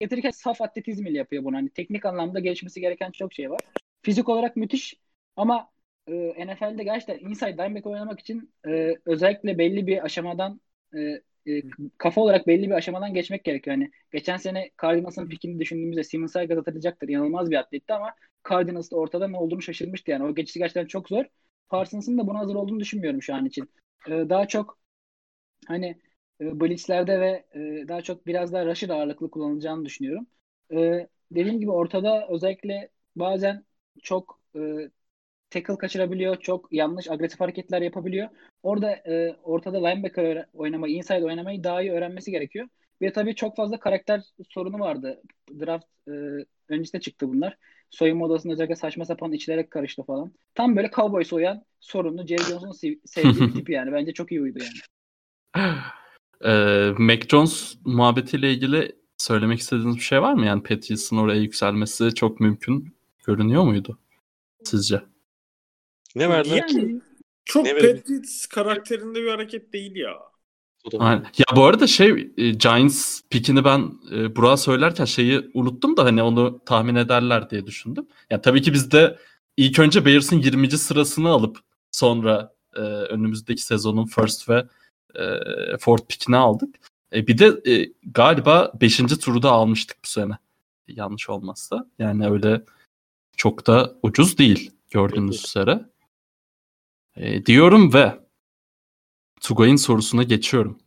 getirirken 0.00 0.30
saf 0.30 0.62
atletizmiyle 0.62 1.18
yapıyor 1.18 1.44
bunu. 1.44 1.56
Hani 1.56 1.70
teknik 1.70 2.06
anlamda 2.06 2.40
gelişmesi 2.40 2.80
gereken 2.80 3.10
çok 3.10 3.34
şey 3.34 3.50
var. 3.50 3.60
Fizik 4.02 4.28
olarak 4.28 4.56
müthiş 4.56 4.94
ama 5.36 5.70
e, 6.08 6.46
NFL'de 6.46 6.84
gerçekten 6.84 7.28
inside 7.30 7.52
linebacker 7.52 7.90
oynamak 7.90 8.20
için 8.20 8.54
e, 8.66 8.94
özellikle 9.06 9.58
belli 9.58 9.86
bir 9.86 10.04
aşamadan 10.04 10.60
e, 10.96 10.98
e, 11.46 11.62
kafa 11.98 12.20
olarak 12.20 12.46
belli 12.46 12.66
bir 12.66 12.74
aşamadan 12.74 13.14
geçmek 13.14 13.44
gerekiyor. 13.44 13.76
Yani 13.76 13.90
geçen 14.12 14.36
sene 14.36 14.70
Cardinals'ın 14.82 15.28
pikini 15.28 15.60
düşündüğümüzde 15.60 16.04
Simon 16.04 16.26
Saygaz 16.26 16.58
hatırlayacaktır. 16.58 17.08
İnanılmaz 17.08 17.50
bir 17.50 17.56
atletti 17.56 17.92
ama 17.94 18.14
Cardinals'da 18.48 18.96
ortada 18.96 19.28
ne 19.28 19.36
olduğunu 19.36 19.62
şaşırmıştı 19.62 20.10
yani. 20.10 20.24
O 20.24 20.34
geçişi 20.34 20.58
gerçekten 20.58 20.86
çok 20.86 21.08
zor. 21.08 21.24
Parsons'ın 21.68 22.18
da 22.18 22.26
buna 22.26 22.38
hazır 22.38 22.54
olduğunu 22.54 22.80
düşünmüyorum 22.80 23.22
şu 23.22 23.34
an 23.34 23.46
için. 23.46 23.70
E, 24.08 24.10
daha 24.10 24.48
çok 24.48 24.78
hani 25.68 25.86
e, 26.40 26.60
blitzlerde 26.60 27.20
ve 27.20 27.46
e, 27.84 27.88
daha 27.88 28.02
çok 28.02 28.26
biraz 28.26 28.52
daha 28.52 28.66
rusher 28.66 28.88
ağırlıklı 28.88 29.30
kullanılacağını 29.30 29.84
düşünüyorum. 29.84 30.26
E, 30.72 31.08
dediğim 31.30 31.60
gibi 31.60 31.70
ortada 31.70 32.28
özellikle 32.30 32.90
bazen 33.16 33.64
çok 34.02 34.40
e, 34.56 34.60
tackle 35.52 35.78
kaçırabiliyor, 35.78 36.36
çok 36.36 36.72
yanlış 36.72 37.10
agresif 37.10 37.40
hareketler 37.40 37.82
yapabiliyor. 37.82 38.28
Orada 38.62 38.90
e, 38.90 39.36
ortada 39.42 39.86
linebacker 39.88 40.46
oynamayı, 40.52 40.94
inside 40.94 41.24
oynamayı 41.24 41.64
daha 41.64 41.82
iyi 41.82 41.92
öğrenmesi 41.92 42.30
gerekiyor. 42.30 42.68
Ve 43.02 43.12
tabii 43.12 43.34
çok 43.34 43.56
fazla 43.56 43.80
karakter 43.80 44.22
sorunu 44.48 44.78
vardı. 44.80 45.22
Draft 45.60 45.86
e, 46.08 46.12
öncesinde 46.68 47.00
çıktı 47.00 47.28
bunlar. 47.28 47.56
Soyunma 47.90 48.24
odasında 48.24 48.52
özellikle 48.52 48.76
saçma 48.76 49.04
sapan 49.04 49.32
içlere 49.32 49.68
karıştı 49.68 50.02
falan. 50.02 50.32
Tam 50.54 50.76
böyle 50.76 50.90
cowboy 50.90 51.24
uyan 51.32 51.64
sorunlu 51.80 52.26
Jerry 52.26 52.42
Jones'un 52.42 52.72
sev- 52.72 52.98
sevdiği 53.04 53.48
bir 53.48 53.54
tipi 53.54 53.72
yani. 53.72 53.92
Bence 53.92 54.12
çok 54.12 54.32
iyi 54.32 54.40
uydu 54.40 54.58
yani. 54.58 55.72
Ee, 56.44 56.92
Mac 56.98 57.28
Jones 57.28 57.74
muhabbetiyle 57.84 58.52
ilgili 58.52 58.96
söylemek 59.18 59.58
istediğiniz 59.58 59.96
bir 59.96 60.00
şey 60.00 60.22
var 60.22 60.34
mı? 60.34 60.46
Yani 60.46 60.62
Patriots'ın 60.62 61.16
oraya 61.16 61.40
yükselmesi 61.40 62.14
çok 62.14 62.40
mümkün 62.40 62.96
görünüyor 63.26 63.62
muydu 63.62 63.98
sizce? 64.64 65.02
Ne 66.16 66.28
verdiler 66.28 66.68
ki? 66.68 66.78
Yani 66.78 67.00
Çok 67.44 67.64
Ne? 67.64 67.72
Patriots 67.72 68.46
karakterinde 68.46 69.22
bir 69.22 69.28
hareket 69.28 69.72
değil 69.72 69.96
ya. 69.96 70.12
Aynen. 70.98 71.26
Ya 71.38 71.56
bu 71.56 71.64
arada 71.64 71.86
şey 71.86 72.32
e, 72.36 72.50
Giants 72.50 73.20
pikini 73.30 73.64
ben 73.64 73.92
e, 74.12 74.36
Burak'a 74.36 74.56
söylerken 74.56 75.04
şeyi 75.04 75.50
unuttum 75.54 75.96
da 75.96 76.04
hani 76.04 76.22
onu 76.22 76.60
tahmin 76.66 76.94
ederler 76.94 77.50
diye 77.50 77.66
düşündüm. 77.66 78.06
Ya 78.30 78.40
tabii 78.40 78.62
ki 78.62 78.72
biz 78.72 78.90
de 78.90 79.18
ilk 79.56 79.78
önce 79.78 80.04
Bears'ın 80.04 80.36
20. 80.36 80.70
sırasını 80.70 81.28
alıp 81.28 81.58
sonra 81.90 82.54
e, 82.76 82.80
önümüzdeki 82.80 83.62
sezonun 83.62 84.06
first 84.06 84.48
ve 84.48 84.66
e, 85.14 85.24
fourth 85.80 86.08
pikini 86.08 86.36
aldık. 86.36 86.74
E, 87.14 87.26
bir 87.26 87.38
de 87.38 87.72
e, 87.72 87.92
galiba 88.02 88.72
5. 88.80 88.96
turu 88.96 89.42
da 89.42 89.50
almıştık 89.50 89.96
bu 90.04 90.08
sene. 90.08 90.38
Yanlış 90.88 91.28
olmazsa. 91.28 91.86
Yani 91.98 92.28
öyle 92.30 92.62
çok 93.36 93.66
da 93.66 93.96
ucuz 94.02 94.38
değil 94.38 94.70
gördüğünüz 94.90 95.36
Evet. 95.36 95.46
üzere. 95.46 95.91
E, 97.16 97.46
diyorum 97.46 97.94
ve 97.94 98.18
Tugay'ın 99.40 99.76
sorusuna 99.76 100.22
geçiyorum. 100.22 100.78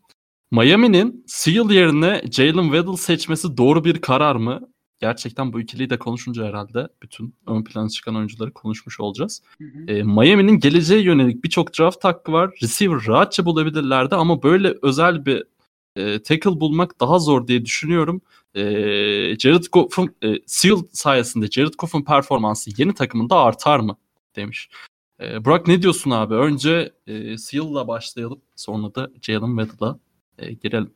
Miami'nin 0.52 1.24
Seal 1.28 1.72
yerine 1.72 2.22
Jalen 2.32 2.64
Waddle 2.64 2.98
seçmesi 2.98 3.58
doğru 3.58 3.84
bir 3.84 4.02
karar 4.02 4.36
mı? 4.36 4.70
Gerçekten 5.00 5.54
bu 5.54 5.62
ikiliyi 5.62 5.90
de 5.90 6.00
konuşunca 6.00 6.46
herhalde 6.46 6.88
bütün 7.04 7.36
ön 7.48 7.64
plana 7.64 7.90
çıkan 7.90 8.16
oyuncuları 8.16 8.54
konuşmuş 8.54 9.00
olacağız. 9.00 9.42
hı 9.62 9.64
hı. 9.64 9.92
E, 9.92 10.04
Miami'nin 10.04 10.60
geleceğe 10.60 11.02
yönelik 11.02 11.44
birçok 11.44 11.80
draft 11.80 12.04
hakkı 12.04 12.32
var. 12.32 12.52
Receiver 12.62 13.08
rahatça 13.08 13.46
bulabilirlerdi 13.46 14.16
ama 14.16 14.44
böyle 14.44 14.74
özel 14.82 15.26
bir 15.26 15.44
e, 15.96 16.24
tackle 16.24 16.60
bulmak 16.60 17.00
daha 17.00 17.20
zor 17.20 17.48
diye 17.48 17.66
düşünüyorum. 17.66 18.22
E, 18.56 18.62
Jared 19.40 19.64
Goff'un 19.72 20.16
e, 20.24 20.34
Seal 20.46 20.78
sayesinde 20.92 21.48
Jared 21.48 21.74
Goff'un 21.78 22.04
performansı 22.04 22.70
yeni 22.78 22.94
takımında 22.94 23.36
artar 23.36 23.80
mı? 23.80 23.98
demiş. 24.36 24.70
E, 25.20 25.46
Burak 25.46 25.68
ne 25.68 25.82
diyorsun 25.82 26.12
abi? 26.12 26.34
Önce 26.34 26.92
e, 27.08 27.38
Seal'la 27.38 27.88
başlayalım. 27.88 28.42
Sonra 28.56 28.96
da 28.96 29.10
Jalen 29.22 29.58
Waddle'a 29.58 30.00
e, 30.38 30.54
girelim. 30.54 30.94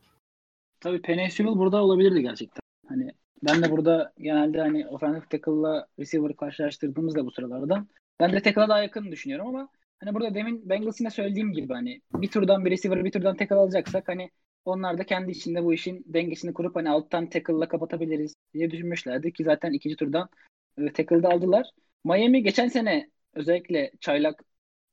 Tabii 0.80 1.02
Penny 1.02 1.30
burada 1.46 1.84
olabilirdi 1.84 2.22
gerçekten. 2.22 2.62
Hani 2.88 3.12
ben 3.44 3.64
de 3.64 3.72
burada 3.72 4.14
genelde 4.18 4.62
hani 4.62 4.88
offensive 4.88 5.26
tackle'la 5.30 5.88
receiver 6.00 6.36
karşılaştırdığımızda 6.36 7.26
bu 7.26 7.32
sıralarda 7.32 7.88
ben 8.20 8.32
de 8.32 8.42
tackle'a 8.42 8.70
daha 8.70 8.82
yakın 8.82 9.12
düşünüyorum 9.12 9.48
ama 9.48 9.70
hani 10.00 10.14
burada 10.14 10.36
demin 10.36 10.70
Bengals'ın 10.70 11.06
da 11.06 11.10
söylediğim 11.10 11.54
gibi 11.54 11.74
hani 11.74 12.02
bir 12.14 12.32
turdan 12.32 12.66
bir 12.66 12.72
receiver 12.72 13.06
bir 13.06 13.12
turdan 13.12 13.36
tackle 13.36 13.56
alacaksak 13.56 14.08
hani 14.08 14.30
onlar 14.66 14.98
da 14.98 15.04
kendi 15.04 15.32
içinde 15.32 15.64
bu 15.64 15.74
işin 15.74 16.04
dengesini 16.06 16.54
kurup 16.54 16.76
hani 16.76 16.90
alttan 16.90 17.30
tackle'la 17.30 17.68
kapatabiliriz 17.68 18.36
diye 18.54 18.72
düşünmüşlerdi 18.72 19.34
ki 19.34 19.44
zaten 19.44 19.74
ikinci 19.74 19.96
turdan 19.96 20.30
e, 20.78 20.94
tackle'da 20.94 21.30
aldılar. 21.30 21.70
Miami 22.04 22.44
geçen 22.44 22.68
sene 22.68 23.10
özellikle 23.34 23.92
çaylak 24.00 24.44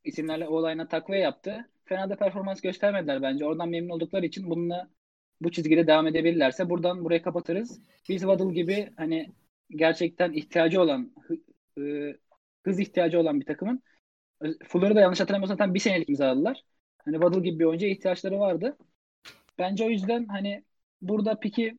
isimlerle 0.04 0.48
o 0.48 0.88
takviye 0.88 1.20
yaptı. 1.20 1.70
Fena 1.84 2.10
da 2.10 2.16
performans 2.16 2.60
göstermediler 2.60 3.22
bence. 3.22 3.44
Oradan 3.44 3.68
memnun 3.68 3.94
oldukları 3.94 4.26
için 4.26 4.50
bununla 4.50 4.90
bu 5.40 5.50
çizgide 5.50 5.86
devam 5.86 6.06
edebilirlerse 6.06 6.70
buradan 6.70 7.04
burayı 7.04 7.22
kapatırız. 7.22 7.80
Biz 8.08 8.20
Waddle 8.20 8.54
gibi 8.54 8.90
hani 8.96 9.32
gerçekten 9.70 10.32
ihtiyacı 10.32 10.82
olan 10.82 11.12
e, 11.78 11.82
hız 12.64 12.80
ihtiyacı 12.80 13.20
olan 13.20 13.40
bir 13.40 13.46
takımın 13.46 13.82
Fuller'ı 14.68 14.94
da 14.94 15.00
yanlış 15.00 15.20
hatırlamıyorsam 15.20 15.56
tam 15.56 15.74
bir 15.74 15.80
senelik 15.80 16.08
imzaladılar. 16.08 16.64
Hani 16.98 17.14
Waddle 17.14 17.40
gibi 17.40 17.58
bir 17.58 17.64
oyuncuya 17.64 17.92
ihtiyaçları 17.92 18.38
vardı. 18.40 18.78
Bence 19.58 19.84
o 19.84 19.90
yüzden 19.90 20.26
hani 20.26 20.64
burada 21.02 21.40
piki 21.40 21.78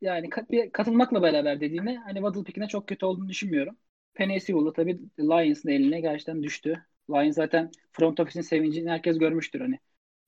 yani 0.00 0.28
katılmakla 0.72 1.22
beraber 1.22 1.60
dediğine 1.60 1.96
hani 1.96 2.14
Waddle 2.14 2.44
pikine 2.44 2.68
çok 2.68 2.88
kötü 2.88 3.06
olduğunu 3.06 3.28
düşünmüyorum. 3.28 3.76
Penny 4.14 4.38
tabii 4.74 5.00
Lions'ın 5.18 5.68
eline 5.68 6.00
gerçekten 6.00 6.42
düştü. 6.42 6.86
Lions 7.10 7.36
zaten 7.36 7.70
front 7.92 8.20
office'in 8.20 8.42
sevincini 8.42 8.90
herkes 8.90 9.18
görmüştür 9.18 9.60
hani. 9.60 9.78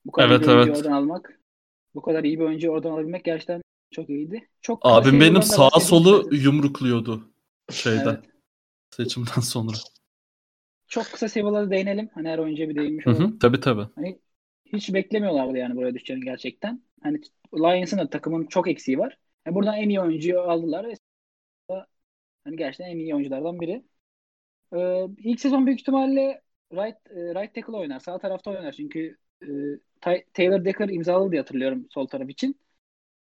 Bu 0.05 0.11
kadar 0.11 0.29
evet, 0.29 0.47
evet. 0.47 0.77
oradan 0.77 0.91
almak 0.91 1.39
bu 1.95 2.01
kadar 2.01 2.23
iyi 2.23 2.39
bir 2.39 2.43
oyuncu 2.43 2.69
oradan 2.69 2.91
alabilmek 2.91 3.23
gerçekten 3.23 3.61
çok 3.91 4.09
iyiydi. 4.09 4.49
Çok 4.61 4.79
Abim 4.81 5.21
benim 5.21 5.43
sağ 5.43 5.69
solu 5.69 6.35
yumrukluyordu 6.35 7.31
şeyden. 7.71 8.05
Evet. 8.05 8.23
Seçimden 8.89 9.41
sonra. 9.41 9.77
Çok 10.87 11.05
kısa 11.05 11.29
Sevila'da 11.29 11.71
değinelim. 11.71 12.09
Hani 12.13 12.29
her 12.29 12.37
oyuncuya 12.37 12.69
bir 12.69 12.75
değinmiş 12.75 13.07
olalım. 13.07 13.23
Hı 13.23 13.27
hı, 13.27 13.39
tabii 13.39 13.59
tabii. 13.59 13.87
Hani 13.95 14.19
hiç 14.73 14.93
beklemiyorlardı 14.93 15.57
yani 15.57 15.75
buraya 15.75 15.93
düşeceğini 15.93 16.23
gerçekten. 16.25 16.83
Hani 17.03 17.21
Lions'ın 17.53 17.97
da 17.97 18.09
takımın 18.09 18.45
çok 18.45 18.67
eksiği 18.67 18.99
var. 18.99 19.17
Yani 19.45 19.55
buradan 19.55 19.77
en 19.77 19.89
iyi 19.89 20.01
oyuncuyu 20.01 20.39
aldılar 20.39 20.87
ve 20.87 20.93
hani 22.43 22.55
gerçekten 22.57 22.91
en 22.91 22.99
iyi 22.99 23.15
oyunculardan 23.15 23.59
biri. 23.61 23.83
Ee, 24.75 25.07
ilk 25.17 25.39
sezon 25.39 25.65
büyük 25.65 25.79
ihtimalle 25.79 26.41
right, 26.73 26.97
e, 27.09 27.15
right 27.15 27.55
tackle 27.55 27.77
oynar. 27.77 27.99
Sağ 27.99 28.19
tarafta 28.19 28.51
oynar 28.51 28.71
çünkü 28.71 29.17
e, 29.43 29.47
Taylor 30.33 30.65
Decker 30.65 30.89
imzaladı 30.89 31.31
diye 31.31 31.41
hatırlıyorum 31.41 31.87
sol 31.91 32.07
taraf 32.07 32.29
için. 32.29 32.59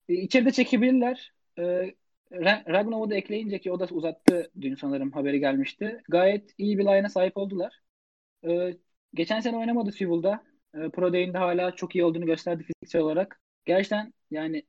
E, 0.09 0.15
içeride 0.15 0.51
çekebilirler. 0.53 1.32
E, 1.59 1.95
Ragnov'u 2.69 3.11
da 3.11 3.15
ekleyince 3.15 3.59
ki 3.61 3.73
o 3.73 3.81
da 3.81 3.86
uzattı 3.91 4.51
dün 4.61 4.74
sanırım 4.74 5.12
haberi 5.12 5.41
gelmişti. 5.41 6.03
Gayet 6.09 6.55
iyi 6.59 6.78
bir 6.78 6.85
line'a 6.85 7.09
sahip 7.09 7.36
oldular. 7.36 7.81
E, 8.49 8.77
geçen 9.15 9.41
sene 9.41 9.57
oynamadı 9.57 9.93
Sewell'da. 9.93 10.45
E, 10.74 10.89
Pro 10.91 11.12
Day'inde 11.12 11.39
hala 11.39 11.77
çok 11.77 11.95
iyi 11.95 12.05
olduğunu 12.05 12.27
gösterdi 12.27 12.62
fiziksel 12.65 13.03
olarak. 13.03 13.41
Gerçekten 13.65 14.12
yani, 14.31 14.62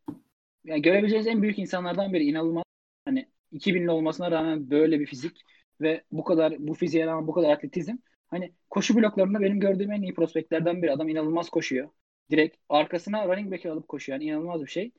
yani 0.66 0.82
görebileceğiniz 0.82 1.28
en 1.28 1.42
büyük 1.42 1.60
insanlardan 1.60 2.14
biri. 2.14 2.24
inanılmaz. 2.24 2.64
Hani 3.06 3.28
2000'li 3.56 3.92
olmasına 3.92 4.32
rağmen 4.32 4.70
böyle 4.72 5.00
bir 5.00 5.06
fizik 5.06 5.42
ve 5.82 6.04
bu 6.12 6.24
kadar 6.24 6.56
bu 6.60 6.74
fiziğe 6.74 7.06
rağmen 7.08 7.28
bu 7.28 7.34
kadar 7.34 7.50
atletizm 7.50 7.96
Hani 8.28 8.54
koşu 8.70 8.96
bloklarında 8.96 9.42
benim 9.42 9.60
gördüğüm 9.60 9.92
en 9.92 10.02
iyi 10.02 10.14
prospektlerden 10.14 10.82
biri. 10.82 10.92
Adam 10.92 11.10
inanılmaz 11.10 11.50
koşuyor. 11.50 11.90
Direkt 12.32 12.58
arkasına 12.70 13.28
running 13.28 13.52
back'i 13.52 13.72
alıp 13.72 13.88
koşuyor. 13.88 14.20
Yani 14.20 14.30
inanılmaz 14.30 14.62
bir 14.62 14.68
şey. 14.68 14.92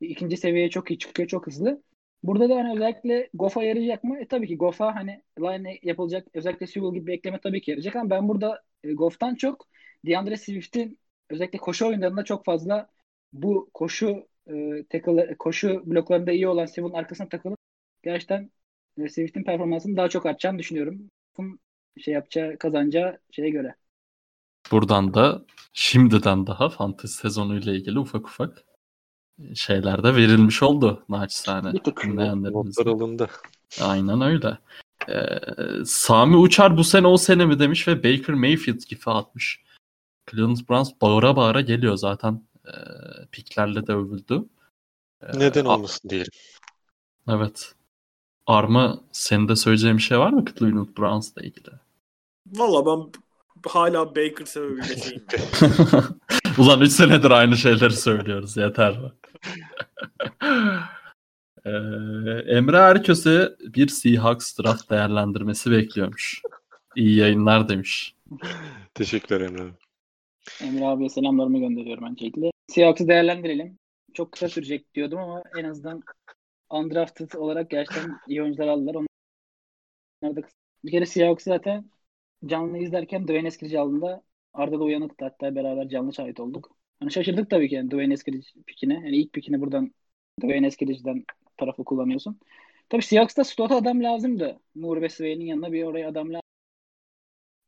İkinci 0.00 0.36
seviyeye 0.36 0.70
çok 0.70 0.90
iyi 0.90 0.98
çıkıyor. 0.98 1.28
Çok 1.28 1.46
hızlı. 1.46 1.82
Burada 2.22 2.48
da 2.48 2.56
hani 2.56 2.72
özellikle 2.74 3.30
Goff'a 3.34 3.62
yarayacak 3.64 4.04
mı? 4.04 4.20
E 4.20 4.28
tabii 4.28 4.46
ki 4.46 4.56
Goff'a 4.56 4.94
hani 4.96 5.22
line 5.38 5.78
yapılacak 5.82 6.28
özellikle 6.34 6.66
Sewell 6.66 6.94
gibi 6.94 7.06
bir 7.06 7.12
ekleme 7.12 7.40
tabii 7.40 7.60
ki 7.60 7.70
yarayacak 7.70 7.96
ama 7.96 8.10
ben 8.10 8.28
burada 8.28 8.62
e, 8.84 8.92
Goff'tan 8.92 9.34
çok 9.34 9.68
DeAndre 10.06 10.36
Swift'in 10.36 10.98
özellikle 11.30 11.58
koşu 11.58 11.86
oyunlarında 11.88 12.24
çok 12.24 12.44
fazla 12.44 12.90
bu 13.32 13.70
koşu 13.74 14.28
e, 14.46 14.84
tackle, 14.90 15.36
koşu 15.38 15.82
bloklarında 15.86 16.32
iyi 16.32 16.48
olan 16.48 16.66
Sewell'ın 16.66 16.94
arkasına 16.94 17.28
takılıp 17.28 17.58
gerçekten 18.04 18.50
e, 18.98 19.08
Swift'in 19.08 19.44
performansını 19.44 19.96
daha 19.96 20.08
çok 20.08 20.26
artacağını 20.26 20.58
düşünüyorum 20.58 21.10
şey 22.00 22.14
yapacağı 22.14 22.58
kazanacağı 22.58 23.18
şeye 23.30 23.50
göre. 23.50 23.74
Buradan 24.72 25.14
da 25.14 25.44
şimdiden 25.72 26.46
daha 26.46 26.68
fantezi 26.68 27.14
sezonuyla 27.14 27.74
ilgili 27.74 27.98
ufak 27.98 28.26
ufak 28.26 28.64
şeyler 29.54 30.02
de 30.02 30.16
verilmiş 30.16 30.62
oldu 30.62 31.04
naçizane. 31.08 31.72
Bir 31.72 31.78
tık 31.78 32.04
notlar 32.04 32.86
alındı. 32.86 33.30
Aynen 33.80 34.20
öyle. 34.20 34.58
Ee, 35.08 35.38
Sami 35.84 36.36
Uçar 36.36 36.76
bu 36.76 36.84
sene 36.84 37.06
o 37.06 37.16
sene 37.16 37.46
mi 37.46 37.58
demiş 37.58 37.88
ve 37.88 37.96
Baker 38.04 38.34
Mayfield 38.34 38.80
gifi 38.88 39.10
atmış. 39.10 39.64
Cleveland 40.30 40.56
Browns 40.68 40.90
bağıra 41.02 41.36
bağıra 41.36 41.60
geliyor 41.60 41.96
zaten. 41.96 42.42
E, 42.66 42.72
piklerle 43.32 43.86
de 43.86 43.92
övüldü. 43.92 44.44
E, 45.22 45.38
Neden 45.38 45.64
olmasın 45.64 46.10
diyelim. 46.10 46.32
Evet. 47.28 47.74
Arma 48.46 49.00
senin 49.12 49.48
de 49.48 49.56
söyleyeceğin 49.56 49.96
bir 49.96 50.02
şey 50.02 50.18
var 50.18 50.30
mı 50.30 50.44
Cleveland 50.58 50.88
Browns'la 50.98 51.42
ilgili? 51.42 51.70
Valla 52.46 52.86
ben 52.86 53.12
hala 53.66 54.06
Baker 54.06 54.44
sebebiyle 54.44 54.96
şeyim. 54.96 55.24
Ulan 56.58 56.80
3 56.80 56.92
senedir 56.92 57.30
aynı 57.30 57.56
şeyleri 57.56 57.92
söylüyoruz. 57.92 58.56
Yeter 58.56 58.98
mi? 58.98 59.12
ee, 61.64 61.70
Emre 62.56 62.76
Erköse 62.76 63.56
bir 63.60 63.88
Seahawks 63.88 64.58
draft 64.58 64.90
değerlendirmesi 64.90 65.70
bekliyormuş. 65.70 66.42
İyi 66.96 67.16
yayınlar 67.16 67.68
demiş. 67.68 68.14
Teşekkürler 68.94 69.40
Emre 69.40 69.62
Emre 70.60 70.86
abiye 70.86 71.08
selamlarımı 71.08 71.58
gönderiyorum 71.58 72.04
öncelikle. 72.04 72.50
Seahawks'ı 72.68 73.08
değerlendirelim. 73.08 73.78
Çok 74.14 74.32
kısa 74.32 74.48
sürecek 74.48 74.94
diyordum 74.94 75.18
ama 75.18 75.42
en 75.58 75.64
azından 75.64 76.02
undrafted 76.74 77.32
olarak 77.32 77.70
gerçekten 77.70 78.16
iyi 78.28 78.42
oyuncular 78.42 78.68
aldılar. 78.68 78.94
Onlar 80.22 80.36
da 80.36 80.40
bir 80.84 80.90
kere 80.90 81.06
Seahawks 81.06 81.44
zaten 81.44 81.90
canlı 82.46 82.78
izlerken 82.78 83.24
Dwayne 83.24 83.48
Eskridge 83.48 83.78
aldığında 83.78 84.22
Arda 84.54 84.78
da 84.80 84.84
uyanıktı 84.84 85.24
hatta 85.24 85.54
beraber 85.54 85.88
canlı 85.88 86.14
şahit 86.14 86.40
olduk. 86.40 86.76
Hani 87.00 87.12
şaşırdık 87.12 87.50
tabii 87.50 87.68
ki 87.68 87.74
yani 87.74 87.90
Dwayne 87.90 88.14
Eskridge 88.14 88.46
pikine. 88.66 88.94
Yani 88.94 89.16
ilk 89.16 89.32
pikini 89.32 89.60
buradan 89.60 89.94
Dwayne 90.42 90.66
Eskridge'den 90.66 91.24
tarafı 91.56 91.84
kullanıyorsun. 91.84 92.40
Tabii 92.88 93.02
Seahawks'ta 93.02 93.44
slot 93.44 93.72
adam 93.72 94.02
lazımdı. 94.02 94.60
Moore 94.74 95.02
ve 95.02 95.08
Swain'in 95.08 95.44
yanına 95.46 95.72
bir 95.72 95.84
oraya 95.84 96.08
adam 96.08 96.28
lazım. 96.28 96.40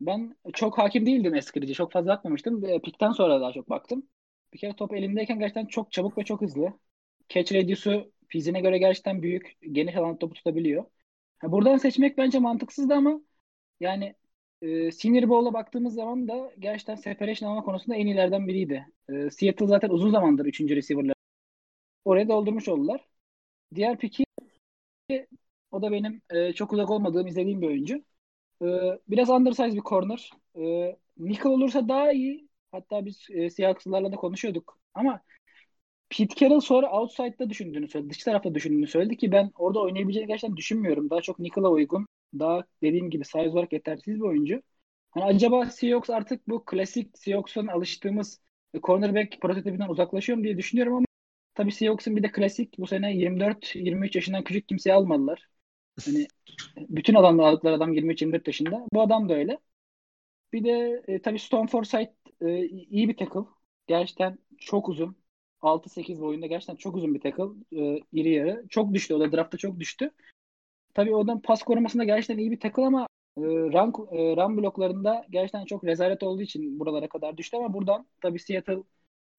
Ben 0.01 0.37
çok 0.53 0.78
hakim 0.78 1.07
değildim 1.07 1.35
Eskridge'e. 1.35 1.74
Çok 1.74 1.93
fazla 1.93 2.12
atmamıştım. 2.12 2.81
Pikten 2.83 3.12
sonra 3.12 3.41
daha 3.41 3.53
çok 3.53 3.70
baktım. 3.70 4.09
Bir 4.53 4.59
kere 4.59 4.77
top 4.77 4.95
elindeyken 4.95 5.39
gerçekten 5.39 5.66
çok 5.66 5.93
çabuk 5.93 6.19
ve 6.19 6.24
çok 6.24 6.41
hızlı. 6.41 6.73
Catch 7.28 7.55
radius'u 7.55 8.12
fiziğine 8.28 8.61
göre 8.61 8.78
gerçekten 8.78 9.23
büyük. 9.23 9.57
Geniş 9.73 9.97
alan 9.97 10.19
topu 10.19 10.35
tutabiliyor. 10.35 10.85
buradan 11.43 11.77
seçmek 11.78 12.19
bence 12.19 12.39
mantıksızdı 12.39 12.94
ama 12.94 13.20
yani 13.81 14.15
e, 14.62 14.93
Senior 14.93 15.28
Bowl'a 15.28 15.53
baktığımız 15.55 15.94
zaman 15.94 16.28
da 16.28 16.53
gerçekten 16.59 16.94
separation 16.97 17.51
alma 17.51 17.62
konusunda 17.65 17.97
en 17.97 18.07
iyilerden 18.07 18.48
biriydi. 18.48 18.86
E, 19.09 19.31
Seattle 19.31 19.66
zaten 19.66 19.90
uzun 19.90 20.11
zamandır 20.11 20.47
3. 20.47 20.77
receiver'lar. 20.77 21.15
Oraya 22.05 22.28
doldurmuş 22.28 22.69
oldular. 22.69 23.09
Diğer 23.74 23.98
piki 23.98 24.27
o 25.70 25.82
da 25.82 25.93
benim 25.93 26.23
e, 26.31 26.53
çok 26.53 26.73
uzak 26.73 26.90
olmadığım 26.90 27.27
izlediğim 27.27 27.62
bir 27.62 27.66
oyuncu. 27.66 28.05
E, 28.62 28.66
biraz 29.09 29.31
undersize 29.31 29.77
bir 29.77 29.82
corner. 29.82 30.31
E, 30.57 30.97
nickel 31.19 31.53
olursa 31.53 31.89
daha 31.89 32.12
iyi. 32.12 32.48
Hatta 32.73 33.07
biz 33.07 33.27
e, 33.31 33.51
Seahawks'larla 33.51 34.12
da 34.12 34.16
konuşuyorduk. 34.16 34.78
Ama 34.94 35.20
Pete 36.11 36.35
Carroll 36.37 36.61
sonra 36.61 36.93
outside'da 37.01 37.51
düşündüğünü 37.51 37.89
söyledi. 37.89 38.11
Dış 38.11 38.24
tarafta 38.24 38.55
düşündüğünü 38.55 38.87
söyledi 38.87 39.16
ki 39.16 39.33
ben 39.33 39.51
orada 39.55 39.81
oynayabileceğini 39.81 40.28
gerçekten 40.28 40.57
düşünmüyorum. 40.57 41.11
Daha 41.11 41.20
çok 41.20 41.39
nickel'a 41.39 41.70
uygun 41.70 42.07
daha 42.39 42.65
dediğim 42.83 43.11
gibi 43.11 43.24
size 43.24 43.49
olarak 43.49 43.73
yetersiz 43.73 44.15
bir 44.16 44.20
oyuncu. 44.20 44.62
Hani 45.11 45.24
acaba 45.24 45.66
Seahawks 45.70 46.11
artık 46.11 46.49
bu 46.49 46.65
klasik 46.65 47.19
Seahawks'un 47.19 47.66
alıştığımız 47.66 48.41
cornerback 48.83 49.41
prototipinden 49.41 49.89
uzaklaşıyor 49.89 50.39
mu 50.39 50.45
diye 50.45 50.59
düşünüyorum 50.59 50.95
ama 50.95 51.07
tabii 51.55 51.73
Seahawks'un 51.73 52.16
bir 52.16 52.23
de 52.23 52.33
klasik 52.33 52.78
bu 52.78 52.87
sene 52.87 53.16
24-23 53.16 54.16
yaşından 54.16 54.45
küçük 54.45 54.69
kimseyi 54.69 54.95
almadılar. 54.95 55.49
Hani 56.07 56.27
bütün 56.78 57.15
adamlar 57.15 57.45
aldıkları 57.49 57.74
adam 57.74 57.93
23-24 57.93 58.47
yaşında. 58.49 58.87
Bu 58.93 59.03
adam 59.03 59.28
da 59.28 59.35
öyle. 59.35 59.59
Bir 60.53 60.65
de 60.65 61.03
e, 61.09 61.23
tabii 61.23 61.39
Stone 61.39 61.66
Forsythe 61.69 62.15
e, 62.41 62.66
iyi 62.66 63.09
bir 63.09 63.16
tackle. 63.16 63.41
Gerçekten 63.87 64.39
çok 64.59 64.89
uzun. 64.89 65.16
6-8 65.67 66.21
boyunda 66.21 66.47
gerçekten 66.47 66.77
çok 66.77 66.97
uzun 66.97 67.15
bir 67.15 67.21
tackle. 67.21 67.45
E, 67.73 68.01
iri 68.13 68.31
yarı. 68.31 68.65
Çok 68.69 68.95
düştü. 68.95 69.15
O 69.15 69.21
da 69.21 69.33
draftta 69.33 69.59
çok 69.59 69.81
düştü. 69.81 70.11
Tabii 70.95 71.15
oradan 71.15 71.43
pas 71.43 71.63
korumasında 71.63 72.05
gerçekten 72.05 72.39
iyi 72.39 72.51
bir 72.51 72.61
takıl 72.61 72.83
ama 72.83 73.07
e, 73.39 73.41
run, 73.43 74.17
e, 74.17 74.37
run 74.37 74.57
bloklarında 74.57 75.27
gerçekten 75.31 75.65
çok 75.65 75.85
rezalet 75.85 76.23
olduğu 76.23 76.43
için 76.43 76.81
buralara 76.81 77.09
kadar 77.09 77.37
düştü 77.37 77.57
ama 77.57 77.75
buradan 77.75 78.07
tabii 78.23 78.39
Seattle 78.39 78.79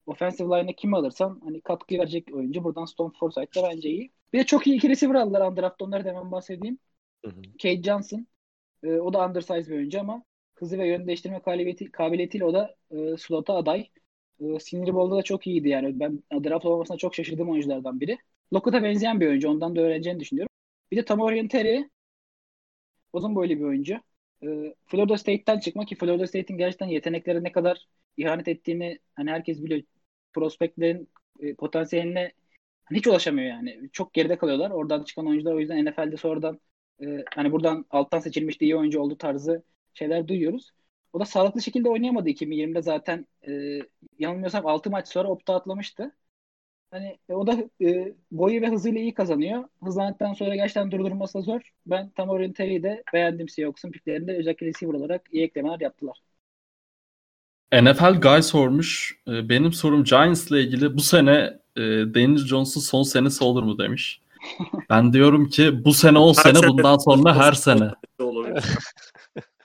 offensive 0.06 0.48
line'e 0.48 0.74
kim 0.76 0.94
alırsan 0.94 1.40
hani 1.44 1.60
katkı 1.60 1.94
verecek 1.94 2.34
oyuncu. 2.34 2.64
Buradan 2.64 2.84
Stone 2.84 3.12
Forsythe 3.20 3.62
da 3.62 3.68
bence 3.70 3.90
iyi. 3.90 4.12
Bir 4.32 4.38
de 4.38 4.44
çok 4.44 4.66
iyi 4.66 4.76
iki 4.76 4.88
receiver 4.88 5.14
aldılar 5.14 5.50
undraft. 5.50 5.82
Onları 5.82 6.04
da 6.04 6.08
hemen 6.08 6.32
bahsedeyim. 6.32 6.78
Hı 7.24 7.30
hı. 7.30 7.42
Kate 7.62 7.82
Johnson. 7.82 8.26
E, 8.82 8.88
o 8.92 9.12
da 9.12 9.26
undersize 9.26 9.70
bir 9.70 9.76
oyuncu 9.76 10.00
ama 10.00 10.22
hızı 10.54 10.78
ve 10.78 10.88
yön 10.88 11.06
değiştirme 11.06 11.42
kabiliyeti, 11.42 11.92
kabiliyetiyle 11.92 12.44
o 12.44 12.54
da 12.54 12.74
e, 12.90 13.16
slot'a 13.16 13.54
aday. 13.54 13.88
E, 14.40 14.60
Senior 14.60 14.94
Bowl'da 14.94 15.16
da 15.16 15.22
çok 15.22 15.46
iyiydi 15.46 15.68
yani. 15.68 16.00
Ben 16.00 16.22
draft 16.44 16.64
olmasına 16.66 16.96
çok 16.96 17.14
şaşırdığım 17.14 17.50
oyunculardan 17.50 18.00
biri. 18.00 18.18
Lockett'a 18.54 18.82
benzeyen 18.82 19.20
bir 19.20 19.26
oyuncu. 19.28 19.50
Ondan 19.50 19.76
da 19.76 19.80
öğreneceğini 19.80 20.20
düşünüyorum. 20.20 20.50
Bir 20.92 20.96
de 20.96 21.04
Tamorian 21.04 21.48
Terry. 21.48 21.88
Uzun 23.12 23.34
boylu 23.34 23.54
bir 23.56 23.64
oyuncu. 23.64 23.94
E, 24.42 24.74
Florida 24.86 25.18
State'ten 25.18 25.58
çıkma 25.58 25.84
ki 25.84 25.96
Florida 25.96 26.26
State'in 26.26 26.58
gerçekten 26.58 26.86
yeteneklere 26.86 27.42
ne 27.42 27.52
kadar 27.52 27.86
ihanet 28.16 28.48
ettiğini 28.48 28.98
hani 29.14 29.30
herkes 29.30 29.62
biliyor. 29.64 29.82
Prospektlerin 30.32 31.08
e, 31.40 31.54
potansiyeline 31.54 32.32
hani 32.84 32.98
hiç 32.98 33.06
ulaşamıyor 33.06 33.48
yani. 33.48 33.90
Çok 33.92 34.14
geride 34.14 34.38
kalıyorlar. 34.38 34.70
Oradan 34.70 35.04
çıkan 35.04 35.26
oyuncular 35.26 35.54
o 35.54 35.60
yüzden 35.60 35.84
NFL'de 35.84 36.16
sonradan 36.16 36.60
e, 37.04 37.24
hani 37.34 37.52
buradan 37.52 37.86
alttan 37.90 38.18
seçilmiş 38.20 38.56
iyi 38.60 38.76
oyuncu 38.76 39.00
olduğu 39.00 39.18
tarzı 39.18 39.64
şeyler 39.94 40.28
duyuyoruz. 40.28 40.70
O 41.12 41.20
da 41.20 41.24
sağlıklı 41.24 41.62
şekilde 41.62 41.88
oynayamadı 41.88 42.28
2020'de 42.28 42.82
zaten 42.82 43.26
e, 43.48 43.52
yanılmıyorsam 44.18 44.66
6 44.66 44.90
maç 44.90 45.08
sonra 45.08 45.28
opta 45.28 45.54
atlamıştı. 45.54 46.12
Hani 46.90 47.18
e, 47.28 47.34
o 47.34 47.46
da 47.46 47.56
e, 47.84 48.14
boyu 48.30 48.62
ve 48.62 48.68
hızıyla 48.68 49.00
iyi 49.00 49.14
kazanıyor. 49.14 49.64
Hızlandıktan 49.84 50.32
sonra 50.34 50.54
gerçekten 50.54 50.90
durdurması 50.90 51.38
da 51.38 51.42
zor. 51.42 51.60
Ben 51.86 52.10
tam 52.10 52.52
Terry'i 52.52 52.82
de 52.82 53.02
beğendim 53.14 53.48
Seahawks'un 53.48 53.90
piklerinde. 53.90 54.36
Özellikle 54.36 54.66
receiver 54.66 54.94
olarak 54.94 55.22
iyi 55.32 55.44
eklemeler 55.44 55.80
yaptılar. 55.80 56.22
NFL 57.72 58.20
Guy 58.20 58.42
sormuş. 58.42 59.18
E, 59.28 59.48
Benim 59.48 59.72
sorum 59.72 60.04
Giants'la 60.04 60.58
ilgili 60.58 60.96
bu 60.96 61.00
sene 61.00 61.58
e, 61.76 61.80
Daniel 62.14 62.36
Jones'un 62.46 62.80
son 62.80 63.02
senesi 63.02 63.44
olur 63.44 63.62
mu 63.62 63.78
demiş. 63.78 64.20
Ben 64.90 65.12
diyorum 65.12 65.48
ki 65.48 65.84
bu 65.84 65.92
sene 65.92 66.18
o 66.18 66.34
sene. 66.34 66.68
bundan 66.68 66.98
sonra 66.98 67.36
her 67.36 67.52
sene. 67.52 67.90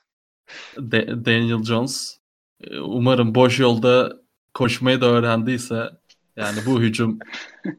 De- 0.78 1.26
Daniel 1.26 1.64
Jones 1.64 2.18
e, 2.64 2.80
umarım 2.80 3.36
boş 3.36 3.60
yolda 3.60 4.14
koşmayı 4.54 5.02
da 5.02 5.06
öğrendiyse 5.06 5.90
yani 6.36 6.60
bu 6.66 6.82
hücum 6.82 7.20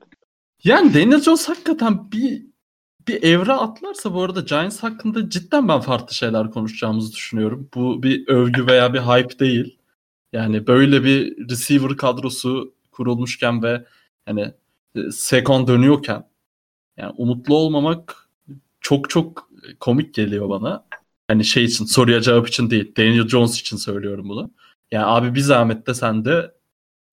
yani 0.64 0.94
Daniel 0.94 1.20
Jones 1.20 1.48
hakikaten 1.48 2.12
bir 2.12 2.42
bir 3.08 3.22
evre 3.22 3.52
atlarsa 3.52 4.14
bu 4.14 4.22
arada 4.22 4.40
Giants 4.40 4.82
hakkında 4.82 5.30
cidden 5.30 5.68
ben 5.68 5.80
farklı 5.80 6.14
şeyler 6.14 6.50
konuşacağımızı 6.50 7.12
düşünüyorum. 7.12 7.68
Bu 7.74 8.02
bir 8.02 8.28
övgü 8.28 8.66
veya 8.66 8.94
bir 8.94 9.00
hype 9.00 9.38
değil. 9.38 9.78
Yani 10.32 10.66
böyle 10.66 11.04
bir 11.04 11.48
receiver 11.50 11.96
kadrosu 11.96 12.74
kurulmuşken 12.92 13.62
ve 13.62 13.84
hani 14.26 14.54
e, 14.96 15.10
second 15.10 15.68
dönüyorken 15.68 16.28
yani 16.96 17.12
umutlu 17.16 17.56
olmamak 17.56 18.28
çok 18.80 19.10
çok 19.10 19.50
komik 19.80 20.14
geliyor 20.14 20.48
bana. 20.48 20.86
Hani 21.28 21.44
şey 21.44 21.64
için 21.64 21.84
soruya 21.84 22.20
cevap 22.20 22.48
için 22.48 22.70
değil. 22.70 22.92
Daniel 22.96 23.28
Jones 23.28 23.60
için 23.60 23.76
söylüyorum 23.76 24.28
bunu. 24.28 24.50
Yani 24.92 25.04
abi 25.06 25.34
bir 25.34 25.40
zahmet 25.40 25.86
de 25.86 25.94
sen 25.94 26.24
de 26.24 26.54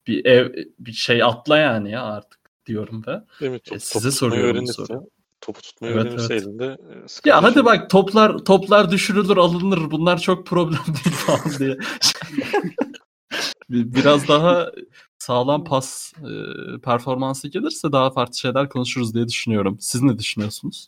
bir 0.07 0.25
ev 0.25 0.53
bir 0.79 0.93
şey 0.93 1.23
atla 1.23 1.57
yani 1.57 1.91
ya 1.91 2.03
artık 2.03 2.39
diyorum 2.65 3.03
Değil 3.41 3.51
mi? 3.51 3.59
Top, 3.59 3.75
E, 3.77 3.79
size 3.79 4.09
tutmayı 4.09 4.11
soruyorum 4.11 4.67
soruyu. 4.67 5.09
topu 5.41 5.61
tutmayı 5.61 5.93
Evet, 5.93 6.05
öğrenirse 6.05 6.33
evet. 6.33 6.43
elinde 6.47 6.65
e, 6.65 7.07
sıkıntı 7.07 7.29
ya 7.29 7.43
hadi 7.43 7.65
bak 7.65 7.89
toplar 7.89 8.37
toplar 8.37 8.91
düşürülür 8.91 9.37
alınır 9.37 9.91
bunlar 9.91 10.17
çok 10.19 10.47
problem 10.47 10.79
değil 10.87 11.15
falan 11.15 11.59
diye. 11.59 11.77
Bir- 13.69 13.95
Biraz 13.95 14.27
daha 14.27 14.71
sağlam 15.19 15.63
pas 15.63 16.13
e, 16.17 16.31
performansı 16.81 17.47
gelirse 17.47 17.91
daha 17.91 18.11
farklı 18.11 18.37
şeyler 18.37 18.69
konuşuruz 18.69 19.13
diye 19.13 19.27
düşünüyorum. 19.27 19.77
Siz 19.79 20.01
ne 20.01 20.19
düşünüyorsunuz? 20.19 20.87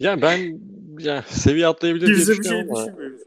Ya 0.00 0.22
ben 0.22 0.60
ya 0.98 1.22
seviye 1.22 1.66
atlayabilir 1.66 2.06
diye 2.06 2.16
Kimse 2.16 2.32
bir 2.32 2.36
şey 2.36 2.44
düşünüyorum 2.44 2.76
ama 2.76 2.86
düşünmüyor. 2.86 3.18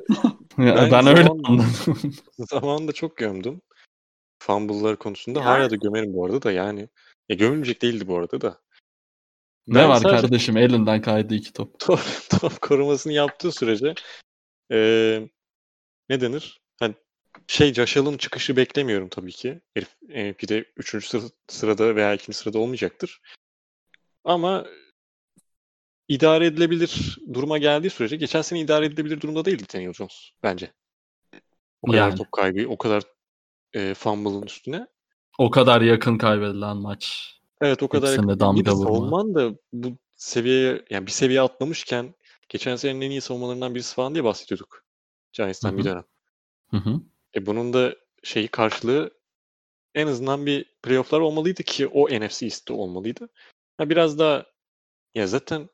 Ya 0.57 0.75
Ben 0.75 0.91
ben, 0.91 1.07
öyle 1.07 1.23
zaman- 1.23 1.41
anladım. 1.43 2.13
zamanında 2.37 2.91
çok 2.91 3.17
gömdüm. 3.17 3.61
Fumble'lar 4.39 4.95
konusunda. 4.99 5.39
Ya- 5.39 5.45
Hala 5.45 5.69
da 5.69 5.75
gömerim 5.75 6.13
bu 6.13 6.25
arada 6.25 6.41
da 6.41 6.51
yani. 6.51 6.89
Ya 7.29 7.35
gömülecek 7.35 7.81
değildi 7.81 8.07
bu 8.07 8.17
arada 8.17 8.41
da. 8.41 8.61
ne 9.67 9.75
Ben 9.75 9.89
var 9.89 9.95
sadece- 9.95 10.21
kardeşim 10.21 10.57
elinden 10.57 11.01
kaydı 11.01 11.33
iki 11.35 11.53
top. 11.53 11.79
top, 11.79 11.99
top 12.41 12.61
korumasını 12.61 13.13
yaptığı 13.13 13.51
sürece 13.51 13.93
eee, 14.71 15.29
ne 16.09 16.21
denir? 16.21 16.61
Hani 16.79 16.95
şey 17.47 17.73
Allen 17.73 18.17
çıkışı 18.17 18.57
beklemiyorum 18.57 19.09
tabii 19.09 19.31
ki. 19.31 19.61
Herif 19.73 19.89
MVP'de 20.01 20.65
3. 20.77 21.07
Sıra, 21.07 21.21
sırada 21.47 21.95
veya 21.95 22.13
2. 22.13 22.33
sırada 22.33 22.59
olmayacaktır. 22.59 23.21
Ama 24.23 24.65
idare 26.07 26.45
edilebilir 26.45 27.17
duruma 27.33 27.57
geldiği 27.57 27.89
sürece 27.89 28.15
geçen 28.15 28.41
sene 28.41 28.59
idare 28.59 28.85
edilebilir 28.85 29.21
durumda 29.21 29.45
değildi 29.45 29.63
Daniel 29.73 29.93
Jones 29.93 30.29
bence. 30.43 30.73
O 31.81 31.91
kadar 31.91 31.97
Yani. 31.97 32.15
top 32.15 32.31
kaybı, 32.31 32.69
o 32.69 32.77
kadar 32.77 33.03
eee 33.75 33.93
fumble'ın 33.93 34.41
üstüne. 34.41 34.87
O 35.37 35.51
kadar 35.51 35.81
yakın 35.81 36.17
kaybedilen 36.17 36.77
maç. 36.77 37.33
Evet 37.61 37.83
o 37.83 37.87
kadar 37.87 38.11
yakın. 38.11 38.55
Bir 38.55 38.65
savunman 38.65 39.35
da 39.35 39.55
bu 39.73 39.97
seviyeye 40.15 40.85
yani 40.89 41.05
bir 41.05 41.11
seviye 41.11 41.41
atlamışken 41.41 42.15
geçen 42.49 42.75
senenin 42.75 43.01
en 43.01 43.11
iyi 43.11 43.21
savunmalarından 43.21 43.75
birisi 43.75 43.95
falan 43.95 44.13
diye 44.13 44.23
bahsediyorduk. 44.23 44.83
Giants'tan 45.33 45.77
bir 45.77 45.83
dönem. 45.83 46.03
Hı 46.71 46.77
hı. 46.77 47.01
E 47.35 47.45
bunun 47.45 47.73
da 47.73 47.95
şeyi 48.23 48.47
karşılığı 48.47 49.11
en 49.95 50.07
azından 50.07 50.45
bir 50.45 50.65
playoff'lar 50.83 51.19
olmalıydı 51.19 51.63
ki 51.63 51.87
o 51.87 52.07
NFC 52.09 52.45
East'te 52.45 52.73
olmalıydı. 52.73 53.29
Ha 53.77 53.89
biraz 53.89 54.19
daha 54.19 54.45
ya 55.15 55.27
zaten 55.27 55.69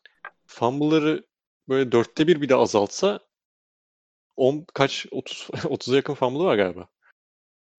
fumble'ları 0.50 1.26
böyle 1.70 1.92
dörtte 1.92 2.28
bir 2.28 2.42
bir 2.42 2.50
de 2.50 2.56
azaltsa 2.56 3.20
10 4.36 4.66
kaç 4.74 5.06
30 5.12 5.48
30'a 5.54 5.96
yakın 5.96 6.14
fumble 6.14 6.44
var 6.44 6.56
galiba. 6.56 6.88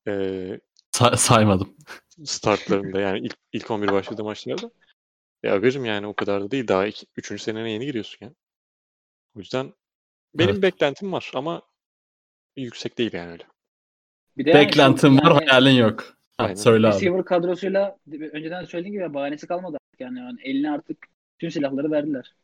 Ee, 0.07 0.61
Sa- 0.93 1.17
saymadım. 1.17 1.77
startlarında 2.25 3.01
yani 3.01 3.19
ilk 3.27 3.37
ilk 3.53 3.71
11 3.71 3.93
başladığı 3.93 4.25
maçlarda. 4.25 4.71
Ya 5.43 5.63
veririm 5.63 5.85
yani 5.85 6.07
o 6.07 6.15
kadar 6.15 6.43
da 6.43 6.51
değil. 6.51 6.69
Daha 6.69 6.87
3. 7.17 7.43
senene 7.43 7.71
yeni 7.71 7.87
giriyorsun 7.87 8.19
yani. 8.21 8.35
O 9.37 9.39
yüzden 9.39 9.73
benim 10.35 10.51
Evet. 10.51 10.63
beklentim 10.63 11.13
var 11.13 11.31
ama 11.35 11.63
yüksek 12.57 12.99
değil 12.99 13.13
yani 13.13 13.33
öyle. 13.33 13.47
Bir 14.37 14.45
de 14.45 14.51
yani 14.51 14.67
Beklentin 14.67 15.19
şu- 15.19 15.25
var 15.25 15.31
yani 15.31 15.45
hayalin 15.47 15.71
yok. 15.71 16.01
Ha, 16.39 16.45
Aynen. 16.45 16.55
söyle 16.55 16.87
abi. 16.87 16.95
receiver 16.95 17.25
kadrosuyla 17.25 17.97
önceden 18.33 18.65
söylediğim 18.65 18.93
gibi 19.03 19.15
bahanesi 19.15 19.47
kalmadı 19.47 19.77
artık 19.77 20.01
yani. 20.01 20.19
yani 20.19 20.41
eline 20.43 20.71
artık 20.71 21.07
tüm 21.39 21.51
silahları 21.51 21.91
verdiler. 21.91 22.35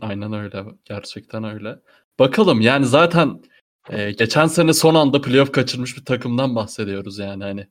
Aynen 0.00 0.32
öyle. 0.32 0.64
Gerçekten 0.84 1.44
öyle. 1.44 1.78
Bakalım 2.18 2.60
yani 2.60 2.86
zaten 2.86 3.42
e, 3.90 4.12
geçen 4.12 4.46
sene 4.46 4.72
son 4.72 4.94
anda 4.94 5.20
playoff 5.20 5.52
kaçırmış 5.52 5.96
bir 5.96 6.04
takımdan 6.04 6.56
bahsediyoruz 6.56 7.18
yani 7.18 7.44
hani 7.44 7.66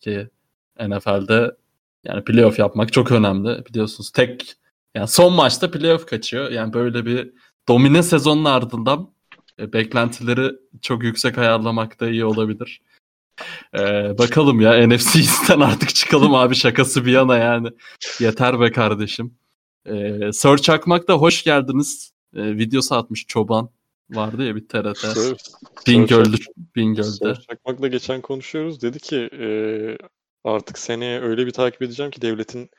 ki 0.00 0.28
NFL'de 0.80 1.56
yani 2.04 2.24
playoff 2.24 2.58
yapmak 2.58 2.92
çok 2.92 3.12
önemli 3.12 3.64
biliyorsunuz. 3.66 4.10
Tek 4.10 4.56
yani 4.94 5.08
son 5.08 5.32
maçta 5.32 5.70
playoff 5.70 6.06
kaçıyor. 6.06 6.50
Yani 6.50 6.72
böyle 6.72 7.06
bir 7.06 7.32
domine 7.68 8.02
sezonun 8.02 8.44
ardından 8.44 9.10
e, 9.58 9.72
beklentileri 9.72 10.52
çok 10.82 11.02
yüksek 11.04 11.38
ayarlamak 11.38 12.00
da 12.00 12.08
iyi 12.08 12.24
olabilir. 12.24 12.80
E, 13.74 13.78
bakalım 14.18 14.60
ya 14.60 14.86
NFC 14.86 15.18
East'ten 15.18 15.60
artık 15.60 15.94
çıkalım 15.94 16.34
abi 16.34 16.54
şakası 16.54 17.06
bir 17.06 17.12
yana 17.12 17.36
yani. 17.38 17.68
Yeter 18.20 18.60
be 18.60 18.72
kardeşim. 18.72 19.38
Ee, 19.86 20.32
Sör 20.32 20.58
Çakmak 20.58 21.08
da 21.08 21.14
hoş 21.14 21.44
geldiniz. 21.44 22.12
Ee, 22.36 22.56
videosu 22.56 22.94
atmış 22.94 23.26
Çoban. 23.26 23.70
Vardı 24.10 24.44
ya 24.44 24.56
bir 24.56 24.68
TRT. 24.68 24.98
Sör- 24.98 25.36
Bingöl'de. 25.86 26.36
Bingöl'de. 26.76 27.34
Sör 27.34 27.34
Çakmak'la 27.34 27.88
geçen 27.88 28.20
konuşuyoruz. 28.20 28.82
Dedi 28.82 28.98
ki 28.98 29.16
e, 29.16 29.48
artık 30.44 30.78
seneye 30.78 31.20
öyle 31.20 31.46
bir 31.46 31.50
takip 31.50 31.82
edeceğim 31.82 32.10
ki 32.10 32.22
devletin 32.22 32.70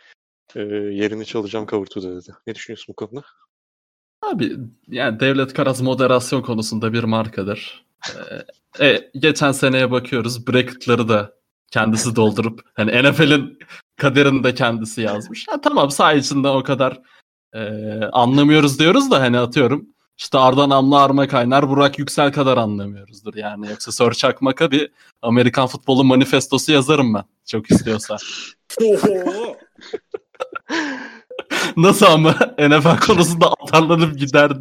e, 0.56 0.62
yerini 0.62 1.26
çalacağım 1.26 1.66
Kavurtu'da 1.66 2.16
dedi. 2.22 2.36
Ne 2.48 2.56
düşünüyorsun 2.56 2.96
bu 3.00 3.06
konuda? 3.06 3.26
Abi 4.22 4.58
yani 4.88 5.20
Devlet 5.20 5.54
Karas 5.54 5.82
moderasyon 5.82 6.42
konusunda 6.42 6.94
bir 6.94 7.04
markadır. 7.04 7.86
Ee, 8.80 8.86
e, 8.88 9.12
geçen 9.14 9.52
seneye 9.52 9.92
bakıyoruz. 9.92 10.48
Bracket'ları 10.48 11.10
da 11.10 11.34
kendisi 11.72 12.16
doldurup 12.16 12.62
hani 12.74 13.04
NFL'in 13.04 13.60
kaderini 14.00 14.44
de 14.44 14.54
kendisi 14.54 15.02
yazmış. 15.02 15.46
Ha, 15.50 15.62
tamam 15.62 15.92
saha 15.92 16.14
içinde 16.14 16.48
o 16.48 16.64
kadar 16.64 17.00
e, 17.54 17.60
anlamıyoruz 18.12 18.80
diyoruz 18.80 19.12
da 19.12 19.22
hani 19.22 19.40
atıyorum 19.40 19.86
işte 20.18 20.38
Arda 20.38 20.70
Namlı 20.70 21.02
Arma 21.02 21.28
Kaynar 21.28 21.70
Burak 21.70 22.00
Yüksel 22.00 22.34
kadar 22.34 22.58
anlamıyoruzdur 22.58 23.36
yani. 23.36 23.70
Yoksa 23.70 23.92
Sör 23.92 24.12
Çakmak'a 24.12 24.72
bir 24.72 24.92
Amerikan 25.22 25.68
futbolu 25.68 26.04
manifestosu 26.04 26.72
yazarım 26.72 27.14
ben. 27.14 27.24
Çok 27.46 27.72
istiyorsa. 27.72 28.18
Nasıl 31.78 32.06
ama 32.06 32.36
NFL 32.60 33.00
konusunda 33.08 33.54
atarlanıp 33.54 34.20
gider 34.20 34.52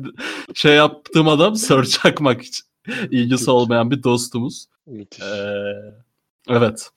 şey 0.54 0.74
yaptığım 0.74 1.28
adam 1.28 1.56
Sör 1.56 1.84
Çakmak 1.84 2.42
hiç 2.42 2.62
ilgisi 3.10 3.50
olmayan 3.50 3.90
bir 3.90 4.02
dostumuz. 4.02 4.66
Ee, 5.22 5.26
Evet. 6.48 6.90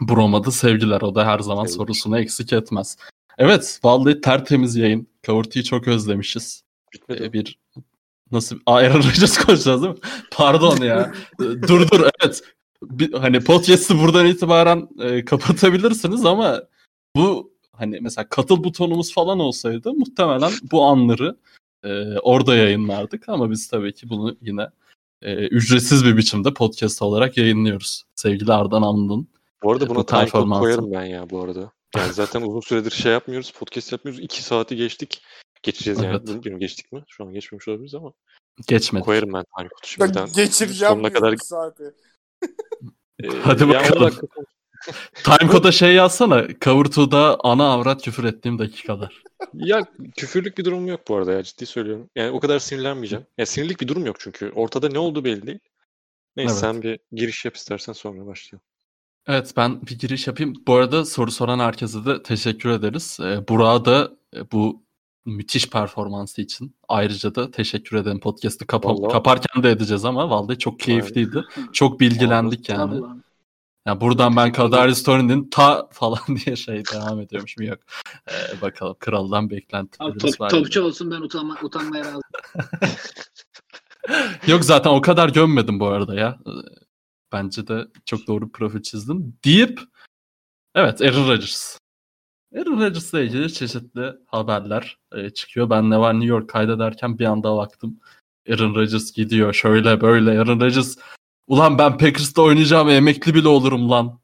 Brom'a 0.00 0.44
da 0.44 0.50
sevgiler. 0.50 1.00
O 1.00 1.14
da 1.14 1.26
her 1.26 1.38
zaman 1.38 1.64
Sevgiler. 1.64 1.76
sorusunu 1.76 2.18
eksik 2.18 2.52
etmez. 2.52 2.96
Evet. 3.38 3.80
Vallahi 3.84 4.20
tertemiz 4.20 4.76
yayın. 4.76 5.08
Kavurtu'yu 5.22 5.64
çok 5.64 5.88
özlemişiz. 5.88 6.62
Bitmedi. 6.94 7.24
Ee, 7.24 7.32
bir 7.32 7.58
nasıl 8.32 8.58
Aa, 8.66 8.74
Aaron 8.74 8.98
Rodgers 8.98 9.38
konuşacağız 9.38 9.82
değil 9.82 9.94
mi? 9.94 10.00
Pardon 10.30 10.76
ya. 10.76 11.14
Dur 11.38 11.90
dur 11.90 12.00
evet. 12.22 12.42
Bir, 12.82 13.12
hani 13.12 13.40
podcast'ı 13.40 13.98
buradan 13.98 14.26
itibaren 14.26 14.88
e, 15.00 15.24
kapatabilirsiniz 15.24 16.24
ama 16.24 16.62
bu 17.16 17.52
hani 17.72 17.98
mesela 18.00 18.28
katıl 18.28 18.64
butonumuz 18.64 19.14
falan 19.14 19.40
olsaydı 19.40 19.92
muhtemelen 19.94 20.52
bu 20.72 20.84
anları 20.84 21.36
e, 21.84 22.18
orada 22.18 22.54
yayınlardık 22.56 23.28
ama 23.28 23.50
biz 23.50 23.68
tabii 23.68 23.94
ki 23.94 24.08
bunu 24.08 24.36
yine 24.42 24.68
e, 25.22 25.34
ücretsiz 25.34 26.04
bir 26.04 26.16
biçimde 26.16 26.54
podcast 26.54 27.02
olarak 27.02 27.36
yayınlıyoruz. 27.36 28.04
Sevgili 28.14 28.52
Ardan 28.52 28.82
Amdın. 28.82 29.28
Bu 29.62 29.72
arada 29.72 29.88
bu 29.88 29.94
buna 29.94 30.06
time 30.06 30.18
code 30.20 30.24
performansı. 30.30 30.60
koyarım 30.60 30.92
ben 30.92 31.04
ya 31.04 31.30
bu 31.30 31.42
arada. 31.42 31.72
Yani 31.96 32.12
zaten 32.12 32.42
uzun 32.42 32.60
süredir 32.60 32.90
şey 32.90 33.12
yapmıyoruz, 33.12 33.50
podcast 33.52 33.92
yapmıyoruz. 33.92 34.20
2 34.24 34.42
saati 34.42 34.76
geçtik. 34.76 35.22
Geçeceğiz 35.62 36.02
yani. 36.02 36.10
Evet. 36.16 36.26
Bilmiyorum 36.28 36.58
geçtik 36.60 36.92
mi? 36.92 37.04
Şu 37.08 37.24
an 37.24 37.32
geçmemiş 37.32 37.68
olabiliriz 37.68 37.94
ama. 37.94 38.12
Geçmedi. 38.68 39.04
Koyarım 39.04 39.32
ben 39.32 39.44
time 39.58 39.68
Ben 39.70 39.86
şimdiden. 39.86 40.28
geçireceğim 40.36 40.94
sonuna 40.94 41.12
kadar- 41.12 41.32
iki 41.32 41.46
saati. 41.46 41.82
Ee, 43.22 43.28
Hadi 43.42 43.68
bakalım. 43.68 44.02
dakika- 44.02 44.26
Timecode'a 45.38 45.72
şey 45.72 45.94
yazsana. 45.94 46.46
Kavurtu'da 46.60 47.38
ana 47.44 47.72
avrat 47.72 48.02
küfür 48.02 48.24
ettiğim 48.24 48.58
dakikalar. 48.58 49.22
Ya 49.54 49.86
küfürlük 50.16 50.58
bir 50.58 50.64
durum 50.64 50.86
yok 50.86 51.00
bu 51.08 51.16
arada 51.16 51.32
ya 51.32 51.42
ciddi 51.42 51.66
söylüyorum. 51.66 52.10
Yani 52.16 52.30
o 52.30 52.40
kadar 52.40 52.58
sinirlenmeyeceğim. 52.58 53.26
Ya 53.38 53.46
sinirlik 53.46 53.80
bir 53.80 53.88
durum 53.88 54.06
yok 54.06 54.16
çünkü. 54.18 54.50
Ortada 54.54 54.88
ne 54.88 54.98
olduğu 54.98 55.24
belli 55.24 55.46
değil. 55.46 55.58
Neyse 56.36 56.50
Evet. 56.52 56.60
sen 56.60 56.82
bir 56.82 56.98
giriş 57.12 57.44
yap 57.44 57.56
istersen 57.56 57.92
sonra 57.92 58.26
başlayalım. 58.26 58.64
Evet 59.26 59.52
ben 59.56 59.82
bir 59.82 59.98
giriş 59.98 60.26
yapayım. 60.26 60.54
Bu 60.66 60.74
arada 60.74 61.04
soru 61.04 61.30
soran 61.30 61.58
herkese 61.58 62.04
de 62.04 62.22
teşekkür 62.22 62.70
ederiz. 62.70 63.18
Ee, 63.22 63.48
Burak'a 63.48 63.84
da 63.84 64.10
e, 64.36 64.50
bu 64.52 64.82
müthiş 65.24 65.70
performansı 65.70 66.42
için 66.42 66.76
ayrıca 66.88 67.34
da 67.34 67.50
teşekkür 67.50 67.96
ederim. 67.96 68.20
Podcast'ı 68.20 68.66
kapa- 68.66 68.88
Vallahi. 68.88 69.12
kaparken 69.12 69.62
de 69.62 69.70
edeceğiz 69.70 70.04
ama 70.04 70.30
vallahi 70.30 70.58
çok 70.58 70.80
keyifliydi. 70.80 71.44
Çok 71.72 72.00
bilgilendik 72.00 72.68
yani. 72.68 72.94
Estağfurullah. 72.94 73.16
Ya 73.86 74.00
buradan 74.00 74.36
ben. 74.36 74.52
Kadari 74.52 74.94
Story'nin 74.94 75.50
ta 75.50 75.88
falan 75.92 76.18
diye 76.44 76.56
şey 76.56 76.82
devam 76.94 77.20
ediyormuşum 77.20 77.64
yok. 77.64 77.78
Ee, 78.30 78.60
bakalım 78.62 78.96
kraldan 79.00 79.42
Abi 79.44 79.50
beklentilerimiz 79.56 80.22
top, 80.22 80.40
var. 80.40 80.50
topçu 80.50 80.82
olsun 80.82 81.10
ben 81.10 81.20
utanma, 81.20 81.56
utanmaya 81.62 82.04
razı. 82.04 82.20
Yok 84.46 84.64
zaten 84.64 84.90
o 84.90 85.00
kadar 85.00 85.28
gömmedim 85.28 85.80
bu 85.80 85.86
arada 85.86 86.14
ya. 86.14 86.38
Bence 87.32 87.66
de 87.66 87.88
çok 88.04 88.26
doğru 88.26 88.52
profil 88.52 88.82
çizdim. 88.82 89.38
Deyip 89.44 89.80
evet 90.74 91.02
Aaron 91.02 91.28
Rodgers. 91.28 91.78
Aaron 92.56 92.80
Rodgers'la 92.80 93.20
ilgili 93.20 93.52
çeşitli 93.52 94.12
haberler 94.26 94.98
e, 95.14 95.30
çıkıyor. 95.30 95.70
Ben 95.70 95.90
ne 95.90 95.98
var 95.98 96.14
New 96.14 96.26
York 96.26 96.48
kaydederken 96.48 97.18
bir 97.18 97.24
anda 97.24 97.56
baktım. 97.56 98.00
Aaron 98.50 98.74
Rodgers 98.74 99.12
gidiyor 99.12 99.52
şöyle 99.52 100.00
böyle. 100.00 100.38
Aaron 100.38 100.60
Rodgers 100.60 100.96
ulan 101.46 101.78
ben 101.78 101.98
Packers'ta 101.98 102.42
oynayacağım 102.42 102.88
emekli 102.88 103.34
bile 103.34 103.48
olurum 103.48 103.90
lan 103.90 104.20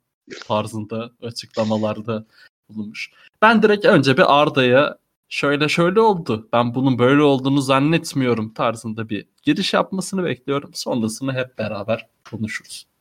tarzında 0.48 1.10
açıklamalarda 1.22 2.26
bulunmuş. 2.68 3.10
Ben 3.42 3.62
direkt 3.62 3.84
önce 3.84 4.16
bir 4.16 4.40
Arda'ya 4.40 4.98
şöyle 5.28 5.68
şöyle 5.68 6.00
oldu. 6.00 6.48
Ben 6.52 6.74
bunun 6.74 6.98
böyle 6.98 7.22
olduğunu 7.22 7.60
zannetmiyorum 7.60 8.54
tarzında 8.54 9.08
bir 9.08 9.26
giriş 9.42 9.74
yapmasını 9.74 10.24
bekliyorum. 10.24 10.70
Sonrasını 10.74 11.32
hep 11.32 11.58
beraber 11.58 12.08
konuşuruz. 12.30 12.91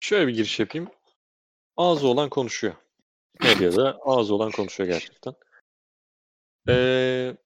Şöyle 0.00 0.26
bir 0.28 0.34
giriş 0.34 0.60
yapayım. 0.60 0.88
Ağzı 1.76 2.08
olan 2.08 2.28
konuşuyor. 2.28 2.74
Medyada 3.42 3.98
ağzı 4.02 4.34
olan 4.34 4.50
konuşuyor 4.50 4.88
gerçekten. 4.90 5.34
Ee, 6.68 7.36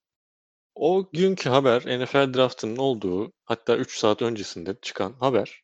o 0.75 1.11
günkü 1.13 1.49
haber 1.51 1.83
NFL 2.01 2.35
draftının 2.35 2.77
olduğu 2.77 3.33
hatta 3.45 3.77
3 3.77 3.99
saat 3.99 4.23
öncesinde 4.23 4.77
çıkan 4.83 5.13
haber. 5.13 5.63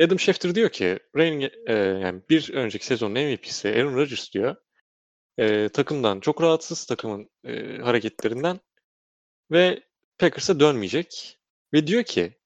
Adam 0.00 0.18
Schefter 0.20 0.54
diyor 0.54 0.70
ki 0.70 0.98
reigning, 1.16 1.52
e, 1.66 1.72
yani 1.74 2.22
bir 2.30 2.54
önceki 2.54 2.86
sezonun 2.86 3.12
MVP'si 3.14 3.68
Aaron 3.68 3.94
Rodgers 3.94 4.32
diyor. 4.32 4.56
e, 5.38 5.68
takımdan 5.68 6.20
çok 6.20 6.42
rahatsız 6.42 6.86
takımın 6.86 7.30
e, 7.44 7.78
hareketlerinden 7.78 8.60
ve 9.50 9.82
Packers'a 10.18 10.60
dönmeyecek. 10.60 11.38
Ve 11.72 11.86
diyor 11.86 12.02
ki 12.02 12.37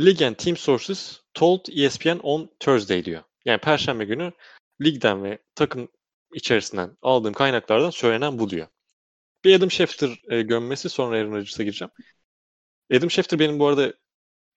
League 0.00 0.34
Team 0.34 0.56
Sources 0.56 1.20
told 1.34 1.60
ESPN 1.68 2.18
on 2.22 2.50
Thursday 2.60 3.04
diyor. 3.04 3.22
Yani 3.44 3.60
Perşembe 3.60 4.04
günü 4.04 4.32
ligden 4.82 5.24
ve 5.24 5.38
takım 5.54 5.88
içerisinden 6.34 6.96
aldığım 7.02 7.32
kaynaklardan 7.32 7.90
söylenen 7.90 8.38
bu 8.38 8.50
diyor. 8.50 8.66
Bir 9.44 9.54
Adam 9.54 9.70
Schefter 9.70 10.22
e, 10.30 10.42
gömmesi 10.42 10.88
sonra 10.88 11.16
Aaron 11.16 11.32
Rodgers'a 11.32 11.62
gireceğim. 11.62 11.92
Adam 12.92 13.10
Schefter 13.10 13.38
benim 13.38 13.58
bu 13.58 13.66
arada 13.66 13.94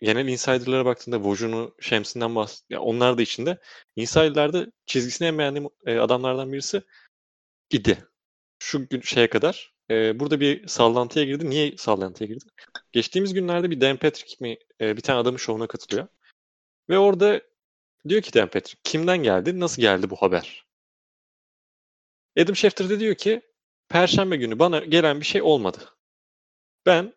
genel 0.02 0.28
insider'lara 0.28 0.86
baktığımda 0.86 1.18
Woj'unu, 1.18 1.76
Shams'inden 1.80 2.36
bahs 2.36 2.62
ya 2.70 2.82
onlar 2.82 3.18
da 3.18 3.22
içinde. 3.22 3.58
Insider'larda 3.96 4.68
çizgisini 4.86 5.28
en 5.28 5.38
beğendiğim 5.38 5.70
e, 5.86 5.98
adamlardan 5.98 6.54
birisi 6.54 6.82
idi. 7.72 8.08
Şu 8.60 8.88
gün 8.90 9.02
şeye 9.02 9.30
kadar. 9.30 9.73
E, 9.94 10.20
burada 10.20 10.40
bir 10.40 10.68
sallantıya 10.68 11.26
girdi. 11.26 11.50
Niye 11.50 11.78
sallantıya 11.78 12.28
girdi? 12.28 12.46
Geçtiğimiz 12.92 13.34
günlerde 13.34 13.72
bir 13.72 13.82
Dan 13.82 13.98
Patrick 13.98 14.36
mi 14.40 14.58
e, 14.82 14.98
bir 14.98 15.02
tane 15.02 15.20
adamın 15.20 15.38
şovuna 15.38 15.68
katılıyor. 15.68 16.08
Ve 16.90 16.98
orada 16.98 17.42
diyor 18.10 18.22
ki 18.22 18.34
Dan 18.34 18.48
Patrick 18.48 18.80
kimden 18.84 19.24
geldi? 19.24 19.60
Nasıl 19.60 19.82
geldi 19.82 20.10
bu 20.10 20.16
haber? 20.16 20.66
Adam 22.38 22.56
Schefter 22.56 22.90
de 22.90 23.00
diyor 23.00 23.16
ki 23.16 23.42
Perşembe 23.90 24.36
günü 24.36 24.60
bana 24.60 24.80
gelen 24.80 25.20
bir 25.20 25.26
şey 25.26 25.42
olmadı. 25.42 25.78
Ben 26.86 27.14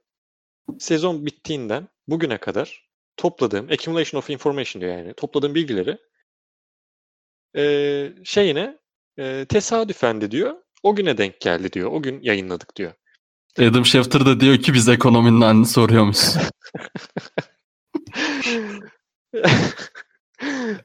sezon 0.78 1.26
bittiğinden 1.26 1.88
bugüne 2.08 2.38
kadar 2.38 2.88
topladığım 3.16 3.68
accumulation 3.70 4.18
of 4.18 4.30
information 4.30 4.80
diyor 4.80 4.96
yani 4.96 5.14
topladığım 5.14 5.54
bilgileri 5.54 5.98
eee 7.54 8.14
şeyine 8.24 8.78
eee 9.18 9.44
tesadüfen 9.44 10.20
de 10.20 10.30
diyor 10.30 10.65
o 10.82 10.96
güne 10.96 11.18
denk 11.18 11.40
geldi 11.40 11.72
diyor. 11.72 11.92
O 11.92 12.02
gün 12.02 12.22
yayınladık 12.22 12.76
diyor. 12.76 12.92
Adam 13.58 13.86
Schefter 13.86 14.26
de 14.26 14.40
diyor 14.40 14.58
ki 14.58 14.74
biz 14.74 14.88
ekonominin 14.88 15.40
halini 15.40 15.66
soruyormuş. 15.66 16.18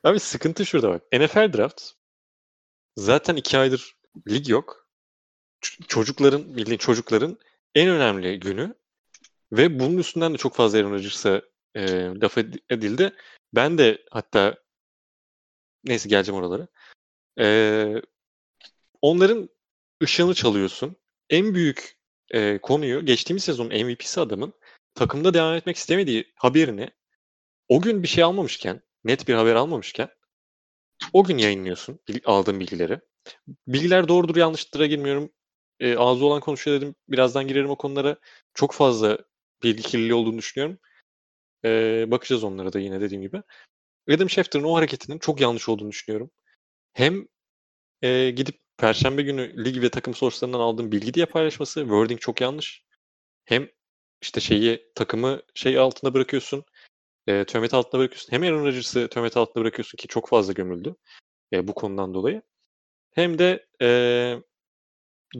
Abi 0.03 0.19
sıkıntı 0.19 0.65
şurada 0.65 0.89
bak. 0.89 1.01
NFL 1.13 1.53
draft 1.53 1.81
zaten 2.97 3.35
iki 3.35 3.57
aydır 3.57 3.95
lig 4.29 4.49
yok. 4.49 4.87
Ç- 5.63 5.87
çocukların, 5.87 6.57
bildiğin 6.57 6.77
çocukların 6.77 7.37
en 7.75 7.89
önemli 7.89 8.39
günü 8.39 8.75
ve 9.51 9.79
bunun 9.79 9.97
üstünden 9.97 10.33
de 10.33 10.37
çok 10.37 10.55
fazla 10.55 10.79
Aaron 10.79 10.91
Rodgers'a 10.91 11.41
e, 11.75 12.05
laf 12.05 12.37
ed- 12.37 12.59
edildi. 12.69 13.13
Ben 13.53 13.77
de 13.77 14.05
hatta 14.11 14.55
neyse 15.83 16.09
geleceğim 16.09 16.41
oralara. 16.41 16.67
E, 17.39 17.45
onların 19.01 19.49
ışığını 20.01 20.33
çalıyorsun. 20.33 20.95
En 21.29 21.55
büyük 21.55 21.97
e, 22.33 22.57
konuyu 22.57 23.05
geçtiğimiz 23.05 23.43
sezonun 23.43 23.85
MVP'si 23.85 24.21
adamın 24.21 24.53
takımda 24.95 25.33
devam 25.33 25.55
etmek 25.55 25.75
istemediği 25.75 26.33
haberini 26.35 26.89
o 27.67 27.81
gün 27.81 28.03
bir 28.03 28.07
şey 28.07 28.23
almamışken, 28.23 28.81
net 29.03 29.27
bir 29.27 29.33
haber 29.33 29.55
almamışken 29.55 30.09
o 31.13 31.23
gün 31.23 31.37
yayınlıyorsun 31.37 31.99
aldığın 32.25 32.59
bilgileri. 32.59 32.99
Bilgiler 33.67 34.07
doğrudur 34.07 34.35
yanlıştır'a 34.35 34.85
girmiyorum. 34.85 35.31
E, 35.79 35.97
ağzı 35.97 36.25
olan 36.25 36.41
konuşuyor 36.41 36.81
dedim. 36.81 36.95
Birazdan 37.09 37.47
girerim 37.47 37.69
o 37.69 37.77
konulara. 37.77 38.17
Çok 38.53 38.73
fazla 38.73 39.17
bilgi 39.63 39.83
kirliliği 39.83 40.13
olduğunu 40.13 40.37
düşünüyorum. 40.37 40.79
E, 41.65 42.05
bakacağız 42.11 42.43
onlara 42.43 42.73
da 42.73 42.79
yine 42.79 43.01
dediğim 43.01 43.21
gibi. 43.21 43.41
Adam 44.09 44.29
Schefter'ın 44.29 44.63
o 44.63 44.75
hareketinin 44.75 45.19
çok 45.19 45.41
yanlış 45.41 45.69
olduğunu 45.69 45.91
düşünüyorum. 45.91 46.31
Hem 46.93 47.27
e, 48.01 48.31
gidip 48.31 48.60
Perşembe 48.81 49.21
günü 49.21 49.65
lig 49.65 49.81
ve 49.81 49.89
takım 49.89 50.13
source'larından 50.13 50.59
aldığım 50.59 50.91
bilgi 50.91 51.13
diye 51.13 51.25
paylaşması. 51.25 51.79
Wording 51.81 52.19
çok 52.19 52.41
yanlış. 52.41 52.83
Hem 53.45 53.69
işte 54.21 54.39
şeyi 54.39 54.91
takımı 54.95 55.41
şey 55.55 55.77
altında 55.77 56.13
bırakıyorsun. 56.13 56.63
E, 57.27 57.45
töhmet 57.45 57.73
altında 57.73 57.99
bırakıyorsun. 57.99 58.31
Hem 58.31 58.43
Aaron 58.43 58.65
Rodgers'ı 58.65 59.07
töhmet 59.07 59.37
altında 59.37 59.63
bırakıyorsun 59.63 59.97
ki 59.97 60.07
çok 60.07 60.29
fazla 60.29 60.53
gömüldü 60.53 60.95
e, 61.53 61.67
bu 61.67 61.73
konudan 61.73 62.13
dolayı. 62.13 62.41
Hem 63.11 63.39
de 63.39 63.65
e, 63.81 63.89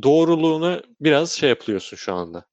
doğruluğunu 0.04 0.84
biraz 1.00 1.32
şey 1.32 1.50
yapıyorsun 1.50 1.98
şu 1.98 2.14
anda 2.14 2.46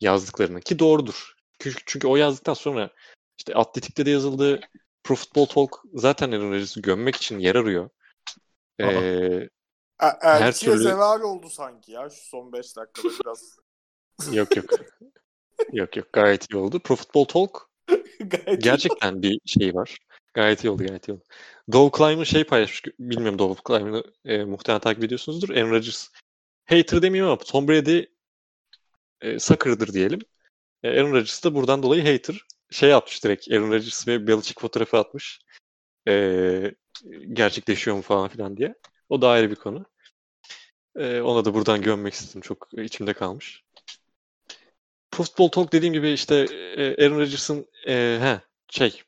yazdıklarını 0.00 0.60
ki 0.60 0.78
doğrudur. 0.78 1.34
Çünkü, 1.58 1.82
çünkü 1.86 2.06
o 2.06 2.16
yazdıktan 2.16 2.54
sonra 2.54 2.90
işte 3.38 3.54
Atletik'te 3.54 4.06
de 4.06 4.10
yazıldı. 4.10 4.60
Pro 5.04 5.14
Football 5.14 5.46
Talk 5.46 5.82
zaten 5.94 6.32
Aaron 6.32 6.50
Rodgers'ı 6.52 6.80
gömmek 6.80 7.16
için 7.16 7.38
yer 7.38 7.54
arıyor. 7.54 7.90
Aa. 8.82 9.61
Her 10.20 10.52
türlü- 10.52 10.82
zeval 10.82 11.20
oldu 11.20 11.50
sanki 11.50 11.92
ya 11.92 12.10
şu 12.10 12.24
son 12.24 12.52
5 12.52 12.76
dakikada 12.76 13.14
biraz. 13.24 13.58
yok 14.32 14.56
yok. 14.56 14.70
yok 15.72 15.96
yok 15.96 16.12
gayet 16.12 16.50
iyi 16.50 16.56
oldu. 16.56 16.80
Pro 16.80 16.96
Football 16.96 17.24
Talk 17.24 17.70
Gayet 18.20 18.62
gerçekten 18.62 19.22
bir 19.22 19.40
şey 19.46 19.74
var. 19.74 19.98
Gayet 20.34 20.64
iyi 20.64 20.70
oldu, 20.70 20.86
gayet 20.86 21.08
iyi 21.08 21.12
oldu. 21.12 21.24
Dove 21.72 21.90
Climb'ın 21.98 22.24
şey 22.24 22.44
paylaşmış. 22.44 22.94
Bilmiyorum 22.98 23.38
Dove 23.38 23.54
Climb'ını 23.68 24.04
e, 24.24 24.44
muhtemelen 24.44 24.80
takip 24.80 25.04
ediyorsunuzdur. 25.04 25.50
Aaron 25.50 25.70
Rodgers 25.70 26.08
hater 26.66 27.02
demiyorum 27.02 27.32
ama 27.32 27.38
Tom 27.38 27.68
Brady 27.68 28.04
e, 29.20 29.38
sucker'dır 29.38 29.92
diyelim. 29.92 30.20
E, 30.82 30.88
Aaron 30.88 31.12
Rodgers 31.12 31.44
da 31.44 31.54
buradan 31.54 31.82
dolayı 31.82 32.12
hater. 32.12 32.46
Şey 32.70 32.94
atmış 32.94 33.24
direkt. 33.24 33.52
Aaron 33.52 33.70
Rodgers 33.70 34.08
ve 34.08 34.26
Belichick 34.26 34.60
fotoğrafı 34.60 34.98
atmış. 34.98 35.40
E, 36.08 36.74
gerçekleşiyor 37.32 37.96
mu 37.96 38.02
falan 38.02 38.28
filan 38.28 38.56
diye. 38.56 38.74
O 39.08 39.22
da 39.22 39.28
ayrı 39.28 39.50
bir 39.50 39.56
konu. 39.56 39.84
E, 40.96 41.20
ona 41.20 41.44
da 41.44 41.54
buradan 41.54 41.82
gömmek 41.82 42.14
istedim. 42.14 42.40
Çok 42.40 42.68
içimde 42.72 43.12
kalmış. 43.12 43.64
Football 45.14 45.48
Talk 45.48 45.72
dediğim 45.72 45.94
gibi 45.94 46.10
işte 46.10 46.34
e, 46.76 47.04
Aaron 47.04 47.18
Rodgers'ın 47.18 47.66
e, 47.88 48.18
he, 48.20 48.40
şey 48.70 49.02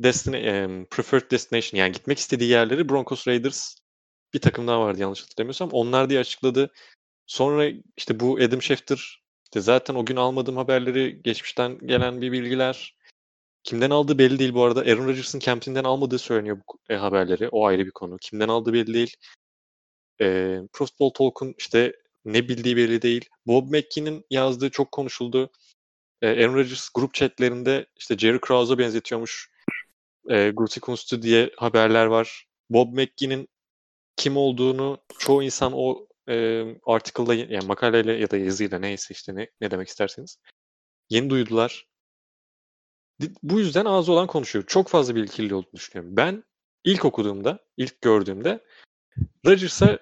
Destiny, 0.00 0.64
um, 0.64 0.84
preferred 0.84 1.30
destination 1.30 1.78
yani 1.80 1.92
gitmek 1.92 2.18
istediği 2.18 2.50
yerleri 2.50 2.88
Broncos 2.88 3.28
Raiders 3.28 3.74
bir 4.34 4.40
takım 4.40 4.66
daha 4.66 4.80
vardı 4.80 5.00
yanlış 5.00 5.22
hatırlamıyorsam. 5.22 5.70
Onlar 5.72 6.10
diye 6.10 6.20
açıkladı. 6.20 6.72
Sonra 7.26 7.70
işte 7.96 8.20
bu 8.20 8.36
Adam 8.36 8.62
Schefter 8.62 9.22
işte 9.44 9.60
zaten 9.60 9.94
o 9.94 10.04
gün 10.04 10.16
almadığım 10.16 10.56
haberleri 10.56 11.22
geçmişten 11.22 11.78
gelen 11.86 12.20
bir 12.20 12.32
bilgiler. 12.32 12.96
Kimden 13.62 13.90
aldığı 13.90 14.18
belli 14.18 14.38
değil 14.38 14.54
bu 14.54 14.64
arada. 14.64 14.80
Aaron 14.80 15.06
Rodgers'ın 15.06 15.38
Campton'den 15.38 15.84
almadığı 15.84 16.18
söyleniyor 16.18 16.58
bu 16.68 16.78
e, 16.94 16.96
haberleri. 16.96 17.48
O 17.48 17.66
ayrı 17.66 17.86
bir 17.86 17.90
konu. 17.90 18.18
Kimden 18.18 18.48
aldığı 18.48 18.72
belli 18.72 18.94
değil. 18.94 19.16
E, 20.20 20.58
Pro 20.72 20.86
Football 20.86 21.10
Talk'un 21.10 21.54
işte 21.58 21.96
ne 22.24 22.48
bildiği 22.48 22.76
belli 22.76 23.02
değil. 23.02 23.28
Bob 23.46 23.66
McKee'nin 23.68 24.24
yazdığı 24.30 24.70
çok 24.70 24.92
konuşuldu. 24.92 25.50
E, 26.22 26.28
Aaron 26.28 26.54
Rodgers 26.54 26.88
grup 26.94 27.14
chatlerinde 27.14 27.86
işte 27.96 28.18
Jerry 28.18 28.40
Krause'a 28.40 28.78
benzetiyormuş 28.78 29.50
e, 30.28 30.50
Gutekunst'u 30.50 31.22
diye 31.22 31.50
haberler 31.56 32.06
var. 32.06 32.46
Bob 32.70 32.92
McGee'nin 32.92 33.48
kim 34.16 34.36
olduğunu 34.36 34.98
çoğu 35.18 35.42
insan 35.42 35.72
o 35.74 36.06
e, 36.28 36.64
article'da 36.86 37.34
yani 37.34 37.66
makaleyle 37.66 38.12
ya 38.12 38.30
da 38.30 38.36
yazıyla 38.36 38.78
neyse 38.78 39.14
işte 39.14 39.34
ne, 39.34 39.50
ne 39.60 39.70
demek 39.70 39.88
isterseniz 39.88 40.38
yeni 41.10 41.30
duydular. 41.30 41.86
Bu 43.42 43.60
yüzden 43.60 43.84
ağız 43.84 44.08
olan 44.08 44.26
konuşuyor. 44.26 44.64
Çok 44.66 44.88
fazla 44.88 45.14
bilgi 45.14 45.30
kirliliği 45.30 45.54
olduğunu 45.54 45.72
düşünüyorum. 45.72 46.16
Ben 46.16 46.44
ilk 46.84 47.04
okuduğumda, 47.04 47.58
ilk 47.76 48.00
gördüğümde 48.00 48.64
Rodgers'a 49.46 49.98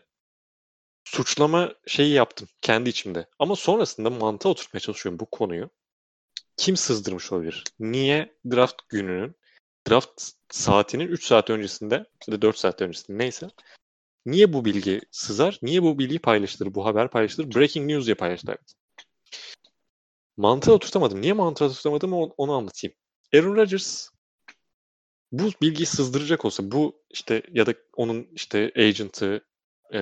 suçlama 1.13 1.75
şeyi 1.87 2.13
yaptım 2.13 2.49
kendi 2.63 2.91
içimde. 2.91 3.27
Ama 3.39 3.57
sonrasında 3.57 4.11
mantığa 4.11 4.53
oturtmaya 4.53 4.81
çalışıyorum 4.81 5.21
bu 5.21 5.27
konuyu. 5.27 5.71
Kim 6.57 6.77
sızdırmış 6.77 7.33
olabilir? 7.33 7.65
Niye 7.81 8.35
draft 8.51 8.77
gününün 8.89 9.37
draft 9.89 10.23
saatinin 10.51 11.09
3 11.09 11.25
saat 11.25 11.51
öncesinde 11.51 11.95
ya 12.29 12.35
da 12.35 12.43
4 12.43 12.59
saat 12.59 12.83
öncesinde 12.83 13.19
neyse 13.19 13.49
niye 14.27 14.53
bu 14.53 14.65
bilgi 14.65 15.01
sızar? 15.11 15.59
Niye 15.63 15.83
bu 15.83 15.99
bilgi 15.99 16.19
paylaşılır? 16.19 16.75
Bu 16.75 16.87
haber 16.87 17.11
paylaşılır? 17.11 17.55
Breaking 17.55 17.91
news 17.91 18.07
diye 18.07 18.15
paylaştılar. 18.15 18.57
Mantığı 20.37 20.73
oturtamadım. 20.73 21.21
Niye 21.21 21.33
mantığı 21.33 21.65
oturtamadım 21.65 22.13
onu 22.13 22.53
anlatayım. 22.53 22.97
Aaron 23.35 23.57
Rodgers 23.57 24.09
bu 25.33 25.51
bilgiyi 25.63 25.87
sızdıracak 25.87 26.45
olsa 26.45 26.71
bu 26.71 27.03
işte 27.11 27.43
ya 27.53 27.67
da 27.67 27.75
onun 27.97 28.29
işte 28.33 28.73
agent'ı 28.77 29.45
e, 29.95 29.99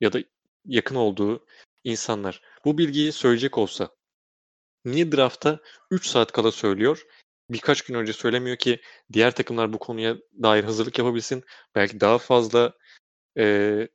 ya 0.00 0.12
da 0.12 0.18
yakın 0.64 0.94
olduğu 0.94 1.46
insanlar 1.84 2.42
bu 2.64 2.78
bilgiyi 2.78 3.12
söyleyecek 3.12 3.58
olsa 3.58 3.90
niye 4.84 5.12
drafta 5.12 5.60
3 5.90 6.06
saat 6.06 6.32
kala 6.32 6.52
söylüyor 6.52 7.06
birkaç 7.52 7.82
gün 7.82 7.94
önce 7.94 8.12
söylemiyor 8.12 8.56
ki 8.56 8.80
diğer 9.12 9.34
takımlar 9.34 9.72
bu 9.72 9.78
konuya 9.78 10.16
dair 10.42 10.64
hazırlık 10.64 10.98
yapabilsin. 10.98 11.44
Belki 11.74 12.00
daha 12.00 12.18
fazla 12.18 12.72
e, 13.38 13.88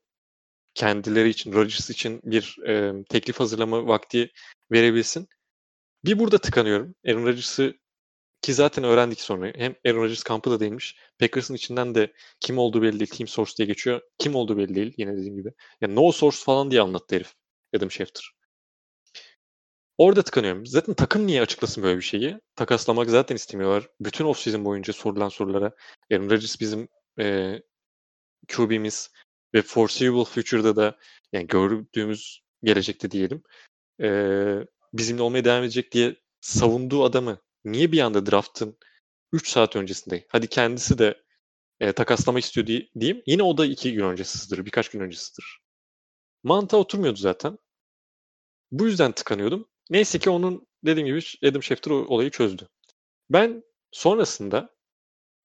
kendileri 0.73 1.29
için, 1.29 1.53
Rodgers 1.53 1.89
için 1.89 2.21
bir 2.23 2.57
e, 2.67 3.03
teklif 3.09 3.39
hazırlama 3.39 3.87
vakti 3.87 4.31
verebilsin. 4.71 5.27
Bir 6.05 6.19
burada 6.19 6.37
tıkanıyorum. 6.37 6.95
Aaron 7.07 7.25
Rodgers'ı 7.25 7.73
ki 8.47 8.53
zaten 8.53 8.83
öğrendik 8.83 9.21
sonra. 9.21 9.51
Hem 9.55 9.75
Aaron 9.85 10.03
Rodgers 10.03 10.23
kampı 10.23 10.51
da 10.51 10.59
değilmiş. 10.59 10.95
Packers'ın 11.19 11.53
içinden 11.53 11.95
de 11.95 12.13
kim 12.39 12.57
olduğu 12.57 12.81
belli 12.81 12.99
değil. 12.99 13.11
Team 13.11 13.27
Source 13.27 13.51
diye 13.57 13.65
geçiyor. 13.67 14.01
Kim 14.19 14.35
olduğu 14.35 14.57
belli 14.57 14.75
değil. 14.75 14.93
Yine 14.97 15.17
dediğim 15.17 15.35
gibi. 15.35 15.53
Yani 15.81 15.95
no 15.95 16.11
source 16.11 16.37
falan 16.37 16.71
diye 16.71 16.81
anlattı 16.81 17.15
herif. 17.15 17.33
Adam 17.75 17.91
Schefter. 17.91 18.31
Orada 19.97 20.21
tıkanıyorum. 20.21 20.65
Zaten 20.65 20.93
takım 20.95 21.27
niye 21.27 21.41
açıklasın 21.41 21.83
böyle 21.83 21.97
bir 21.97 22.03
şeyi? 22.03 22.39
Takaslamak 22.55 23.09
zaten 23.09 23.35
istemiyorlar. 23.35 23.89
Bütün 23.99 24.25
off-season 24.25 24.65
boyunca 24.65 24.93
sorulan 24.93 25.29
sorulara 25.29 25.71
Aaron 26.11 26.29
Rodgers 26.29 26.59
bizim 26.59 26.87
e, 27.19 27.55
QB'miz 28.47 29.11
ve 29.53 29.61
foreseeable 29.61 30.25
future'da 30.25 30.75
da 30.75 30.97
yani 31.33 31.47
gördüğümüz 31.47 32.41
gelecekte 32.63 33.11
diyelim 33.11 33.43
e, 34.01 34.09
bizimle 34.93 35.21
olmaya 35.21 35.45
devam 35.45 35.63
edecek 35.63 35.91
diye 35.91 36.15
savunduğu 36.41 37.03
adamı 37.03 37.46
niye 37.71 37.91
bir 37.91 37.99
anda 37.99 38.25
draftın 38.25 38.77
3 39.31 39.49
saat 39.49 39.75
öncesinde 39.75 40.25
hadi 40.29 40.47
kendisi 40.47 40.99
de 40.99 41.23
e, 41.79 41.91
takaslamak 41.91 42.43
istiyor 42.43 42.67
diye, 42.67 42.89
diyeyim. 42.99 43.23
Yine 43.25 43.43
o 43.43 43.57
da 43.57 43.65
2 43.65 43.93
gün 43.93 44.03
öncesidir. 44.03 44.65
Birkaç 44.65 44.89
gün 44.89 44.99
öncesidir. 44.99 45.59
Mantığa 46.43 46.79
oturmuyordu 46.79 47.19
zaten. 47.19 47.57
Bu 48.71 48.85
yüzden 48.85 49.11
tıkanıyordum. 49.11 49.67
Neyse 49.89 50.19
ki 50.19 50.29
onun 50.29 50.67
dediğim 50.85 51.07
gibi 51.07 51.49
Adam 51.49 51.63
Schefter 51.63 51.91
olayı 51.91 52.31
çözdü. 52.31 52.69
Ben 53.29 53.63
sonrasında 53.91 54.69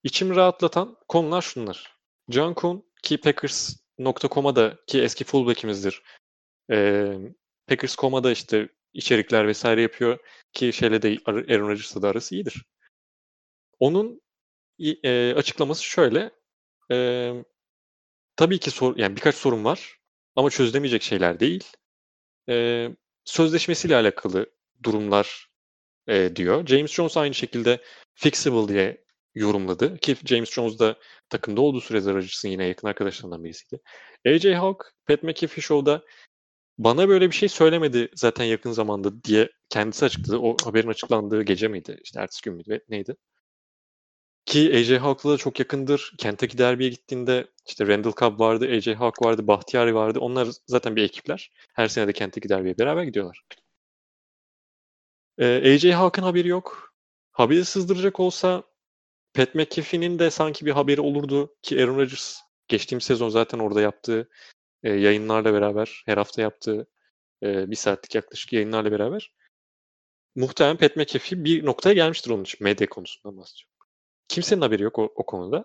içimi 0.02 0.36
rahatlatan 0.36 0.96
konular 1.08 1.42
şunlar. 1.42 1.96
John 2.28 2.54
Kuhn 2.54 2.82
ki 3.02 3.20
Packers.com'a 3.20 4.56
da 4.56 4.78
ki 4.86 5.02
eski 5.02 5.24
fullback'imizdir. 5.24 6.02
Ee, 6.70 7.18
Packers.com'a 7.66 8.24
da 8.24 8.30
işte 8.30 8.68
içerikler 8.94 9.48
vesaire 9.48 9.82
yapıyor 9.82 10.18
ki 10.52 10.72
şeyle 10.72 11.02
de 11.02 11.18
Aaron 11.26 11.68
Rodgers'la 11.68 12.02
da 12.02 12.08
arası 12.08 12.34
iyidir. 12.34 12.64
Onun 13.78 14.22
e, 15.04 15.34
açıklaması 15.34 15.84
şöyle. 15.84 16.30
E, 16.92 17.30
tabii 18.36 18.58
ki 18.58 18.70
sor, 18.70 18.96
yani 18.96 19.16
birkaç 19.16 19.34
sorun 19.34 19.64
var 19.64 19.98
ama 20.36 20.50
çözülemeyecek 20.50 21.02
şeyler 21.02 21.40
değil. 21.40 21.64
E, 22.48 22.88
sözleşmesiyle 23.24 23.96
alakalı 23.96 24.46
durumlar 24.82 25.48
e, 26.08 26.36
diyor. 26.36 26.66
James 26.66 26.92
Jones 26.92 27.16
aynı 27.16 27.34
şekilde 27.34 27.80
fixable 28.14 28.74
diye 28.74 29.04
yorumladı. 29.34 29.98
Ki 29.98 30.16
James 30.24 30.50
Jones 30.52 30.78
da 30.78 30.96
takımda 31.28 31.60
olduğu 31.60 31.80
sürede 31.80 32.14
Rodgers'ın 32.14 32.48
yine 32.48 32.64
yakın 32.64 32.88
arkadaşlarından 32.88 33.44
birisiydi. 33.44 33.82
AJ 34.26 34.44
Hawk, 34.44 34.92
Pat 35.06 35.22
McAfee 35.22 35.62
Show'da 35.62 36.04
bana 36.78 37.08
böyle 37.08 37.30
bir 37.30 37.34
şey 37.36 37.48
söylemedi 37.48 38.08
zaten 38.14 38.44
yakın 38.44 38.72
zamanda 38.72 39.24
diye 39.24 39.50
kendisi 39.68 40.04
açıkladı. 40.04 40.38
O 40.38 40.56
haberin 40.64 40.88
açıklandığı 40.88 41.42
gece 41.42 41.68
miydi? 41.68 41.98
İşte 42.04 42.20
ertesi 42.20 42.42
gün 42.42 42.54
müydü? 42.54 42.80
Neydi? 42.88 43.16
Ki 44.46 44.72
AJ 44.74 44.90
Hawk'la 44.98 45.32
da 45.32 45.36
çok 45.36 45.58
yakındır. 45.60 46.14
Kentucky 46.18 46.58
Derby'ye 46.58 46.90
gittiğinde 46.90 47.46
işte 47.66 47.86
Randall 47.86 48.12
Cobb 48.12 48.40
vardı, 48.40 48.68
AJ 48.76 48.88
Hawk 48.88 49.22
vardı, 49.22 49.46
Bahtiyari 49.46 49.94
vardı. 49.94 50.18
Onlar 50.20 50.48
zaten 50.66 50.96
bir 50.96 51.02
ekipler. 51.02 51.50
Her 51.74 51.88
sene 51.88 52.08
de 52.08 52.12
Kentucky 52.12 52.48
Derby'ye 52.48 52.78
beraber 52.78 53.02
gidiyorlar. 53.02 53.42
Ee, 55.38 55.74
AJ 55.74 55.84
Hawk'ın 55.84 56.22
haberi 56.22 56.48
yok. 56.48 56.94
Haberi 57.32 57.64
sızdıracak 57.64 58.20
olsa 58.20 58.62
Pat 59.34 59.54
McAfee'nin 59.54 60.18
de 60.18 60.30
sanki 60.30 60.66
bir 60.66 60.70
haberi 60.70 61.00
olurdu 61.00 61.56
ki 61.62 61.82
Aaron 61.82 61.96
Rodgers 61.98 62.40
geçtiğimiz 62.68 63.04
sezon 63.04 63.28
zaten 63.28 63.58
orada 63.58 63.80
yaptığı 63.80 64.28
e, 64.82 64.92
yayınlarla 64.92 65.52
beraber, 65.52 66.02
her 66.06 66.16
hafta 66.16 66.42
yaptığı 66.42 66.86
e, 67.42 67.70
bir 67.70 67.76
saatlik 67.76 68.14
yaklaşık 68.14 68.52
yayınlarla 68.52 68.92
beraber 68.92 69.34
muhtemelen 70.34 70.76
Pat 70.76 70.96
McAfee 70.96 71.44
bir 71.44 71.66
noktaya 71.66 71.94
gelmiştir 71.94 72.30
onun 72.30 72.42
için 72.42 72.64
medya 72.64 72.88
konusundan 72.88 73.38
bahsediyorum. 73.38 73.72
Kimsenin 74.28 74.60
haberi 74.60 74.82
yok 74.82 74.98
o, 74.98 75.12
o 75.16 75.26
konuda. 75.26 75.64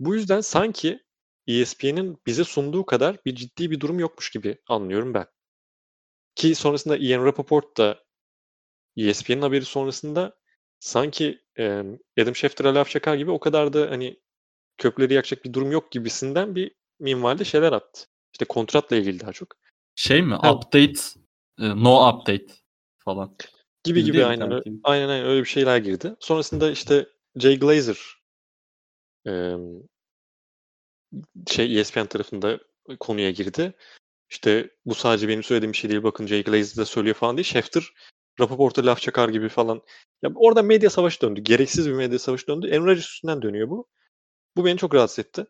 Bu 0.00 0.14
yüzden 0.14 0.40
sanki 0.40 1.00
ESPN'in 1.46 2.18
bize 2.26 2.44
sunduğu 2.44 2.86
kadar 2.86 3.16
bir 3.24 3.34
ciddi 3.34 3.70
bir 3.70 3.80
durum 3.80 3.98
yokmuş 3.98 4.30
gibi 4.30 4.58
anlıyorum 4.68 5.14
ben. 5.14 5.26
Ki 6.34 6.54
sonrasında 6.54 6.96
Ian 6.96 7.24
Rappaport 7.24 7.76
da 7.76 8.04
ESPN'in 8.96 9.42
haberi 9.42 9.64
sonrasında 9.64 10.36
sanki 10.80 11.40
e, 11.58 11.82
Adam 12.20 12.36
Schefter'a 12.36 12.74
laf 12.74 12.90
çakar 12.90 13.14
gibi 13.14 13.30
o 13.30 13.40
kadar 13.40 13.72
da 13.72 13.90
hani 13.90 14.20
kökleri 14.78 15.14
yakacak 15.14 15.44
bir 15.44 15.52
durum 15.52 15.72
yok 15.72 15.92
gibisinden 15.92 16.54
bir 16.54 16.74
minvalde 16.98 17.44
şeyler 17.44 17.72
attı. 17.72 18.06
İşte 18.32 18.44
kontratla 18.44 18.96
ilgili 18.96 19.20
daha 19.20 19.32
çok. 19.32 19.48
Şey 19.94 20.22
mi? 20.22 20.34
Ha. 20.34 20.54
Update, 20.54 21.00
no 21.58 22.08
update 22.08 22.54
falan. 22.98 23.36
Gibi 23.84 24.04
gibi 24.04 24.24
aynen, 24.24 24.52
öyle, 24.52 24.62
aynen 24.84 25.08
aynen 25.08 25.26
öyle 25.26 25.40
bir 25.40 25.48
şeyler 25.48 25.78
girdi. 25.78 26.16
Sonrasında 26.20 26.70
işte 26.70 27.06
Jay 27.36 27.58
Glazer 27.58 27.98
e, 29.26 29.56
şey 31.46 31.80
ESPN 31.80 32.06
tarafında 32.06 32.58
konuya 33.00 33.30
girdi. 33.30 33.74
İşte 34.30 34.70
bu 34.86 34.94
sadece 34.94 35.28
benim 35.28 35.42
söylediğim 35.42 35.72
bir 35.72 35.76
şey 35.76 35.90
değil. 35.90 36.02
Bakın 36.02 36.26
Jay 36.26 36.44
Glazer 36.44 36.76
de 36.76 36.84
söylüyor 36.84 37.14
falan 37.14 37.36
diye. 37.36 37.44
Schefter 37.44 37.92
Rapaport'a 38.40 38.86
laf 38.86 39.00
çakar 39.00 39.28
gibi 39.28 39.48
falan. 39.48 39.82
Ya 40.22 40.30
orada 40.34 40.62
medya 40.62 40.90
savaşı 40.90 41.20
döndü. 41.20 41.40
Gereksiz 41.40 41.88
bir 41.88 41.94
medya 41.94 42.18
savaşı 42.18 42.46
döndü. 42.46 42.80
Rodgers 42.80 43.08
üstünden 43.08 43.42
dönüyor 43.42 43.68
bu. 43.68 43.88
Bu 44.56 44.64
beni 44.64 44.78
çok 44.78 44.94
rahatsız 44.94 45.18
etti. 45.18 45.46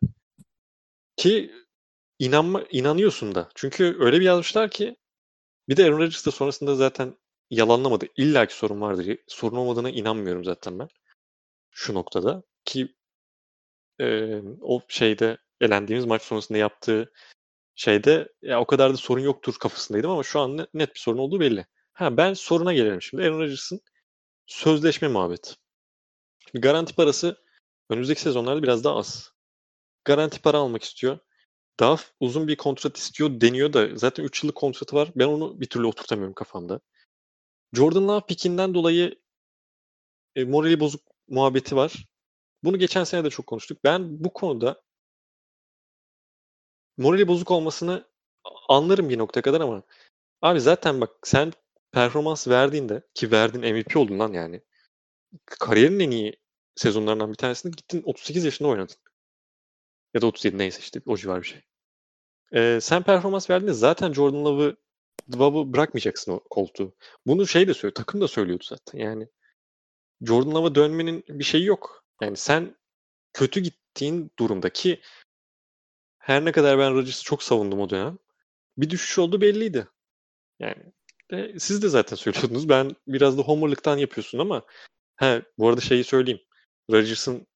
Ki 1.17 1.51
inanma 2.23 2.63
inanıyorsun 2.71 3.35
da. 3.35 3.49
Çünkü 3.55 3.97
öyle 3.99 4.19
bir 4.19 4.25
yazmışlar 4.25 4.69
ki 4.69 4.95
bir 5.69 5.77
de 5.77 5.85
Aaron 5.85 5.97
Rodgers 5.97 6.25
da 6.25 6.31
sonrasında 6.31 6.75
zaten 6.75 7.17
yalanlamadı. 7.49 8.05
İlla 8.17 8.45
ki 8.45 8.55
sorun 8.55 8.81
vardır. 8.81 9.17
Sorun 9.27 9.57
olmadığına 9.57 9.89
inanmıyorum 9.89 10.43
zaten 10.43 10.79
ben. 10.79 10.87
Şu 11.71 11.93
noktada. 11.93 12.43
Ki 12.65 12.95
e, 13.99 14.37
o 14.61 14.81
şeyde 14.87 15.37
elendiğimiz 15.61 16.05
maç 16.05 16.21
sonrasında 16.21 16.57
yaptığı 16.57 17.11
şeyde 17.75 18.29
ya 18.41 18.61
o 18.61 18.65
kadar 18.65 18.93
da 18.93 18.97
sorun 18.97 19.21
yoktur 19.21 19.55
kafasındaydım 19.59 20.11
ama 20.11 20.23
şu 20.23 20.39
an 20.39 20.67
net 20.73 20.95
bir 20.95 20.99
sorun 20.99 21.17
olduğu 21.17 21.39
belli. 21.39 21.65
Ha 21.93 22.17
ben 22.17 22.33
soruna 22.33 22.73
gelelim 22.73 23.01
şimdi. 23.01 23.23
Aaron 23.23 23.39
Rodgers'ın 23.39 23.81
sözleşme 24.47 25.07
muhabbeti. 25.07 25.53
Şimdi 26.51 26.61
garanti 26.61 26.95
parası 26.95 27.37
önümüzdeki 27.89 28.21
sezonlarda 28.21 28.63
biraz 28.63 28.83
daha 28.83 28.95
az. 28.95 29.31
Garanti 30.05 30.41
para 30.41 30.57
almak 30.57 30.83
istiyor. 30.83 31.19
Daha 31.79 31.97
uzun 32.19 32.47
bir 32.47 32.55
kontrat 32.55 32.97
istiyor 32.97 33.41
deniyor 33.41 33.73
da 33.73 33.95
zaten 33.95 34.23
3 34.23 34.43
yıllık 34.43 34.55
kontratı 34.55 34.95
var. 34.95 35.11
Ben 35.15 35.25
onu 35.25 35.61
bir 35.61 35.65
türlü 35.65 35.87
oturtamıyorum 35.87 36.33
kafamda. 36.33 36.79
Jordan 37.73 38.07
Love 38.07 38.25
pikinden 38.27 38.73
dolayı 38.73 39.19
e, 40.35 40.43
morali 40.43 40.79
bozuk 40.79 41.01
muhabbeti 41.27 41.75
var. 41.75 42.05
Bunu 42.63 42.79
geçen 42.79 43.03
sene 43.03 43.23
de 43.23 43.29
çok 43.29 43.47
konuştuk. 43.47 43.83
Ben 43.83 44.23
bu 44.23 44.33
konuda 44.33 44.81
morali 46.97 47.27
bozuk 47.27 47.51
olmasını 47.51 48.07
anlarım 48.69 49.09
bir 49.09 49.17
nokta 49.17 49.41
kadar 49.41 49.61
ama 49.61 49.83
abi 50.41 50.59
zaten 50.61 51.01
bak 51.01 51.11
sen 51.23 51.53
performans 51.91 52.47
verdiğinde 52.47 53.03
ki 53.13 53.31
verdin 53.31 53.61
MVP 53.61 53.97
oldun 53.97 54.19
lan 54.19 54.33
yani. 54.33 54.61
Kariyerin 55.45 55.99
en 55.99 56.11
iyi 56.11 56.37
sezonlarından 56.75 57.31
bir 57.31 57.37
tanesinde 57.37 57.75
gittin 57.77 58.03
38 58.05 58.45
yaşında 58.45 58.69
oynadın. 58.69 58.95
Ya 60.13 60.21
da 60.21 60.27
37 60.27 60.57
neyse 60.57 60.79
işte 60.79 61.01
o 61.05 61.17
civar 61.17 61.41
bir 61.41 61.47
şey. 61.47 61.61
Ee, 62.53 62.79
sen 62.81 63.03
performans 63.03 63.49
verdiğinde 63.49 63.73
zaten 63.73 64.13
Jordan 64.13 64.45
Love'ı 64.45 64.75
Love'ı 65.37 65.73
bırakmayacaksın 65.73 66.31
o 66.31 66.39
koltuğu. 66.49 66.95
Bunu 67.25 67.47
şey 67.47 67.67
de 67.67 67.73
söylüyor. 67.73 67.95
Takım 67.95 68.21
da 68.21 68.27
söylüyordu 68.27 68.63
zaten. 68.67 68.99
Yani 68.99 69.27
Jordan 70.21 70.51
Love'a 70.51 70.75
dönmenin 70.75 71.23
bir 71.29 71.43
şeyi 71.43 71.65
yok. 71.65 72.05
Yani 72.21 72.37
sen 72.37 72.75
kötü 73.33 73.59
gittiğin 73.59 74.31
durumdaki 74.39 75.01
her 76.17 76.45
ne 76.45 76.51
kadar 76.51 76.79
ben 76.79 76.93
Rodgers'ı 76.93 77.23
çok 77.23 77.43
savundum 77.43 77.79
o 77.79 77.89
dönem. 77.89 78.17
Bir 78.77 78.89
düşüş 78.89 79.19
oldu 79.19 79.41
belliydi. 79.41 79.87
Yani 80.59 80.83
de, 81.31 81.59
siz 81.59 81.81
de 81.83 81.89
zaten 81.89 82.15
söylüyordunuz. 82.15 82.69
Ben 82.69 82.91
biraz 83.07 83.37
da 83.37 83.41
homerlıktan 83.41 83.97
yapıyorsun 83.97 84.39
ama 84.39 84.63
he, 85.15 85.41
bu 85.57 85.69
arada 85.69 85.81
şeyi 85.81 86.03
söyleyeyim. 86.03 86.41
Rodgers'ın 86.91 87.47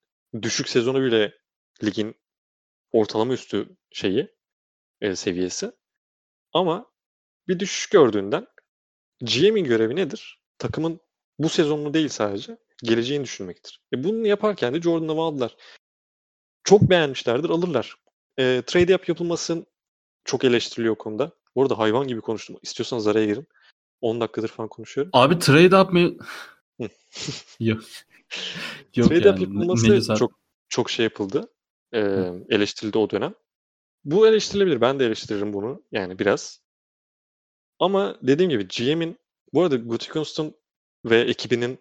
düşük 0.42 0.70
sezonu 0.70 1.04
bile 1.04 1.34
ligin 1.84 2.16
ortalama 2.98 3.34
üstü 3.34 3.78
şeyi 3.92 4.36
e, 5.02 5.16
seviyesi. 5.16 5.72
Ama 6.54 6.92
bir 7.48 7.60
düşüş 7.60 7.90
gördüğünden 7.90 8.48
GM'in 9.22 9.64
görevi 9.64 9.96
nedir? 9.96 10.42
Takımın 10.58 11.00
bu 11.40 11.50
sezonunu 11.50 11.94
değil 11.94 12.10
sadece 12.10 12.58
geleceğini 12.84 13.24
düşünmektir. 13.24 13.82
E 13.94 14.04
bunu 14.04 14.28
yaparken 14.28 14.74
de 14.74 14.82
Jordan 14.82 15.08
Love'ı 15.08 15.22
aldılar. 15.24 15.56
Çok 16.64 16.82
beğenmişlerdir 16.82 17.50
alırlar. 17.50 17.96
E, 18.40 18.64
trade 18.68 18.92
yap 18.92 19.10
yapılmasın 19.10 19.66
çok 20.26 20.44
eleştiriliyor 20.44 20.96
konuda. 20.96 21.32
Bu 21.56 21.62
arada 21.62 21.78
hayvan 21.78 22.08
gibi 22.08 22.22
konuştum. 22.22 22.58
İstiyorsanız 22.62 23.08
araya 23.08 23.26
girin. 23.26 23.48
10 24.02 24.22
dakikadır 24.22 24.48
falan 24.48 24.70
konuşuyorum. 24.70 25.12
Abi 25.14 25.40
trade 25.40 25.78
up 25.78 25.94
mı? 25.94 26.00
Yok. 27.60 27.84
Yok 28.96 29.10
trade 29.10 29.28
yani. 29.28 29.30
up 29.30 29.42
yapılması 29.42 30.16
çok 30.16 30.32
çok 30.70 30.90
şey 30.90 31.04
yapıldı. 31.04 31.50
E, 31.94 32.00
eleştirildi 32.50 32.98
o 32.98 33.10
dönem. 33.10 33.34
Bu 34.06 34.28
eleştirilebilir. 34.28 34.82
Ben 34.82 35.00
de 35.00 35.06
eleştiririm 35.06 35.54
bunu. 35.54 35.84
Yani 35.92 36.20
biraz. 36.20 36.62
Ama 37.80 38.18
dediğim 38.22 38.50
gibi 38.50 38.68
GM'in 38.68 39.20
bu 39.54 39.62
arada 39.64 39.76
Gutekunst'un 39.76 40.56
ve 41.06 41.22
ekibinin 41.22 41.80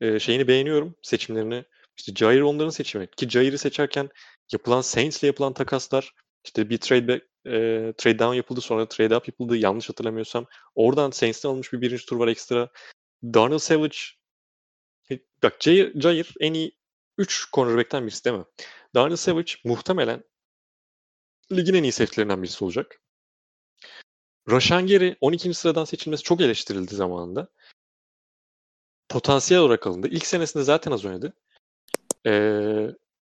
e, 0.00 0.18
şeyini 0.18 0.48
beğeniyorum. 0.48 0.94
Seçimlerini. 1.02 1.64
İşte 1.96 2.14
Jair 2.14 2.40
onların 2.40 2.70
seçimi. 2.70 3.10
Ki 3.10 3.28
Jair'i 3.28 3.58
seçerken 3.58 4.08
yapılan 4.52 4.80
Saints'le 4.80 5.22
yapılan 5.22 5.52
takaslar 5.52 6.14
işte 6.44 6.70
bir 6.70 6.78
trade 6.78 7.08
back, 7.08 7.24
e, 7.46 7.52
trade 7.98 8.18
down 8.18 8.34
yapıldı 8.34 8.60
sonra 8.60 8.88
trade 8.88 9.16
up 9.16 9.28
yapıldı 9.28 9.56
yanlış 9.56 9.88
hatırlamıyorsam. 9.88 10.46
Oradan 10.74 11.10
Saints'ten 11.10 11.48
alınmış 11.48 11.72
bir 11.72 11.80
birinci 11.80 12.06
tur 12.06 12.16
var 12.16 12.28
ekstra. 12.28 12.68
Darnell 13.24 13.58
Savage 13.58 13.96
bak 15.42 15.56
Jair, 15.60 16.00
Jair 16.00 16.34
en 16.40 16.54
iyi 16.54 16.76
3 17.18 17.52
cornerback'ten 17.52 18.06
birisi 18.06 18.24
değil 18.24 18.36
mi? 18.36 18.44
Darnell 18.94 19.16
Savage 19.16 19.52
muhtemelen 19.64 20.24
ligin 21.52 21.74
en 21.74 21.82
iyi 21.82 21.92
safety'lerinden 21.92 22.42
birisi 22.42 22.64
olacak. 22.64 23.00
Rashan 24.50 24.86
Gary 24.86 25.14
12. 25.20 25.54
sıradan 25.54 25.84
seçilmesi 25.84 26.22
çok 26.22 26.40
eleştirildi 26.40 26.94
zamanında. 26.94 27.48
Potansiyel 29.08 29.62
olarak 29.62 29.86
alındı. 29.86 30.08
İlk 30.08 30.26
senesinde 30.26 30.64
zaten 30.64 30.92
az 30.92 31.04
oynadı. 31.04 31.32
Ee, 32.26 32.86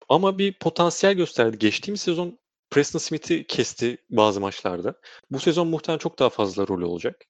ama 0.08 0.38
bir 0.38 0.58
potansiyel 0.58 1.14
gösterdi. 1.14 1.58
Geçtiğimiz 1.58 2.00
sezon 2.00 2.38
Preston 2.70 2.98
Smith'i 2.98 3.46
kesti 3.46 4.04
bazı 4.10 4.40
maçlarda. 4.40 5.00
Bu 5.30 5.40
sezon 5.40 5.68
muhtemelen 5.68 5.98
çok 5.98 6.18
daha 6.18 6.30
fazla 6.30 6.66
rol 6.68 6.82
olacak. 6.82 7.24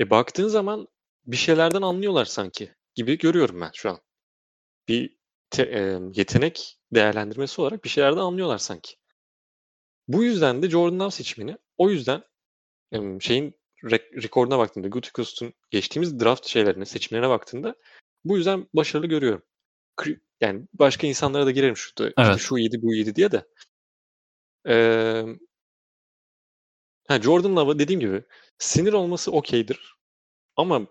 E 0.00 0.10
baktığın 0.10 0.48
zaman 0.48 0.88
bir 1.26 1.36
şeylerden 1.36 1.82
anlıyorlar 1.82 2.24
sanki 2.24 2.74
gibi 2.94 3.18
görüyorum 3.18 3.60
ben 3.60 3.70
şu 3.74 3.90
an. 3.90 4.00
Bir 4.88 5.19
te, 5.50 5.62
e, 5.62 5.98
yetenek 6.14 6.78
değerlendirmesi 6.94 7.60
olarak 7.60 7.84
bir 7.84 7.88
şeylerden 7.88 8.20
anlıyorlar 8.20 8.58
sanki. 8.58 8.96
Bu 10.08 10.24
yüzden 10.24 10.62
de 10.62 10.70
Jordan 10.70 11.00
Love 11.00 11.10
seçimini 11.10 11.56
o 11.78 11.90
yüzden 11.90 12.22
e, 12.92 13.20
şeyin 13.20 13.54
re- 13.82 14.22
rekorduna 14.22 14.58
baktığımda 14.58 14.88
Gutekunst'un 14.88 15.54
geçtiğimiz 15.70 16.20
draft 16.20 16.46
şeylerine, 16.46 16.84
seçimlerine 16.84 17.28
baktığımda 17.28 17.74
bu 18.24 18.36
yüzden 18.36 18.68
başarılı 18.74 19.06
görüyorum. 19.06 19.42
Yani 20.40 20.66
başka 20.72 21.06
insanlara 21.06 21.46
da 21.46 21.50
girerim 21.50 21.76
şurada. 21.76 22.12
Evet. 22.18 22.30
İşte 22.30 22.48
şu 22.48 22.58
iyiydi, 22.58 22.82
bu 22.82 22.94
iyiydi 22.94 23.14
diye 23.14 23.32
de. 23.32 23.46
Ee, 24.68 25.24
ha 27.08 27.20
Jordan 27.20 27.56
Love'a 27.56 27.78
dediğim 27.78 28.00
gibi 28.00 28.22
sinir 28.58 28.92
olması 28.92 29.32
okeydir. 29.32 29.94
Ama 30.56 30.86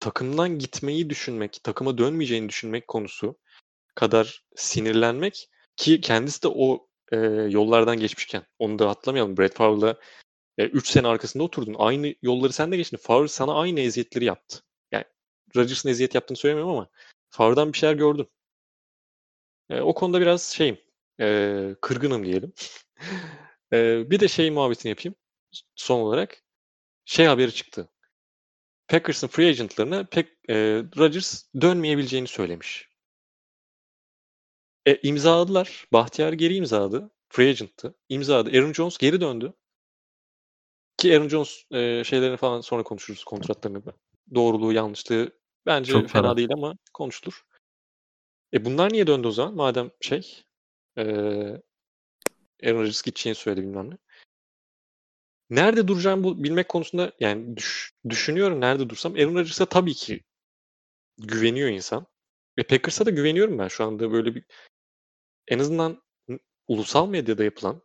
takımdan 0.00 0.58
gitmeyi 0.58 1.10
düşünmek, 1.10 1.60
takıma 1.64 1.98
dönmeyeceğini 1.98 2.48
düşünmek 2.48 2.88
konusu 2.88 3.38
kadar 3.94 4.44
sinirlenmek 4.56 5.48
ki 5.76 6.00
kendisi 6.00 6.42
de 6.42 6.48
o 6.48 6.88
e, 7.12 7.16
yollardan 7.50 7.96
geçmişken 7.96 8.42
onu 8.58 8.78
da 8.78 8.90
atlamayalım. 8.90 9.36
Brett 9.36 9.54
Favre'la 9.54 9.96
3 10.58 10.88
sene 10.88 11.08
arkasında 11.08 11.44
oturdun. 11.44 11.76
Aynı 11.78 12.14
yolları 12.22 12.52
sen 12.52 12.72
de 12.72 12.76
geçtin. 12.76 12.96
Favre 12.96 13.28
sana 13.28 13.54
aynı 13.54 13.80
eziyetleri 13.80 14.24
yaptı. 14.24 14.60
Yani 14.92 15.04
Rodgers'ın 15.56 15.88
eziyet 15.88 16.14
yaptığını 16.14 16.38
söylemiyorum 16.38 16.72
ama 16.72 16.88
Favre'dan 17.30 17.72
bir 17.72 17.78
şeyler 17.78 17.94
gördün. 17.94 18.28
E, 19.70 19.80
o 19.80 19.94
konuda 19.94 20.20
biraz 20.20 20.42
şeyim, 20.42 20.78
e, 21.20 21.76
kırgınım 21.80 22.24
diyelim. 22.24 22.52
e, 23.72 24.10
bir 24.10 24.20
de 24.20 24.28
şey 24.28 24.50
muhabbetini 24.50 24.90
yapayım 24.90 25.14
son 25.74 26.00
olarak. 26.00 26.42
Şey 27.04 27.26
haberi 27.26 27.54
çıktı. 27.54 27.88
Packers'ın 28.88 29.28
free 29.28 29.48
agentlarına 29.48 30.04
pek, 30.04 30.28
e, 30.48 30.54
Rodgers 30.98 31.44
dönmeyebileceğini 31.60 32.28
söylemiş. 32.28 32.89
E, 34.86 34.96
imzaladılar. 35.02 35.86
Bahtiyar 35.92 36.32
geri 36.32 36.54
imzaladı. 36.54 37.10
Free 37.28 37.48
agent'tı. 37.48 37.94
İmzaladı. 38.08 38.50
Aaron 38.50 38.72
Jones 38.72 38.98
geri 38.98 39.20
döndü. 39.20 39.52
Ki 40.96 41.16
Aaron 41.16 41.28
Jones 41.28 41.64
e, 41.72 42.04
şeylerini 42.04 42.36
falan 42.36 42.60
sonra 42.60 42.82
konuşuruz 42.82 43.24
kontratlarını. 43.24 43.82
Doğruluğu, 44.34 44.72
yanlışlığı 44.72 45.32
bence 45.66 45.92
Çok 45.92 46.08
fena 46.08 46.22
para. 46.22 46.36
değil 46.36 46.52
ama 46.52 46.74
konuşulur. 46.94 47.44
E 48.54 48.64
bunlar 48.64 48.92
niye 48.92 49.06
döndü 49.06 49.28
o 49.28 49.30
zaman? 49.30 49.54
Madem 49.54 49.90
şey 50.00 50.44
e, 50.96 51.02
Aaron 52.62 52.80
Rodgers 52.80 53.02
gideceğini 53.02 53.34
söyledi 53.34 53.66
bilmem 53.66 53.90
ne. 53.90 53.96
Nerede 55.50 55.88
duracağım 55.88 56.24
bu 56.24 56.44
bilmek 56.44 56.68
konusunda 56.68 57.12
yani 57.20 57.56
düş, 57.56 57.92
düşünüyorum 58.08 58.60
nerede 58.60 58.88
dursam. 58.88 59.14
Aaron 59.14 59.34
Rodgers'a 59.34 59.66
tabii 59.66 59.94
ki 59.94 60.20
güveniyor 61.18 61.68
insan. 61.68 62.06
Ve 62.58 62.62
Packers'a 62.62 63.06
da 63.06 63.10
güveniyorum 63.10 63.58
ben 63.58 63.68
şu 63.68 63.84
anda 63.84 64.12
böyle 64.12 64.34
bir 64.34 64.44
en 65.50 65.58
azından 65.58 66.02
ulusal 66.68 67.08
medyada 67.08 67.44
yapılan 67.44 67.82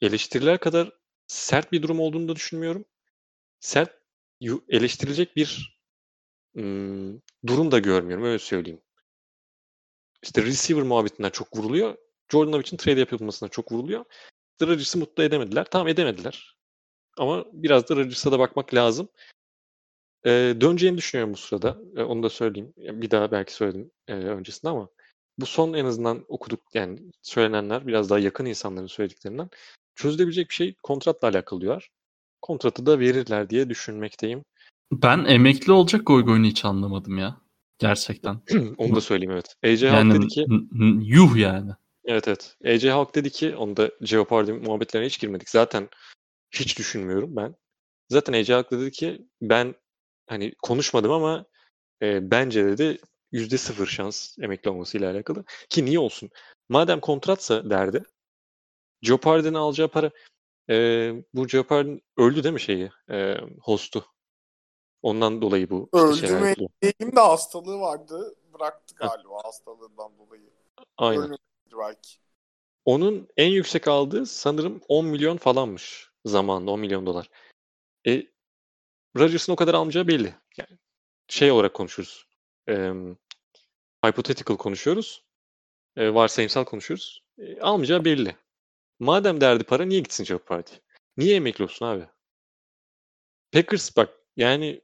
eleştiriler 0.00 0.58
kadar 0.58 0.92
sert 1.26 1.72
bir 1.72 1.82
durum 1.82 2.00
olduğunu 2.00 2.28
da 2.28 2.36
düşünmüyorum. 2.36 2.84
Sert 3.60 3.98
eleştirilecek 4.68 5.36
bir 5.36 5.80
ım, 6.56 7.22
durum 7.46 7.70
da 7.70 7.78
görmüyorum 7.78 8.24
öyle 8.24 8.38
söyleyeyim. 8.38 8.80
İşte 10.22 10.42
receiver 10.42 10.82
muhabbetinden 10.82 11.30
çok 11.30 11.56
vuruluyor. 11.56 11.96
Jordan 12.32 12.60
için 12.60 12.76
trade 12.76 13.00
yapılmasına 13.00 13.48
çok 13.48 13.72
vuruluyor. 13.72 14.04
Rodgers'ı 14.62 14.98
mutlu 14.98 15.22
edemediler. 15.22 15.66
Tamam 15.70 15.88
edemediler. 15.88 16.56
Ama 17.18 17.44
biraz 17.52 17.88
da 17.88 17.96
Rodgers'a 17.96 18.32
da 18.32 18.38
bakmak 18.38 18.74
lazım. 18.74 19.08
Ee, 20.26 20.56
döneceğini 20.60 20.96
düşünüyorum 20.98 21.32
bu 21.32 21.38
sırada. 21.38 21.78
Ee, 21.96 22.02
onu 22.02 22.22
da 22.22 22.30
söyleyeyim. 22.30 22.74
Bir 22.76 23.10
daha 23.10 23.32
belki 23.32 23.54
söyledim 23.54 23.90
e, 24.08 24.14
öncesinde 24.14 24.70
ama 24.70 24.88
bu 25.38 25.46
son 25.46 25.74
en 25.74 25.84
azından 25.84 26.24
okuduk 26.28 26.60
yani 26.74 26.98
söylenenler 27.22 27.86
biraz 27.86 28.10
daha 28.10 28.18
yakın 28.18 28.46
insanların 28.46 28.86
söylediklerinden 28.86 29.50
çözülebilecek 29.94 30.48
bir 30.48 30.54
şey 30.54 30.74
kontratla 30.82 31.28
alakalı 31.28 31.60
diyorlar. 31.60 31.90
Kontratı 32.42 32.86
da 32.86 33.00
verirler 33.00 33.50
diye 33.50 33.68
düşünmekteyim. 33.68 34.44
Ben 34.92 35.24
emekli 35.24 35.72
olacak 35.72 36.06
Goygoy'unu 36.06 36.46
hiç 36.46 36.64
anlamadım 36.64 37.18
ya. 37.18 37.40
Gerçekten. 37.78 38.40
Onu 38.78 38.96
da 38.96 39.00
söyleyeyim 39.00 39.32
evet. 39.32 39.56
AJ 39.64 39.82
Yani 39.82 40.14
dedi 40.14 40.28
ki 40.28 40.46
yuh 41.00 41.36
yani. 41.36 41.70
evet 42.04 42.28
evet. 42.28 42.56
AJ 42.64 42.84
Hawk 42.84 43.14
dedi 43.14 43.30
ki 43.30 43.56
onu 43.56 43.76
da 43.76 43.90
Jeopardy 44.00 44.52
muhabbetlerine 44.52 45.06
hiç 45.06 45.20
girmedik. 45.20 45.50
Zaten 45.50 45.88
hiç 46.50 46.78
düşünmüyorum 46.78 47.36
ben. 47.36 47.54
Zaten 48.08 48.32
AJ 48.32 48.50
Hawk 48.50 48.70
dedi 48.70 48.90
ki 48.90 49.26
ben 49.42 49.74
hani 50.26 50.54
konuşmadım 50.62 51.12
ama 51.12 51.44
e, 52.02 52.30
bence 52.30 52.64
dedi 52.64 52.98
yüzde 53.34 53.58
sıfır 53.58 53.86
şans 53.86 54.38
emekli 54.38 54.70
olmasıyla 54.70 55.12
alakalı. 55.12 55.44
Ki 55.68 55.84
niye 55.84 55.98
olsun? 55.98 56.30
Madem 56.68 57.00
kontratsa 57.00 57.70
derdi. 57.70 58.04
Jeopardy'nin 59.02 59.54
alacağı 59.54 59.88
para 59.88 60.10
e, 60.70 60.76
bu 61.34 61.48
Jeopardy 61.48 61.98
öldü 62.16 62.44
değil 62.44 62.52
mi 62.52 62.60
şeyi? 62.60 62.90
E, 63.10 63.36
hostu. 63.62 64.06
Ondan 65.02 65.42
dolayı 65.42 65.70
bu 65.70 65.88
Öldü 65.92 66.32
mü? 66.32 66.54
Benim 66.82 67.16
de 67.16 67.20
hastalığı 67.20 67.80
vardı. 67.80 68.34
Bıraktı 68.54 68.94
galiba 68.94 69.44
hastalığından 69.44 70.18
dolayı. 70.18 70.50
Aynen. 70.96 71.36
Belki. 71.78 72.18
Onun 72.84 73.28
en 73.36 73.48
yüksek 73.48 73.88
aldığı 73.88 74.26
sanırım 74.26 74.80
10 74.88 75.06
milyon 75.06 75.36
falanmış 75.36 76.10
zamanında 76.24 76.70
10 76.70 76.80
milyon 76.80 77.06
dolar. 77.06 77.30
E, 78.06 78.26
Rodgers'ın 79.18 79.52
o 79.52 79.56
kadar 79.56 79.74
almayacağı 79.74 80.08
belli. 80.08 80.34
Yani 80.56 80.78
şey 81.28 81.50
olarak 81.50 81.74
konuşuyoruz. 81.74 82.26
E, 82.68 82.92
hypothetical 84.06 84.56
konuşuyoruz. 84.56 85.24
E, 85.96 86.14
varsayımsal 86.14 86.64
konuşuyoruz. 86.64 87.22
E, 87.38 87.60
almayacağı 87.60 88.04
belli. 88.04 88.36
Madem 88.98 89.40
derdi 89.40 89.64
para 89.64 89.84
niye 89.84 90.00
gitsin 90.00 90.24
Jeopardy? 90.24 90.70
Niye 91.16 91.36
emekli 91.36 91.64
olsun 91.64 91.86
abi? 91.86 92.06
Packers 93.52 93.96
bak 93.96 94.10
yani 94.36 94.80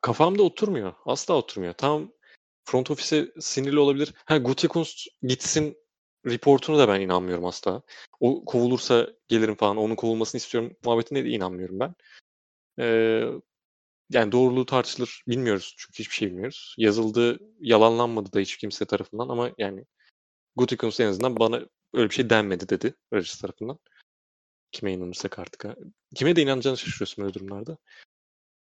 kafamda 0.00 0.42
oturmuyor. 0.42 0.94
Asla 1.06 1.34
oturmuyor. 1.34 1.72
Tamam 1.72 2.12
front 2.64 2.90
office'e 2.90 3.40
sinirli 3.40 3.78
olabilir. 3.78 4.14
Ha 4.24 4.36
Gutekunst 4.38 5.06
gitsin 5.22 5.76
reportunu 6.26 6.78
da 6.78 6.88
ben 6.88 7.00
inanmıyorum 7.00 7.44
asla. 7.44 7.82
O 8.20 8.44
kovulursa 8.44 9.08
gelirim 9.28 9.54
falan. 9.54 9.76
Onun 9.76 9.94
kovulmasını 9.96 10.38
istiyorum. 10.38 10.76
Muhabbetine 10.84 11.24
de 11.24 11.28
inanmıyorum 11.28 11.80
ben. 11.80 11.94
Ee, 12.78 13.24
yani 14.10 14.32
doğruluğu 14.32 14.66
tartışılır. 14.66 15.22
Bilmiyoruz 15.28 15.74
çünkü 15.78 15.98
hiçbir 15.98 16.14
şey 16.14 16.28
bilmiyoruz. 16.28 16.74
Yazıldı, 16.78 17.38
yalanlanmadı 17.60 18.32
da 18.32 18.40
hiç 18.40 18.56
kimse 18.56 18.84
tarafından 18.84 19.28
ama 19.28 19.50
yani 19.58 19.84
Gutekunst 20.56 21.00
en 21.00 21.06
azından 21.06 21.38
bana 21.38 21.60
öyle 21.94 22.10
bir 22.10 22.14
şey 22.14 22.30
denmedi 22.30 22.68
dedi 22.68 22.94
Rodgers 23.12 23.40
tarafından. 23.40 23.78
Kime 24.72 24.92
inanırsak 24.92 25.38
artık. 25.38 25.64
Kime 26.14 26.36
de 26.36 26.42
inanacağını 26.42 26.78
şaşırıyorsun 26.78 27.24
böyle 27.24 27.34
durumlarda. 27.34 27.76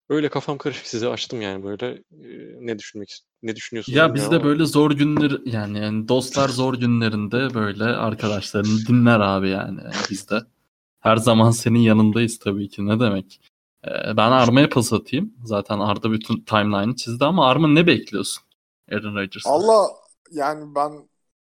Öyle 0.09 0.29
kafam 0.29 0.59
karışık 0.59 0.87
size 0.87 1.09
açtım 1.09 1.43
yani 1.43 1.65
böyle 1.65 2.03
ne 2.61 2.79
düşünmek 2.79 3.21
ne 3.43 3.57
düşünüyorsunuz 3.57 3.97
Ya 3.97 4.15
biz 4.15 4.31
de 4.31 4.37
ama- 4.37 4.45
böyle 4.45 4.65
zor 4.65 4.91
günler 4.91 5.33
yani, 5.45 5.79
yani 5.79 6.09
dostlar 6.09 6.49
zor 6.49 6.75
günlerinde 6.75 7.55
böyle 7.55 7.85
arkadaşlarını 7.85 8.87
dinler 8.89 9.21
abi 9.21 9.49
yani 9.49 9.81
biz 10.11 10.31
de. 10.31 10.41
Her 11.01 11.17
zaman 11.17 11.51
senin 11.51 11.79
yanındayız 11.79 12.39
tabii 12.39 12.69
ki 12.69 12.87
ne 12.87 13.01
demek. 13.01 13.41
Ee, 13.89 14.17
ben 14.17 14.31
Arma'ya 14.31 14.69
pas 14.69 14.93
atayım. 14.93 15.35
Zaten 15.45 15.79
Arda 15.79 16.13
bütün 16.13 16.41
timeline'ı 16.41 16.97
çizdi 16.97 17.25
ama 17.25 17.49
Arma 17.49 17.69
ne 17.69 17.87
bekliyorsun 17.87 18.43
Aaron 18.93 19.17
Rodgers'tan? 19.17 19.51
Allah 19.51 19.89
yani 20.31 20.75
ben 20.75 21.09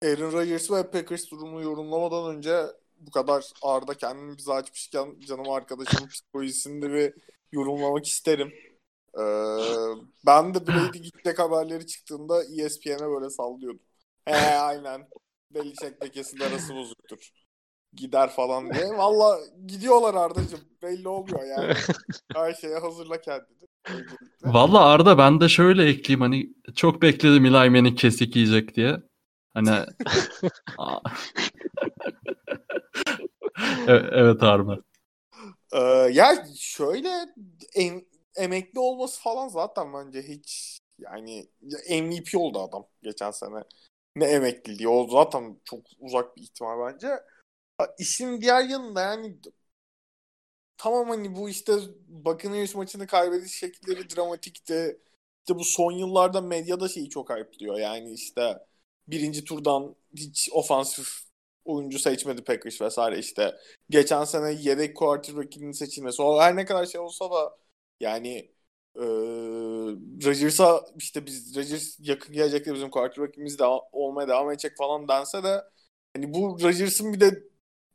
Aaron 0.03 0.31
Rodgers 0.31 0.71
ve 0.71 0.91
Packers 0.91 1.31
durumunu 1.31 1.61
yorumlamadan 1.61 2.35
önce 2.35 2.65
bu 2.99 3.11
kadar 3.11 3.45
ağırda 3.61 3.93
kendimi 3.93 4.37
bize 4.37 4.53
açmışken 4.53 5.19
canım 5.27 5.49
arkadaşımın 5.49 6.07
psikolojisini 6.07 6.81
de 6.81 6.93
bir 6.93 7.13
yorumlamak 7.51 8.05
isterim. 8.05 8.53
Ee, 9.17 9.23
ben 10.25 10.53
de 10.53 10.67
Brady 10.67 10.97
gidecek 11.03 11.39
haberleri 11.39 11.87
çıktığında 11.87 12.43
ESPN'e 12.43 13.09
böyle 13.09 13.29
sallıyordum. 13.29 13.81
He 14.25 14.35
aynen. 14.35 15.09
Belichick'le 15.51 16.11
kesin 16.13 16.39
arası 16.39 16.75
bozuktur. 16.75 17.42
Gider 17.95 18.29
falan 18.29 18.73
diye. 18.73 18.89
Valla 18.89 19.39
gidiyorlar 19.67 20.13
Arda'cığım. 20.13 20.59
Belli 20.81 21.07
oluyor 21.07 21.43
yani. 21.43 21.73
Her 22.33 22.53
şeye 22.53 22.77
hazırla 22.77 23.21
kendini. 23.21 23.63
Valla 24.43 24.85
Arda 24.85 25.17
ben 25.17 25.41
de 25.41 25.49
şöyle 25.49 25.85
ekleyeyim 25.85 26.21
hani 26.21 26.49
çok 26.75 27.01
bekledim 27.01 27.45
Eli 27.45 27.69
Manning 27.69 27.99
kesik 27.99 28.35
yiyecek 28.35 28.75
diye. 28.75 28.97
Hani. 29.53 29.69
E- 33.87 34.09
evet 34.11 34.43
Arma. 34.43 34.77
Ee, 35.73 35.79
ya 36.13 36.45
şöyle 36.57 37.09
em- 37.75 38.05
emekli 38.35 38.79
olması 38.79 39.21
falan 39.21 39.47
zaten 39.47 39.93
bence 39.93 40.21
hiç 40.21 40.79
yani 40.99 41.47
MVP 41.89 42.37
oldu 42.37 42.59
adam 42.59 42.85
geçen 43.03 43.31
sene. 43.31 43.63
Ne 44.15 44.25
emekliliği 44.25 44.87
o 44.87 45.07
zaten 45.07 45.59
çok 45.63 45.79
uzak 45.99 46.37
bir 46.37 46.41
ihtimal 46.41 46.87
bence. 46.93 47.07
İşin 47.97 48.41
diğer 48.41 48.63
yanında 48.69 49.01
yani 49.01 49.37
tamam 50.77 51.09
hani 51.09 51.35
bu 51.35 51.49
işte 51.49 51.73
Buccaneers 52.07 52.75
maçını 52.75 53.07
kaybediş 53.07 53.51
şekilleri 53.53 54.09
dramatikti. 54.15 54.99
İşte 55.39 55.55
bu 55.59 55.63
son 55.63 55.91
yıllarda 55.91 56.41
medyada 56.41 56.87
şeyi 56.89 57.09
çok 57.09 57.29
hype'lıyor. 57.29 57.79
Yani 57.79 58.13
işte 58.13 58.59
birinci 59.07 59.43
turdan 59.43 59.95
hiç 60.17 60.49
ofansif 60.51 61.07
oyuncu 61.65 61.99
seçmedi 61.99 62.43
Packers 62.43 62.81
vesaire 62.81 63.19
işte 63.19 63.55
geçen 63.89 64.23
sene 64.23 64.51
yedek 64.53 64.97
quarterback'inin 64.97 65.71
seçilmesi. 65.71 66.21
O 66.21 66.41
her 66.41 66.55
ne 66.55 66.65
kadar 66.65 66.85
şey 66.85 67.01
olsa 67.01 67.31
da 67.31 67.57
yani 67.99 68.51
e, 68.95 69.01
Rodgers'a 70.25 70.85
işte 70.97 71.25
biz 71.25 71.55
Rodgers 71.55 71.97
yakın 71.99 72.33
gelecekte 72.35 72.73
bizim 72.73 72.89
quarterback'imiz 72.89 73.59
de 73.59 73.63
olmaya 73.91 74.27
devam 74.27 74.51
edecek 74.51 74.77
falan 74.77 75.07
dense 75.07 75.43
de 75.43 75.63
hani 76.15 76.33
bu 76.33 76.59
Rodgers'ın 76.63 77.13
bir 77.13 77.19
de 77.19 77.43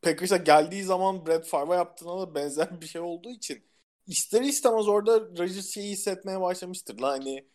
Packers'a 0.03 0.37
geldiği 0.37 0.83
zaman 0.85 1.27
Brett 1.27 1.47
Favre'a 1.47 1.77
yaptığına 1.77 2.21
da 2.21 2.35
benzer 2.35 2.81
bir 2.81 2.87
şey 2.87 3.01
olduğu 3.01 3.31
için 3.31 3.65
ister 4.07 4.43
istemez 4.43 4.89
orada 4.89 5.21
Rodgers 5.21 5.71
şeyi 5.71 5.93
hissetmeye 5.93 6.41
başlamıştır. 6.41 6.99
Lan 7.01 7.11
hani 7.11 7.49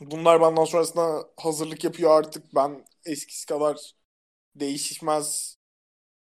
bunlar 0.00 0.40
benden 0.40 0.64
sonrasında 0.64 1.30
hazırlık 1.36 1.84
yapıyor 1.84 2.10
artık 2.18 2.54
ben 2.54 2.84
eskisi 3.04 3.46
kadar 3.46 3.92
değişmez 4.56 5.58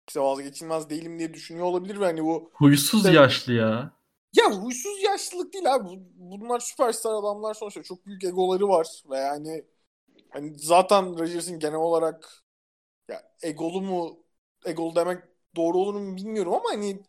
işte 0.08 0.20
vazgeçilmez 0.20 0.90
değilim 0.90 1.18
diye 1.18 1.34
düşünüyor 1.34 1.66
olabilir 1.66 2.00
ve 2.00 2.04
hani 2.04 2.24
bu 2.24 2.52
Huysuz 2.52 3.06
Evet. 3.06 3.14
yaşlı 3.14 3.52
ya. 3.52 3.92
ya 4.36 4.50
huysuz 4.52 5.02
yaşlılık 5.02 5.52
değil 5.54 5.74
abi. 5.74 5.88
Bu- 5.88 6.40
Bunlar 6.40 6.60
süperstar 6.60 7.12
adamlar 7.14 7.54
sonuçta. 7.54 7.82
Çok 7.82 8.06
büyük 8.06 8.24
egoları 8.24 8.68
var 8.68 9.02
ve 9.10 9.18
yani 9.18 9.64
hani 10.30 10.58
zaten 10.58 11.18
Rodgers'ın 11.20 11.58
genel 11.60 11.76
olarak 11.76 12.44
ya 13.08 13.32
egolu 13.42 13.82
mu 13.82 14.23
egolu 14.64 14.96
demek 14.96 15.22
doğru 15.56 15.78
olur 15.78 15.94
mu 15.94 16.16
bilmiyorum 16.16 16.54
ama 16.54 16.70
hani 16.70 17.02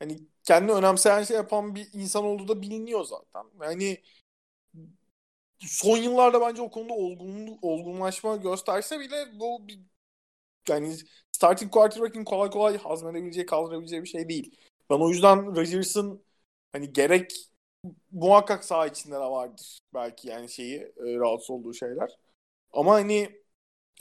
hani 0.00 0.18
kendini 0.44 0.72
önemseyen 0.72 1.24
şey 1.24 1.36
yapan 1.38 1.74
bir 1.76 1.88
insan 1.94 2.24
olduğu 2.24 2.48
da 2.48 2.62
biliniyor 2.62 3.04
zaten. 3.04 3.44
Yani 3.62 3.98
son 5.60 5.96
yıllarda 5.96 6.40
bence 6.40 6.62
o 6.62 6.70
konuda 6.70 6.92
olgun, 6.92 7.58
olgunlaşma 7.62 8.36
gösterse 8.36 9.00
bile 9.00 9.40
bu 9.40 9.68
bir 9.68 9.80
yani 10.70 10.96
starting 11.32 11.72
quarterback'in 11.72 12.24
kolay 12.24 12.50
kolay 12.50 12.78
hazmedebileceği, 12.78 13.46
kaldırabileceği 13.46 14.02
bir 14.02 14.08
şey 14.08 14.30
değil. 14.30 14.56
Ben 14.90 14.96
o 14.96 15.10
yüzden 15.10 15.56
Rodgers'ın 15.56 16.24
hani 16.72 16.94
gerek 16.94 17.32
muhakkak 18.12 18.64
saha 18.64 18.86
içinde 18.86 19.14
de 19.16 19.20
vardır 19.20 19.78
belki 19.94 20.28
yani 20.28 20.50
şeyi 20.50 20.76
e, 20.80 20.92
rahatsız 21.18 21.50
olduğu 21.50 21.74
şeyler. 21.74 22.10
Ama 22.72 22.94
hani 22.94 23.42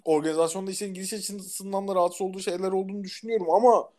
organizasyonda 0.04 0.72
işin 0.72 0.94
gidiş 0.94 1.14
açısından 1.14 1.88
da 1.88 1.96
rahatsız 1.96 2.22
olduğu 2.22 2.40
şeyler 2.40 2.72
olduğunu 2.72 3.04
düşünüyorum 3.04 3.50
ama 3.50 3.94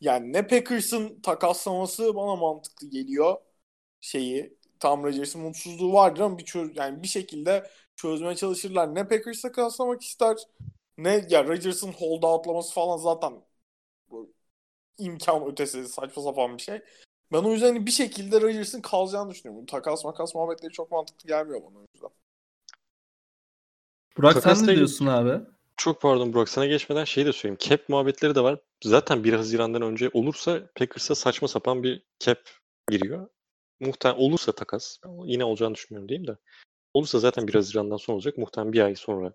yani 0.00 0.32
ne 0.32 0.46
Packers'ın 0.46 1.20
takaslaması 1.22 2.16
bana 2.16 2.36
mantıklı 2.36 2.90
geliyor 2.90 3.36
şeyi 4.00 4.58
Tom 4.80 5.04
Rodgers'ın 5.04 5.42
mutsuzluğu 5.42 5.92
vardır 5.92 6.20
ama 6.20 6.38
bir 6.38 6.44
çöz, 6.44 6.76
yani 6.76 7.02
bir 7.02 7.08
şekilde 7.08 7.70
çözmeye 7.96 8.36
çalışırlar. 8.36 8.94
Ne 8.94 9.08
Packers 9.08 9.42
takaslamak 9.42 10.02
ister 10.02 10.36
ne 10.98 11.26
ya 11.30 11.44
Rodgers'ın 11.44 11.92
hold 11.92 12.22
outlaması 12.22 12.74
falan 12.74 12.96
zaten 12.96 13.42
imkan 14.98 15.46
ötesi 15.46 15.88
saçma 15.88 16.22
sapan 16.22 16.56
bir 16.56 16.62
şey. 16.62 16.80
Ben 17.32 17.44
o 17.44 17.52
yüzden 17.52 17.66
hani 17.66 17.86
bir 17.86 17.90
şekilde 17.90 18.40
Rodgers'ın 18.40 18.80
kalacağını 18.80 19.30
düşünüyorum. 19.30 19.66
Takas 19.66 20.04
makas 20.04 20.34
muhabbetleri 20.34 20.72
çok 20.72 20.90
mantıklı 20.90 21.28
gelmiyor 21.28 21.62
bana 21.62 21.78
o 21.78 21.86
yüzden. 21.94 22.10
Burak 24.16 24.32
sen 24.32 24.40
Takasla 24.40 24.66
ne 24.66 24.76
diyorsun 24.76 25.06
abi? 25.06 25.44
Çok 25.76 26.02
pardon 26.02 26.32
Burak 26.32 26.48
sana 26.48 26.66
geçmeden 26.66 27.04
şey 27.04 27.26
de 27.26 27.32
söyleyeyim. 27.32 27.58
Cap 27.60 27.88
muhabbetleri 27.88 28.34
de 28.34 28.40
var. 28.40 28.58
Zaten 28.84 29.24
1 29.24 29.32
Haziran'dan 29.32 29.82
önce 29.82 30.10
olursa 30.12 30.70
Packers'a 30.74 31.14
saçma 31.14 31.48
sapan 31.48 31.82
bir 31.82 32.02
cap 32.18 32.38
giriyor. 32.90 33.28
Muhtemelen 33.80 34.20
olursa 34.20 34.52
takas. 34.52 34.98
Yine 35.24 35.44
olacağını 35.44 35.74
düşünmüyorum 35.74 36.08
diyeyim 36.08 36.26
de. 36.26 36.36
Olursa 36.94 37.18
zaten 37.18 37.48
1 37.48 37.54
Haziran'dan 37.54 37.96
sonra 37.96 38.16
olacak. 38.16 38.38
Muhtemelen 38.38 38.72
bir 38.72 38.80
ay 38.80 38.94
sonra 38.94 39.32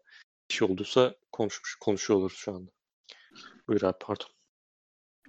şey 0.49 0.67
olduysa 0.67 1.15
konuşmuş, 1.31 1.75
konuşuyor 1.75 2.19
oluruz 2.19 2.37
şu 2.37 2.51
anda. 2.53 2.71
Buyur 3.67 3.81
abi 3.81 3.97
pardon. 3.99 4.27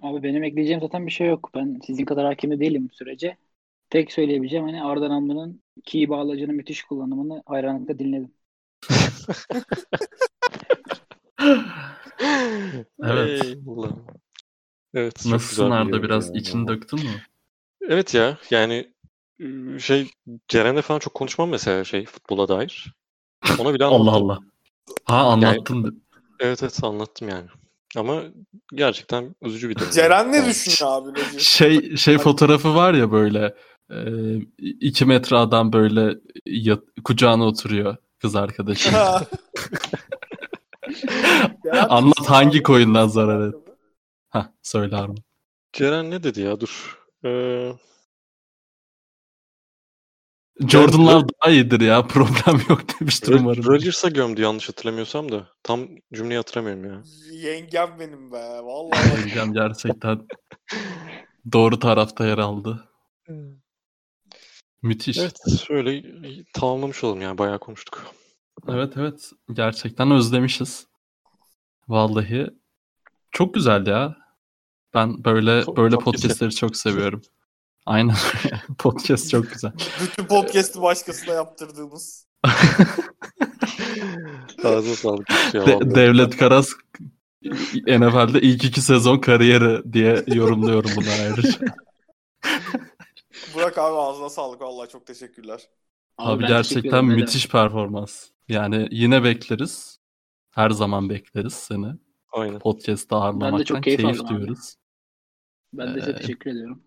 Abi 0.01 0.23
benim 0.23 0.43
ekleyeceğim 0.43 0.81
zaten 0.81 1.05
bir 1.05 1.11
şey 1.11 1.27
yok. 1.27 1.49
Ben 1.55 1.79
sizin 1.85 2.05
kadar 2.05 2.25
hakim 2.25 2.51
de 2.51 2.59
değilim 2.59 2.89
bu 2.91 2.95
sürece. 2.95 3.37
Tek 3.89 4.11
söyleyebileceğim 4.11 4.65
hani 4.65 4.83
Arda 4.83 5.09
Namlı'nın 5.09 5.63
key 5.83 6.09
bağlacının 6.09 6.55
müthiş 6.55 6.83
kullanımını 6.83 7.43
hayranlıkla 7.45 7.99
dinledim. 7.99 8.31
Evet. 13.03 13.45
Eyvallah. 13.45 13.91
Evet. 14.93 15.19
çok 15.23 15.31
Nasılsın 15.31 15.65
bir 15.65 15.71
Arda 15.71 16.03
biraz 16.03 16.27
ya. 16.29 16.33
içini 16.35 16.67
döktün 16.67 16.99
mü? 16.99 17.21
Evet 17.81 18.13
ya 18.13 18.37
yani 18.51 18.93
şey 19.79 20.09
Ceren'le 20.47 20.81
falan 20.81 20.99
çok 20.99 21.13
konuşmam 21.13 21.49
mesela 21.49 21.83
şey 21.83 22.05
futbola 22.05 22.47
dair. 22.47 22.93
Ona 23.59 23.73
bile 23.73 23.85
Allah 23.85 23.95
anlattım. 24.11 24.23
Allah. 24.25 24.39
Ha 25.05 25.17
anlattın. 25.17 26.03
Evet 26.39 26.63
evet 26.63 26.83
anlattım 26.83 27.29
yani. 27.29 27.47
Ama 27.97 28.23
gerçekten 28.73 29.35
üzücü 29.41 29.69
bir 29.69 29.75
durum. 29.75 29.91
Ceren 29.91 30.31
ne 30.31 30.37
Yani. 30.37 30.49
düşünüyor 30.49 30.93
abi 30.93 31.09
Roger? 31.09 31.39
Şey 31.39 31.95
şey 31.97 32.17
fotoğrafı 32.17 32.75
var 32.75 32.93
ya 32.93 33.11
böyle 33.11 33.55
e, 33.91 33.97
iki 34.59 35.05
metre 35.05 35.35
adam 35.35 35.73
böyle 35.73 36.19
yat, 36.45 36.83
kucağına 37.03 37.45
oturuyor 37.45 37.97
kız 38.21 38.35
arkadaşı. 38.35 38.91
Ceren 38.91 39.25
Anlat 41.89 42.29
hangi 42.29 42.63
koyundan 42.63 43.07
zarar 43.07 43.47
et. 43.47 43.55
Hah 44.29 44.47
söyle 44.61 44.95
Arman. 44.95 45.17
Ceren 45.73 46.11
ne 46.11 46.23
dedi 46.23 46.41
ya 46.41 46.59
dur. 46.59 46.97
Ee, 47.25 47.71
Jordan'lar 50.67 51.23
daha 51.29 51.51
iyidir 51.51 51.81
ya 51.81 52.03
problem 52.07 52.61
yok 52.69 52.81
demiştir 52.99 53.33
umarım. 53.33 53.65
Rodgers'a 53.65 54.09
gömdü 54.09 54.41
yanlış 54.41 54.69
hatırlamıyorsam 54.69 55.31
da. 55.31 55.47
Tam 55.63 55.87
cümleyi 56.13 56.37
hatırlamıyorum 56.37 56.85
ya. 56.85 57.03
Yengem 57.31 57.89
benim 57.99 58.31
be. 58.31 58.59
Vallahi. 58.63 59.19
Yengem 59.19 59.53
gerçekten 59.53 60.27
doğru 61.51 61.79
tarafta 61.79 62.25
yer 62.25 62.37
aldı. 62.37 62.89
Müthiş. 64.87 65.17
Evet 65.17 65.37
şöyle 65.67 66.03
tamamlamış 66.53 67.03
olalım 67.03 67.21
yani 67.21 67.37
bayağı 67.37 67.59
konuştuk. 67.59 68.05
Evet 68.69 68.93
evet 68.97 69.31
gerçekten 69.53 70.11
özlemişiz. 70.11 70.87
Vallahi 71.87 72.47
çok 73.31 73.53
güzel 73.53 73.87
ya. 73.87 74.15
Ben 74.93 75.23
böyle 75.23 75.63
Çok- 75.63 75.77
böyle 75.77 75.95
çok 75.95 76.03
podcast'leri 76.03 76.55
çok 76.55 76.75
seviyorum. 76.77 77.21
Aynen. 77.85 78.15
Podcast 78.77 79.31
çok 79.31 79.51
güzel. 79.51 79.71
Bütün 80.01 80.25
podcast'ı 80.25 80.81
başkasına 80.81 81.33
yaptırdığımız. 81.33 82.27
Ağzına 84.63 84.95
sağlık. 84.95 85.27
Ya, 85.53 85.67
De-. 85.67 85.95
Devlet 85.95 86.37
Karas 86.37 86.69
NFL'de 87.87 88.41
ilk 88.41 88.63
iki 88.63 88.81
sezon 88.81 89.17
kariyeri 89.17 89.93
diye 89.93 90.23
yorumluyorum 90.27 90.91
bunu 90.95 91.05
ayrıca. 91.21 91.59
Burak 93.53 93.77
abi 93.77 93.97
ağzına 93.97 94.29
sağlık. 94.29 94.61
Vallahi 94.61 94.89
çok 94.89 95.05
teşekkürler. 95.05 95.69
Abi 96.17 96.43
ben 96.43 96.47
teşekkür 96.47 96.81
gerçekten 96.81 97.05
müthiş 97.05 97.47
performans. 97.47 98.29
Yani 98.47 98.87
yine 98.91 99.23
bekleriz. 99.23 99.99
Her 100.51 100.69
zaman 100.69 101.09
bekleriz 101.09 101.53
seni. 101.53 101.87
Aynen. 102.31 102.59
Podcast'ta 102.59 103.15
ağırlamaktan 103.15 103.63
çok 103.63 103.83
keyif 103.83 104.01
keyif 104.01 104.21
abi. 104.21 104.29
duyuyoruz. 104.29 104.75
Ben 105.73 105.95
de 105.95 105.99
size 105.99 106.11
Ee, 106.11 106.15
teşekkür 106.15 106.51
ediyorum. 106.51 106.83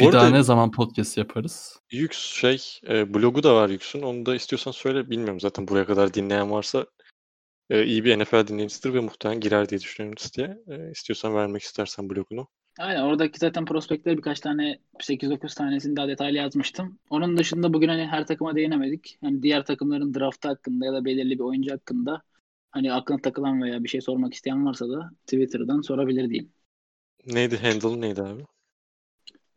Bir 0.00 0.12
daha 0.12 0.28
ne 0.28 0.42
zaman 0.42 0.70
podcast 0.70 1.18
yaparız? 1.18 1.80
Yux 1.92 2.16
şey 2.16 2.80
e, 2.88 3.14
blogu 3.14 3.42
da 3.42 3.54
var 3.54 3.68
Yux'un. 3.68 4.02
Onu 4.02 4.26
da 4.26 4.34
istiyorsan 4.34 4.70
söyle. 4.70 5.10
Bilmiyorum 5.10 5.40
zaten 5.40 5.68
buraya 5.68 5.86
kadar 5.86 6.14
dinleyen 6.14 6.50
varsa 6.50 6.86
e, 7.70 7.84
iyi 7.84 8.04
bir 8.04 8.18
NFL 8.18 8.46
dinleyicisidir 8.46 8.94
ve 8.94 9.00
muhtemelen 9.00 9.40
girer 9.40 9.68
diye 9.68 9.80
düşünüyorum 9.80 10.16
listeye. 10.20 10.58
E, 10.68 10.90
istiyorsan 10.90 11.34
vermek 11.34 11.62
istersen 11.62 12.10
blogunu. 12.10 12.48
Aynen 12.78 13.02
oradaki 13.02 13.38
zaten 13.38 13.64
prospektleri 13.64 14.16
birkaç 14.16 14.40
tane 14.40 14.78
8-9 15.00 15.54
tanesini 15.54 15.96
daha 15.96 16.08
detaylı 16.08 16.36
yazmıştım. 16.36 16.98
Onun 17.10 17.36
dışında 17.36 17.72
bugün 17.72 17.88
hani 17.88 18.06
her 18.06 18.26
takıma 18.26 18.56
değinemedik. 18.56 19.18
Hani 19.20 19.42
diğer 19.42 19.64
takımların 19.64 20.14
draftı 20.14 20.48
hakkında 20.48 20.86
ya 20.86 20.92
da 20.92 21.04
belirli 21.04 21.38
bir 21.38 21.44
oyuncu 21.44 21.72
hakkında 21.72 22.22
hani 22.70 22.92
aklına 22.92 23.18
takılan 23.18 23.62
veya 23.62 23.84
bir 23.84 23.88
şey 23.88 24.00
sormak 24.00 24.34
isteyen 24.34 24.66
varsa 24.66 24.88
da 24.88 25.10
Twitter'dan 25.26 25.80
sorabilir 25.80 26.30
diyeyim. 26.30 26.52
Neydi? 27.26 27.58
Handle 27.58 28.00
neydi 28.00 28.22
abi? 28.22 28.42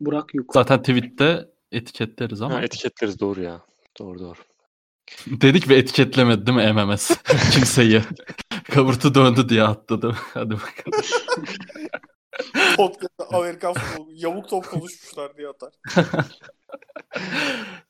Burak 0.00 0.34
Yuk. 0.34 0.54
Zaten 0.54 0.82
tweette 0.82 1.48
etiketleriz 1.72 2.42
ama 2.42 2.54
Ha, 2.54 2.62
etiketleriz 2.62 3.20
doğru 3.20 3.42
ya. 3.42 3.60
Doğru 3.98 4.18
doğru. 4.18 4.38
dedik 5.26 5.68
ve 5.68 5.76
etiketlemedi 5.76 6.46
değil 6.46 6.58
mi 6.58 6.72
MMS? 6.72 7.10
Kimseyi. 7.52 8.02
Kavurtu 8.64 9.14
döndü 9.14 9.48
diye 9.48 9.62
attı 9.62 10.02
değil 10.02 10.14
mi? 10.14 10.20
Hadi 10.34 10.50
bakalım. 10.50 11.00
Podcast'ta 12.76 13.38
Amerikan 13.38 13.74
futbolu 13.74 14.08
yamuk 14.12 14.48
top 14.48 14.70
konuşmuşlar 14.70 15.36
diye 15.36 15.48
atar. 15.48 15.72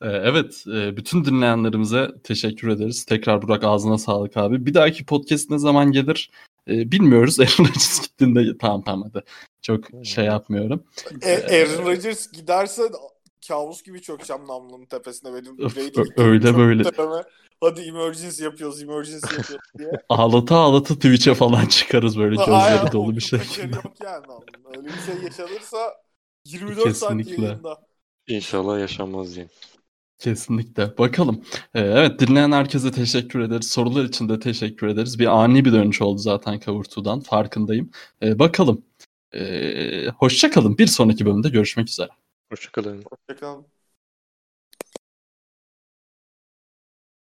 Ee, 0.01 0.07
Evet, 0.07 0.63
e, 0.67 0.97
bütün 0.97 1.25
dinleyenlerimize 1.25 2.07
teşekkür 2.23 2.67
ederiz. 2.67 3.05
Tekrar 3.05 3.41
Burak 3.41 3.63
ağzına 3.63 3.97
sağlık 3.97 4.37
abi. 4.37 4.65
Bir 4.65 4.73
dahaki 4.73 5.05
podcast 5.05 5.49
ne 5.49 5.57
zaman 5.57 5.91
gelir 5.91 6.31
e, 6.67 6.91
bilmiyoruz. 6.91 7.39
Aaron 7.39 7.65
Rodgers 7.65 8.01
gittiğinde 8.01 8.57
tamam 8.57 8.81
tamam 8.81 9.09
hadi. 9.13 9.25
Çok 9.61 9.85
şey 10.03 10.25
yapmıyorum. 10.25 10.83
E, 11.21 11.33
Aaron 11.33 11.85
Rodgers 11.85 12.31
giderse 12.31 12.83
kabus 13.47 13.83
gibi 13.83 14.01
çökeceğim 14.01 14.47
namlunun 14.47 14.85
tepesine 14.85 15.33
benim. 15.33 15.59
Öf, 15.59 15.77
öyle 16.17 16.57
böyle. 16.57 16.83
tepeme. 16.83 17.23
Hadi 17.61 17.81
emergency 17.81 18.43
yapıyoruz, 18.43 18.81
emergency 18.83 19.35
yapıyoruz 19.35 19.65
diye. 19.77 19.91
Ağlata 20.09 20.55
ağlata 20.55 20.95
Twitch'e 20.95 21.33
falan 21.33 21.65
çıkarız 21.65 22.17
böyle 22.17 22.35
gözleri 22.35 22.91
dolu 22.91 23.15
bir 23.15 23.21
şekilde. 23.21 23.75
yok 23.75 23.93
yani. 24.03 24.25
Öyle 24.77 24.87
bir 24.87 25.13
şey 25.13 25.23
yaşanırsa 25.23 25.77
24 26.45 26.97
saat 26.97 27.11
Kesinlikle. 27.11 27.45
yayında. 27.45 27.77
İnşallah 28.27 28.79
yaşanmaz 28.79 29.27
diyeyim. 29.35 29.49
Kesinlikle. 30.19 30.97
Bakalım. 30.97 31.41
Ee, 31.73 31.79
evet 31.79 32.19
dinleyen 32.19 32.51
herkese 32.51 32.91
teşekkür 32.91 33.39
ederiz. 33.39 33.69
Sorular 33.69 34.03
için 34.03 34.29
de 34.29 34.39
teşekkür 34.39 34.87
ederiz. 34.87 35.19
Bir 35.19 35.25
ani 35.43 35.65
bir 35.65 35.73
dönüş 35.73 36.01
oldu 36.01 36.17
zaten 36.17 36.59
Kavurtu'dan. 36.59 37.19
Farkındayım. 37.19 37.91
Ee, 38.23 38.39
bakalım. 38.39 38.85
Ee, 39.33 40.07
hoşça 40.17 40.51
kalın. 40.51 40.77
Bir 40.77 40.87
sonraki 40.87 41.25
bölümde 41.25 41.49
görüşmek 41.49 41.89
üzere. 41.89 42.09
Hoşçakalın. 42.51 43.09
Hoşçakalın. 43.11 43.67